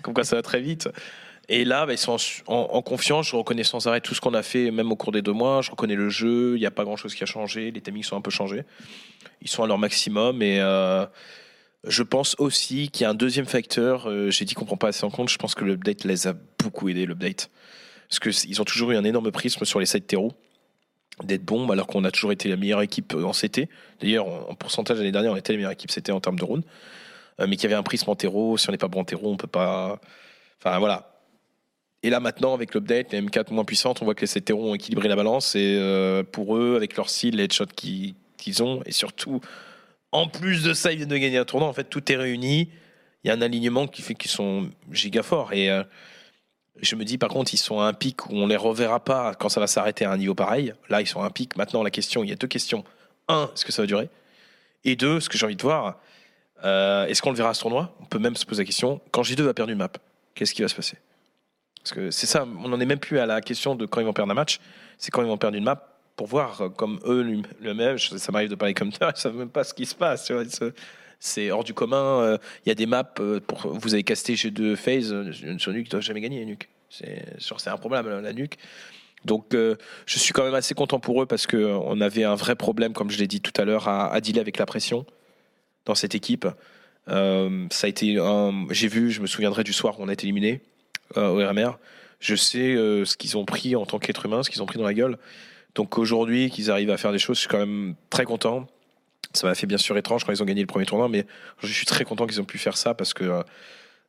comme 0.02 0.12
quoi 0.12 0.24
ça 0.24 0.36
va 0.36 0.42
très 0.42 0.60
vite. 0.60 0.88
Et 1.48 1.64
là, 1.64 1.84
bah, 1.84 1.94
ils 1.94 1.98
sont 1.98 2.16
en 2.46 2.80
confiance. 2.80 3.26
Je 3.30 3.34
reconnais 3.34 3.64
sans 3.64 3.88
arrêt 3.88 4.00
tout 4.00 4.14
ce 4.14 4.20
qu'on 4.20 4.34
a 4.34 4.42
fait, 4.44 4.70
même 4.70 4.92
au 4.92 4.94
cours 4.94 5.10
des 5.10 5.20
deux 5.20 5.32
mois. 5.32 5.62
Je 5.62 5.72
reconnais 5.72 5.96
le 5.96 6.08
jeu. 6.08 6.54
Il 6.56 6.60
n'y 6.60 6.66
a 6.66 6.70
pas 6.70 6.84
grand-chose 6.84 7.12
qui 7.12 7.24
a 7.24 7.26
changé. 7.26 7.72
Les 7.72 7.80
timings 7.80 8.04
sont 8.04 8.16
un 8.16 8.20
peu 8.20 8.30
changés. 8.30 8.62
Ils 9.42 9.48
sont 9.48 9.64
à 9.64 9.66
leur 9.66 9.76
maximum. 9.76 10.42
Et 10.42 10.60
euh, 10.60 11.04
je 11.86 12.02
pense 12.02 12.36
aussi 12.38 12.90
qu'il 12.90 13.02
y 13.02 13.06
a 13.06 13.10
un 13.10 13.14
deuxième 13.14 13.46
facteur. 13.46 14.08
euh, 14.08 14.30
J'ai 14.30 14.44
dit 14.44 14.54
qu'on 14.54 14.64
prend 14.66 14.76
pas 14.76 14.88
assez 14.88 15.04
en 15.04 15.10
compte. 15.10 15.28
Je 15.28 15.38
pense 15.38 15.54
que 15.54 15.64
l'update 15.64 16.04
les 16.04 16.26
a 16.26 16.34
beaucoup 16.58 16.88
aidés, 16.88 17.06
l'update. 17.06 17.50
Parce 18.08 18.18
qu'ils 18.18 18.60
ont 18.60 18.64
toujours 18.64 18.90
eu 18.90 18.96
un 18.96 19.04
énorme 19.04 19.30
prisme 19.30 19.64
sur 19.64 19.80
les 19.80 19.86
sites 19.86 20.06
terreau 20.06 20.32
d'être 21.22 21.44
bombes, 21.44 21.70
alors 21.70 21.86
qu'on 21.86 22.04
a 22.04 22.10
toujours 22.10 22.32
été 22.32 22.48
la 22.48 22.56
meilleure 22.56 22.80
équipe 22.80 23.14
en 23.14 23.32
CT. 23.32 23.68
D'ailleurs, 24.00 24.26
en 24.26 24.50
en 24.50 24.54
pourcentage 24.54 24.96
l'année 24.98 25.12
dernière, 25.12 25.32
on 25.32 25.36
était 25.36 25.52
la 25.52 25.58
meilleure 25.58 25.72
équipe 25.72 25.90
CT 25.90 26.10
en 26.10 26.20
termes 26.20 26.38
de 26.38 26.44
round. 26.44 26.64
Euh, 27.40 27.46
mais 27.46 27.56
qu'il 27.56 27.64
y 27.64 27.66
avait 27.66 27.78
un 27.78 27.82
prisme 27.82 28.08
en 28.10 28.16
terreau. 28.16 28.56
Si 28.56 28.68
on 28.68 28.72
n'est 28.72 28.78
pas 28.78 28.88
bon 28.88 29.00
en 29.00 29.04
terreau, 29.04 29.30
on 29.30 29.36
peut 29.36 29.46
pas. 29.46 30.00
Enfin, 30.58 30.78
voilà. 30.78 31.06
Et 32.02 32.08
là, 32.10 32.20
maintenant, 32.20 32.54
avec 32.54 32.74
l'update, 32.74 33.12
les 33.12 33.20
M4 33.20 33.52
moins 33.52 33.64
puissantes, 33.64 34.00
on 34.00 34.06
voit 34.06 34.14
que 34.14 34.24
les 34.24 34.40
CT 34.40 34.52
ont 34.52 34.74
équilibré 34.74 35.08
la 35.08 35.16
balance. 35.16 35.54
Et 35.54 35.76
euh, 35.78 36.22
pour 36.22 36.56
eux, 36.56 36.74
avec 36.76 36.96
leur 36.96 37.10
style, 37.10 37.36
les 37.36 37.44
headshots 37.44 37.66
qu'ils 37.76 38.62
ont, 38.62 38.82
et 38.86 38.92
surtout, 38.92 39.40
en 40.12 40.26
plus 40.26 40.62
de 40.62 40.74
ça, 40.74 40.92
ils 40.92 40.96
viennent 40.96 41.08
de 41.08 41.16
gagner 41.16 41.38
un 41.38 41.44
tournoi. 41.44 41.68
En 41.68 41.72
fait, 41.72 41.84
tout 41.84 42.10
est 42.10 42.16
réuni. 42.16 42.70
Il 43.22 43.28
y 43.28 43.30
a 43.30 43.34
un 43.34 43.42
alignement 43.42 43.86
qui 43.86 44.02
fait 44.02 44.14
qu'ils 44.14 44.30
sont 44.30 44.70
giga 44.90 45.22
forts. 45.22 45.52
Et 45.52 45.70
euh, 45.70 45.82
je 46.80 46.96
me 46.96 47.04
dis, 47.04 47.18
par 47.18 47.28
contre, 47.28 47.54
ils 47.54 47.58
sont 47.58 47.80
à 47.80 47.84
un 47.84 47.92
pic 47.92 48.26
où 48.26 48.34
on 48.34 48.46
les 48.46 48.56
reverra 48.56 49.00
pas 49.00 49.34
quand 49.34 49.48
ça 49.48 49.60
va 49.60 49.66
s'arrêter 49.66 50.04
à 50.04 50.10
un 50.10 50.16
niveau 50.16 50.34
pareil. 50.34 50.74
Là, 50.88 51.00
ils 51.00 51.06
sont 51.06 51.22
à 51.22 51.26
un 51.26 51.30
pic. 51.30 51.56
Maintenant, 51.56 51.82
la 51.82 51.90
question, 51.90 52.24
il 52.24 52.30
y 52.30 52.32
a 52.32 52.36
deux 52.36 52.48
questions. 52.48 52.84
Un, 53.28 53.50
est-ce 53.54 53.64
que 53.64 53.72
ça 53.72 53.82
va 53.82 53.86
durer? 53.86 54.08
Et 54.84 54.96
deux, 54.96 55.20
ce 55.20 55.28
que 55.28 55.36
j'ai 55.36 55.46
envie 55.46 55.56
de 55.56 55.62
voir, 55.62 55.98
euh, 56.64 57.06
est-ce 57.06 57.22
qu'on 57.22 57.30
le 57.30 57.36
verra 57.36 57.50
à 57.50 57.54
ce 57.54 57.60
tournoi? 57.60 57.94
On 58.00 58.06
peut 58.06 58.18
même 58.18 58.36
se 58.36 58.46
poser 58.46 58.62
la 58.62 58.66
question, 58.66 59.00
quand 59.10 59.22
J2 59.22 59.42
va 59.42 59.54
perdre 59.54 59.70
une 59.70 59.78
map, 59.78 59.90
qu'est-ce 60.34 60.54
qui 60.54 60.62
va 60.62 60.68
se 60.68 60.74
passer? 60.74 60.96
Parce 61.82 61.92
que 61.92 62.10
c'est 62.10 62.26
ça, 62.26 62.44
on 62.44 62.68
n'en 62.68 62.80
est 62.80 62.86
même 62.86 62.98
plus 62.98 63.18
à 63.18 63.26
la 63.26 63.40
question 63.40 63.74
de 63.74 63.86
quand 63.86 64.00
ils 64.00 64.06
vont 64.06 64.12
perdre 64.12 64.32
un 64.32 64.34
match, 64.34 64.58
c'est 64.98 65.10
quand 65.10 65.22
ils 65.22 65.28
vont 65.28 65.38
perdre 65.38 65.56
une 65.56 65.64
map 65.64 65.89
pour 66.20 66.26
voir 66.26 66.60
euh, 66.60 66.68
comme 66.68 67.00
eux 67.06 67.24
je- 67.96 68.18
Ça 68.18 68.30
m'arrive 68.30 68.50
de 68.50 68.54
parler 68.54 68.74
comme 68.74 68.92
ça, 68.92 69.10
ils 69.16 69.18
savent 69.18 69.36
même 69.36 69.48
pas 69.48 69.64
ce 69.64 69.72
qui 69.72 69.86
se 69.86 69.94
passe. 69.94 70.26
tu 70.26 70.34
c'est- 71.18 71.50
hors 71.50 71.64
du 71.64 71.72
commun. 71.72 72.20
euh, 72.20 72.36
Il 72.66 72.68
y 72.68 72.72
a 72.72 72.74
des 72.74 72.84
maps 72.84 73.10
euh, 73.20 73.40
vous 73.64 73.94
avez 73.94 74.02
casté 74.02 74.34
G2 74.34 74.76
phase 74.76 75.14
euh, 75.14 75.32
sur 75.56 75.72
Nuke, 75.72 75.86
ils 75.86 75.90
doivent 75.90 76.02
jamais 76.02 76.20
gagner 76.20 76.44
Nuke. 76.44 76.68
C'est 76.90 77.24
un 77.68 77.76
problème 77.78 78.06
la 78.20 78.34
Nuke. 78.34 78.58
Donc, 79.24 79.54
je 79.54 80.18
suis 80.18 80.32
quand 80.34 80.44
même 80.44 80.54
assez 80.54 80.74
content 80.74 81.00
pour 81.00 81.22
eux 81.22 81.26
parce 81.26 81.46
que 81.46 81.56
euh, 81.56 81.78
on 81.78 82.02
avait 82.02 82.24
un 82.24 82.34
vrai 82.34 82.54
problème, 82.54 82.92
comme 82.92 83.10
je 83.10 83.18
l'ai 83.18 83.26
dit 83.26 83.40
tout 83.40 83.58
à 83.58 83.64
l'heure, 83.64 83.88
à, 83.88 84.12
à 84.12 84.20
dealer 84.20 84.40
avec 84.40 84.58
la 84.58 84.66
pression 84.66 85.06
dans 85.86 85.94
cette 85.94 86.14
équipe. 86.14 86.46
Ça 87.06 87.86
a 87.86 87.88
été 87.88 88.18
j'ai 88.70 88.88
vu, 88.88 89.10
je 89.10 89.22
me 89.22 89.26
souviendrai 89.26 89.64
du 89.64 89.72
soir 89.72 89.98
où 89.98 90.02
on 90.02 90.08
a 90.08 90.12
été 90.12 90.24
éliminé 90.26 90.60
au 91.16 91.36
RMR. 91.36 91.78
Je 92.20 92.34
sais 92.34 92.74
ce 93.06 93.16
qu'ils 93.16 93.38
ont 93.38 93.46
pris 93.46 93.74
en 93.74 93.86
tant 93.86 93.98
qu'être 93.98 94.26
humain, 94.26 94.42
ce 94.42 94.50
qu'ils 94.50 94.62
ont 94.62 94.66
pris 94.66 94.78
dans 94.78 94.84
la 94.84 94.92
gueule. 94.94 95.16
Donc 95.74 95.98
aujourd'hui, 95.98 96.50
qu'ils 96.50 96.70
arrivent 96.70 96.90
à 96.90 96.96
faire 96.96 97.12
des 97.12 97.18
choses, 97.18 97.36
je 97.36 97.40
suis 97.40 97.48
quand 97.48 97.58
même 97.58 97.94
très 98.10 98.24
content. 98.24 98.66
Ça 99.32 99.46
m'a 99.46 99.54
fait 99.54 99.66
bien 99.66 99.78
sûr 99.78 99.96
étrange 99.96 100.24
quand 100.24 100.32
ils 100.32 100.42
ont 100.42 100.46
gagné 100.46 100.60
le 100.60 100.66
premier 100.66 100.86
tournoi, 100.86 101.08
mais 101.08 101.26
je 101.62 101.72
suis 101.72 101.86
très 101.86 102.04
content 102.04 102.26
qu'ils 102.26 102.40
ont 102.40 102.44
pu 102.44 102.58
faire 102.58 102.76
ça 102.76 102.94
parce 102.94 103.14
que 103.14 103.42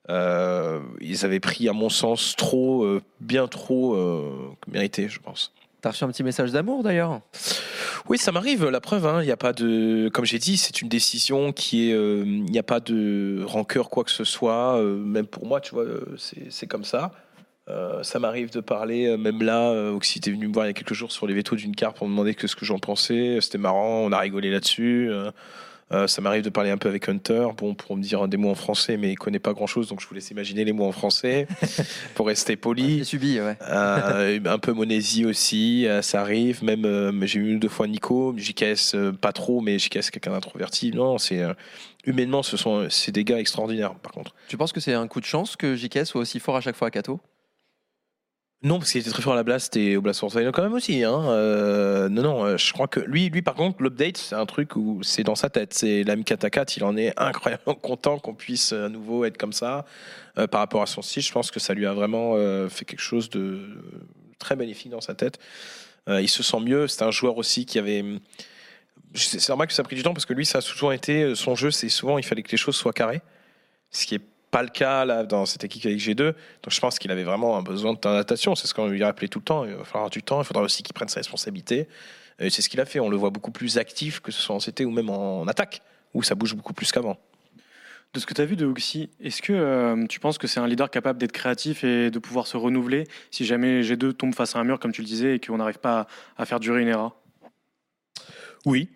euh, 0.10 0.80
ils 1.00 1.26
avaient 1.26 1.40
pris, 1.40 1.70
à 1.70 1.74
mon 1.74 1.90
sens, 1.90 2.36
trop, 2.36 2.84
euh, 2.84 3.02
bien 3.20 3.48
trop 3.48 3.94
euh, 3.94 4.56
mérité, 4.68 5.08
je 5.10 5.20
pense. 5.20 5.54
T'as 5.82 5.92
reçu 5.92 6.04
un 6.04 6.10
petit 6.10 6.24
message 6.24 6.52
d'amour 6.52 6.84
d'ailleurs? 6.84 7.22
Oui, 8.08 8.18
ça 8.18 8.32
m'arrive. 8.32 8.68
La 8.68 8.82
preuve, 8.82 9.06
hein, 9.06 9.22
il 9.22 9.26
n'y 9.26 9.32
a 9.32 9.38
pas 9.38 9.54
de, 9.54 10.10
comme 10.14 10.26
j'ai 10.26 10.38
dit, 10.40 10.58
c'est 10.58 10.82
une 10.82 10.90
décision 10.90 11.52
qui 11.52 11.90
est, 11.90 11.94
euh, 11.94 12.24
il 12.26 12.46
n'y 12.46 12.60
a 12.60 12.64
pas 12.64 12.80
de 12.80 13.44
rancœur 13.46 13.90
quoi 13.90 14.04
que 14.04 14.12
ce 14.12 14.24
soit. 14.24 14.78
euh, 14.78 14.98
même 14.98 15.26
pour 15.28 15.46
moi, 15.46 15.62
tu 15.62 15.74
vois, 15.74 15.86
c'est 16.18 16.68
comme 16.68 16.84
ça. 16.84 17.12
Euh, 17.70 18.02
ça 18.04 18.20
m'arrive 18.20 18.52
de 18.52 18.60
parler, 18.60 19.06
euh, 19.06 19.18
même 19.18 19.44
là, 19.44 19.70
euh, 19.70 19.94
Oxy 19.94 20.18
était 20.18 20.32
venu 20.32 20.48
me 20.48 20.54
voir 20.54 20.66
il 20.66 20.70
y 20.70 20.72
a 20.72 20.74
quelques 20.74 20.94
jours 20.94 21.12
sur 21.12 21.28
les 21.28 21.34
vétos 21.34 21.56
d'une 21.56 21.76
carte 21.76 21.96
pour 21.98 22.08
me 22.08 22.12
demander 22.12 22.34
que 22.34 22.48
ce 22.48 22.56
que 22.56 22.66
j'en 22.66 22.80
pensais. 22.80 23.38
C'était 23.40 23.60
marrant, 23.60 24.00
on 24.00 24.12
a 24.12 24.20
rigolé 24.20 24.50
là-dessus. 24.50 25.12
Ça 26.08 26.22
m'arrive 26.22 26.42
de 26.42 26.50
parler 26.50 26.70
un 26.70 26.78
peu 26.78 26.88
avec 26.88 27.10
Hunter, 27.10 27.48
bon, 27.58 27.76
pour 27.76 27.98
me 27.98 28.02
dire 28.02 28.26
des 28.30 28.38
mots 28.38 28.50
en 28.52 28.56
français, 28.56 28.96
mais 28.96 29.12
il 29.12 29.18
connaît 29.18 29.40
pas 29.40 29.52
grand-chose, 29.52 29.90
donc 29.90 30.00
je 30.00 30.08
vous 30.08 30.16
laisse 30.16 30.32
imaginer 30.32 30.64
les 30.64 30.72
mots 30.72 30.86
en 30.86 30.94
français 30.94 31.48
pour 32.16 32.28
rester 32.28 32.56
poli. 32.56 33.00
J'ai 33.00 33.04
subi, 33.04 33.42
ouais. 33.42 33.58
Un 33.60 34.58
peu 34.58 34.72
Monésie 34.72 35.26
aussi, 35.26 35.86
ça 36.02 36.22
arrive. 36.22 36.64
Même 36.64 37.26
j'ai 37.26 37.42
eu 37.42 37.58
deux 37.58 37.68
fois 37.68 37.88
Nico, 37.88 38.34
JKS 38.38 38.96
pas 39.20 39.34
trop, 39.34 39.60
mais 39.60 39.80
JKS 39.80 40.12
quelqu'un 40.12 40.32
d'introverti. 40.32 40.92
Non, 40.92 41.18
c'est 41.18 41.42
humainement 42.06 42.42
ce 42.42 42.56
sont 42.56 42.88
c'est 42.90 43.12
des 43.12 43.26
gars 43.26 43.40
extraordinaires. 43.40 43.94
Par 43.96 44.14
contre, 44.14 44.34
Tu 44.48 44.56
penses 44.56 44.72
que 44.72 44.80
c'est 44.80 44.94
un 44.94 45.08
coup 45.08 45.20
de 45.20 45.26
chance 45.26 45.58
que 45.58 45.76
JK 45.76 46.06
soit 46.06 46.22
aussi 46.22 46.40
fort 46.40 46.56
à 46.56 46.62
chaque 46.62 46.78
fois 46.78 46.88
à 46.88 46.92
Kato? 46.92 47.20
Non 48.64 48.78
parce 48.78 48.92
qu'il 48.92 49.02
était 49.02 49.10
très 49.10 49.24
fort 49.24 49.34
à 49.34 49.38
la 49.38 49.44
Blast 49.44 49.76
et 49.76 49.98
au 49.98 50.02
Blast 50.02 50.20
Force 50.20 50.36
quand 50.54 50.62
même 50.62 50.74
aussi. 50.74 51.04
Hein. 51.04 51.20
Euh, 51.30 52.10
non, 52.10 52.22
non, 52.22 52.46
euh, 52.46 52.58
je 52.58 52.72
crois 52.74 52.88
que 52.88 53.00
lui, 53.00 53.30
lui 53.30 53.42
par 53.42 53.56
contre, 53.56 53.82
l'update 53.82 54.18
c'est 54.18 54.36
un 54.36 54.46
truc 54.46 54.76
où 54.76 55.02
c'est 55.02 55.24
dans 55.24 55.34
sa 55.34 55.50
tête. 55.50 55.74
C'est 55.74 56.04
la 56.04 56.16
M4 56.16 56.78
il 56.78 56.84
en 56.84 56.96
est 56.96 57.12
incroyablement 57.18 57.74
content 57.82 58.20
qu'on 58.20 58.36
puisse 58.36 58.72
euh, 58.72 58.86
à 58.86 58.90
nouveau 58.90 59.26
être 59.26 59.38
comme 59.38 59.54
ça 59.54 59.86
par 60.50 60.62
rapport 60.62 60.82
à 60.82 60.86
son 60.86 61.02
style. 61.02 61.24
Je 61.24 61.32
pense 61.32 61.50
que 61.52 61.60
ça 61.60 61.74
lui 61.74 61.86
a 61.86 61.94
vraiment 61.94 62.38
fait 62.70 62.86
quelque 62.86 63.02
chose 63.02 63.30
de 63.30 63.60
très 64.40 64.56
bénéfique 64.56 64.90
dans 64.90 65.02
sa 65.02 65.14
tête. 65.14 65.40
Il 66.08 66.30
se 66.30 66.42
sent 66.42 66.62
mieux. 66.62 66.88
C'est 66.88 67.04
un 67.04 67.12
joueur 67.12 67.36
aussi 67.36 67.66
qui 67.66 67.78
avait. 67.78 68.06
C'est 69.14 69.50
normal 69.50 69.68
que 69.68 69.74
ça 69.74 69.82
a 69.82 69.84
pris 69.84 69.98
du 69.98 70.04
temps 70.04 70.14
parce 70.14 70.26
que 70.26 70.32
lui, 70.32 70.46
ça 70.46 70.60
a 70.60 70.62
souvent 70.62 70.94
été 70.94 71.36
son 71.36 71.56
jeu. 71.56 71.70
C'est 71.70 71.90
souvent 71.90 72.18
il 72.18 72.24
fallait 72.24 72.44
que 72.44 72.52
les 72.52 72.58
choses 72.58 72.78
soient 72.78 72.94
carrées, 72.94 73.22
ce 73.92 74.06
qui 74.06 74.16
est 74.16 74.22
pas 74.52 74.62
le 74.62 74.70
cas 74.70 75.06
là 75.06 75.24
dans 75.24 75.46
cette 75.46 75.64
équipe 75.64 75.86
avec 75.86 75.98
G2. 75.98 76.16
Donc 76.18 76.36
je 76.68 76.80
pense 76.80 77.00
qu'il 77.00 77.10
avait 77.10 77.24
vraiment 77.24 77.58
un 77.58 77.64
besoin 77.64 77.94
d'adaptation. 77.94 78.54
C'est 78.56 78.68
ce 78.68 78.74
qu'on 78.74 78.88
lui 78.88 79.02
a 79.02 79.08
rappelé 79.08 79.30
tout 79.30 79.40
le 79.40 79.46
temps. 79.46 79.66
Il 79.66 79.74
va 79.74 79.86
falloir 79.86 80.10
du 80.10 80.22
temps. 80.22 80.42
Il 80.42 80.46
faudra 80.46 80.62
aussi 80.62 80.84
qu'il 80.84 80.94
prenne 80.94 81.08
ses 81.08 81.22
responsabilités. 81.22 81.88
Et 82.40 82.50
c'est 82.50 82.62
ce 82.62 82.70
qu'il 82.70 82.82
a 82.82 82.86
fait. 82.86 83.00
On 83.00 83.10
le 83.10 83.18
voit 83.18 83.30
beaucoup 83.30 83.52
plus 83.52 83.78
actif 83.78 84.20
que 84.20 84.32
ce 84.32 84.42
soit 84.42 84.56
en 84.56 84.60
CT 84.60 84.82
ou 84.82 84.92
même 84.92 85.10
en 85.10 85.48
attaque 85.48 85.82
où 86.14 86.22
ça 86.22 86.36
bouge 86.36 86.54
beaucoup 86.54 86.74
plus 86.74 86.92
qu'avant. 86.92 87.18
De 88.14 88.20
ce 88.20 88.26
que 88.26 88.34
tu 88.34 88.42
as 88.42 88.46
vu 88.46 88.58
de 88.58 88.66
Oxy, 88.66 89.10
est-ce 89.22 89.42
que 89.42 89.54
euh, 89.54 90.06
tu 90.08 90.20
penses 90.20 90.38
que 90.38 90.46
c'est 90.46 90.60
un 90.60 90.68
leader 90.68 90.90
capable 90.90 91.18
d'être 91.18 91.32
créatif 91.32 91.86
et 91.86 92.12
de 92.12 92.20
pouvoir 92.20 92.46
se 92.46 92.58
renouveler 92.58 93.08
si 93.30 93.46
jamais 93.46 93.84
G2 93.84 94.12
tombe 94.12 94.36
face 94.36 94.54
à 94.58 94.60
un 94.60 94.66
mur, 94.66 94.80
comme 94.80 94.92
tu 94.92 95.02
le 95.02 95.08
disais, 95.08 95.36
et 95.36 95.40
qu'on 95.40 95.58
n'arrive 95.58 95.80
pas 95.80 96.02
à, 96.36 96.42
à 96.42 96.46
faire 96.46 96.60
durer 96.60 96.82
une 96.82 96.90
era? 96.90 97.16
Oui. 98.66 98.90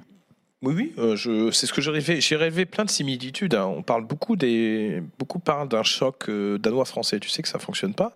Oui, 0.66 0.74
oui, 0.76 0.94
euh, 0.98 1.16
je, 1.16 1.52
c'est 1.52 1.68
ce 1.68 1.74
que 1.74 1.80
j'ai 1.80 1.92
rêvé. 1.92 2.20
J'ai 2.22 2.36
rêvé 2.36 2.66
plein 2.66 2.86
de 2.86 2.90
similitudes. 2.90 3.54
hein. 3.54 3.66
On 3.68 3.84
parle 3.84 4.04
beaucoup 4.04 4.36
des, 4.36 5.04
beaucoup 5.20 5.38
parlent 5.38 5.70
d'un 5.70 5.84
choc 5.84 6.28
euh, 6.28 6.58
danois-français. 6.58 7.20
Tu 7.20 7.30
sais 7.30 7.44
que 7.44 7.48
ça 7.48 7.60
fonctionne 7.60 7.94
pas. 7.94 8.14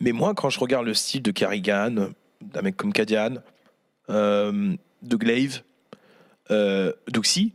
Mais 0.00 0.10
moi, 0.10 0.34
quand 0.34 0.50
je 0.50 0.58
regarde 0.58 0.84
le 0.84 0.94
style 0.94 1.22
de 1.22 1.30
Carrigan, 1.30 2.08
d'un 2.40 2.62
mec 2.62 2.76
comme 2.76 2.92
Kadian, 2.92 3.36
euh, 4.10 4.74
de 5.02 5.16
Glaive, 5.16 5.62
d'Oxy, 6.50 7.54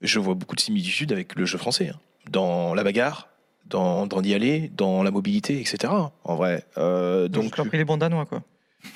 je 0.00 0.18
vois 0.18 0.32
beaucoup 0.34 0.56
de 0.56 0.60
similitudes 0.60 1.12
avec 1.12 1.34
le 1.34 1.44
jeu 1.44 1.58
français. 1.58 1.90
hein. 1.90 2.00
Dans 2.30 2.72
la 2.74 2.84
bagarre, 2.84 3.28
dans, 3.66 4.06
dans 4.06 4.22
d'y 4.22 4.32
aller, 4.32 4.70
dans 4.74 5.02
la 5.02 5.10
mobilité, 5.10 5.60
etc. 5.60 5.92
En 6.24 6.36
vrai. 6.36 6.64
Donc, 6.76 7.28
donc, 7.30 7.54
tu 7.54 7.60
as 7.60 7.64
pris 7.66 7.76
les 7.76 7.84
bons 7.84 7.98
danois, 7.98 8.24
quoi. 8.24 8.42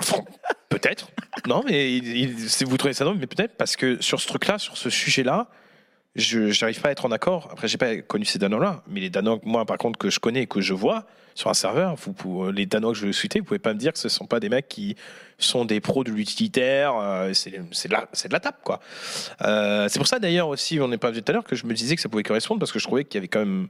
Peut-être. 0.70 1.08
Non, 1.46 1.62
mais 1.66 2.00
vous 2.64 2.76
trouvez 2.78 2.94
ça 2.94 3.04
drôle, 3.04 3.18
mais 3.18 3.26
peut-être 3.26 3.56
parce 3.56 3.76
que 3.76 4.00
sur 4.00 4.20
ce 4.20 4.26
truc-là, 4.28 4.58
sur 4.58 4.76
ce 4.78 4.88
sujet-là, 4.88 5.48
je 6.16 6.58
n'arrive 6.60 6.80
pas 6.80 6.88
à 6.88 6.92
être 6.92 7.04
en 7.04 7.12
accord. 7.12 7.48
Après, 7.52 7.68
j'ai 7.68 7.76
pas 7.76 7.96
connu 7.98 8.24
ces 8.24 8.38
Danois-là, 8.38 8.82
mais 8.88 9.00
les 9.00 9.10
Danois, 9.10 9.38
moi, 9.44 9.64
par 9.66 9.78
contre, 9.78 9.98
que 9.98 10.10
je 10.10 10.18
connais 10.20 10.42
et 10.42 10.46
que 10.46 10.60
je 10.60 10.72
vois 10.72 11.06
sur 11.34 11.50
un 11.50 11.54
serveur, 11.54 11.94
les 12.52 12.66
Danois 12.66 12.92
que 12.92 12.98
je 12.98 13.06
veux 13.06 13.12
citer, 13.12 13.40
vous 13.40 13.44
pouvez 13.46 13.58
pas 13.60 13.72
me 13.74 13.78
dire 13.78 13.92
que 13.92 13.98
ce 13.98 14.08
sont 14.08 14.26
pas 14.26 14.40
des 14.40 14.48
mecs 14.48 14.68
qui 14.68 14.96
sont 15.38 15.64
des 15.64 15.80
pros 15.80 16.02
de 16.04 16.10
l'utilitaire. 16.10 16.94
euh, 16.96 17.32
c'est 17.32 17.50
de, 17.88 17.92
la- 17.92 18.08
de 18.12 18.38
tape, 18.38 18.62
quoi. 18.62 18.80
Euh, 19.42 19.88
c'est 19.88 19.98
pour 19.98 20.08
ça, 20.08 20.18
d'ailleurs, 20.18 20.48
aussi, 20.48 20.80
on 20.80 20.88
n'est 20.88 20.98
pas 20.98 21.10
vu 21.10 21.22
tout 21.22 21.30
à 21.30 21.34
l'heure, 21.34 21.44
que 21.44 21.56
je 21.56 21.66
me 21.66 21.74
disais 21.74 21.94
que 21.96 22.02
ça 22.02 22.08
pouvait 22.08 22.22
correspondre 22.24 22.58
parce 22.60 22.72
que 22.72 22.78
je 22.78 22.84
trouvais 22.86 23.04
qu'il 23.04 23.16
y 23.16 23.18
avait 23.18 23.28
quand 23.28 23.40
même. 23.40 23.68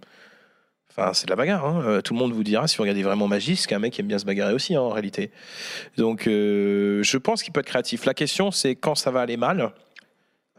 Enfin, 0.91 1.13
c'est 1.15 1.27
de 1.27 1.31
la 1.31 1.37
bagarre. 1.37 1.65
hein. 1.65 1.83
Euh, 1.87 2.01
Tout 2.01 2.15
le 2.15 2.19
monde 2.19 2.33
vous 2.33 2.43
dira, 2.45 2.67
si 2.67 2.77
vous 2.77 2.83
regardez 2.83 3.03
vraiment 3.03 3.29
Magis, 3.29 3.65
qu'un 3.69 3.79
mec 3.79 3.99
aime 4.01 4.07
bien 4.09 4.19
se 4.19 4.25
bagarrer 4.25 4.53
aussi, 4.53 4.75
hein, 4.75 4.81
en 4.81 4.91
réalité. 4.91 5.31
Donc, 5.97 6.27
euh, 6.27 7.03
je 7.03 7.17
pense 7.17 7.43
qu'il 7.43 7.53
peut 7.53 7.61
être 7.61 7.67
créatif. 7.67 8.05
La 8.05 8.15
question, 8.15 8.51
c'est 8.51 8.75
quand 8.75 8.97
ça 8.97 9.11
va 9.11 9.21
aller 9.21 9.37
mal. 9.37 9.73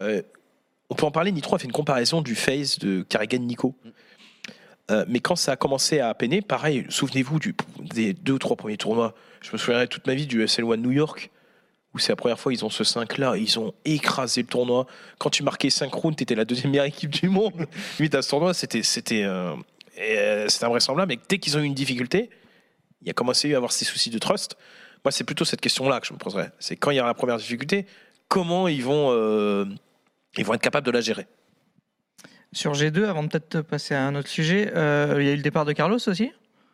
Euh, 0.02 0.22
on 0.90 0.96
peut 0.96 1.06
en 1.06 1.12
parler. 1.12 1.32
Nitro 1.32 1.56
a 1.56 1.60
fait 1.60 1.66
une 1.66 1.72
comparaison 1.74 2.22
du 2.22 2.36
phase 2.36 2.80
de 2.80 3.02
Carrigan 3.04 3.40
Nico. 3.40 3.76
Mais 5.08 5.22
quand 5.22 5.38
ça 5.38 5.54
a 5.54 5.56
commencé 5.56 6.02
à 6.02 6.14
peiner, 6.14 6.42
pareil, 6.42 6.86
souvenez-vous 6.90 7.40
des 7.94 8.12
deux 8.12 8.34
ou 8.34 8.40
trois 8.40 8.58
premiers 8.58 8.76
tournois. 8.76 9.14
Je 9.40 9.50
me 9.54 9.58
souviendrai 9.58 9.88
toute 9.88 10.06
ma 10.06 10.14
vie 10.16 10.28
du 10.28 10.44
SL1 10.44 10.76
New 10.76 10.92
York, 10.92 11.30
où 11.94 12.00
c'est 12.00 12.12
la 12.12 12.18
première 12.18 12.38
fois 12.38 12.52
ils 12.52 12.66
ont 12.66 12.70
ce 12.70 12.84
5-là. 12.84 13.38
Ils 13.38 13.58
ont 13.58 13.74
écrasé 13.86 14.42
le 14.42 14.48
tournoi. 14.50 14.88
Quand 15.18 15.30
tu 15.30 15.44
marquais 15.44 15.70
5 15.70 15.94
rounds, 15.94 16.18
tu 16.18 16.24
étais 16.24 16.36
la 16.36 16.44
deuxième 16.44 16.72
meilleure 16.72 16.88
équipe 16.88 17.10
du 17.12 17.30
monde. 17.30 17.54
Limite 18.00 18.16
à 18.16 18.22
ce 18.22 18.30
tournoi, 18.32 18.54
c'était 18.54 18.84
c'était 18.84 19.24
et, 19.98 20.18
euh, 20.18 20.48
c'était 20.50 20.66
invraisemblable. 20.66 21.14
Mais 21.14 21.20
dès 21.30 21.38
qu'ils 21.40 21.58
ont 21.58 21.62
eu 21.62 21.66
une 21.66 21.74
difficulté, 21.74 22.30
il 23.02 23.10
a 23.10 23.14
commencé 23.14 23.48
à 23.48 23.52
y 23.52 23.56
avoir 23.56 23.72
ces 23.72 23.86
soucis 23.86 24.10
de 24.10 24.20
trust. 24.20 24.56
Moi, 25.04 25.12
c'est 25.12 25.24
plutôt 25.24 25.46
cette 25.46 25.62
question-là 25.62 26.00
que 26.00 26.08
je 26.08 26.14
me 26.14 26.18
poserais. 26.18 26.52
C'est 26.60 26.76
quand 26.76 26.92
il 26.92 26.98
y 26.98 27.00
aura 27.00 27.10
la 27.10 27.14
première 27.14 27.38
difficulté, 27.38 27.86
comment 28.28 28.68
ils 28.68 28.84
vont, 28.84 29.10
euh, 29.12 29.66
ils 30.38 30.46
vont 30.46 30.54
être 30.54 30.62
capables 30.62 30.86
de 30.86 30.92
la 30.92 31.02
gérer? 31.02 31.28
Sur 32.54 32.74
G2, 32.74 33.06
avant 33.06 33.24
de 33.24 33.30
peut-être 33.30 33.62
passer 33.62 33.96
à 33.96 34.06
un 34.06 34.16
autre 34.16 34.28
sujet, 34.28 34.72
euh, 34.76 35.16
il 35.20 35.26
y 35.26 35.30
a 35.30 35.32
eu 35.32 35.38
le 35.38 35.42
départ 35.42 35.66
de 35.66 35.74
Carlos 35.74 35.98
aussi? 36.08 36.32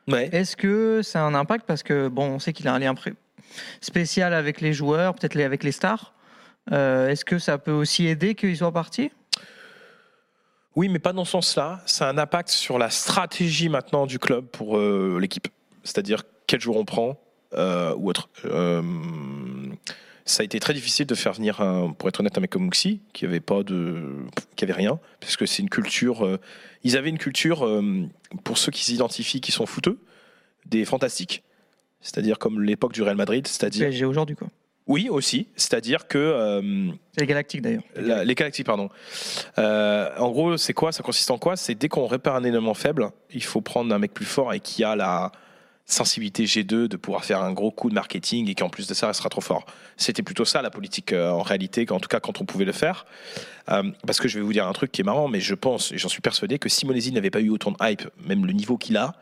Ouais. 0.08 0.30
Est-ce 0.32 0.56
que 0.56 1.02
c'est 1.04 1.20
un 1.20 1.36
impact? 1.36 1.66
Parce 1.66 1.84
que 1.84 2.08
bon, 2.08 2.26
on 2.28 2.40
sait 2.40 2.54
qu'il 2.54 2.68
a 2.68 2.74
un 2.74 2.80
lien 2.80 2.96
spécial 3.82 4.34
avec 4.34 4.62
les 4.62 4.74
joueurs, 4.74 5.14
peut-être 5.14 5.38
avec 5.38 5.64
les 5.64 5.72
stars. 5.72 6.14
Euh, 6.72 7.10
Est-ce 7.10 7.26
que 7.26 7.40
ça 7.40 7.58
peut 7.58 7.72
aussi 7.72 8.08
aider 8.08 8.36
qu'ils 8.36 8.58
soient 8.58 8.72
partis? 8.72 9.12
Oui, 10.78 10.90
mais 10.90 11.00
pas 11.00 11.12
dans 11.12 11.26
ce 11.26 11.32
sens-là. 11.32 11.82
Ça 11.88 12.08
a 12.08 12.12
un 12.12 12.20
impact 12.20 12.50
sur 12.50 12.78
la 12.78 12.92
stratégie 12.92 13.68
maintenant 13.68 14.06
du 14.06 14.20
club 14.20 14.46
pour 14.46 14.78
euh, 14.78 15.18
l'équipe. 15.20 15.48
C'est-à-dire 15.84 16.22
quel 16.46 16.62
jour 16.62 16.78
on 16.78 16.86
prend 16.86 17.20
euh, 17.54 17.96
ou 17.96 18.12
autre. 18.12 18.30
Euh, 18.46 18.84
ça 20.26 20.42
a 20.42 20.44
été 20.44 20.60
très 20.60 20.76
difficile 20.76 21.08
de 21.08 21.16
faire 21.16 21.34
venir, 21.34 21.64
pour 21.98 22.10
être 22.10 22.20
honnête, 22.20 22.38
un 22.38 22.42
mec 22.42 22.52
comme 22.52 22.66
Muxi, 22.66 23.02
qui 23.12 23.26
avait 23.26 23.40
pas 23.40 23.64
de, 23.64 24.18
qui 24.56 24.66
avait 24.66 24.74
rien, 24.74 25.00
parce 25.20 25.36
que 25.36 25.48
c'est 25.48 25.64
une 25.64 25.70
culture. 25.70 26.38
ils 26.84 26.96
avaient 26.96 27.10
une 27.10 27.18
culture 27.18 27.68
pour 28.44 28.58
ceux 28.58 28.72
qui 28.72 28.84
s'identifient, 28.84 29.42
qui 29.42 29.54
sont 29.54 29.66
fouteux, 29.66 29.98
des 30.68 30.86
fantastiques. 30.86 31.44
C'est-à-dire 32.02 32.38
comme 32.38 32.62
l'époque 32.62 32.94
du 32.94 33.02
Real 33.02 33.16
Madrid, 33.16 33.48
c'est-à-dire 33.48 34.08
aujourd'hui, 34.08 34.36
quoi. 34.36 34.50
Oui 34.88 35.10
aussi, 35.10 35.48
c'est-à-dire 35.56 36.08
que 36.08 36.18
euh, 36.18 36.92
les 37.18 37.26
Galactiques 37.26 37.62
d'ailleurs. 37.62 37.84
la- 37.96 38.24
les 38.24 38.36
Galactiques, 38.36 38.66
pardon. 38.66 38.90
Euh, 39.58 40.10
en 40.18 40.30
gros, 40.32 40.58
c'est 40.58 40.74
quoi? 40.74 40.92
Ça 40.92 41.04
consiste 41.04 41.30
en 41.32 41.38
quoi? 41.38 41.56
C'est 41.56 41.76
dès 41.76 41.90
qu'on 41.90 42.08
répare 42.08 42.36
un 42.36 42.44
élément 42.44 42.74
faible, 42.74 43.10
il 43.34 43.44
faut 43.44 43.62
prendre 43.62 43.94
un 43.94 44.00
mec 44.00 44.14
plus 44.14 44.26
fort 44.26 44.54
et 44.54 44.60
qui 44.60 44.84
a 44.84 44.96
la 44.96 45.32
sensibilité 45.90 46.44
G2 46.44 46.88
de 46.90 46.98
pouvoir 46.98 47.24
faire 47.24 47.42
un 47.42 47.54
gros 47.54 47.72
coup 47.72 47.90
de 47.90 47.94
marketing 47.96 48.50
et 48.50 48.56
qui 48.56 48.64
en 48.64 48.70
plus 48.70 48.88
de 48.88 48.94
ça 48.94 49.08
restera 49.08 49.30
trop 49.30 49.40
fort. 49.42 49.66
C'était 49.96 50.22
plutôt 50.24 50.44
ça 50.44 50.62
la 50.62 50.70
politique 50.70 51.14
euh, 51.14 51.30
en 51.32 51.42
réalité, 51.44 51.86
en 51.92 52.00
tout 52.02 52.10
cas 52.10 52.20
quand 52.20 52.42
on 52.42 52.46
pouvait 52.46 52.66
le 52.66 52.74
faire. 52.74 53.06
Parce 54.06 54.20
que 54.22 54.28
je 54.30 54.40
vais 54.40 54.46
vous 54.46 54.54
dire 54.54 54.66
un 54.68 54.72
truc 54.74 54.92
qui 54.94 55.02
est 55.02 55.04
marrant, 55.04 55.28
mais 55.28 55.42
je 55.42 55.54
pense 55.56 55.92
et 55.92 55.98
j'en 55.98 56.08
suis 56.10 56.22
persuadé 56.22 56.58
que 56.60 56.70
si 56.70 56.86
Monesi 56.86 57.12
n'avait 57.12 57.30
pas 57.30 57.42
eu 57.42 57.50
autant 57.50 57.72
de 57.72 57.78
hype, 57.82 58.04
même 58.26 58.46
le 58.46 58.54
niveau 58.54 58.78
qu'il 58.78 58.96
a, 58.96 59.14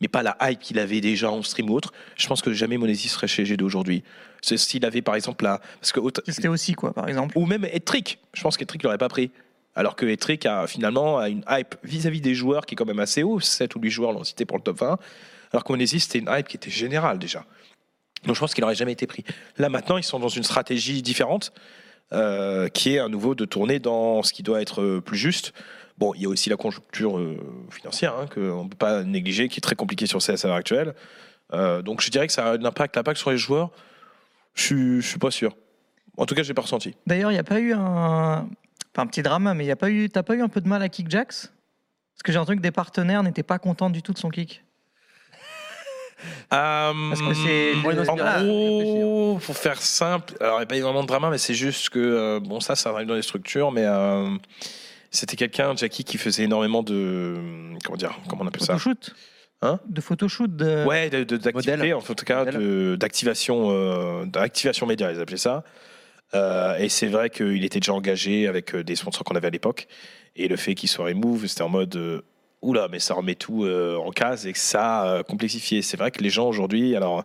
mais 0.00 0.08
pas 0.08 0.22
la 0.22 0.36
hype 0.42 0.60
qu'il 0.60 0.78
avait 0.78 1.00
déjà 1.00 1.30
en 1.30 1.42
stream 1.42 1.70
ou 1.70 1.74
autre, 1.74 1.92
je 2.16 2.26
pense 2.26 2.40
que 2.42 2.52
jamais 2.52 2.76
Monesi 2.78 3.08
serait 3.08 3.26
chez 3.28 3.44
G2 3.44 3.62
aujourd'hui. 3.62 4.04
S'il 4.42 4.84
avait 4.86 5.02
par 5.02 5.16
exemple 5.16 5.44
la... 5.44 5.60
Parce 5.80 5.90
que 5.92 5.98
autre- 6.00 6.22
C'était 6.28 6.48
aussi, 6.48 6.74
quoi, 6.74 6.92
par 6.94 7.08
exemple. 7.08 7.36
ou 7.36 7.46
même 7.46 7.64
Ettrick. 7.64 8.18
Je 8.34 8.42
pense 8.42 8.56
qu'Ettrick 8.56 8.82
l'aurait 8.84 8.98
pas 8.98 9.08
pris. 9.08 9.30
Alors 9.74 9.96
que 9.96 10.06
Ettrick 10.06 10.46
a 10.46 10.66
finalement 10.66 11.18
a 11.18 11.28
une 11.28 11.44
hype 11.48 11.74
vis-à-vis 11.82 12.20
des 12.20 12.34
joueurs 12.34 12.64
qui 12.66 12.74
est 12.74 12.76
quand 12.76 12.86
même 12.86 13.00
assez 13.00 13.22
haut. 13.22 13.40
7 13.40 13.74
ou 13.76 13.80
8 13.80 13.90
joueurs 13.90 14.12
l'ont 14.12 14.24
cité 14.24 14.44
pour 14.44 14.56
le 14.56 14.62
top 14.62 14.78
20. 14.78 14.98
Alors 15.52 15.64
que 15.64 15.72
Monesi, 15.72 15.98
c'était 16.00 16.18
une 16.20 16.28
hype 16.30 16.46
qui 16.48 16.56
était 16.56 16.70
générale 16.70 17.18
déjà. 17.18 17.44
Donc 18.24 18.34
je 18.34 18.40
pense 18.40 18.54
qu'il 18.54 18.62
n'aurait 18.62 18.74
jamais 18.74 18.92
été 18.92 19.06
pris. 19.06 19.24
Là 19.58 19.68
maintenant, 19.68 19.96
ils 19.96 20.02
sont 20.04 20.18
dans 20.18 20.28
une 20.28 20.42
stratégie 20.42 21.02
différente, 21.02 21.52
euh, 22.12 22.68
qui 22.68 22.94
est 22.94 22.98
à 22.98 23.08
nouveau 23.08 23.34
de 23.34 23.44
tourner 23.44 23.78
dans 23.78 24.22
ce 24.22 24.32
qui 24.32 24.42
doit 24.42 24.60
être 24.62 24.82
euh, 24.82 25.00
plus 25.00 25.18
juste. 25.18 25.52
Bon, 25.98 26.14
il 26.14 26.22
y 26.22 26.26
a 26.26 26.28
aussi 26.28 26.48
la 26.48 26.56
conjoncture 26.56 27.18
euh, 27.18 27.36
financière 27.70 28.14
hein, 28.16 28.26
qu'on 28.32 28.64
ne 28.64 28.68
peut 28.68 28.76
pas 28.76 29.02
négliger, 29.02 29.48
qui 29.48 29.58
est 29.58 29.60
très 29.60 29.74
compliquée 29.74 30.06
sur 30.06 30.20
CS 30.20 30.44
à 30.44 30.48
l'heure 30.48 30.56
actuelle. 30.56 30.94
Euh, 31.52 31.82
donc 31.82 32.00
je 32.02 32.10
dirais 32.10 32.26
que 32.26 32.32
ça 32.32 32.46
a 32.46 32.52
un 32.52 32.64
impact, 32.64 32.94
l'impact 32.96 33.18
sur 33.18 33.30
les 33.30 33.38
joueurs. 33.38 33.70
Je 34.54 34.62
suis, 34.62 35.00
je 35.00 35.06
suis 35.08 35.18
pas 35.18 35.30
sûr. 35.30 35.56
En 36.16 36.26
tout 36.26 36.34
cas, 36.34 36.42
je 36.42 36.48
l'ai 36.48 36.54
pas 36.54 36.62
ressenti. 36.62 36.94
D'ailleurs, 37.06 37.30
il 37.30 37.34
n'y 37.34 37.40
a 37.40 37.44
pas 37.44 37.58
eu 37.60 37.72
un. 37.74 38.48
Un 38.96 39.06
petit 39.06 39.22
drama, 39.22 39.54
mais 39.54 39.62
il 39.64 39.68
y 39.68 39.70
a 39.70 39.76
pas 39.76 39.90
eu. 39.90 40.08
T'as 40.10 40.24
pas 40.24 40.34
eu 40.34 40.42
un 40.42 40.48
peu 40.48 40.60
de 40.60 40.66
mal 40.66 40.82
à 40.82 40.88
Kick 40.88 41.08
Jax 41.08 41.52
Parce 42.14 42.22
que 42.24 42.32
j'ai 42.32 42.38
entendu 42.38 42.56
que 42.58 42.62
des 42.62 42.72
partenaires 42.72 43.22
n'étaient 43.22 43.44
pas 43.44 43.60
contents 43.60 43.90
du 43.90 44.02
tout 44.02 44.12
de 44.12 44.18
son 44.18 44.28
kick. 44.28 44.64
Parce 46.50 47.20
que 47.20 47.34
c'est- 47.34 47.74
en 48.08 48.16
gros, 48.16 49.38
pour 49.38 49.56
faire 49.56 49.80
simple, 49.80 50.34
alors 50.40 50.56
il 50.56 50.58
n'y 50.58 50.62
a 50.64 50.66
pas 50.66 50.76
eu 50.76 50.80
vraiment 50.80 51.02
de 51.02 51.06
drama, 51.06 51.30
mais 51.30 51.38
c'est 51.38 51.54
juste 51.54 51.90
que 51.90 51.98
euh, 52.00 52.40
bon, 52.40 52.58
ça, 52.58 52.74
ça 52.74 52.90
arrive 52.90 53.06
dans 53.06 53.14
les 53.14 53.22
structures, 53.22 53.70
mais 53.70 53.84
euh, 53.84 54.28
c'était 55.10 55.36
quelqu'un, 55.36 55.74
Jackie, 55.76 56.04
qui 56.04 56.18
faisait 56.18 56.44
énormément 56.44 56.82
de 56.82 57.36
comment 57.84 57.96
dire, 57.96 58.18
comment 58.28 58.44
on 58.44 58.46
appelle 58.46 58.62
ça? 58.62 58.74
Photoshoot 58.78 59.14
Hein? 59.60 59.80
De 59.88 60.00
photoshoot 60.00 60.54
de... 60.54 60.84
Ouais, 60.86 61.10
de- 61.10 61.24
de- 61.24 61.36
d'activité, 61.36 61.72
Modèle. 61.76 61.94
en 61.94 62.00
tout 62.00 62.14
cas, 62.24 62.44
d'activation, 62.96 63.70
euh, 63.72 64.24
d'activation 64.24 64.86
média, 64.86 65.10
ils 65.10 65.20
appelaient 65.20 65.36
ça. 65.36 65.64
Euh, 66.34 66.76
et 66.78 66.88
c'est 66.88 67.08
vrai 67.08 67.28
qu'il 67.28 67.64
était 67.64 67.80
déjà 67.80 67.92
engagé 67.92 68.46
avec 68.46 68.74
euh, 68.74 68.84
des 68.84 68.94
sponsors 68.94 69.24
qu'on 69.24 69.34
avait 69.34 69.48
à 69.48 69.50
l'époque. 69.50 69.88
Et 70.36 70.46
le 70.46 70.56
fait 70.56 70.76
qu'il 70.76 70.88
soit 70.88 71.06
remove, 71.06 71.44
c'était 71.46 71.62
en 71.62 71.68
mode 71.70 71.96
euh, 71.96 72.20
oula, 72.62 72.86
mais 72.88 73.00
ça 73.00 73.14
remet 73.14 73.34
tout 73.34 73.64
euh, 73.64 73.96
en 73.96 74.10
case 74.12 74.46
et 74.46 74.52
que 74.52 74.58
ça 74.60 75.00
a 75.00 75.06
euh, 75.08 75.22
complexifié. 75.24 75.82
C'est 75.82 75.96
vrai 75.96 76.12
que 76.12 76.22
les 76.22 76.30
gens 76.30 76.46
aujourd'hui, 76.48 76.94
alors 76.94 77.24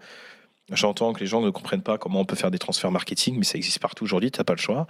j'entends 0.72 1.14
que 1.14 1.20
les 1.20 1.28
gens 1.28 1.42
ne 1.42 1.52
comprennent 1.52 1.84
pas 1.84 2.00
comment 2.00 2.22
on 2.22 2.26
peut 2.26 2.36
faire 2.36 2.50
des 2.50 2.58
transferts 2.60 2.90
marketing, 2.92 3.36
mais 3.38 3.44
ça 3.44 3.58
existe 3.58 3.78
partout 3.80 4.06
aujourd'hui, 4.06 4.32
tu 4.32 4.40
n'as 4.40 4.44
pas 4.44 4.54
le 4.54 4.60
choix. 4.60 4.88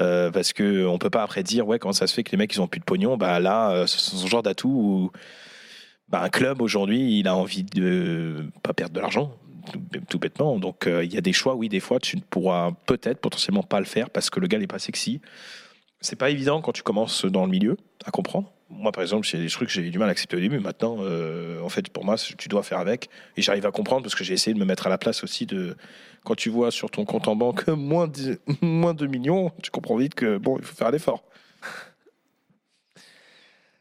Euh, 0.00 0.30
parce 0.30 0.52
que 0.52 0.84
on 0.86 0.98
peut 0.98 1.08
pas 1.08 1.22
après 1.22 1.42
dire 1.42 1.66
ouais 1.66 1.78
comment 1.78 1.94
ça 1.94 2.06
se 2.06 2.12
fait 2.12 2.22
que 2.22 2.30
les 2.30 2.36
mecs 2.36 2.52
ils 2.54 2.60
ont 2.60 2.68
plus 2.68 2.80
de 2.80 2.84
pognon 2.84 3.16
bah 3.16 3.40
là 3.40 3.70
euh, 3.70 3.86
ce 3.86 3.98
sont 3.98 4.18
ce 4.18 4.26
genre 4.26 4.42
d'atout 4.42 4.68
où 4.68 5.10
bah, 6.10 6.22
un 6.22 6.28
club 6.28 6.60
aujourd'hui 6.60 7.18
il 7.18 7.26
a 7.28 7.34
envie 7.34 7.62
de 7.62 8.44
pas 8.62 8.74
perdre 8.74 8.94
de 8.94 9.00
l'argent 9.00 9.32
tout, 9.72 9.80
tout 10.08 10.18
bêtement. 10.18 10.58
Donc 10.58 10.86
euh, 10.86 11.04
il 11.04 11.12
y 11.12 11.18
a 11.18 11.20
des 11.20 11.32
choix 11.32 11.54
oui 11.54 11.68
des 11.68 11.80
fois 11.80 11.98
tu 11.98 12.16
ne 12.16 12.22
pourras 12.22 12.72
peut-être 12.86 13.20
potentiellement 13.20 13.62
pas 13.62 13.78
le 13.78 13.86
faire 13.86 14.10
parce 14.10 14.30
que 14.30 14.40
le 14.40 14.46
gars 14.46 14.58
n'est 14.58 14.66
pas 14.66 14.78
sexy. 14.78 15.20
C'est 16.00 16.16
pas 16.16 16.30
évident 16.30 16.60
quand 16.60 16.72
tu 16.72 16.82
commences 16.82 17.24
dans 17.24 17.44
le 17.44 17.50
milieu 17.50 17.76
à 18.04 18.10
comprendre 18.10 18.52
moi 18.68 18.92
par 18.92 19.02
exemple 19.02 19.26
c'est 19.26 19.38
des 19.38 19.48
trucs 19.48 19.68
que 19.68 19.74
j'ai 19.74 19.82
eu 19.82 19.90
du 19.90 19.98
mal 19.98 20.08
à 20.08 20.12
accepter 20.12 20.36
au 20.36 20.40
début. 20.40 20.58
Maintenant 20.58 20.96
euh, 21.00 21.60
en 21.62 21.68
fait 21.68 21.88
pour 21.88 22.04
moi 22.04 22.16
tu 22.16 22.48
dois 22.48 22.62
faire 22.62 22.78
avec. 22.78 23.08
Et 23.36 23.42
j'arrive 23.42 23.66
à 23.66 23.70
comprendre 23.70 24.02
parce 24.02 24.14
que 24.14 24.24
j'ai 24.24 24.34
essayé 24.34 24.54
de 24.54 24.58
me 24.58 24.64
mettre 24.64 24.86
à 24.86 24.90
la 24.90 24.98
place 24.98 25.24
aussi 25.24 25.46
de 25.46 25.76
quand 26.24 26.34
tu 26.34 26.50
vois 26.50 26.70
sur 26.70 26.90
ton 26.90 27.04
compte 27.04 27.28
en 27.28 27.36
banque 27.36 27.68
moins 27.68 28.08
de, 28.08 28.38
moins 28.60 28.94
de 28.94 29.06
millions 29.06 29.52
tu 29.62 29.70
comprends 29.70 29.96
vite 29.96 30.14
que 30.14 30.38
bon 30.38 30.58
il 30.58 30.64
faut 30.64 30.74
faire 30.74 30.90
l'effort 30.90 31.22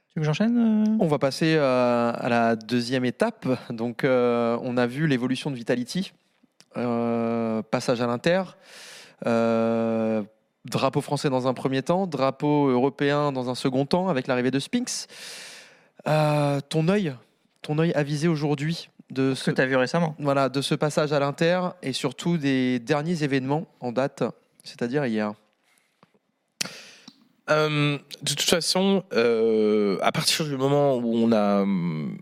Tu 0.09 0.19
veux 0.19 0.21
que 0.21 0.25
j'enchaîne 0.25 0.57
euh? 0.57 0.97
On 0.99 1.07
va 1.07 1.19
passer 1.19 1.55
euh, 1.57 2.11
à 2.13 2.29
la 2.29 2.55
deuxième 2.55 3.03
étape. 3.03 3.47
Donc, 3.69 4.05
euh, 4.05 4.57
on 4.61 4.77
a 4.77 4.87
vu 4.87 5.07
l'évolution 5.07 5.51
de 5.51 5.57
Vitality, 5.57 6.13
Euh, 6.77 7.61
passage 7.63 8.01
à 8.01 8.07
l'Inter, 8.07 8.43
euh, 9.25 10.23
drapeau 10.65 11.01
français 11.01 11.29
dans 11.29 11.47
un 11.47 11.53
premier 11.53 11.81
temps, 11.81 12.07
drapeau 12.07 12.69
européen 12.69 13.31
dans 13.31 13.49
un 13.49 13.55
second 13.55 13.85
temps, 13.85 14.09
avec 14.09 14.27
l'arrivée 14.27 14.51
de 14.51 14.59
Spinks. 14.59 15.07
Euh, 16.07 16.59
ton 16.69 16.87
œil, 16.87 17.15
ton 17.61 17.79
œil 17.79 17.93
avisé 17.93 18.27
aujourd'hui 18.27 18.89
de 19.11 19.33
Ce 19.33 19.45
ce, 19.45 19.51
que 19.51 19.55
tu 19.55 19.61
as 19.61 19.65
vu 19.65 19.75
récemment. 19.75 20.15
voilà, 20.19 20.49
de 20.49 20.61
ce 20.61 20.75
passage 20.75 21.13
à 21.13 21.19
l'Inter 21.19 21.61
et 21.83 21.93
surtout 21.93 22.37
des 22.37 22.79
derniers 22.79 23.23
événements 23.23 23.67
en 23.79 23.91
date, 23.91 24.23
c'est-à-dire 24.63 25.05
hier. 25.05 25.33
Euh, 27.49 27.97
de 28.23 28.29
toute 28.29 28.41
façon, 28.41 29.03
euh, 29.13 29.97
à 30.01 30.11
partir 30.11 30.45
du 30.45 30.57
moment 30.57 30.95
où 30.95 31.15
on 31.15 31.27
n'a 31.27 31.61
hum, 31.61 32.17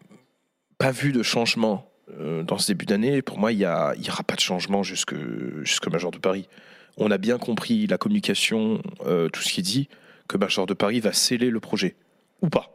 pas 0.78 0.92
vu 0.92 1.14
de 1.14 1.24
changement 1.24 1.90
euh, 2.20 2.44
dans 2.44 2.58
ce 2.58 2.68
début 2.68 2.86
d'année, 2.86 3.22
pour 3.22 3.40
moi, 3.40 3.52
il 3.54 3.60
n'y 3.60 3.66
aura 3.66 4.24
pas 4.28 4.36
de 4.36 4.42
changement 4.42 4.84
jusque, 4.84 5.16
jusque 5.64 5.88
Major 5.88 6.12
de 6.12 6.18
Paris. 6.18 6.50
On 6.98 7.12
a 7.12 7.18
bien 7.18 7.38
compris 7.38 7.88
la 7.88 7.98
communication, 7.98 8.82
euh, 9.06 9.30
tout 9.30 9.42
ce 9.42 9.52
qui 9.52 9.62
est 9.62 9.64
dit, 9.64 9.90
que 10.28 10.38
Major 10.38 10.66
de 10.66 10.74
Paris 10.74 11.00
va 11.00 11.14
sceller 11.14 11.50
le 11.50 11.60
projet. 11.60 11.96
Ou 12.42 12.50
pas. 12.50 12.70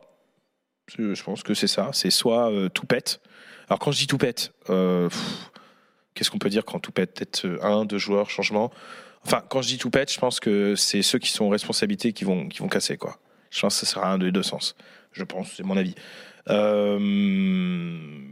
Je 0.96 1.22
pense 1.22 1.42
que 1.42 1.54
c'est 1.54 1.66
ça. 1.66 1.90
C'est 1.92 2.10
soit 2.10 2.50
euh, 2.50 2.68
tout 2.68 2.86
pète. 2.86 3.20
Alors 3.68 3.78
quand 3.78 3.92
je 3.92 3.98
dis 3.98 4.06
tout 4.06 4.18
pète, 4.18 4.52
euh, 4.70 5.08
qu'est-ce 6.14 6.30
qu'on 6.30 6.38
peut 6.38 6.48
dire 6.48 6.64
quand 6.64 6.78
tout 6.80 6.92
pète 6.92 7.14
Peut-être 7.14 7.58
un, 7.62 7.84
deux 7.84 7.98
joueurs, 7.98 8.30
changement? 8.30 8.72
Enfin, 9.24 9.42
quand 9.48 9.62
je 9.62 9.68
dis 9.68 9.78
tout 9.78 9.90
pète, 9.90 10.12
je 10.12 10.18
pense 10.18 10.40
que 10.40 10.74
c'est 10.74 11.02
ceux 11.02 11.18
qui 11.18 11.30
sont 11.30 11.44
en 11.44 11.50
responsabilité 11.50 12.12
qui 12.12 12.24
vont, 12.24 12.48
qui 12.48 12.60
vont 12.60 12.68
casser, 12.68 12.96
quoi. 12.96 13.18
Je 13.50 13.60
pense 13.60 13.78
que 13.78 13.86
ça 13.86 13.92
sera 13.92 14.10
un 14.10 14.18
des 14.18 14.32
deux 14.32 14.42
sens. 14.42 14.74
Je 15.12 15.24
pense, 15.24 15.52
c'est 15.56 15.64
mon 15.64 15.76
avis. 15.76 15.94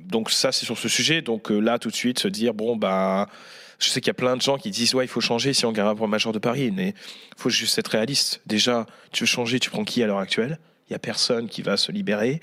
Donc 0.09 0.31
ça, 0.31 0.53
c'est 0.53 0.65
sur 0.65 0.79
ce 0.79 0.89
sujet. 0.89 1.21
Donc 1.21 1.51
là, 1.51 1.79
tout 1.79 1.91
de 1.91 1.95
suite, 1.95 2.19
se 2.19 2.29
dire, 2.29 2.55
bon, 2.55 2.77
bah, 2.77 3.29
je 3.79 3.89
sais 3.89 4.01
qu'il 4.01 4.09
y 4.09 4.11
a 4.11 4.15
plein 4.15 4.37
de 4.37 4.43
gens 4.43 4.57
qui 4.57 4.71
disent, 4.71 4.95
ouais, 4.95 5.05
il 5.05 5.09
faut 5.09 5.21
changer 5.21 5.53
si 5.53 5.67
on 5.67 5.73
gagne 5.73 5.95
le 5.99 6.07
Major 6.07 6.33
de 6.33 6.39
Paris. 6.39 6.71
Mais 6.75 6.89
il 6.89 7.41
faut 7.41 7.51
juste 7.51 7.79
être 7.79 7.89
réaliste. 7.89 8.41
Déjà, 8.47 8.87
tu 9.13 9.25
veux 9.25 9.29
changer, 9.29 9.61
tu 9.61 9.71
prends 9.71 9.85
qui 9.85 10.03
à 10.03 10.07
l'heure 10.07 10.19
actuelle? 10.19 10.59
Il 10.89 10.93
n'y 10.93 10.97
a 10.97 10.99
personne 10.99 11.49
qui 11.49 11.63
va 11.63 11.77
se 11.77 11.93
libérer. 11.93 12.41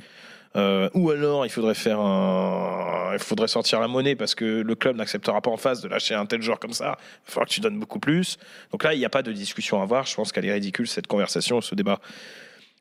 Euh, 0.55 0.89
ou 0.93 1.09
alors, 1.09 1.45
il 1.45 1.49
faudrait 1.49 1.73
faire 1.73 1.99
un, 1.99 3.11
il 3.13 3.19
faudrait 3.19 3.47
sortir 3.47 3.79
la 3.79 3.87
monnaie 3.87 4.15
parce 4.15 4.35
que 4.35 4.45
le 4.45 4.75
club 4.75 4.97
n'acceptera 4.97 5.41
pas 5.41 5.49
en 5.49 5.57
face 5.57 5.81
de 5.81 5.87
lâcher 5.87 6.13
un 6.13 6.25
tel 6.25 6.41
joueur 6.41 6.59
comme 6.59 6.73
ça. 6.73 6.97
Il 7.27 7.31
falloir 7.31 7.47
que 7.47 7.53
tu 7.53 7.61
donnes 7.61 7.79
beaucoup 7.79 7.99
plus. 7.99 8.37
Donc 8.71 8.83
là, 8.83 8.93
il 8.93 8.99
n'y 8.99 9.05
a 9.05 9.09
pas 9.09 9.23
de 9.23 9.31
discussion 9.31 9.79
à 9.79 9.83
avoir. 9.83 10.05
Je 10.05 10.15
pense 10.15 10.31
qu'elle 10.31 10.45
est 10.45 10.53
ridicule 10.53 10.87
cette 10.87 11.07
conversation, 11.07 11.61
ce 11.61 11.73
débat. 11.73 11.99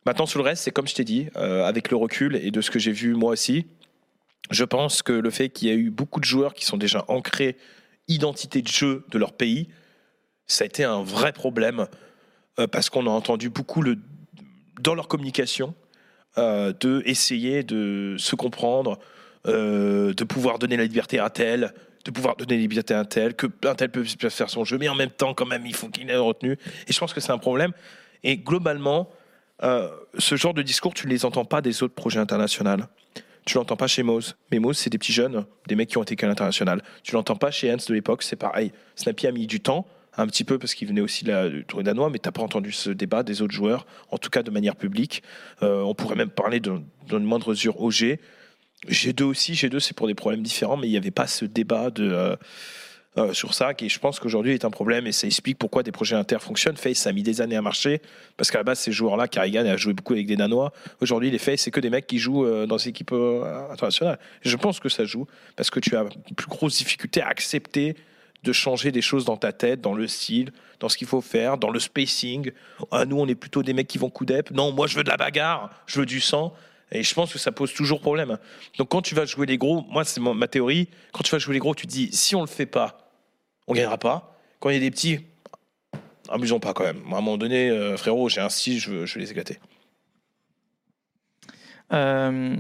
Maintenant, 0.05 0.27
sur 0.27 0.41
le 0.41 0.45
reste, 0.45 0.65
c'est 0.65 0.71
comme 0.71 0.89
je 0.89 0.95
t'ai 0.95 1.05
dit, 1.05 1.29
euh, 1.37 1.65
avec 1.65 1.91
le 1.91 1.97
recul 1.97 2.37
et 2.37 2.51
de 2.51 2.61
ce 2.61 2.71
que 2.71 2.79
j'ai 2.79 2.93
vu 2.93 3.15
moi 3.15 3.31
aussi, 3.31 3.67
je 4.51 4.65
pense 4.65 5.03
que 5.03 5.13
le 5.13 5.31
fait 5.31 5.49
qu'il 5.49 5.69
y 5.69 5.71
a 5.71 5.75
eu 5.75 5.91
beaucoup 5.91 6.21
de 6.21 6.25
joueurs 6.25 6.55
qui 6.55 6.65
sont 6.65 6.77
déjà 6.77 7.05
ancrés 7.09 7.57
identité 8.09 8.63
de 8.63 8.69
jeu 8.69 9.05
de 9.11 9.19
leur 9.19 9.33
pays, 9.33 9.69
ça 10.47 10.65
a 10.65 10.67
été 10.67 10.85
un 10.85 11.03
vrai 11.03 11.33
problème 11.33 11.87
euh, 12.59 12.67
parce 12.67 12.91
qu'on 12.91 13.07
a 13.07 13.11
entendu 13.11 13.49
beaucoup 13.49 13.83
le, 13.83 13.99
dans 14.81 14.95
leur 14.95 15.09
communication 15.09 15.75
euh, 16.39 16.73
de 16.81 17.03
essayer 17.05 17.63
de 17.63 18.17
se 18.19 18.35
comprendre, 18.37 18.99
euh, 19.47 20.15
de 20.15 20.25
pouvoir 20.25 20.59
donner 20.59 20.77
la 20.77 20.85
liberté 20.85 21.19
à 21.19 21.31
tel, 21.31 21.75
de 22.05 22.11
pouvoir 22.11 22.37
donner 22.37 22.57
des 22.57 22.63
libertés 22.63 22.95
à 22.95 23.01
un 23.01 23.05
tel, 23.05 23.35
que 23.35 23.47
un 23.65 23.75
tel 23.75 23.91
peut 23.91 24.05
faire 24.05 24.51
son 24.51 24.65
jeu, 24.65 24.79
mais 24.79 24.89
en 24.89 24.95
même 24.95 25.11
temps, 25.11 25.35
quand 25.35 25.47
même, 25.47 25.67
il 25.67 25.75
faut 25.75 25.89
qu'il 25.89 26.11
ait 26.11 26.17
retenu. 26.17 26.59
Et 26.89 26.93
je 26.93 26.99
pense 26.99 27.13
que 27.13 27.21
c'est 27.21 27.33
un 27.33 27.39
problème. 27.39 27.73
Et 28.25 28.39
globalement, 28.39 29.11
euh, 29.63 29.91
ce 30.19 30.37
genre 30.37 30.55
de 30.55 30.63
discours, 30.63 30.95
tu 30.95 31.07
ne 31.07 31.13
les 31.13 31.25
entends 31.25 31.45
pas 31.45 31.61
des 31.61 31.83
autres 31.83 31.95
projets 31.95 32.19
internationaux. 32.19 32.85
Tu 33.45 33.57
l'entends 33.57 33.77
pas 33.77 33.87
chez 33.87 34.03
Mose. 34.03 34.37
Mais 34.51 34.59
Mose, 34.59 34.79
c'est 34.79 34.91
des 34.91 34.99
petits 34.99 35.13
jeunes, 35.13 35.45
des 35.67 35.75
mecs 35.75 35.89
qui 35.89 35.99
ont 35.99 36.03
été 36.03 36.17
qu'à 36.17 36.27
l'international. 36.27 36.83
Tu 37.03 37.15
l'entends 37.15 37.37
pas 37.37 37.51
chez 37.51 37.73
Hans 37.73 37.77
de 37.77 37.95
l'époque, 37.95 38.23
c'est 38.23 38.37
pareil. 38.37 38.73
Snappy 38.95 39.27
a 39.27 39.33
mis 39.33 39.47
du 39.47 39.61
temps, 39.61 39.87
un 40.17 40.27
petit 40.27 40.45
peu 40.45 40.59
parce 40.59 40.75
qu'il 40.75 40.89
venait 40.89 41.01
aussi 41.01 41.25
du 41.25 41.65
Tour 41.67 41.83
danois, 41.83 42.11
mais 42.11 42.19
t'as 42.19 42.31
pas 42.31 42.43
entendu 42.43 42.73
ce 42.73 42.91
débat 42.91 43.23
des 43.23 43.43
autres 43.43 43.55
joueurs, 43.55 43.87
en 44.11 44.19
tout 44.19 44.31
cas 44.31 44.43
de 44.43 44.51
manière 44.51 44.77
publique. 44.77 45.23
Euh, 45.63 45.83
on 45.83 45.95
pourrait 45.95 46.17
même 46.17 46.31
parler 46.31 46.61
dans 46.61 46.83
une 47.11 47.25
moindre 47.25 47.51
mesure 47.51 47.81
au 47.81 47.91
G. 47.91 48.21
G2 48.89 49.23
aussi, 49.23 49.53
G2 49.53 49.79
c'est 49.79 49.97
pour 49.97 50.09
des 50.09 50.15
problèmes 50.15 50.43
différents, 50.43 50.77
mais 50.77 50.89
il 50.89 50.91
n'y 50.91 50.97
avait 50.97 51.13
pas 51.13 51.27
ce 51.27 51.45
débat 51.45 51.91
de, 51.91 52.11
euh, 52.11 52.37
euh, 53.19 53.33
sur 53.35 53.53
ça 53.53 53.75
qui, 53.75 53.89
je 53.89 53.99
pense 53.99 54.19
qu'aujourd'hui 54.19 54.55
est 54.55 54.65
un 54.65 54.71
problème 54.71 55.07
et 55.07 55.13
ça 55.13 55.27
explique 55.27 55.59
pourquoi 55.59 55.83
des 55.83 55.93
projets 55.93 56.17
inter 56.17 56.39
fonctionnent. 56.41 56.77
Face, 56.77 57.07
a 57.07 57.13
mis 57.13 57.23
des 57.23 57.41
années 57.41 57.57
à 57.57 57.63
marcher 57.63 58.01
parce 58.37 58.51
qu'à 58.51 58.59
la 58.59 58.65
base, 58.65 58.79
ces 58.79 58.93
joueurs-là, 58.93 59.29
Carrigan 59.29 59.67
a 59.67 59.77
joué 59.77 59.93
beaucoup 59.93 60.15
avec 60.15 60.27
des 60.27 60.37
Danois. 60.37 60.73
Aujourd'hui, 61.01 61.31
les 61.31 61.39
Face, 61.39 61.61
c'est 61.61 61.71
que 61.71 61.81
des 61.81 61.91
mecs 61.91 62.07
qui 62.07 62.19
jouent 62.19 62.47
euh, 62.47 62.67
dans 62.67 62.77
des 62.77 62.89
équipes 62.89 63.13
internationales. 63.13 64.19
Je 64.43 64.57
pense 64.57 64.81
que 64.81 64.89
ça 64.89 65.05
joue 65.05 65.27
parce 65.57 65.71
que 65.71 65.81
tu 65.81 65.97
as 65.97 66.05
plus 66.37 66.49
grosse 66.49 66.79
difficulté 66.79 67.21
à 67.21 67.29
accepter 67.29 67.97
de 68.43 68.53
changer 68.53 68.91
des 68.91 69.03
choses 69.03 69.25
dans 69.25 69.37
ta 69.37 69.53
tête, 69.53 69.81
dans 69.81 69.95
le 69.95 70.07
style, 70.09 70.51
dans 70.81 70.89
ce 70.89 70.97
qu'il 70.97 71.07
faut 71.07 71.21
faire, 71.21 71.59
dans 71.59 71.71
le 71.71 71.79
spacing. 71.79 72.51
Ah, 72.91 73.05
nous, 73.05 73.19
on 73.19 73.29
est 73.29 73.35
plutôt 73.35 73.63
des 73.63 73.73
mecs 73.73 73.89
qui 73.89 73.99
vont 73.99 74.11
coup 74.11 74.25
d'ép. 74.25 74.51
Non, 74.51 74.73
moi, 74.73 74.87
je 74.87 74.97
veux 74.97 75.05
de 75.05 75.09
la 75.09 75.17
bagarre, 75.17 75.71
je 75.87 76.01
veux 76.01 76.07
du 76.07 76.21
sang. 76.21 76.55
Et 76.93 77.03
je 77.03 77.15
pense 77.15 77.33
que 77.33 77.39
ça 77.39 77.53
pose 77.53 77.73
toujours 77.73 78.01
problème. 78.01 78.39
Donc 78.77 78.91
quand 78.91 79.01
tu 79.01 79.15
vas 79.15 79.25
jouer 79.25 79.47
les 79.47 79.57
gros, 79.57 79.83
moi 79.89 80.05
c'est 80.05 80.21
ma 80.21 80.47
théorie, 80.47 80.89
quand 81.13 81.23
tu 81.23 81.31
vas 81.31 81.39
jouer 81.39 81.55
les 81.55 81.59
gros, 81.59 81.75
tu 81.75 81.87
te 81.87 81.93
dis 81.93 82.11
si 82.13 82.37
on 82.37 82.43
le 82.43 82.47
fait 82.47 82.67
pas, 82.67 83.02
on 83.67 83.75
gagnera 83.75 83.99
pas. 83.99 84.37
Quand 84.61 84.71
il 84.71 84.75
y 84.75 84.77
a 84.77 84.81
des 84.81 84.91
petits, 84.91 85.21
amusons 86.29 86.61
pas 86.61 86.73
quand 86.75 86.85
même. 86.85 87.03
À 87.07 87.17
un 87.17 87.21
moment 87.21 87.37
donné, 87.37 87.69
euh, 87.71 87.97
frérot, 87.97 88.29
j'ai 88.29 88.41
un 88.41 88.49
style, 88.49 88.79
je 88.81 88.91
veux, 88.91 89.07
je 89.07 89.15
veux 89.15 89.21
les 89.21 89.31
éclater. 89.31 89.59
Euh, 91.93 92.57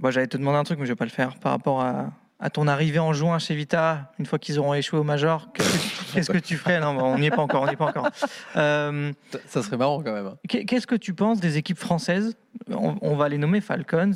bon, 0.00 0.10
J'allais 0.10 0.26
te 0.26 0.36
demander 0.36 0.58
un 0.58 0.64
truc, 0.64 0.78
mais 0.78 0.86
je 0.86 0.92
vais 0.92 0.96
pas 0.96 1.04
le 1.04 1.10
faire. 1.10 1.38
Par 1.38 1.52
rapport 1.52 1.80
à, 1.80 2.12
à 2.40 2.50
ton 2.50 2.66
arrivée 2.68 2.98
en 2.98 3.12
juin 3.12 3.38
chez 3.38 3.54
Vita, 3.54 4.12
une 4.18 4.26
fois 4.26 4.38
qu'ils 4.38 4.58
auront 4.58 4.74
échoué 4.74 4.98
au 4.98 5.04
Major, 5.04 5.48
qu'est-ce 5.54 5.68
que, 5.70 5.78
tu- 5.78 6.12
qu'est-ce 6.14 6.32
que 6.32 6.38
tu 6.38 6.56
ferais? 6.56 6.80
Non, 6.80 6.88
on 6.98 7.18
n'y 7.18 7.26
est 7.26 7.30
pas 7.30 7.42
encore. 7.42 7.62
On 7.62 7.66
n'y 7.66 7.72
est 7.72 7.76
pas 7.76 7.86
encore. 7.86 8.08
Euh, 8.56 9.12
Ça- 9.30 9.38
Ça 9.46 9.62
serait 9.62 9.76
marrant 9.76 10.02
quand 10.02 10.12
même. 10.12 10.26
hein. 10.26 10.36
Qu'est- 10.48 10.64
Qu'est-ce 10.64 10.86
que 10.86 10.96
tu 10.96 11.14
penses 11.14 11.40
des 11.40 11.56
équipes 11.56 11.78
françaises? 11.78 12.36
On, 12.70 12.96
on 13.00 13.16
va 13.16 13.28
les 13.28 13.38
nommer 13.38 13.60
Falcons, 13.60 14.12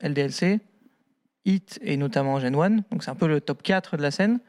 LDLC, 0.00 0.60
Hit 1.46 1.78
et 1.82 1.96
notamment 1.96 2.38
Gen 2.40 2.54
1. 2.54 2.70
Donc 2.90 3.02
c'est 3.02 3.10
un 3.10 3.14
peu 3.14 3.26
le 3.26 3.40
top 3.40 3.62
4 3.62 3.96
de 3.96 4.02
la 4.02 4.10
scène. 4.10 4.40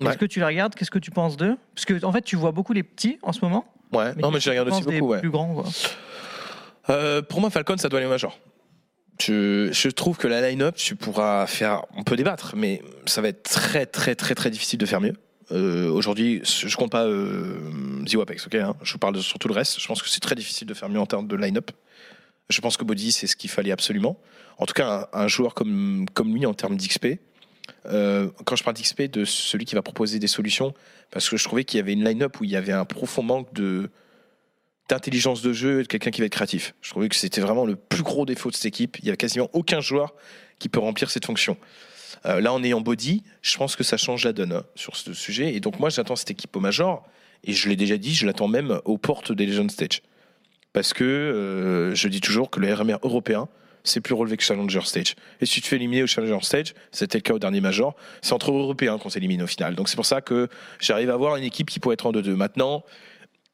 Est-ce 0.00 0.18
que 0.18 0.24
tu 0.26 0.40
les 0.40 0.44
regardes? 0.46 0.74
Qu'est-ce 0.74 0.90
que 0.90 0.98
tu 0.98 1.10
penses 1.10 1.36
d'eux? 1.36 1.56
Parce 1.74 1.84
que 1.84 2.04
en 2.04 2.12
fait, 2.12 2.22
tu 2.22 2.36
vois 2.36 2.52
beaucoup 2.52 2.72
les 2.72 2.82
petits 2.82 3.18
en 3.22 3.32
ce 3.32 3.40
moment. 3.44 3.64
Ouais, 3.92 4.14
non, 4.16 4.30
mais 4.30 4.40
je 4.40 4.46
les 4.46 4.58
regarde 4.58 4.68
aussi 4.68 4.82
penses 4.82 4.92
des 4.92 5.00
beaucoup. 5.00 5.12
Ouais. 5.12 5.20
plus 5.20 5.30
grands. 5.30 5.54
quoi? 5.54 5.64
Euh, 6.90 7.22
pour 7.22 7.40
moi, 7.40 7.50
Falcon, 7.50 7.76
ça 7.76 7.88
doit 7.88 7.98
aller 7.98 8.06
au 8.06 8.10
Major. 8.10 8.38
Je, 9.20 9.70
je 9.72 9.88
trouve 9.88 10.16
que 10.16 10.26
la 10.28 10.48
line-up, 10.48 10.76
tu 10.76 10.96
pourras 10.96 11.46
faire. 11.46 11.82
On 11.96 12.04
peut 12.04 12.16
débattre, 12.16 12.54
mais 12.56 12.82
ça 13.06 13.20
va 13.20 13.28
être 13.28 13.42
très, 13.42 13.84
très, 13.86 14.14
très, 14.14 14.34
très 14.34 14.50
difficile 14.50 14.78
de 14.78 14.86
faire 14.86 15.00
mieux. 15.00 15.12
Euh, 15.52 15.90
Aujourd'hui, 15.90 16.40
je 16.44 16.74
compte 16.76 16.92
pas 16.92 17.04
euh, 17.04 17.58
Ziwapex, 18.06 18.46
ok 18.46 18.54
hein, 18.54 18.74
Je 18.82 18.96
parle 18.96 19.14
de- 19.16 19.20
sur 19.20 19.38
tout 19.38 19.48
le 19.48 19.54
reste. 19.54 19.78
Je 19.80 19.86
pense 19.86 20.02
que 20.02 20.08
c'est 20.08 20.20
très 20.20 20.34
difficile 20.36 20.66
de 20.66 20.74
faire 20.74 20.88
mieux 20.88 21.00
en 21.00 21.06
termes 21.06 21.26
de 21.26 21.36
line-up. 21.36 21.70
Je 22.50 22.60
pense 22.60 22.76
que 22.76 22.84
Body, 22.84 23.12
c'est 23.12 23.26
ce 23.26 23.36
qu'il 23.36 23.48
fallait 23.48 23.72
absolument. 23.72 24.18
En 24.58 24.66
tout 24.66 24.74
cas, 24.74 25.08
un, 25.12 25.28
joueur 25.28 25.54
comme, 25.54 26.06
lui 26.24 26.44
en 26.44 26.52
termes 26.52 26.76
d'XP. 26.76 27.18
euh, 27.86 28.28
quand 28.44 28.56
je 28.56 28.64
parle 28.64 28.76
d'XP, 28.76 29.02
de 29.02 29.24
celui 29.24 29.64
qui 29.64 29.74
va 29.74 29.82
proposer 29.82 30.18
des 30.18 30.26
solutions, 30.26 30.74
parce 31.10 31.30
que 31.30 31.36
je 31.36 31.44
trouvais 31.44 31.64
qu'il 31.64 31.78
y 31.78 31.80
avait 31.80 31.92
une 31.92 32.04
line-up 32.04 32.40
où 32.40 32.44
il 32.44 32.50
y 32.50 32.56
avait 32.56 32.72
un 32.72 32.84
profond 32.84 33.22
manque 33.22 33.48
d'intelligence 34.88 35.40
de 35.42 35.52
jeu 35.52 35.80
et 35.80 35.82
de 35.84 35.88
quelqu'un 35.88 36.10
qui 36.10 36.20
va 36.20 36.26
être 36.26 36.32
créatif. 36.32 36.74
Je 36.82 36.90
trouvais 36.90 37.08
que 37.08 37.16
c'était 37.16 37.40
vraiment 37.40 37.64
le 37.64 37.76
plus 37.76 38.02
gros 38.02 38.26
défaut 38.26 38.50
de 38.50 38.56
cette 38.56 38.66
équipe. 38.66 38.98
Il 38.98 39.06
y 39.06 39.10
a 39.10 39.16
quasiment 39.16 39.48
aucun 39.52 39.80
joueur 39.80 40.14
qui 40.58 40.68
peut 40.68 40.80
remplir 40.80 41.10
cette 41.10 41.24
fonction. 41.24 41.56
Euh, 42.26 42.40
là, 42.40 42.52
en 42.52 42.62
ayant 42.62 42.80
Body, 42.80 43.22
je 43.40 43.56
pense 43.56 43.76
que 43.76 43.84
ça 43.84 43.96
change 43.96 44.24
la 44.24 44.32
donne 44.32 44.52
hein, 44.52 44.64
sur 44.74 44.96
ce 44.96 45.14
sujet. 45.14 45.54
Et 45.54 45.60
donc, 45.60 45.78
moi, 45.78 45.88
j'attends 45.88 46.16
cette 46.16 46.32
équipe 46.32 46.54
au 46.56 46.60
Major. 46.60 47.06
Et 47.44 47.52
je 47.52 47.68
l'ai 47.68 47.76
déjà 47.76 47.96
dit, 47.96 48.14
je 48.14 48.26
l'attends 48.26 48.48
même 48.48 48.80
aux 48.84 48.98
portes 48.98 49.32
des 49.32 49.46
Legend 49.46 49.70
Stage. 49.70 50.02
Parce 50.72 50.92
que 50.92 51.04
euh, 51.04 51.94
je 51.94 52.08
dis 52.08 52.20
toujours 52.20 52.50
que 52.50 52.60
le 52.60 52.72
RMR 52.72 52.98
européen, 53.02 53.48
c'est 53.84 54.00
plus 54.00 54.14
relevé 54.14 54.36
que 54.36 54.42
Challenger 54.42 54.82
Stage. 54.82 55.14
Et 55.40 55.46
si 55.46 55.54
tu 55.54 55.60
te 55.62 55.66
fais 55.66 55.76
éliminer 55.76 56.02
au 56.02 56.06
Challenger 56.06 56.42
Stage, 56.42 56.74
c'était 56.92 57.18
le 57.18 57.22
cas 57.22 57.34
au 57.34 57.38
dernier 57.38 57.60
Major, 57.60 57.94
c'est 58.20 58.32
entre 58.32 58.52
Européens 58.52 58.98
qu'on 58.98 59.08
s'élimine 59.08 59.42
au 59.42 59.46
final. 59.46 59.74
Donc 59.74 59.88
c'est 59.88 59.96
pour 59.96 60.06
ça 60.06 60.20
que 60.20 60.48
j'arrive 60.78 61.10
à 61.10 61.14
avoir 61.14 61.36
une 61.36 61.44
équipe 61.44 61.70
qui 61.70 61.80
pourrait 61.80 61.94
être 61.94 62.06
en 62.06 62.12
2-2. 62.12 62.34
Maintenant, 62.34 62.84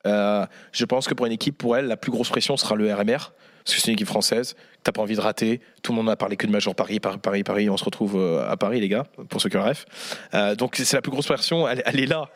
euh, 0.07 0.47
je 0.73 0.85
pense 0.85 1.07
que 1.07 1.15
pour 1.15 1.27
une 1.27 1.33
équipe, 1.33 1.59
pour 1.59 1.77
elle, 1.77 1.87
la 1.87 1.97
plus 1.97 2.11
grosse 2.11 2.29
pression 2.29 2.57
sera 2.57 2.75
le 2.75 2.93
RMR. 2.93 3.33
Parce 3.65 3.75
que 3.75 3.81
c'est 3.83 3.89
une 3.89 3.95
équipe 3.95 4.07
française, 4.07 4.55
t'as 4.85 4.93
pas 4.93 5.03
envie 5.03 5.17
de 5.17 5.21
rater. 5.21 5.61
Tout 5.83 5.91
le 5.91 5.97
monde 5.97 6.07
n'a 6.07 6.15
parlé 6.15 6.37
que 6.37 6.47
de 6.47 6.53
Major 6.53 6.73
Paris, 6.73 7.01
Paris, 7.01 7.43
Paris. 7.43 7.69
On 7.69 7.77
se 7.77 7.85
retrouve 7.85 8.15
euh, 8.17 8.49
à 8.49 8.57
Paris, 8.57 8.81
les 8.81 8.89
gars, 8.89 9.03
pour 9.29 9.41
ceux 9.41 9.49
qui 9.49 9.57
ref. 9.57 9.87
Euh, 10.35 10.55
donc 10.55 10.77
c'est 10.77 10.95
la 10.97 11.03
plus 11.03 11.11
grosse 11.11 11.27
pression. 11.27 11.67
Elle 11.69 11.99
est 11.99 12.07
là. 12.07 12.29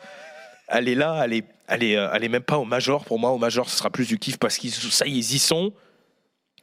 Elle 0.71 0.87
est 0.87 0.95
là. 0.95 1.21
Elle 1.23 1.33
est, 1.33 1.45
elle 1.67 1.83
est, 1.83 1.97
euh, 1.97 2.09
elle 2.13 2.23
est 2.23 2.29
même 2.29 2.43
pas 2.43 2.57
au 2.57 2.65
Major. 2.65 3.03
Pour 3.05 3.19
moi, 3.19 3.31
au 3.31 3.37
Major, 3.37 3.69
ce 3.69 3.77
sera 3.77 3.89
plus 3.89 4.07
du 4.07 4.17
kiff 4.17 4.37
parce 4.37 4.57
qu'ils, 4.57 4.71
ça 4.71 5.05
y 5.05 5.11
est, 5.11 5.17
ils 5.17 5.35
y 5.35 5.39
sont. 5.39 5.73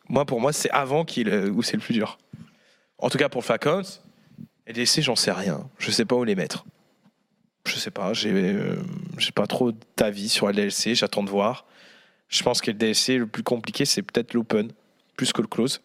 Moi, 0.08 0.24
pour 0.24 0.40
moi, 0.40 0.52
c'est 0.52 0.70
avant 0.70 1.04
qu'il, 1.04 1.28
euh, 1.28 1.50
où 1.50 1.62
c'est 1.62 1.76
le 1.76 1.82
plus 1.82 1.92
dur. 1.92 2.18
En 2.98 3.10
tout 3.10 3.18
cas, 3.18 3.28
pour 3.28 3.42
le 3.42 3.46
Falcons, 3.46 3.82
LDC, 4.66 5.02
j'en 5.02 5.14
sais 5.14 5.30
rien. 5.30 5.68
Je 5.78 5.90
sais 5.90 6.04
pas 6.04 6.16
où 6.16 6.24
les 6.24 6.34
mettre. 6.34 6.64
Je 7.66 7.74
sais 7.74 7.90
pas. 7.90 8.14
J'ai, 8.14 8.32
euh, 8.32 8.76
j'ai 9.18 9.32
pas 9.32 9.46
trop 9.46 9.72
d'avis 9.96 10.30
sur 10.30 10.48
LDLC. 10.48 10.94
J'attends 10.94 11.22
de 11.22 11.30
voir. 11.30 11.66
Je 12.28 12.42
pense 12.42 12.60
que 12.62 12.70
le 12.70 12.78
DLC, 12.78 13.18
le 13.18 13.26
plus 13.26 13.42
compliqué, 13.42 13.84
c'est 13.84 14.02
peut-être 14.02 14.32
l'open, 14.34 14.72
plus 15.16 15.32
que 15.32 15.42
le 15.42 15.48
close. 15.48 15.80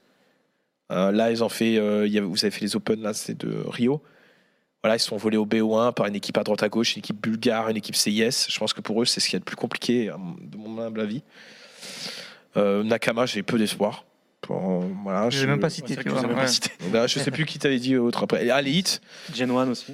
Là, 0.89 1.31
ils 1.31 1.43
ont 1.43 1.49
fait, 1.49 1.79
vous 2.19 2.45
avez 2.45 2.51
fait 2.51 2.61
les 2.61 2.75
open, 2.75 3.01
là, 3.01 3.13
c'est 3.15 3.35
de 3.35 3.63
Rio. 3.65 4.03
Voilà, 4.83 4.97
ils 4.97 4.99
sont 4.99 5.15
volés 5.15 5.37
au 5.37 5.45
BO1 5.45 5.93
par 5.93 6.07
une 6.07 6.15
équipe 6.15 6.37
à 6.37 6.43
droite 6.43 6.61
à 6.61 6.67
gauche, 6.69 6.95
une 6.95 6.99
équipe 6.99 7.21
bulgare, 7.21 7.69
une 7.69 7.77
équipe 7.77 7.95
CIS. 7.95 8.47
Je 8.49 8.59
pense 8.59 8.73
que 8.73 8.81
pour 8.81 9.01
eux, 9.01 9.05
c'est 9.05 9.19
ce 9.21 9.27
qu'il 9.27 9.33
y 9.33 9.37
a 9.37 9.39
de 9.39 9.45
plus 9.45 9.55
compliqué, 9.55 10.09
à 10.09 10.17
mon- 10.17 10.35
de 10.39 10.57
mon 10.57 10.77
humble 10.81 10.99
avis. 10.99 11.23
Euh, 12.57 12.83
Nakama, 12.83 13.25
j'ai 13.25 13.43
peu 13.43 13.57
d'espoir. 13.57 14.05
Voilà, 14.49 15.29
Je 15.29 15.39
l'ai 15.39 15.47
même 15.47 15.61
pas 15.61 15.69
cité. 15.69 15.95
même 15.95 16.13
ouais. 16.13 16.33
pas. 16.35 16.45
Là, 16.91 17.07
je 17.07 17.17
sais 17.17 17.31
plus 17.31 17.45
qui 17.45 17.59
t'avait 17.59 17.79
dit 17.79 17.95
autre 17.95 18.23
après. 18.23 18.49
Ah, 18.49 18.61
les 18.61 18.71
hits. 18.71 18.99
Gen 19.33 19.49
1 19.51 19.69
aussi. 19.69 19.93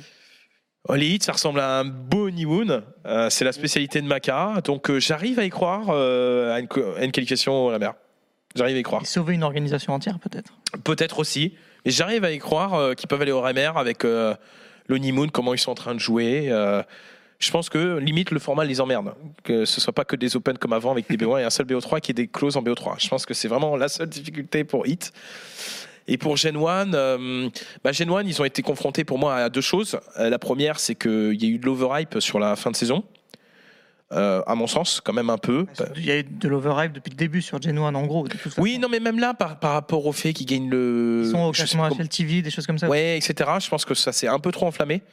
Oh, 0.88 0.96
les 0.96 1.08
hits, 1.08 1.20
ça 1.22 1.34
ressemble 1.34 1.60
à 1.60 1.80
un 1.80 1.86
beau 1.86 2.28
honeymoon. 2.28 2.82
Euh, 3.06 3.30
c'est 3.30 3.46
la 3.46 3.52
spécialité 3.52 4.02
de 4.02 4.08
Maka. 4.08 4.56
Donc, 4.64 4.90
euh, 4.90 5.00
j'arrive 5.00 5.38
à 5.38 5.44
y 5.46 5.50
croire 5.52 5.90
euh, 5.90 6.52
à, 6.56 6.60
une, 6.60 6.68
co- 6.68 6.96
à 6.98 7.04
une 7.06 7.12
qualification 7.12 7.70
à 7.70 7.74
la 7.74 7.80
mer. 7.80 7.94
J'arrive 8.56 8.76
à 8.76 8.80
y 8.80 8.84
croire. 8.84 9.04
Et 9.04 9.06
sauver 9.06 9.36
une 9.36 9.44
organisation 9.44 9.94
entière, 9.94 10.18
peut-être. 10.18 10.54
Peut-être 10.84 11.20
aussi. 11.20 11.54
Mais 11.86 11.92
j'arrive 11.92 12.24
à 12.24 12.32
y 12.32 12.40
croire 12.40 12.74
euh, 12.74 12.94
qu'ils 12.96 13.08
peuvent 13.08 13.22
aller 13.22 13.32
au 13.32 13.42
RMR 13.42 13.74
avec 13.78 14.04
euh, 14.04 14.34
l'Honeymoon, 14.90 15.30
comment 15.30 15.54
ils 15.54 15.60
sont 15.60 15.72
en 15.72 15.76
train 15.76 15.96
de 15.96 16.00
jouer. 16.00 16.48
euh, 16.50 16.84
je 17.40 17.52
pense 17.52 17.70
que 17.70 17.98
limite 18.00 18.32
le 18.32 18.40
format 18.40 18.66
les 18.66 18.82
emmerde. 18.82 19.14
Que 19.44 19.64
ce 19.64 19.80
soit 19.80 19.94
pas 19.94 20.04
que 20.04 20.18
des 20.18 20.36
open 20.36 20.58
comme 20.58 20.74
avant 20.74 20.92
avec 20.92 21.10
des 21.10 21.16
BO1 21.16 21.40
et 21.40 21.44
un 21.46 21.50
seul 21.50 21.66
BO3 21.66 22.02
qui 22.02 22.12
est 22.12 22.14
des 22.14 22.28
clauses 22.28 22.58
en 22.58 22.62
BO3. 22.62 23.02
Je 23.02 23.08
pense 23.08 23.26
que 23.26 23.34
c'est 23.34 23.48
vraiment 23.48 23.78
la 23.78 23.88
seule 23.88 24.10
difficulté 24.10 24.66
pour 24.66 24.86
Hit. 24.86 25.14
Et 26.08 26.18
pour 26.18 26.36
Gen 26.36 26.58
1, 26.58 26.94
euh, 26.94 27.50
bah 27.84 27.92
Gen 27.92 28.10
1, 28.10 28.24
ils 28.24 28.42
ont 28.42 28.46
été 28.46 28.62
confrontés 28.62 29.06
pour 29.06 29.20
moi 29.20 29.36
à 29.36 29.50
deux 29.50 29.62
choses. 29.62 30.00
Euh, 30.18 30.30
la 30.30 30.40
première, 30.40 30.80
c'est 30.80 30.96
qu'il 30.96 31.42
y 31.42 31.46
a 31.46 31.50
eu 31.50 31.60
de 31.60 31.66
l'overhype 31.66 32.20
sur 32.20 32.40
la 32.40 32.56
fin 32.56 32.72
de 32.72 32.76
saison. 32.76 33.04
Euh, 34.12 34.42
à 34.48 34.56
mon 34.56 34.66
sens, 34.66 35.02
quand 35.04 35.14
même 35.14 35.30
un 35.30 35.38
peu. 35.38 35.68
Il 35.96 36.06
y 36.06 36.12
a 36.12 36.18
eu 36.18 36.24
de 36.24 36.48
l'overhype 36.48 36.94
depuis 36.94 37.12
le 37.12 37.16
début 37.16 37.44
sur 37.44 37.62
Gen 37.62 37.78
1, 37.78 37.94
en 37.94 38.06
gros. 38.08 38.24
de 38.24 38.30
toute 38.30 38.40
façon. 38.42 38.60
Oui, 38.60 38.80
non, 38.80 38.90
mais 38.90 39.00
même 39.00 39.20
là, 39.20 39.36
par, 39.36 39.60
par 39.60 39.74
rapport 39.74 40.06
au 40.08 40.12
fait 40.12 40.34
qu'ils 40.34 40.48
gagnent 40.48 40.70
le. 40.70 41.24
Ils 41.26 41.32
sont 41.32 41.44
au 41.44 41.52
classement 41.52 41.88
HLTV, 41.88 42.42
des 42.42 42.50
choses 42.50 42.66
comme 42.66 42.80
ça. 42.80 42.90
Ouais, 42.90 43.18
etc. 43.18 43.52
Je 43.60 43.70
pense 43.70 43.86
que 43.86 43.94
ça 43.94 44.12
s'est 44.12 44.28
un 44.28 44.40
peu 44.40 44.52
trop 44.52 44.66
enflammé. 44.66 45.04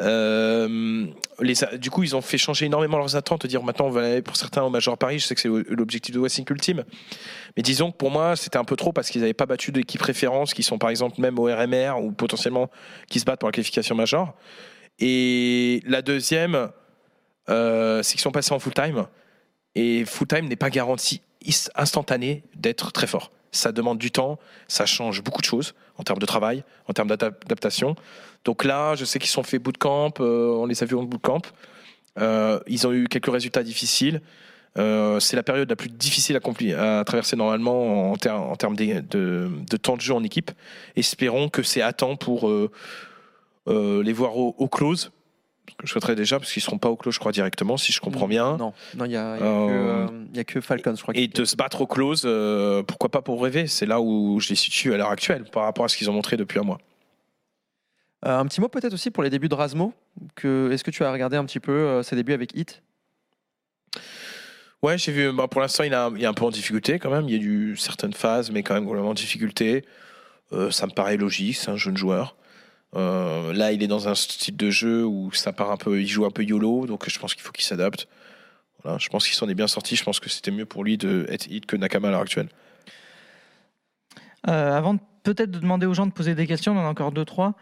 Euh, 0.00 1.06
les, 1.40 1.54
du 1.78 1.90
coup, 1.90 2.02
ils 2.02 2.16
ont 2.16 2.20
fait 2.20 2.38
changer 2.38 2.66
énormément 2.66 2.98
leurs 2.98 3.14
attentes, 3.16 3.42
de 3.42 3.48
dire 3.48 3.62
maintenant 3.62 3.86
on 3.86 3.90
va 3.90 4.00
aller 4.04 4.22
pour 4.22 4.36
certains 4.36 4.62
au 4.62 4.70
Major 4.70 4.96
Paris. 4.96 5.18
Je 5.18 5.26
sais 5.26 5.34
que 5.34 5.40
c'est 5.40 5.48
l'objectif 5.48 6.14
de 6.14 6.20
Wessing 6.20 6.46
Ultime, 6.50 6.84
mais 7.56 7.62
disons 7.62 7.92
que 7.92 7.96
pour 7.96 8.10
moi 8.10 8.34
c'était 8.34 8.56
un 8.56 8.64
peu 8.64 8.74
trop 8.74 8.92
parce 8.92 9.10
qu'ils 9.10 9.20
n'avaient 9.20 9.34
pas 9.34 9.46
battu 9.46 9.70
d'équipe 9.70 10.02
référence 10.02 10.54
qui 10.54 10.62
sont 10.62 10.78
par 10.78 10.90
exemple 10.90 11.20
même 11.20 11.38
au 11.38 11.44
RMR 11.44 12.02
ou 12.02 12.10
potentiellement 12.12 12.70
qui 13.08 13.20
se 13.20 13.24
battent 13.24 13.40
pour 13.40 13.48
la 13.48 13.52
qualification 13.52 13.94
Major. 13.94 14.34
Et 14.98 15.82
la 15.86 16.02
deuxième, 16.02 16.70
euh, 17.48 18.02
c'est 18.02 18.12
qu'ils 18.12 18.20
sont 18.20 18.30
passés 18.32 18.52
en 18.52 18.58
full 18.58 18.74
time 18.74 19.06
et 19.74 20.04
full 20.04 20.26
time 20.26 20.48
n'est 20.48 20.56
pas 20.56 20.70
garanti 20.70 21.20
instantané 21.74 22.44
d'être 22.54 22.92
très 22.92 23.06
fort. 23.06 23.32
Ça 23.50 23.72
demande 23.72 23.98
du 23.98 24.10
temps, 24.10 24.38
ça 24.68 24.86
change 24.86 25.22
beaucoup 25.22 25.40
de 25.40 25.46
choses 25.46 25.74
en 25.98 26.04
termes 26.04 26.20
de 26.20 26.26
travail, 26.26 26.64
en 26.88 26.92
termes 26.92 27.08
d'adap- 27.08 27.42
d'adaptation. 27.42 27.96
Donc 28.44 28.64
là, 28.64 28.94
je 28.94 29.04
sais 29.04 29.18
qu'ils 29.18 29.30
sont 29.30 29.42
fait 29.42 29.58
bootcamp, 29.58 30.14
euh, 30.20 30.54
on 30.54 30.66
les 30.66 30.82
a 30.82 30.86
vus 30.86 30.96
en 30.96 31.02
bootcamp. 31.02 31.42
Euh, 32.18 32.60
ils 32.66 32.86
ont 32.86 32.92
eu 32.92 33.08
quelques 33.08 33.30
résultats 33.30 33.62
difficiles. 33.62 34.20
Euh, 34.78 35.20
c'est 35.20 35.36
la 35.36 35.42
période 35.42 35.68
la 35.68 35.76
plus 35.76 35.90
difficile 35.90 36.36
à, 36.36 37.04
traverser 37.04 37.36
normalement 37.36 38.12
en, 38.12 38.16
ter- 38.16 38.40
en 38.40 38.56
termes 38.56 38.76
de, 38.76 39.50
temps 39.76 39.96
de 39.96 40.00
jeu 40.00 40.14
en 40.14 40.22
équipe. 40.24 40.50
Espérons 40.96 41.48
que 41.50 41.62
c'est 41.62 41.82
à 41.82 41.92
temps 41.92 42.16
pour, 42.16 42.48
euh, 42.48 42.70
les 43.66 44.12
voir 44.12 44.36
au, 44.38 44.54
au 44.56 44.68
close, 44.68 45.12
que 45.78 45.86
je 45.86 45.92
souhaiterais 45.92 46.14
déjà, 46.14 46.38
parce 46.38 46.52
qu'ils 46.52 46.62
seront 46.62 46.78
pas 46.78 46.88
au 46.88 46.96
close, 46.96 47.14
je 47.14 47.20
crois, 47.20 47.32
directement, 47.32 47.76
si 47.76 47.92
je 47.92 48.00
comprends 48.00 48.28
bien. 48.28 48.56
Non, 48.56 48.72
non, 48.96 49.04
il 49.04 49.12
y 49.12 49.16
a, 49.16 49.36
y 49.36 49.40
a 49.40 49.44
Euh, 49.44 50.06
que, 50.06 50.12
euh, 50.38 50.40
a 50.40 50.44
que 50.44 50.60
Falcons, 50.60 50.94
je 50.96 51.02
crois. 51.02 51.16
Et 51.16 51.28
de 51.28 51.44
se 51.44 51.56
battre 51.56 51.80
au 51.80 51.86
close, 51.86 52.22
euh, 52.24 52.82
pourquoi 52.82 53.10
pas 53.10 53.22
pour 53.22 53.42
rêver? 53.42 53.66
C'est 53.66 53.86
là 53.86 54.00
où 54.00 54.40
je 54.40 54.48
les 54.48 54.54
situe 54.54 54.92
à 54.92 54.96
l'heure 54.96 55.10
actuelle, 55.10 55.44
par 55.44 55.64
rapport 55.64 55.84
à 55.84 55.88
ce 55.88 55.96
qu'ils 55.96 56.10
ont 56.10 56.12
montré 56.12 56.36
depuis 56.36 56.58
un 56.58 56.62
mois. 56.62 56.78
Euh, 58.24 58.38
un 58.38 58.46
petit 58.46 58.60
mot 58.60 58.68
peut-être 58.68 58.92
aussi 58.92 59.10
pour 59.10 59.22
les 59.22 59.30
débuts 59.30 59.48
de 59.48 59.54
Rasmo. 59.54 59.92
Est-ce 60.44 60.84
que 60.84 60.90
tu 60.90 61.04
as 61.04 61.10
regardé 61.12 61.36
un 61.36 61.44
petit 61.44 61.60
peu 61.60 62.02
ses 62.02 62.16
débuts 62.16 62.34
avec 62.34 62.54
Hit 62.56 62.82
Ouais, 64.82 64.98
j'ai 64.98 65.12
vu. 65.12 65.32
bah, 65.32 65.46
pour 65.48 65.60
l'instant, 65.60 65.84
il, 65.84 65.92
est 65.92 66.26
un 66.26 66.34
peu 66.34 66.44
en 66.44 66.50
difficulté 66.50 66.98
quand 66.98 67.10
même. 67.10 67.28
Il 67.28 67.34
y 67.34 67.38
a 67.38 67.42
eu 67.42 67.76
certaines 67.76 68.12
phases, 68.12 68.50
mais 68.50 68.62
quand 68.62 68.74
même 68.74 68.84
globalement 68.84 69.10
en 69.10 69.14
difficulté. 69.14 69.84
Ça 70.70 70.86
me 70.86 70.92
paraît 70.92 71.16
logique. 71.16 71.56
C'est 71.56 71.70
un 71.70 71.76
jeune 71.76 71.96
joueur. 71.96 72.36
Euh, 72.94 73.52
là, 73.52 73.72
il 73.72 73.82
est 73.82 73.86
dans 73.86 74.08
un 74.08 74.14
style 74.14 74.56
de 74.56 74.70
jeu 74.70 75.04
où 75.04 75.32
ça 75.32 75.52
part 75.52 75.70
un 75.70 75.76
peu. 75.76 76.00
Il 76.00 76.06
joue 76.06 76.24
un 76.26 76.30
peu 76.30 76.44
YOLO, 76.44 76.86
donc 76.86 77.08
je 77.08 77.18
pense 77.18 77.34
qu'il 77.34 77.42
faut 77.42 77.52
qu'il 77.52 77.64
s'adapte. 77.64 78.06
Voilà, 78.82 78.98
je 78.98 79.08
pense 79.08 79.26
qu'il 79.26 79.34
s'en 79.34 79.48
est 79.48 79.54
bien 79.54 79.66
sorti. 79.68 79.96
Je 79.96 80.04
pense 80.04 80.20
que 80.20 80.28
c'était 80.28 80.50
mieux 80.50 80.66
pour 80.66 80.84
lui 80.84 80.98
d'être 80.98 81.46
hit 81.46 81.66
que 81.66 81.76
Nakama 81.76 82.08
à 82.08 82.10
l'heure 82.10 82.20
actuelle. 82.20 82.48
Euh, 84.48 84.76
avant 84.76 84.96
peut-être 85.22 85.50
de 85.52 85.58
demander 85.58 85.86
aux 85.86 85.94
gens 85.94 86.06
de 86.06 86.12
poser 86.12 86.34
des 86.34 86.46
questions, 86.46 86.72
on 86.76 86.80
en 86.80 86.84
a 86.86 86.88
encore 86.88 87.12
deux, 87.12 87.24
trois. 87.24 87.54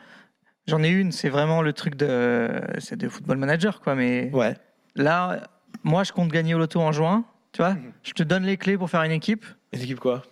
J'en 0.67 0.83
ai 0.83 0.89
une, 0.89 1.13
c'est 1.13 1.29
vraiment 1.29 1.63
le 1.63 1.73
truc 1.73 1.95
de, 1.95 2.51
c'est 2.79 2.97
de 2.97 3.09
football 3.09 3.37
manager, 3.39 3.81
quoi. 3.81 3.95
Mais 3.95 4.31
Ouais. 4.33 4.57
là, 4.95 5.43
moi, 5.83 6.05
je 6.05 6.13
compte 6.13 6.31
gagner 6.31 6.55
au 6.55 6.59
loto 6.59 6.81
en 6.81 6.93
juin. 6.93 7.25
Tu 7.53 7.59
vois, 7.63 7.77
je 8.03 8.13
te 8.13 8.23
donne 8.23 8.45
les 8.45 8.57
clés 8.57 8.79
pour 8.79 8.89
faire 8.89 9.03
une 9.03 9.11
équipe. 9.13 9.45
Une 9.73 9.81
équipe 9.83 9.99
quoi? 10.01 10.23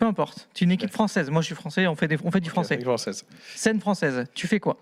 Peu 0.00 0.06
importe. 0.06 0.48
Tu 0.54 0.64
es 0.64 0.66
une 0.66 0.72
équipe 0.72 0.90
française. 0.90 1.28
Moi, 1.28 1.42
je 1.42 1.46
suis 1.46 1.54
français. 1.54 1.86
On 1.86 1.94
fait, 1.94 2.08
des, 2.08 2.16
on 2.24 2.30
fait 2.30 2.40
du 2.40 2.48
français. 2.48 2.80
Française. 2.80 3.26
Scène 3.54 3.80
française. 3.80 4.24
Tu 4.34 4.46
fais 4.46 4.58
quoi? 4.58 4.78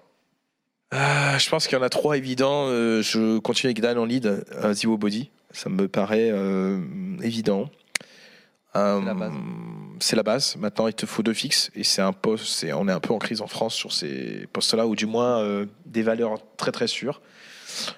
Ah, 0.92 1.36
je 1.38 1.50
pense 1.50 1.66
qu'il 1.66 1.76
y 1.76 1.80
en 1.80 1.84
a 1.84 1.88
trois 1.88 2.16
évidents. 2.16 2.68
Euh, 2.68 3.02
je 3.02 3.38
continue 3.40 3.70
avec 3.70 3.80
Dan 3.80 3.98
en 3.98 4.04
lead, 4.04 4.26
euh, 4.26 4.72
Zero 4.72 4.96
Body. 4.96 5.30
Ça 5.50 5.70
me 5.70 5.88
paraît 5.88 6.30
euh, 6.30 6.80
évident. 7.20 7.68
Euh, 8.76 9.00
C'est 9.00 9.06
la 9.06 9.14
base. 9.14 9.32
C'est 9.98 10.16
la 10.16 10.22
base. 10.22 10.56
Maintenant, 10.56 10.86
il 10.86 10.94
te 10.94 11.04
faut 11.04 11.24
deux 11.24 11.34
fixes. 11.34 11.72
Et 11.74 11.82
c'est 11.82 12.00
un 12.00 12.12
poste. 12.12 12.64
On 12.72 12.86
est 12.86 12.92
un 12.92 13.00
peu 13.00 13.12
en 13.12 13.18
crise 13.18 13.40
en 13.40 13.48
France 13.48 13.74
sur 13.74 13.92
ces 13.92 14.46
postes-là, 14.52 14.86
ou 14.86 14.94
du 14.94 15.06
moins 15.06 15.40
euh, 15.40 15.66
des 15.84 16.02
valeurs 16.02 16.38
très 16.56 16.70
très 16.70 16.86
sûres. 16.86 17.20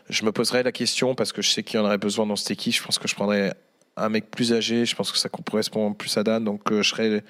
Je 0.09 0.25
me 0.25 0.33
poserai 0.33 0.63
la 0.63 0.73
question 0.73 1.15
parce 1.15 1.33
que 1.33 1.43
je 1.43 1.51
sais 1.51 1.63
qu'il 1.63 1.79
y 1.79 1.83
en 1.83 1.85
aurait 1.85 1.99
besoin 1.99 2.25
dans 2.25 2.37
cette 2.37 2.53
équipe. 2.53 2.73
Je 2.73 2.83
pense 2.83 2.99
que 2.99 3.09
je 3.09 3.15
prendrais 3.15 3.53
un 3.97 4.09
mec 4.09 4.31
plus 4.31 4.53
âgé. 4.53 4.85
Je 4.87 4.95
pense 4.97 5.11
que 5.13 5.19
ça 5.19 5.29
correspond 5.29 5.93
plus 5.95 6.17
à 6.17 6.23
Dan. 6.23 6.45
Donc, 6.45 6.71
euh, 6.73 6.83
je 6.83 6.89
serais 6.91 7.25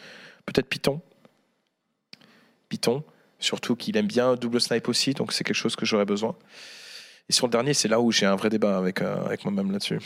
peut-être 0.47 0.67
Python. 0.69 1.01
Python. 2.69 3.03
Surtout 3.39 3.75
qu'il 3.75 3.97
aime 3.97 4.07
bien 4.07 4.35
double 4.35 4.61
snipe 4.61 4.89
aussi, 4.89 5.15
donc 5.15 5.33
c'est 5.33 5.45
quelque 5.45 5.57
chose 5.57 5.75
que 5.75 5.87
j'aurais 5.87 6.05
besoin. 6.05 6.37
Et 7.29 7.33
sur 7.33 7.47
le 7.47 7.51
dernier, 7.53 7.75
c'est 7.75 7.89
là 7.89 8.01
où 8.01 8.11
j'ai 8.13 8.27
un 8.27 8.35
vrai 8.37 8.51
débat 8.51 8.77
avec, 8.77 9.01
euh, 9.01 9.25
avec 9.25 9.45
moi-même 9.45 9.71
là-dessus. 9.71 9.99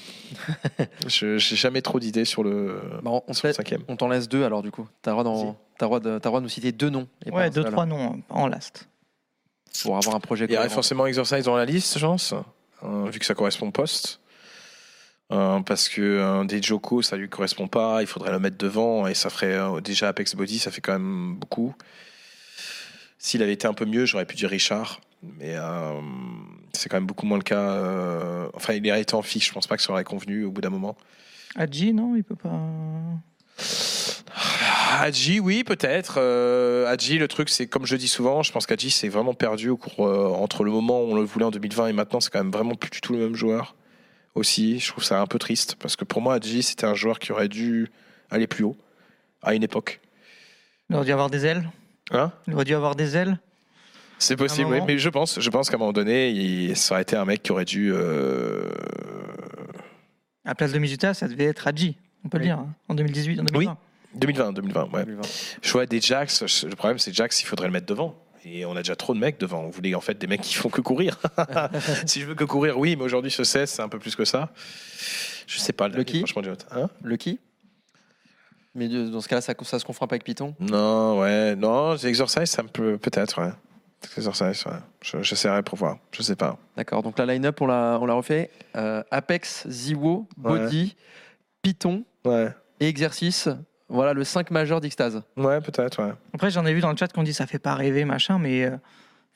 je 1.09 1.39
j'ai 1.39 1.57
jamais 1.57 1.81
trop 1.83 1.99
d'idées 1.99 2.25
sur 2.27 2.45
le, 2.45 2.81
Bah, 3.03 3.11
on, 3.11 3.23
on 3.27 3.33
sur 3.33 3.43
te 3.43 3.47
le 3.47 3.49
laisse- 3.51 3.57
cinquième. 3.57 3.83
on 3.89 3.97
t'en 3.97 4.09
laisse 4.09 4.29
deux 4.29 4.45
alors 4.45 4.63
du 4.63 4.71
coup. 4.71 4.87
T'as 5.03 5.11
le 5.17 5.23
droit, 5.81 6.01
de, 6.01 6.19
droit 6.19 6.39
de 6.41 6.43
nous 6.45 6.49
citer 6.51 6.71
deux 6.71 6.91
noms. 6.91 7.09
et 7.27 7.31
Ouais, 7.31 7.51
deux, 7.51 7.63
seul, 7.63 7.73
trois 7.73 7.87
noms 7.87 8.13
hein, 8.15 8.21
en 8.29 8.47
last. 8.47 8.89
Pour 9.83 9.97
avoir 9.97 10.15
un 10.15 10.21
projet 10.21 10.45
Il 10.49 10.53
y 10.53 10.57
aurait 10.59 10.69
forcément 10.69 11.07
Exercise 11.07 11.45
dans 11.45 11.57
la 11.57 11.65
liste, 11.65 11.99
je 11.99 12.07
pense, 12.07 12.35
euh, 12.85 13.11
vu 13.11 13.19
que 13.19 13.27
ça 13.27 13.35
correspond 13.35 13.69
au 13.69 13.73
poste. 13.73 14.21
Euh, 15.33 15.61
parce 15.61 15.89
que 15.89 16.03
euh, 16.03 16.45
des 16.45 16.63
Joko, 16.63 17.03
ça 17.03 17.17
lui 17.17 17.29
correspond 17.29 17.67
pas, 17.67 18.03
il 18.03 18.07
faudrait 18.07 18.31
le 18.31 18.39
mettre 18.39 18.59
devant, 18.59 19.07
et 19.07 19.15
ça 19.15 19.31
ferait 19.31 19.55
euh, 19.55 19.81
déjà 19.81 20.09
Apex 20.09 20.35
Body, 20.35 20.59
ça 20.59 20.71
fait 20.71 20.81
quand 20.81 20.93
même 20.93 21.37
beaucoup. 21.37 21.75
S'il 23.19 23.43
avait 23.43 23.55
été 23.55 23.67
un 23.67 23.73
peu 23.73 23.87
mieux, 23.87 24.05
j'aurais 24.05 24.27
pu 24.27 24.37
dire 24.37 24.51
Richard, 24.51 25.01
mais 25.23 25.57
euh, 25.57 25.99
c'est 26.75 26.91
quand 26.91 26.99
même 26.99 27.07
beaucoup 27.07 27.25
moins 27.25 27.39
le 27.39 27.43
cas. 27.43 28.51
enfin, 28.53 28.75
il 28.75 28.87
aurait 28.91 29.01
été 29.01 29.15
en 29.15 29.23
fiche, 29.23 29.49
je 29.49 29.53
pense 29.53 29.67
pas 29.67 29.77
que 29.77 29.83
ça 29.83 29.93
aurait 29.93 30.05
convenu 30.05 30.45
au 30.45 30.51
bout 30.51 30.61
d'un 30.61 30.71
moment. 30.71 30.97
Adji, 31.57 31.95
non, 31.95 32.17
il 32.17 32.25
peut 32.25 32.37
pas. 32.37 32.51
Adji, 35.01 35.41
oui, 35.41 35.65
peut-être. 35.65 36.17
Euh, 36.19 36.87
Adji, 36.87 37.19
le 37.19 37.29
truc, 37.29 37.49
c'est 37.49 37.67
comme 37.67 37.87
je 37.87 37.97
dis 37.97 38.09
souvent, 38.09 38.43
je 38.43 38.53
pense 38.53 38.67
qu'Adji 38.67 38.91
s'est 38.91 39.09
vraiment 39.09 39.35
perdu 39.35 39.69
au 39.71 39.77
cours, 39.77 40.07
euh, 40.07 40.29
entre 40.29 40.65
le 40.65 40.71
moment 40.71 41.03
où 41.03 41.13
on 41.13 41.15
le 41.15 41.23
voulait 41.23 41.45
en 41.45 41.51
2020 41.51 41.89
et 41.89 41.93
maintenant, 41.93 42.21
c'est 42.21 42.31
quand 42.31 42.39
même 42.39 42.53
vraiment 42.53 42.75
plus 42.75 42.91
du 42.91 43.01
tout 43.01 43.13
le 43.13 43.19
même 43.19 43.35
joueur. 43.35 43.75
Aussi, 44.35 44.81
je 44.81 44.89
trouve 44.89 45.05
ça 45.05 45.21
un 45.21 45.27
peu 45.27 45.39
triste 45.39 45.77
parce 45.79 45.95
que 45.97 46.05
pour 46.05 46.21
moi, 46.21 46.35
Adji, 46.35 46.63
c'était 46.63 46.87
un 46.87 46.95
joueur 46.95 47.19
qui 47.21 47.31
aurait 47.33 47.49
dû 47.49 47.89
aller 48.31 48.47
plus 48.49 48.65
haut 48.65 48.77
à 49.43 49.55
une 49.55 49.63
époque. 49.63 50.01
Il 50.91 50.97
aurait 50.97 51.05
dû 51.05 51.13
avoir 51.13 51.31
des 51.31 51.47
ailes. 51.47 51.71
Hein? 52.11 52.33
Il 52.49 52.55
aurait 52.55 52.65
dû 52.65 52.75
avoir 52.75 52.97
des 52.97 53.17
ailes. 53.17 53.39
c'est 54.19 54.37
possible, 54.37 54.67
oui, 54.69 54.75
moment. 54.75 54.87
mais 54.87 54.99
je 54.99 55.09
pense, 55.09 55.39
je 55.41 55.51
pense 55.51 55.71
qu'à 55.71 55.77
un 55.77 55.79
moment 55.79 55.93
donné, 55.93 56.31
il, 56.31 56.77
ça 56.77 56.95
aurait 56.95 57.03
été 57.03 57.15
un 57.17 57.25
mec 57.25 57.43
qui 57.43 57.53
aurait 57.53 57.65
dû. 57.65 57.93
euh, 57.93 58.71
À 60.45 60.49
la 60.51 60.55
place 60.55 60.73
de 60.73 60.79
Mizuta, 60.79 61.15
ça 61.15 61.29
devait 61.29 61.45
être 61.45 61.67
Adji. 61.69 61.97
On 62.25 62.29
peut 62.29 62.39
Oui. 62.39 62.45
le 62.45 62.49
dire. 62.49 62.59
hein, 62.59 62.75
En 62.89 62.95
2018, 62.95 63.41
en 63.41 63.45
2020. 63.45 63.77
2020, 64.17 64.53
2020, 64.53 64.83
ouais. 64.93 65.05
2020. 65.05 65.23
Je 65.63 65.73
vois 65.73 65.87
des 65.87 66.01
Jax. 66.01 66.65
Le 66.65 66.75
problème, 66.77 66.99
c'est 66.99 67.11
que 67.11 67.17
Jax, 67.17 67.41
il 67.43 67.47
faudrait 67.47 67.67
le 67.69 67.73
mettre 67.73 67.87
devant. 67.87 68.17
Et 68.47 68.65
on 68.67 68.73
a 68.73 68.79
déjà 68.83 68.95
trop 68.97 69.15
de 69.15 69.19
mecs 69.19 69.39
devant. 69.41 69.61
On 69.63 69.71
voulait 69.71 69.95
en 69.95 70.01
fait 70.01 70.19
des 70.19 70.27
mecs 70.27 70.43
qui 70.43 70.55
font 70.55 70.69
que 70.69 70.81
courir. 70.83 71.19
si 72.07 72.21
je 72.21 72.27
veux 72.27 72.35
que 72.35 72.45
courir, 72.45 72.79
oui, 72.79 72.95
mais 72.97 73.05
aujourd'hui, 73.05 73.31
ce 73.31 73.43
16, 73.45 73.71
c'est 73.71 73.83
un 73.83 73.89
peu 73.89 73.99
plus 73.99 74.15
que 74.17 74.25
ça. 74.25 74.51
Je 75.47 75.59
sais 75.59 75.73
pas. 75.73 75.89
Le 75.89 76.05
qui 76.05 76.19
Franchement. 76.21 76.43
Hein 76.73 76.89
Le 77.03 77.17
qui 77.17 77.41
Mais 78.75 78.89
dans 78.89 79.21
ce 79.21 79.29
cas-là, 79.29 79.41
ça, 79.41 79.55
ça 79.63 79.79
se 79.79 79.85
confronte 79.85 80.11
pas 80.11 80.15
avec 80.15 80.25
Python 80.25 80.55
non, 80.61 81.21
ouais. 81.21 81.57
Non, 81.57 81.97
Exercise, 81.97 82.51
ça 82.51 82.63
me 82.63 82.69
peut 82.69 82.99
peut-être, 82.99 83.41
ouais. 83.43 83.53
Exercise, 84.19 84.67
ouais. 84.67 84.73
Je- 85.03 85.23
J'essaierai 85.23 85.63
pour 85.63 85.79
voir. 85.79 85.99
Je 86.13 86.23
sais 86.23 86.37
pas. 86.37 86.59
D'accord, 86.77 87.03
donc 87.03 87.19
la 87.19 87.25
line-up, 87.27 87.61
on 87.63 87.67
l'a, 87.67 87.99
on 88.01 88.05
l'a 88.07 88.13
refait. 88.15 88.51
Euh, 88.77 89.03
Apex, 89.11 89.67
Ziwo, 89.69 90.29
Body, 90.37 90.95
Python 91.63 92.05
Ouais. 92.27 92.51
et 92.81 92.89
Exercice. 92.89 93.49
Voilà 93.89 94.13
le 94.15 94.25
5 94.25 94.51
majeur 94.51 94.81
d'Ixtase. 94.81 95.23
Ouais, 95.37 95.61
peut-être, 95.61 96.03
ouais. 96.03 96.13
Après, 96.33 96.51
j'en 96.51 96.65
ai 96.67 96.73
vu 96.75 96.81
dans 96.81 96.91
le 96.91 96.97
chat 96.97 97.13
qu'on 97.13 97.23
dit 97.23 97.35
ça 97.35 97.47
fait 97.47 97.59
pas 97.59 97.75
rêver, 97.75 98.05
machin, 98.05 98.39
mais. 98.39 98.65
euh, 98.65 98.77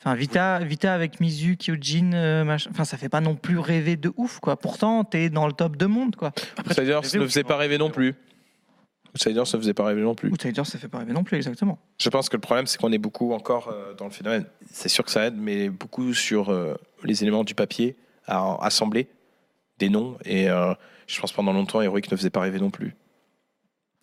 Enfin, 0.01 0.15
Vita, 0.15 0.61
Vita 0.61 0.95
avec 0.95 1.19
Mizu, 1.19 1.57
Kyojin, 1.57 2.13
euh, 2.13 2.45
machin. 2.45 2.71
Enfin, 2.71 2.85
ça 2.85 2.97
fait 2.97 3.09
pas 3.09 3.21
non 3.21 3.35
plus 3.35 3.59
rêver 3.59 3.97
de 3.97 4.13
ouf, 4.17 4.39
quoi. 4.39 4.57
Pourtant, 4.57 5.03
t'es 5.03 5.29
dans 5.29 5.49
le 5.49 5.53
top 5.53 5.75
de 5.77 5.87
monde, 5.87 6.15
quoi. 6.15 6.31
Outsiders 6.65 7.01
ne 7.03 7.27
faisait 7.27 7.43
pas 7.43 7.57
rêver 7.57 7.79
non 7.79 7.91
plus. 7.91 8.15
Outsiders 9.13 9.43
ne 9.43 9.59
faisait 9.59 9.75
pas 9.75 9.87
rêver 9.87 10.03
non 10.03 10.15
plus. 10.15 10.31
Outsider, 10.31 10.63
ça 10.65 10.79
fait 10.79 10.87
pas 10.87 10.99
rêver 10.99 11.13
non 11.13 11.25
plus, 11.25 11.37
exactement. 11.37 11.81
Je 12.01 12.09
pense 12.11 12.29
que 12.29 12.37
le 12.37 12.41
problème, 12.41 12.67
c'est 12.69 12.79
qu'on 12.79 12.93
est 12.93 12.99
beaucoup 12.99 13.33
encore 13.33 13.71
euh, 13.73 13.93
dans 13.95 14.05
le 14.05 14.13
phénomène. 14.13 14.45
C'est 14.71 14.89
sûr 14.89 15.05
que 15.05 15.11
ça 15.11 15.25
aide, 15.27 15.35
mais 15.37 15.69
beaucoup 15.69 16.15
sur 16.15 16.51
euh, 16.51 16.77
les 17.03 17.23
éléments 17.25 17.43
du 17.43 17.57
papier 17.57 17.97
à 18.29 18.57
assembler 18.65 19.09
des 19.79 19.89
noms. 19.89 20.17
Et 20.25 20.49
euh, 20.49 20.75
je 21.09 21.21
pense 21.21 21.33
pendant 21.33 21.53
longtemps, 21.53 21.81
Heroic 21.83 22.03
ne 22.09 22.17
faisait 22.17 22.31
pas 22.31 22.41
rêver 22.43 22.61
non 22.61 22.71
plus. 22.71 22.95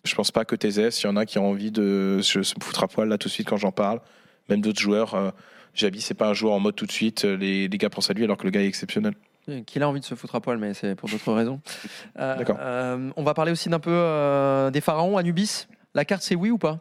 Je 0.06 0.14
pense 0.14 0.30
pas 0.30 0.44
que 0.44 0.56
TZS, 0.56 1.02
il 1.02 1.06
y 1.06 1.08
en 1.08 1.16
a 1.16 1.26
qui 1.26 1.38
ont 1.38 1.50
envie 1.50 1.70
de 1.70 2.20
se 2.22 2.40
foutre 2.42 2.84
à 2.84 2.88
poil 2.88 3.08
là 3.08 3.18
tout 3.18 3.28
de 3.28 3.32
suite 3.32 3.46
quand 3.48 3.56
j'en 3.58 3.72
parle. 3.72 4.00
Même 4.48 4.60
d'autres 4.60 4.80
joueurs. 4.80 5.14
Euh, 5.14 5.30
Jabi, 5.74 6.00
c'est 6.00 6.14
pas 6.14 6.28
un 6.28 6.32
joueur 6.32 6.54
en 6.54 6.60
mode 6.60 6.74
tout 6.76 6.86
de 6.86 6.92
suite. 6.92 7.24
euh, 7.24 7.36
Les, 7.36 7.68
les 7.68 7.78
gars 7.78 7.90
pensent 7.90 8.08
à 8.08 8.14
lui 8.14 8.24
alors 8.24 8.36
que 8.38 8.44
le 8.44 8.50
gars 8.50 8.62
est 8.62 8.66
exceptionnel. 8.68 9.14
Euh, 9.48 9.60
Qu'il 9.62 9.82
a 9.82 9.88
envie 9.88 10.00
de 10.00 10.04
se 10.04 10.14
foutre 10.14 10.34
à 10.36 10.40
poil, 10.40 10.58
mais 10.58 10.72
c'est 10.74 10.94
pour 10.94 11.08
d'autres 11.08 11.32
raisons. 11.32 11.60
Euh, 12.18 12.36
D'accord. 12.36 12.56
euh, 12.58 13.10
on 13.16 13.22
va 13.24 13.34
parler 13.34 13.52
aussi 13.52 13.68
d'un 13.68 13.78
peu 13.80 13.90
euh, 13.92 14.70
des 14.70 14.80
pharaons, 14.80 15.18
Anubis. 15.18 15.66
La 15.94 16.04
carte, 16.06 16.22
c'est 16.22 16.34
oui 16.34 16.50
ou 16.50 16.56
pas? 16.56 16.78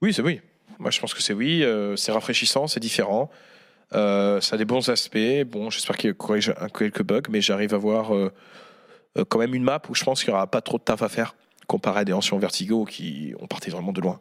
Oui, 0.00 0.14
c'est 0.14 0.22
oui. 0.22 0.40
Moi, 0.78 0.90
je 0.90 0.98
pense 1.00 1.12
que 1.12 1.20
c'est 1.22 1.34
oui. 1.34 1.62
c'est 1.96 2.10
rafraîchissant, 2.12 2.66
c'est 2.68 2.80
différent. 2.80 3.30
Ça 3.92 4.38
a 4.52 4.56
des 4.56 4.64
bons 4.64 4.88
aspects. 4.88 5.18
Bon, 5.46 5.68
j'espère 5.70 5.96
qu'il 5.98 6.14
corrige 6.14 6.54
quelques 6.76 7.02
bugs, 7.02 7.20
mais 7.28 7.40
j'arrive 7.42 7.74
à 7.74 7.78
voir 7.78 8.10
quand 9.28 9.38
même 9.38 9.54
une 9.54 9.62
map 9.62 9.80
où 9.90 9.94
je 9.94 10.02
pense 10.04 10.24
qu'il 10.24 10.30
n'y 10.32 10.36
aura 10.36 10.46
pas 10.46 10.60
trop 10.62 10.78
de 10.78 10.82
taf 10.82 11.02
à 11.02 11.08
faire 11.10 11.34
comparé 11.72 12.00
à 12.00 12.04
des 12.04 12.12
anciens 12.12 12.38
Vertigo 12.38 12.84
qui 12.84 13.34
ont 13.40 13.46
parti 13.46 13.70
vraiment 13.70 13.92
de 13.92 14.00
loin. 14.00 14.20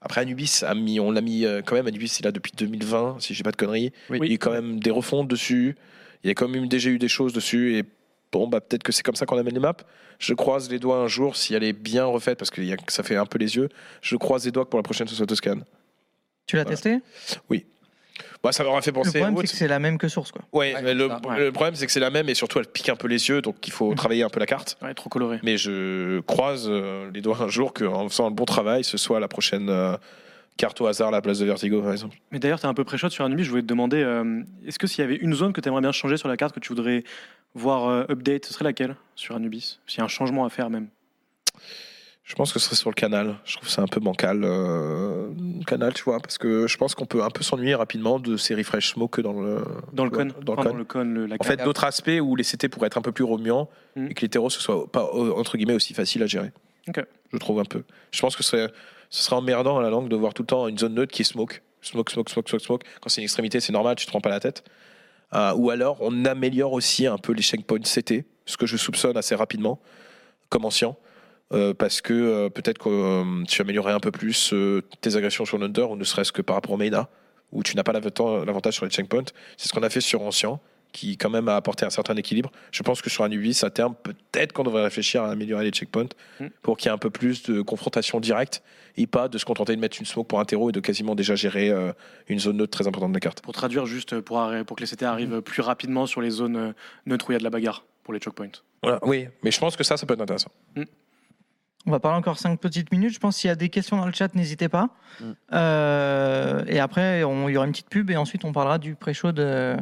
Après, 0.00 0.20
Anubis, 0.20 0.62
a 0.66 0.74
mis, 0.74 1.00
on 1.00 1.10
l'a 1.10 1.20
mis 1.22 1.44
euh, 1.44 1.60
quand 1.64 1.74
même. 1.74 1.86
Anubis, 1.86 2.18
il 2.20 2.26
a 2.26 2.32
depuis 2.32 2.52
2020, 2.56 3.16
si 3.20 3.34
j'ai 3.34 3.42
pas 3.42 3.50
de 3.50 3.56
conneries. 3.56 3.92
Oui. 4.10 4.18
Il 4.22 4.30
y 4.30 4.34
a 4.34 4.38
quand 4.38 4.52
même 4.52 4.78
des 4.78 4.90
refontes 4.90 5.28
dessus. 5.28 5.76
Il 6.22 6.28
y 6.28 6.30
a 6.30 6.34
quand 6.34 6.48
même 6.48 6.68
déjà 6.68 6.90
eu 6.90 6.98
des 6.98 7.08
choses 7.08 7.32
dessus. 7.32 7.76
Et 7.78 7.84
bon, 8.30 8.46
bah, 8.46 8.60
peut-être 8.60 8.82
que 8.82 8.92
c'est 8.92 9.02
comme 9.02 9.16
ça 9.16 9.26
qu'on 9.26 9.38
amène 9.38 9.54
les 9.54 9.60
maps. 9.60 9.74
Je 10.18 10.34
croise 10.34 10.70
les 10.70 10.78
doigts 10.78 10.98
un 10.98 11.08
jour 11.08 11.36
si 11.36 11.54
elle 11.54 11.64
est 11.64 11.72
bien 11.72 12.04
refaite, 12.04 12.38
parce 12.38 12.50
que 12.50 12.60
ça 12.88 13.02
fait 13.02 13.16
un 13.16 13.26
peu 13.26 13.38
les 13.38 13.56
yeux. 13.56 13.68
Je 14.02 14.16
croise 14.16 14.44
les 14.44 14.52
doigts 14.52 14.64
que 14.64 14.70
pour 14.70 14.78
la 14.78 14.82
prochaine, 14.84 15.08
ce 15.08 15.14
soit 15.14 15.26
Toscan. 15.26 15.60
Tu 16.46 16.56
l'as 16.56 16.62
Voilà. 16.64 16.76
testé 16.76 17.00
Bah, 18.42 18.52
ça 18.52 18.62
m'aura 18.64 18.80
fait 18.82 18.90
Le 18.90 18.94
penser 18.94 19.18
à 19.18 19.22
problème, 19.24 19.36
c'est 19.38 19.52
que 19.52 19.58
c'est 19.58 19.68
la 19.68 19.78
même 19.78 19.98
que 19.98 20.08
source, 20.08 20.30
quoi. 20.30 20.42
Ouais, 20.52 20.74
Ouais, 20.74 20.82
mais 20.82 20.94
le, 20.94 21.06
ouais. 21.08 21.38
le 21.38 21.52
problème 21.52 21.74
c'est 21.74 21.86
que 21.86 21.92
c'est 21.92 22.00
la 22.00 22.10
même 22.10 22.28
et 22.28 22.34
surtout 22.34 22.58
elle 22.58 22.66
pique 22.66 22.88
un 22.88 22.96
peu 22.96 23.08
les 23.08 23.28
yeux, 23.28 23.42
donc 23.42 23.66
il 23.66 23.72
faut 23.72 23.90
Mhm. 23.90 23.96
travailler 23.96 24.22
un 24.22 24.28
peu 24.28 24.38
la 24.40 24.46
carte. 24.46 24.76
Ouais, 24.82 24.94
trop 24.94 25.08
coloré. 25.10 25.40
Mais 25.42 25.56
je 25.56 26.20
croise 26.20 26.66
euh, 26.68 27.10
les 27.12 27.20
doigts 27.20 27.40
un 27.42 27.48
jour 27.48 27.72
qu'en 27.74 28.08
faisant 28.08 28.26
un 28.26 28.30
bon 28.30 28.44
travail, 28.44 28.84
ce 28.84 28.96
soit 28.98 29.18
la 29.20 29.28
prochaine 29.28 29.68
euh, 29.68 29.96
carte 30.56 30.80
au 30.80 30.86
hasard 30.86 31.08
à 31.08 31.10
la 31.10 31.20
place 31.22 31.38
de 31.40 31.44
Vertigo, 31.46 31.82
par 31.82 31.90
exemple. 31.92 32.16
Mais 32.30 32.38
d'ailleurs, 32.38 32.60
tu 32.60 32.66
es 32.66 32.68
un 32.68 32.74
peu 32.74 32.84
pré-shot 32.84 33.10
sur 33.10 33.24
Anubis. 33.24 33.42
Je 33.44 33.50
voulais 33.50 33.62
te 33.62 33.66
demander 33.66 34.02
euh, 34.02 34.42
est-ce 34.66 34.78
que 34.78 34.86
s'il 34.86 35.00
y 35.00 35.04
avait 35.04 35.16
une 35.16 35.34
zone 35.34 35.52
que 35.52 35.60
tu 35.60 35.68
aimerais 35.68 35.80
bien 35.82 35.92
changer 35.92 36.16
sur 36.16 36.28
la 36.28 36.36
carte, 36.36 36.54
que 36.54 36.60
tu 36.60 36.68
voudrais 36.68 37.02
voir 37.56 37.88
euh, 37.88 38.04
update, 38.10 38.44
ce 38.46 38.52
serait 38.54 38.64
laquelle 38.64 38.94
sur 39.16 39.34
Anubis? 39.34 39.80
S'il 39.88 39.98
y 39.98 40.00
a 40.02 40.04
un 40.04 40.08
changement 40.08 40.44
à 40.44 40.50
faire, 40.50 40.70
même. 40.70 40.88
Je 42.24 42.34
pense 42.36 42.54
que 42.54 42.58
ce 42.58 42.64
serait 42.66 42.76
sur 42.76 42.88
le 42.88 42.94
canal. 42.94 43.36
Je 43.44 43.54
trouve 43.56 43.66
que 43.68 43.72
c'est 43.74 43.82
un 43.82 43.86
peu 43.86 44.00
bancal, 44.00 44.44
euh, 44.44 45.28
canal, 45.66 45.92
tu 45.92 46.04
vois, 46.04 46.20
parce 46.20 46.38
que 46.38 46.66
je 46.66 46.76
pense 46.78 46.94
qu'on 46.94 47.04
peut 47.04 47.22
un 47.22 47.28
peu 47.28 47.42
s'ennuyer 47.42 47.74
rapidement 47.74 48.18
de 48.18 48.38
ces 48.38 48.54
refresh 48.54 48.94
smoke 48.94 49.20
dans 49.20 49.34
le 49.34 49.62
Dans 49.92 50.04
le 50.04 50.10
con. 50.10 50.28
Dans 50.42 50.54
le 50.54 50.58
Enfin, 50.60 50.70
con. 50.70 50.76
le 50.76 50.84
con, 50.84 51.04
le- 51.04 51.26
la 51.26 51.36
En 51.38 51.44
fait, 51.44 51.62
d'autres 51.62 51.84
aspects 51.84 52.18
où 52.22 52.34
les 52.34 52.44
CT 52.44 52.68
pourraient 52.70 52.86
être 52.86 52.96
un 52.96 53.02
peu 53.02 53.12
plus 53.12 53.24
remuants 53.24 53.68
Mm. 53.96 54.06
et 54.10 54.14
que 54.14 54.22
les 54.22 54.28
terreaux 54.30 54.48
ce 54.50 54.58
soit 54.60 54.90
pas 54.90 55.08
euh, 55.14 55.32
entre 55.36 55.56
guillemets 55.58 55.74
aussi 55.74 55.92
facile 55.92 56.22
à 56.22 56.26
gérer. 56.26 56.50
Ok. 56.88 57.04
Je 57.32 57.36
trouve 57.38 57.60
un 57.60 57.64
peu. 57.64 57.82
Je 58.10 58.20
pense 58.22 58.36
que 58.36 58.42
ce 58.42 58.50
serait, 58.50 58.72
ce 59.10 59.22
serait 59.22 59.36
emmerdant 59.36 59.78
à 59.78 59.82
la 59.82 59.90
langue 59.90 60.08
de 60.08 60.16
voir 60.16 60.32
tout 60.32 60.42
le 60.42 60.46
temps 60.46 60.66
une 60.66 60.78
zone 60.78 60.94
neutre 60.94 61.12
qui 61.12 61.22
est 61.22 61.26
smoke, 61.26 61.60
smoke, 61.82 62.10
smoke, 62.10 62.30
smoke, 62.30 62.48
smoke, 62.48 62.62
smoke. 62.64 62.82
Quand 63.02 63.10
c'est 63.10 63.20
une 63.20 63.24
extrémité, 63.24 63.60
c'est 63.60 63.72
normal, 63.72 63.96
tu 63.96 64.06
te 64.06 64.10
prends 64.10 64.20
pas 64.22 64.30
la 64.30 64.40
tête. 64.40 64.64
Euh, 65.34 65.52
ou 65.56 65.68
alors, 65.70 65.98
on 66.00 66.24
améliore 66.24 66.72
aussi 66.72 67.06
un 67.06 67.18
peu 67.18 67.32
les 67.32 67.42
checkpoints 67.42 67.80
CT, 67.84 68.24
ce 68.46 68.56
que 68.56 68.64
je 68.66 68.76
soupçonne 68.78 69.16
assez 69.18 69.34
rapidement, 69.34 69.78
comme 70.48 70.64
ancien. 70.64 70.96
Euh, 71.52 71.74
parce 71.74 72.00
que 72.00 72.12
euh, 72.14 72.48
peut-être 72.48 72.78
que 72.78 72.88
euh, 72.88 73.44
tu 73.46 73.60
améliorerais 73.60 73.92
un 73.92 74.00
peu 74.00 74.10
plus 74.10 74.52
euh, 74.52 74.82
tes 75.00 75.16
agressions 75.16 75.44
sur 75.44 75.58
l'Under, 75.58 75.82
ou 75.90 75.96
ne 75.96 76.04
serait-ce 76.04 76.32
que 76.32 76.42
par 76.42 76.56
rapport 76.56 76.72
au 76.72 76.76
Maida, 76.76 77.08
où 77.52 77.62
tu 77.62 77.76
n'as 77.76 77.82
pas 77.84 77.92
l'avant- 77.92 78.44
l'avantage 78.44 78.74
sur 78.74 78.84
les 78.84 78.90
checkpoints. 78.90 79.24
C'est 79.56 79.68
ce 79.68 79.72
qu'on 79.72 79.82
a 79.82 79.90
fait 79.90 80.00
sur 80.00 80.22
Ancien, 80.22 80.58
qui 80.92 81.16
quand 81.16 81.30
même 81.30 81.48
a 81.48 81.56
apporté 81.56 81.84
un 81.84 81.90
certain 81.90 82.14
équilibre. 82.16 82.50
Je 82.72 82.82
pense 82.84 83.02
que 83.02 83.10
sur 83.10 83.24
un 83.24 83.30
Ubis, 83.30 83.60
à 83.64 83.70
terme, 83.70 83.94
peut-être 84.02 84.52
qu'on 84.52 84.62
devrait 84.62 84.84
réfléchir 84.84 85.22
à 85.24 85.30
améliorer 85.30 85.64
les 85.64 85.70
checkpoints 85.70 86.08
Mm. 86.40 86.46
pour 86.62 86.76
qu'il 86.76 86.86
y 86.86 86.88
ait 86.90 86.94
un 86.94 86.98
peu 86.98 87.10
plus 87.10 87.42
de 87.44 87.62
confrontation 87.62 88.20
directe 88.20 88.62
et 88.96 89.06
pas 89.08 89.28
de 89.28 89.36
se 89.38 89.44
contenter 89.44 89.74
de 89.76 89.80
mettre 89.80 89.96
une 90.00 90.06
smoke 90.06 90.26
pour 90.28 90.38
un 90.40 90.44
terreau 90.44 90.68
et 90.70 90.72
de 90.72 90.78
quasiment 90.80 91.14
déjà 91.16 91.34
gérer 91.34 91.72
une 92.28 92.38
zone 92.38 92.56
neutre 92.58 92.70
très 92.78 92.86
importante 92.86 93.10
de 93.10 93.16
la 93.16 93.20
carte. 93.20 93.40
Pour 93.40 93.52
traduire, 93.52 93.86
juste 93.86 94.20
pour, 94.20 94.38
que 94.48 94.80
les 94.80 94.86
CT 94.86 95.02
arrivent 95.04 95.40
plus 95.42 95.62
rapidement 95.62 96.06
sur 96.06 96.20
les 96.20 96.30
zones 96.30 96.74
neutres 97.06 97.28
où 97.28 97.32
il 97.32 97.34
y 97.34 97.36
a 97.36 97.38
de 97.40 97.44
la 97.44 97.50
bagarre 97.50 97.84
pour 98.04 98.14
les 98.14 98.20
choke 98.20 98.34
points. 98.34 98.48
Voilà. 98.82 98.98
Oui, 99.02 99.26
mais 99.42 99.50
je 99.50 99.58
pense 99.58 99.74
que 99.76 99.82
ça, 99.82 99.96
ça 99.96 100.06
peut 100.06 100.14
être 100.14 100.20
intéressant. 100.20 100.50
On 101.86 101.90
va 101.90 102.00
parler 102.00 102.16
encore 102.18 102.38
5 102.38 102.58
petites 102.58 102.90
minutes. 102.92 103.12
Je 103.12 103.18
pense 103.18 103.38
qu'il 103.38 103.48
y 103.48 103.50
a 103.50 103.56
des 103.56 103.68
questions 103.68 103.96
dans 103.98 104.06
le 104.06 104.12
chat, 104.12 104.34
n'hésitez 104.34 104.68
pas. 104.68 104.88
Mm. 105.20 105.24
Euh, 105.52 106.64
et 106.66 106.78
après, 106.80 107.18
il 107.18 107.20
y 107.20 107.24
aura 107.56 107.66
une 107.66 107.72
petite 107.72 107.90
pub 107.90 108.10
et 108.10 108.16
ensuite 108.16 108.44
on 108.44 108.52
parlera 108.52 108.78
du 108.78 108.94
pré-show 108.94 109.32
de, 109.32 109.76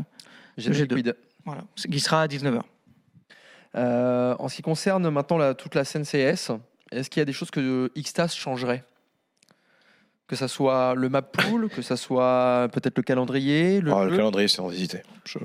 J'ai 0.57 0.73
J'ai 0.73 0.87
deux. 0.87 0.97
liquide. 0.97 1.17
voilà, 1.45 1.63
qui 1.77 2.01
sera 2.01 2.23
à 2.23 2.27
19h. 2.27 2.61
Euh, 3.75 4.35
en 4.39 4.49
ce 4.49 4.57
qui 4.57 4.63
concerne 4.63 5.09
maintenant 5.11 5.39
la- 5.39 5.55
toute 5.55 5.75
la 5.75 5.85
scène 5.85 6.05
CS, 6.05 6.51
est-ce 6.91 7.09
qu'il 7.09 7.21
y 7.21 7.23
a 7.23 7.25
des 7.25 7.33
choses 7.33 7.51
que 7.51 7.91
Xtas 7.97 8.29
changerait? 8.37 8.85
Que 10.27 10.37
ça 10.37 10.49
soit 10.49 10.95
le 10.95 11.09
map 11.09 11.23
pool, 11.23 11.69
que 11.69 11.83
ça 11.83 11.97
soit 11.97 12.69
peut-être 12.73 12.97
le 12.99 13.03
calendrier, 13.03 13.81
le, 13.81 13.93
Ah, 13.93 14.05
le 14.05 14.17
calendrier, 14.17 14.49
c'est 14.49 14.57
sans 14.57 14.71
hésiter. 14.71 15.03
Je- 15.25 15.39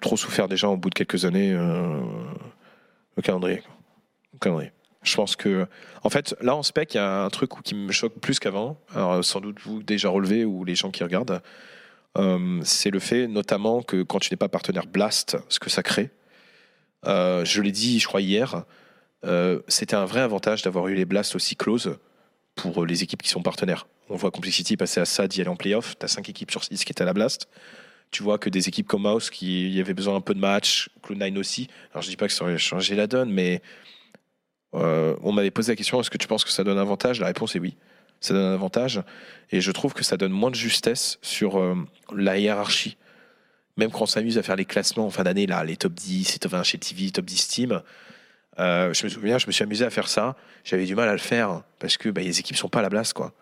trop 0.00 0.16
souffert 0.16 0.46
déjà 0.48 0.68
au 0.68 0.76
bout 0.76 0.88
de 0.90 0.94
quelques 0.94 1.24
années. 1.24 1.52
euh, 1.52 2.00
le 3.16 3.22
calendrier. 3.22 3.62
Le 4.34 4.38
calendrier. 4.38 4.72
Je 5.06 5.14
pense 5.14 5.36
que, 5.36 5.66
en 6.02 6.10
fait, 6.10 6.34
là 6.40 6.56
en 6.56 6.62
spec, 6.62 6.94
il 6.94 6.96
y 6.96 7.00
a 7.00 7.22
un 7.22 7.30
truc 7.30 7.50
qui 7.62 7.74
me 7.74 7.92
choque 7.92 8.18
plus 8.20 8.38
qu'avant. 8.38 8.78
Sans 9.22 9.40
doute 9.40 9.60
vous 9.60 9.82
déjà 9.82 10.08
relevé 10.08 10.44
ou 10.44 10.64
les 10.64 10.74
gens 10.74 10.90
qui 10.90 11.04
regardent, 11.04 11.40
Euh, 12.18 12.60
c'est 12.62 12.90
le 12.90 12.98
fait, 12.98 13.28
notamment, 13.28 13.82
que 13.82 14.02
quand 14.02 14.18
tu 14.18 14.32
n'es 14.32 14.36
pas 14.36 14.48
partenaire 14.48 14.86
Blast, 14.86 15.36
ce 15.48 15.58
que 15.58 15.68
ça 15.68 15.82
crée. 15.82 16.10
Euh, 17.06 17.44
je 17.44 17.60
l'ai 17.60 17.72
dit, 17.72 18.00
je 18.00 18.06
crois 18.06 18.20
hier, 18.20 18.64
euh, 19.24 19.60
c'était 19.68 19.96
un 19.96 20.06
vrai 20.06 20.20
avantage 20.20 20.62
d'avoir 20.62 20.88
eu 20.88 20.94
les 20.94 21.04
Blasts 21.04 21.34
aussi 21.34 21.56
close 21.56 21.98
pour 22.54 22.86
les 22.86 23.02
équipes 23.02 23.22
qui 23.22 23.28
sont 23.28 23.42
partenaires. 23.42 23.86
On 24.08 24.16
voit 24.16 24.30
Complexity 24.30 24.76
passer 24.76 25.00
à 25.00 25.04
ça 25.04 25.28
d'y 25.28 25.40
aller 25.40 25.50
en 25.50 25.56
playoff. 25.56 25.98
Tu 25.98 26.04
as 26.04 26.08
5 26.08 26.28
équipes 26.28 26.50
sur 26.50 26.64
6 26.64 26.84
qui 26.84 26.92
étaient 26.92 27.02
à 27.02 27.06
la 27.06 27.12
Blast. 27.12 27.48
Tu 28.12 28.22
vois 28.22 28.38
que 28.38 28.48
des 28.48 28.68
équipes 28.68 28.86
comme 28.86 29.02
Mouse 29.02 29.30
qui 29.30 29.70
y 29.70 29.80
avait 29.80 29.92
besoin 29.92 30.16
un 30.16 30.20
peu 30.20 30.32
de 30.32 30.40
match, 30.40 30.88
Cloud9 31.02 31.36
aussi. 31.38 31.68
Alors 31.92 32.02
je 32.02 32.08
dis 32.08 32.16
pas 32.16 32.28
que 32.28 32.32
ça 32.32 32.44
aurait 32.44 32.56
changé 32.56 32.94
la 32.94 33.08
donne, 33.08 33.30
mais 33.30 33.60
euh, 34.74 35.16
on 35.22 35.32
m'avait 35.32 35.50
posé 35.50 35.72
la 35.72 35.76
question 35.76 36.00
est-ce 36.00 36.10
que 36.10 36.18
tu 36.18 36.26
penses 36.26 36.44
que 36.44 36.50
ça 36.50 36.64
donne 36.64 36.78
un 36.78 36.82
avantage? 36.82 37.20
La 37.20 37.26
réponse 37.26 37.56
est 37.56 37.58
oui. 37.58 37.76
Ça 38.20 38.34
donne 38.34 38.44
un 38.44 38.54
avantage. 38.54 39.02
Et 39.50 39.60
je 39.60 39.70
trouve 39.70 39.94
que 39.94 40.04
ça 40.04 40.16
donne 40.16 40.32
moins 40.32 40.50
de 40.50 40.56
justesse 40.56 41.18
sur 41.22 41.58
euh, 41.58 41.76
la 42.14 42.38
hiérarchie. 42.38 42.96
Même 43.76 43.90
quand 43.90 44.02
on 44.02 44.06
s'amuse 44.06 44.38
à 44.38 44.42
faire 44.42 44.56
les 44.56 44.64
classements 44.64 45.06
en 45.06 45.10
fin 45.10 45.22
d'année, 45.22 45.46
là, 45.46 45.62
les 45.62 45.76
top 45.76 45.92
10, 45.92 46.32
les 46.32 46.38
top 46.38 46.52
20 46.52 46.62
chez 46.62 46.78
TV, 46.78 47.10
top 47.10 47.26
10 47.26 47.36
Steam, 47.36 47.82
euh, 48.58 48.94
je 48.94 49.04
me 49.04 49.10
souviens, 49.10 49.38
je 49.38 49.46
me 49.46 49.52
suis 49.52 49.62
amusé 49.62 49.84
à 49.84 49.90
faire 49.90 50.08
ça. 50.08 50.34
J'avais 50.64 50.86
du 50.86 50.94
mal 50.94 51.08
à 51.08 51.12
le 51.12 51.18
faire 51.18 51.62
parce 51.78 51.96
que 51.98 52.08
bah, 52.08 52.22
les 52.22 52.40
équipes 52.40 52.56
sont 52.56 52.68
pas 52.68 52.78
à 52.78 52.82
la 52.82 52.90
place. 52.90 53.12
Quoi. 53.12 53.32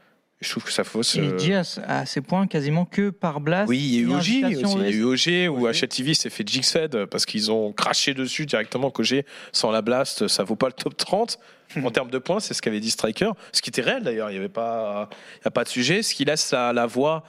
Je 0.41 0.51
trouve 0.51 0.65
que 0.65 0.73
ça 0.73 0.85
fausse. 0.85 1.17
Euh, 1.17 1.37
Diaz 1.37 1.81
a 1.87 2.05
ses 2.05 2.21
points 2.21 2.47
quasiment 2.47 2.85
que 2.85 3.11
par 3.11 3.41
blast. 3.41 3.69
oui, 3.69 3.79
il 3.79 3.95
y 3.95 3.99
a 3.99 4.01
eu 4.03 4.09
OG 4.11 4.19
aussi. 4.19 4.41
Il 4.77 4.83
y 4.83 4.87
a 4.87 4.91
eu 4.91 5.05
OG 5.05 5.51
où. 5.51 5.67
HLTV 5.69 6.13
s'est 6.15 6.29
fait 6.31 6.47
Jixed 6.47 7.07
parce 7.07 7.25
qu'ils 7.25 7.51
ont 7.51 7.73
craché 7.73 8.13
dessus 8.15 8.45
directement 8.45 8.91
qu'OG 8.91 9.25
sans 9.53 9.71
la 9.71 9.81
blast, 9.81 10.29
ça 10.29 10.43
vaut 10.45 10.57
pas 10.57 10.67
le 10.67 10.73
top 10.73 10.97
30 10.97 11.39
en 11.83 11.91
termes 11.91 12.11
de 12.11 12.19
points. 12.19 12.41
C'est 12.41 12.53
ce 12.53 12.61
qu'avait 12.61 12.81
dit 12.81 12.91
Striker. 12.91 13.31
Ce 13.53 13.63
qui 13.63 13.71
était 13.71 13.81
réel 13.83 14.03
d'ailleurs. 14.03 14.29
Il 14.31 14.35
n'y 14.35 14.39
avait 14.39 14.49
pas, 14.51 15.09
il 15.41 15.45
y 15.45 15.49
a 15.49 15.51
pas 15.51 15.65
de 15.65 15.69
sujet. 15.69 16.03
Ce 16.03 16.15
qui 16.15 16.25
laisse 16.25 16.51
la, 16.53 16.73
la 16.73 16.87
voie 16.87 17.25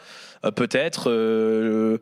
peut-être. 0.52 1.10
euh, 1.12 1.98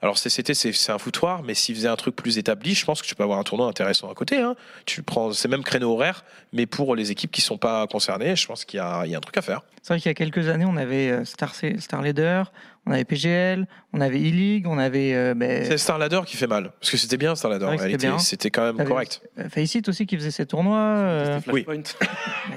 alors 0.00 0.16
CCT 0.16 0.54
c'est 0.54 0.92
un 0.92 0.98
foutoir, 0.98 1.42
mais 1.42 1.54
s'il 1.54 1.74
faisait 1.74 1.88
un 1.88 1.96
truc 1.96 2.14
plus 2.14 2.38
établi, 2.38 2.74
je 2.74 2.84
pense 2.84 3.02
que 3.02 3.06
tu 3.06 3.16
peux 3.16 3.24
avoir 3.24 3.38
un 3.40 3.42
tournoi 3.42 3.66
intéressant 3.66 4.08
à 4.10 4.14
côté. 4.14 4.36
hein. 4.38 4.54
Tu 4.86 5.02
prends 5.02 5.32
ces 5.32 5.48
mêmes 5.48 5.64
créneaux 5.64 5.92
horaires, 5.92 6.24
mais 6.52 6.66
pour 6.66 6.94
les 6.94 7.10
équipes 7.10 7.32
qui 7.32 7.40
sont 7.40 7.58
pas 7.58 7.86
concernées, 7.88 8.36
je 8.36 8.46
pense 8.46 8.64
qu'il 8.64 8.78
y 8.78 8.80
a, 8.80 9.02
il 9.06 9.10
y 9.10 9.14
a 9.14 9.18
un 9.18 9.20
truc 9.20 9.36
à 9.36 9.42
faire. 9.42 9.62
C'est 9.82 9.94
vrai 9.94 10.00
qu'il 10.00 10.08
y 10.10 10.12
a 10.12 10.14
quelques 10.14 10.48
années, 10.48 10.64
on 10.66 10.76
avait 10.76 11.10
euh, 11.10 11.24
Star, 11.24 11.52
Star 11.54 12.02
Leader, 12.02 12.52
on 12.86 12.92
avait 12.92 13.04
PGL, 13.04 13.66
on 13.92 14.00
avait 14.00 14.18
E-League, 14.18 14.66
on 14.68 14.78
avait 14.78 15.14
euh, 15.14 15.34
ben, 15.34 15.64
C'est 15.64 15.78
Starladder 15.78 16.20
qui 16.26 16.36
fait 16.36 16.46
mal, 16.46 16.70
parce 16.78 16.90
que 16.92 16.96
c'était 16.96 17.16
bien 17.16 17.34
Starladder. 17.34 17.64
En 17.64 17.70
c'était 17.72 17.82
réalité, 17.82 18.06
bien. 18.06 18.18
c'était 18.18 18.50
quand 18.50 18.72
même 18.72 18.86
correct. 18.86 19.20
euh, 19.40 19.48
Faceit 19.48 19.82
aussi 19.88 20.06
qui 20.06 20.16
faisait 20.16 20.30
ses 20.30 20.46
tournois. 20.46 20.76
euh, 20.78 21.40
Oui. 21.48 21.64
Flashpoint. 21.64 21.82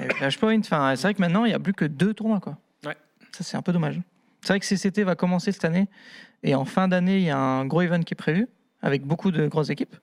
et 0.00 0.14
Flashpoint. 0.14 0.58
Enfin, 0.60 0.94
c'est 0.94 1.02
vrai 1.02 1.14
que 1.14 1.20
maintenant, 1.20 1.44
il 1.44 1.48
n'y 1.48 1.54
a 1.54 1.58
plus 1.58 1.74
que 1.74 1.84
deux 1.84 2.14
tournois. 2.14 2.38
Quoi. 2.40 2.56
Ouais. 2.86 2.96
Ça, 3.36 3.42
c'est 3.42 3.56
un 3.56 3.62
peu 3.62 3.72
dommage. 3.72 3.98
C'est 4.42 4.48
vrai 4.48 4.60
que 4.60 4.66
CCT 4.66 5.04
va 5.04 5.14
commencer 5.14 5.52
cette 5.52 5.64
année. 5.64 5.88
Et 6.42 6.54
en 6.54 6.64
fin 6.64 6.88
d'année, 6.88 7.18
il 7.18 7.24
y 7.24 7.30
a 7.30 7.38
un 7.38 7.64
gros 7.64 7.82
event 7.82 8.00
qui 8.00 8.14
est 8.14 8.16
prévu, 8.16 8.48
avec 8.82 9.04
beaucoup 9.06 9.30
de 9.30 9.46
grosses 9.46 9.70
équipes. 9.70 9.94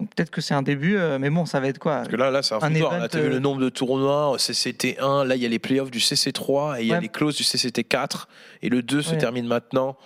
Donc 0.00 0.14
peut-être 0.14 0.30
que 0.30 0.40
c'est 0.40 0.54
un 0.54 0.62
début, 0.62 0.96
euh, 0.96 1.18
mais 1.18 1.28
bon, 1.28 1.44
ça 1.44 1.60
va 1.60 1.68
être 1.68 1.78
quoi? 1.78 1.96
Parce 1.96 2.08
que 2.08 2.16
là, 2.16 2.30
là 2.30 2.42
c'est 2.42 2.54
un, 2.54 2.58
Un 2.62 2.74
event, 2.74 2.90
Là, 2.90 3.08
t'as 3.08 3.20
vu 3.20 3.28
le 3.28 3.38
nombre 3.38 3.60
de 3.60 3.68
tournois, 3.68 4.34
CCT1, 4.38 5.26
là, 5.26 5.36
il 5.36 5.42
y 5.42 5.44
a 5.44 5.48
les 5.48 5.58
playoffs 5.58 5.90
du 5.90 5.98
CC3 5.98 6.78
et 6.78 6.82
il 6.84 6.88
y 6.88 6.94
a 6.94 7.00
les 7.00 7.10
clauses 7.10 7.36
du 7.36 7.42
CCT4 7.42 8.24
et 8.62 8.70
le 8.70 8.82
2 8.82 9.02
se 9.02 9.14
termine 9.14 9.46
maintenant. 9.46 9.98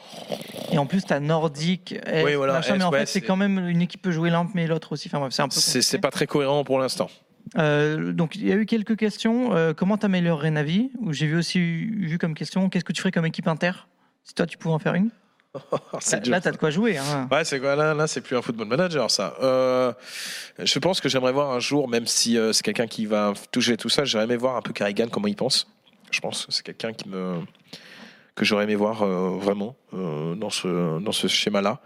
Et 0.72 0.78
en 0.78 0.86
plus, 0.86 1.04
tu 1.04 1.12
as 1.12 1.20
Nordique, 1.20 1.94
Oui, 2.24 2.34
voilà, 2.34 2.60
mais 2.68 2.82
en 2.82 2.90
fait, 2.90 3.06
c'est 3.06 3.20
quand 3.20 3.36
même 3.36 3.68
une 3.68 3.82
équipe 3.82 4.02
peut 4.02 4.10
jouer 4.10 4.30
l'un, 4.30 4.48
mais 4.52 4.66
l'autre 4.66 4.92
aussi. 4.92 5.08
Enfin 5.08 5.20
bref, 5.20 5.32
c'est 5.32 5.42
un 5.42 5.48
peu 5.48 5.54
C'est 5.54 5.60
compliqué. 5.60 5.82
c'est 5.82 5.98
pas 5.98 6.10
très 6.10 6.26
cohérent 6.26 6.64
pour 6.64 6.80
l'instant. 6.80 7.08
Euh, 7.56 8.12
donc 8.12 8.36
il 8.36 8.46
y 8.46 8.52
a 8.52 8.56
eu 8.56 8.66
quelques 8.66 8.96
questions. 8.96 9.54
Euh, 9.54 9.72
comment 9.74 9.96
t'améliorerais 9.96 10.50
Navi? 10.50 10.90
J'ai 11.10 11.26
vu 11.26 11.36
aussi 11.36 11.58
vu 11.58 12.18
comme 12.18 12.34
question 12.34 12.68
qu'est-ce 12.68 12.84
que 12.84 12.92
tu 12.92 13.00
ferais 13.00 13.12
comme 13.12 13.26
équipe 13.26 13.46
inter? 13.48 13.72
Si 14.24 14.34
toi 14.34 14.46
tu 14.46 14.58
pouvais 14.58 14.74
en 14.74 14.78
faire 14.78 14.94
une? 14.94 15.10
C'est 16.00 16.26
Là, 16.26 16.32
là 16.32 16.40
t'as 16.40 16.50
de 16.50 16.56
quoi 16.56 16.70
jouer. 16.70 16.98
Hein. 16.98 17.28
Ouais, 17.30 17.44
c'est 17.44 17.60
quoi? 17.60 17.76
Là, 17.76 17.94
là 17.94 18.06
c'est 18.06 18.20
plus 18.20 18.36
un 18.36 18.42
football 18.42 18.66
manager 18.66 19.10
ça. 19.10 19.36
Euh, 19.40 19.92
je 20.58 20.78
pense 20.80 21.00
que 21.00 21.08
j'aimerais 21.08 21.32
voir 21.32 21.52
un 21.52 21.60
jour, 21.60 21.88
même 21.88 22.06
si 22.06 22.36
euh, 22.36 22.52
c'est 22.52 22.64
quelqu'un 22.64 22.88
qui 22.88 23.06
va 23.06 23.34
toucher 23.52 23.76
tout 23.76 23.88
ça, 23.88 24.04
j'aimerais 24.04 24.36
voir 24.36 24.56
un 24.56 24.62
peu 24.62 24.72
Carrigan 24.72 25.06
comment 25.08 25.28
il 25.28 25.36
pense. 25.36 25.68
Je 26.10 26.20
pense 26.20 26.46
c'est 26.50 26.64
quelqu'un 26.64 26.92
qui 26.92 27.08
me 27.08 27.40
que 28.34 28.44
j'aurais 28.44 28.64
aimé 28.64 28.74
voir 28.74 29.02
euh, 29.02 29.30
vraiment 29.38 29.76
euh, 29.94 30.34
dans 30.34 30.50
ce 30.50 30.98
dans 31.00 31.12
ce 31.12 31.28
schéma-là. 31.28 31.80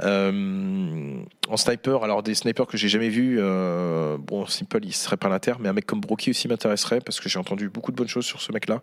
Euh, 0.00 1.22
en 1.48 1.56
sniper, 1.56 2.04
alors 2.04 2.22
des 2.22 2.34
snipers 2.34 2.66
que 2.66 2.76
j'ai 2.76 2.88
jamais 2.88 3.08
vus, 3.08 3.38
bon 4.18 4.46
Simple 4.46 4.80
il 4.84 4.92
serait 4.92 5.16
pas 5.16 5.28
l'inter, 5.28 5.54
mais 5.58 5.68
un 5.68 5.72
mec 5.72 5.86
comme 5.86 6.00
Brookie 6.00 6.30
aussi 6.30 6.48
m'intéresserait 6.48 7.00
parce 7.00 7.20
que 7.20 7.28
j'ai 7.28 7.38
entendu 7.38 7.68
beaucoup 7.68 7.90
de 7.90 7.96
bonnes 7.96 8.08
choses 8.08 8.24
sur 8.24 8.40
ce 8.40 8.52
mec-là, 8.52 8.80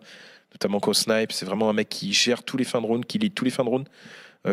notamment 0.52 0.80
qu'au 0.80 0.92
snipe, 0.92 1.32
c'est 1.32 1.46
vraiment 1.46 1.70
un 1.70 1.72
mec 1.72 1.88
qui 1.88 2.12
gère 2.12 2.42
tous 2.42 2.56
les 2.56 2.64
fins 2.64 2.80
de 2.80 2.86
round, 2.86 3.04
qui 3.06 3.18
lit 3.18 3.30
tous 3.30 3.44
les 3.44 3.50
fins 3.50 3.64
de 3.64 3.70
round 3.70 3.88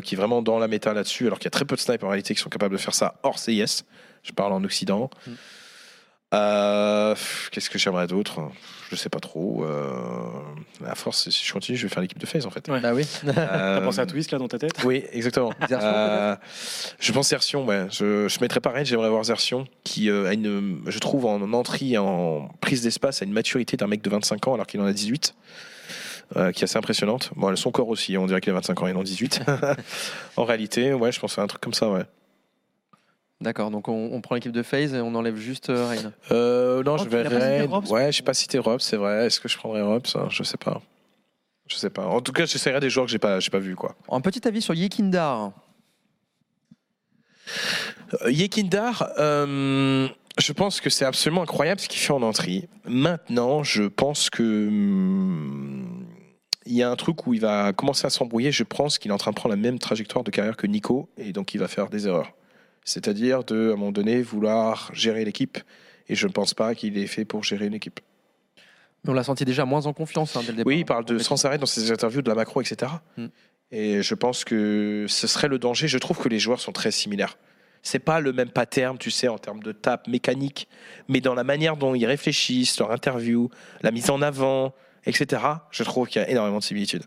qui 0.03 0.15
est 0.15 0.17
vraiment 0.17 0.41
dans 0.41 0.59
la 0.59 0.67
méta 0.67 0.93
là-dessus, 0.93 1.27
alors 1.27 1.39
qu'il 1.39 1.45
y 1.45 1.47
a 1.47 1.51
très 1.51 1.63
peu 1.63 1.75
de 1.75 1.79
snipers 1.79 2.05
en 2.05 2.11
réalité 2.11 2.33
qui 2.33 2.41
sont 2.41 2.49
capables 2.49 2.73
de 2.73 2.79
faire 2.79 2.93
ça 2.93 3.19
hors 3.23 3.39
CIS. 3.39 3.83
Je 4.23 4.33
parle 4.33 4.51
en 4.51 4.61
Occident. 4.65 5.09
Mm. 5.25 5.31
Euh, 6.33 7.15
Qu'est-ce 7.51 7.69
que 7.69 7.79
j'aimerais 7.79 8.05
d'autre? 8.07 8.41
Je 8.89 8.95
sais 8.95 9.09
pas 9.09 9.19
trop. 9.19 9.63
Euh, 9.63 10.29
à 10.85 10.95
force, 10.95 11.29
si 11.29 11.45
je 11.45 11.53
continue, 11.53 11.77
je 11.77 11.83
vais 11.87 11.93
faire 11.93 12.01
l'équipe 12.01 12.19
de 12.19 12.25
FaZe 12.25 12.45
en 12.45 12.49
fait. 12.49 12.67
Ouais. 12.69 12.79
Bah 12.81 12.93
oui. 12.93 13.05
T'as 13.25 13.31
Euh, 13.55 13.81
pensé 13.81 13.99
à 14.01 14.05
Twist 14.05 14.31
là 14.31 14.37
dans 14.37 14.47
ta 14.47 14.59
tête? 14.59 14.73
Oui, 14.83 15.03
exactement. 15.13 15.51
Zertion, 15.69 15.89
Euh, 15.93 16.35
je 16.99 17.11
pense 17.13 17.29
Zertion, 17.29 17.65
ouais. 17.65 17.87
Je, 17.91 18.27
je 18.27 18.39
mettrais 18.41 18.59
pareil, 18.59 18.85
j'aimerais 18.85 19.09
voir 19.09 19.23
Zertion, 19.23 19.67
qui 19.85 20.09
euh, 20.09 20.27
a 20.29 20.33
une, 20.33 20.81
je 20.85 20.99
trouve, 20.99 21.25
en 21.25 21.41
entrée, 21.53 21.97
en 21.97 22.49
prise 22.61 22.81
d'espace, 22.81 23.21
a 23.21 23.25
une 23.25 23.33
maturité 23.33 23.77
d'un 23.77 23.87
mec 23.87 24.01
de 24.01 24.09
25 24.09 24.47
ans 24.49 24.53
alors 24.53 24.67
qu'il 24.67 24.81
en 24.81 24.85
a 24.85 24.93
18. 24.93 25.33
euh, 26.35 26.51
qui 26.51 26.61
est 26.61 26.65
assez 26.65 26.77
impressionnante. 26.77 27.31
Bon, 27.37 27.55
son 27.55 27.71
corps 27.71 27.87
aussi, 27.87 28.17
on 28.17 28.25
dirait 28.25 28.41
qu'il 28.41 28.51
a 28.51 28.55
25 28.55 28.83
ans, 28.83 28.87
il 28.87 28.95
en 28.97 28.99
a 28.99 29.03
18. 29.03 29.43
en 30.35 30.43
réalité, 30.43 30.91
ouais, 30.93 31.11
je 31.13 31.19
pense 31.21 31.37
à 31.39 31.41
un 31.41 31.47
truc 31.47 31.61
comme 31.61 31.73
ça, 31.73 31.89
ouais. 31.89 32.03
D'accord, 33.39 33.69
donc 33.69 33.87
on, 33.87 34.09
on 34.13 34.21
prend 34.21 34.33
l'équipe 34.35 34.51
de 34.51 34.63
FaZe 34.63 34.95
et 34.95 35.01
on 35.01 35.13
enlève 35.13 35.35
juste 35.35 35.69
euh, 35.69 35.87
Rain. 35.87 36.11
Euh, 36.31 36.81
non, 36.83 36.95
Oh, 36.95 37.03
je 37.03 37.03
cité 37.03 37.61
Robs 37.65 37.87
Ouais, 37.91 38.11
j'ai 38.11 38.23
pas 38.23 38.33
cité 38.33 38.57
Robs, 38.57 38.79
c'est 38.81 38.97
vrai. 38.97 39.27
Est-ce 39.27 39.39
que 39.39 39.47
je 39.47 39.57
prendrais 39.57 39.81
Robs 39.83 40.07
Je 40.29 40.43
sais 40.43 40.57
pas. 40.57 40.81
Je 41.67 41.75
sais 41.75 41.89
pas. 41.91 42.05
En 42.07 42.21
tout 42.21 42.31
cas, 42.31 42.45
j'essaierai 42.45 42.79
des 42.79 42.89
joueurs 42.89 43.05
que 43.05 43.11
j'ai 43.11 43.19
pas, 43.19 43.39
j'ai 43.39 43.51
pas 43.51 43.59
vu 43.59 43.75
quoi. 43.75 43.95
Un 44.09 44.21
petit 44.21 44.47
avis 44.47 44.61
sur 44.61 44.73
Yekindar. 44.73 45.51
Euh, 48.23 48.31
Yekindar, 48.31 49.09
euh, 49.19 50.07
Je 50.39 50.53
pense 50.53 50.81
que 50.81 50.89
c'est 50.89 51.05
absolument 51.05 51.43
incroyable 51.43 51.79
ce 51.79 51.87
qu'il 51.87 51.99
fait 51.99 52.13
en 52.13 52.21
entrée. 52.23 52.67
Maintenant, 52.85 53.63
je 53.63 53.83
pense 53.83 54.29
que 54.29 54.67
hum, 54.67 56.05
il 56.65 56.73
y 56.73 56.83
a 56.83 56.89
un 56.89 56.95
truc 56.95 57.27
où 57.27 57.33
il 57.33 57.41
va 57.41 57.71
commencer 57.73 58.05
à 58.07 58.09
s'embrouiller. 58.09 58.51
Je 58.51 58.63
pense 58.63 58.97
qu'il 58.97 59.11
est 59.11 59.13
en 59.13 59.17
train 59.17 59.31
de 59.31 59.35
prendre 59.35 59.53
la 59.55 59.61
même 59.61 59.77
trajectoire 59.79 60.23
de 60.23 60.31
carrière 60.31 60.57
que 60.57 60.67
Nico 60.67 61.09
et 61.17 61.33
donc 61.33 61.53
il 61.53 61.59
va 61.59 61.67
faire 61.67 61.89
des 61.89 62.07
erreurs. 62.07 62.31
C'est-à-dire 62.87 63.43
de, 63.43 63.71
à 63.71 63.73
un 63.73 63.75
moment 63.75 63.91
donné, 63.91 64.21
vouloir 64.21 64.89
gérer 64.93 65.25
l'équipe. 65.25 65.57
Et 66.07 66.15
je 66.15 66.25
ne 66.25 66.31
pense 66.31 66.53
pas 66.53 66.73
qu'il 66.73 66.97
est 66.97 67.07
fait 67.07 67.25
pour 67.25 67.43
gérer 67.43 67.67
une 67.67 67.73
équipe. 67.73 67.99
Mais 69.03 69.09
on 69.09 69.13
l'a 69.13 69.25
senti 69.25 69.43
déjà 69.43 69.65
moins 69.65 69.87
en 69.87 69.93
confiance 69.93 70.37
hein, 70.37 70.39
dès 70.41 70.53
le 70.53 70.57
départ. 70.59 70.67
Oui, 70.67 70.79
il 70.79 70.85
parle 70.85 71.03
de 71.03 71.17
sans 71.17 71.43
arrêt 71.43 71.57
dans 71.57 71.65
ses 71.65 71.91
interviews 71.91 72.21
de 72.21 72.29
la 72.29 72.35
macro, 72.35 72.61
etc. 72.61 72.93
Mm. 73.17 73.25
Et 73.73 74.01
je 74.01 74.15
pense 74.15 74.45
que 74.45 75.05
ce 75.09 75.27
serait 75.27 75.49
le 75.49 75.59
danger. 75.59 75.89
Je 75.89 75.97
trouve 75.97 76.17
que 76.17 76.29
les 76.29 76.39
joueurs 76.39 76.61
sont 76.61 76.71
très 76.71 76.91
similaires. 76.91 77.37
C'est 77.83 77.99
pas 77.99 78.21
le 78.21 78.31
même 78.31 78.51
pattern, 78.51 78.97
tu 78.97 79.11
sais, 79.11 79.27
en 79.27 79.37
termes 79.37 79.61
de 79.61 79.73
tape 79.73 80.07
mécanique, 80.07 80.69
mais 81.09 81.19
dans 81.19 81.35
la 81.35 81.43
manière 81.43 81.75
dont 81.75 81.93
ils 81.93 82.05
réfléchissent, 82.05 82.79
leur 82.79 82.91
interview, 82.91 83.49
la 83.81 83.91
mise 83.91 84.09
en 84.09 84.21
avant, 84.21 84.73
etc. 85.05 85.41
Je 85.71 85.83
trouve 85.83 86.07
qu'il 86.07 86.21
y 86.21 86.25
a 86.25 86.29
énormément 86.29 86.59
de 86.59 86.63
similitudes. 86.63 87.03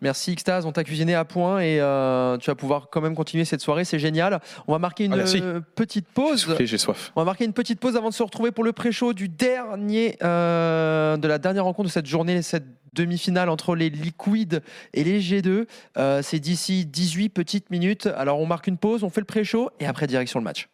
Merci 0.00 0.34
Xtase, 0.34 0.64
on 0.64 0.72
t'a 0.72 0.84
cuisiné 0.84 1.14
à 1.14 1.24
point 1.24 1.60
et 1.60 1.80
euh, 1.80 2.36
tu 2.38 2.50
vas 2.50 2.54
pouvoir 2.54 2.88
quand 2.90 3.00
même 3.00 3.14
continuer 3.14 3.44
cette 3.44 3.60
soirée, 3.60 3.84
c'est 3.84 3.98
génial. 3.98 4.40
On 4.66 4.72
va 4.72 4.78
marquer 4.78 5.04
une 5.04 5.14
Ah, 5.14 5.24
euh, 5.36 5.60
petite 5.74 6.06
pause. 6.08 6.56
J'ai 6.60 6.78
soif. 6.78 7.12
On 7.16 7.20
va 7.20 7.24
marquer 7.24 7.44
une 7.44 7.52
petite 7.52 7.80
pause 7.80 7.96
avant 7.96 8.08
de 8.08 8.14
se 8.14 8.22
retrouver 8.22 8.52
pour 8.52 8.64
le 8.64 8.72
pré-show 8.72 9.12
du 9.12 9.28
dernier, 9.28 10.16
euh, 10.22 11.16
de 11.16 11.26
la 11.26 11.38
dernière 11.38 11.64
rencontre 11.64 11.88
de 11.88 11.92
cette 11.92 12.06
journée, 12.06 12.42
cette 12.42 12.66
demi-finale 12.94 13.48
entre 13.48 13.74
les 13.74 13.90
Liquids 13.90 14.60
et 14.94 15.04
les 15.04 15.20
G2. 15.20 15.66
Euh, 15.96 16.22
c'est 16.22 16.38
d'ici 16.40 16.86
18 16.86 17.28
petites 17.30 17.70
minutes. 17.70 18.06
Alors 18.06 18.40
on 18.40 18.46
marque 18.46 18.66
une 18.66 18.78
pause, 18.78 19.02
on 19.04 19.10
fait 19.10 19.20
le 19.20 19.26
pré-show 19.26 19.70
et 19.80 19.86
après 19.86 20.06
direction 20.06 20.38
le 20.38 20.44
match. 20.44 20.68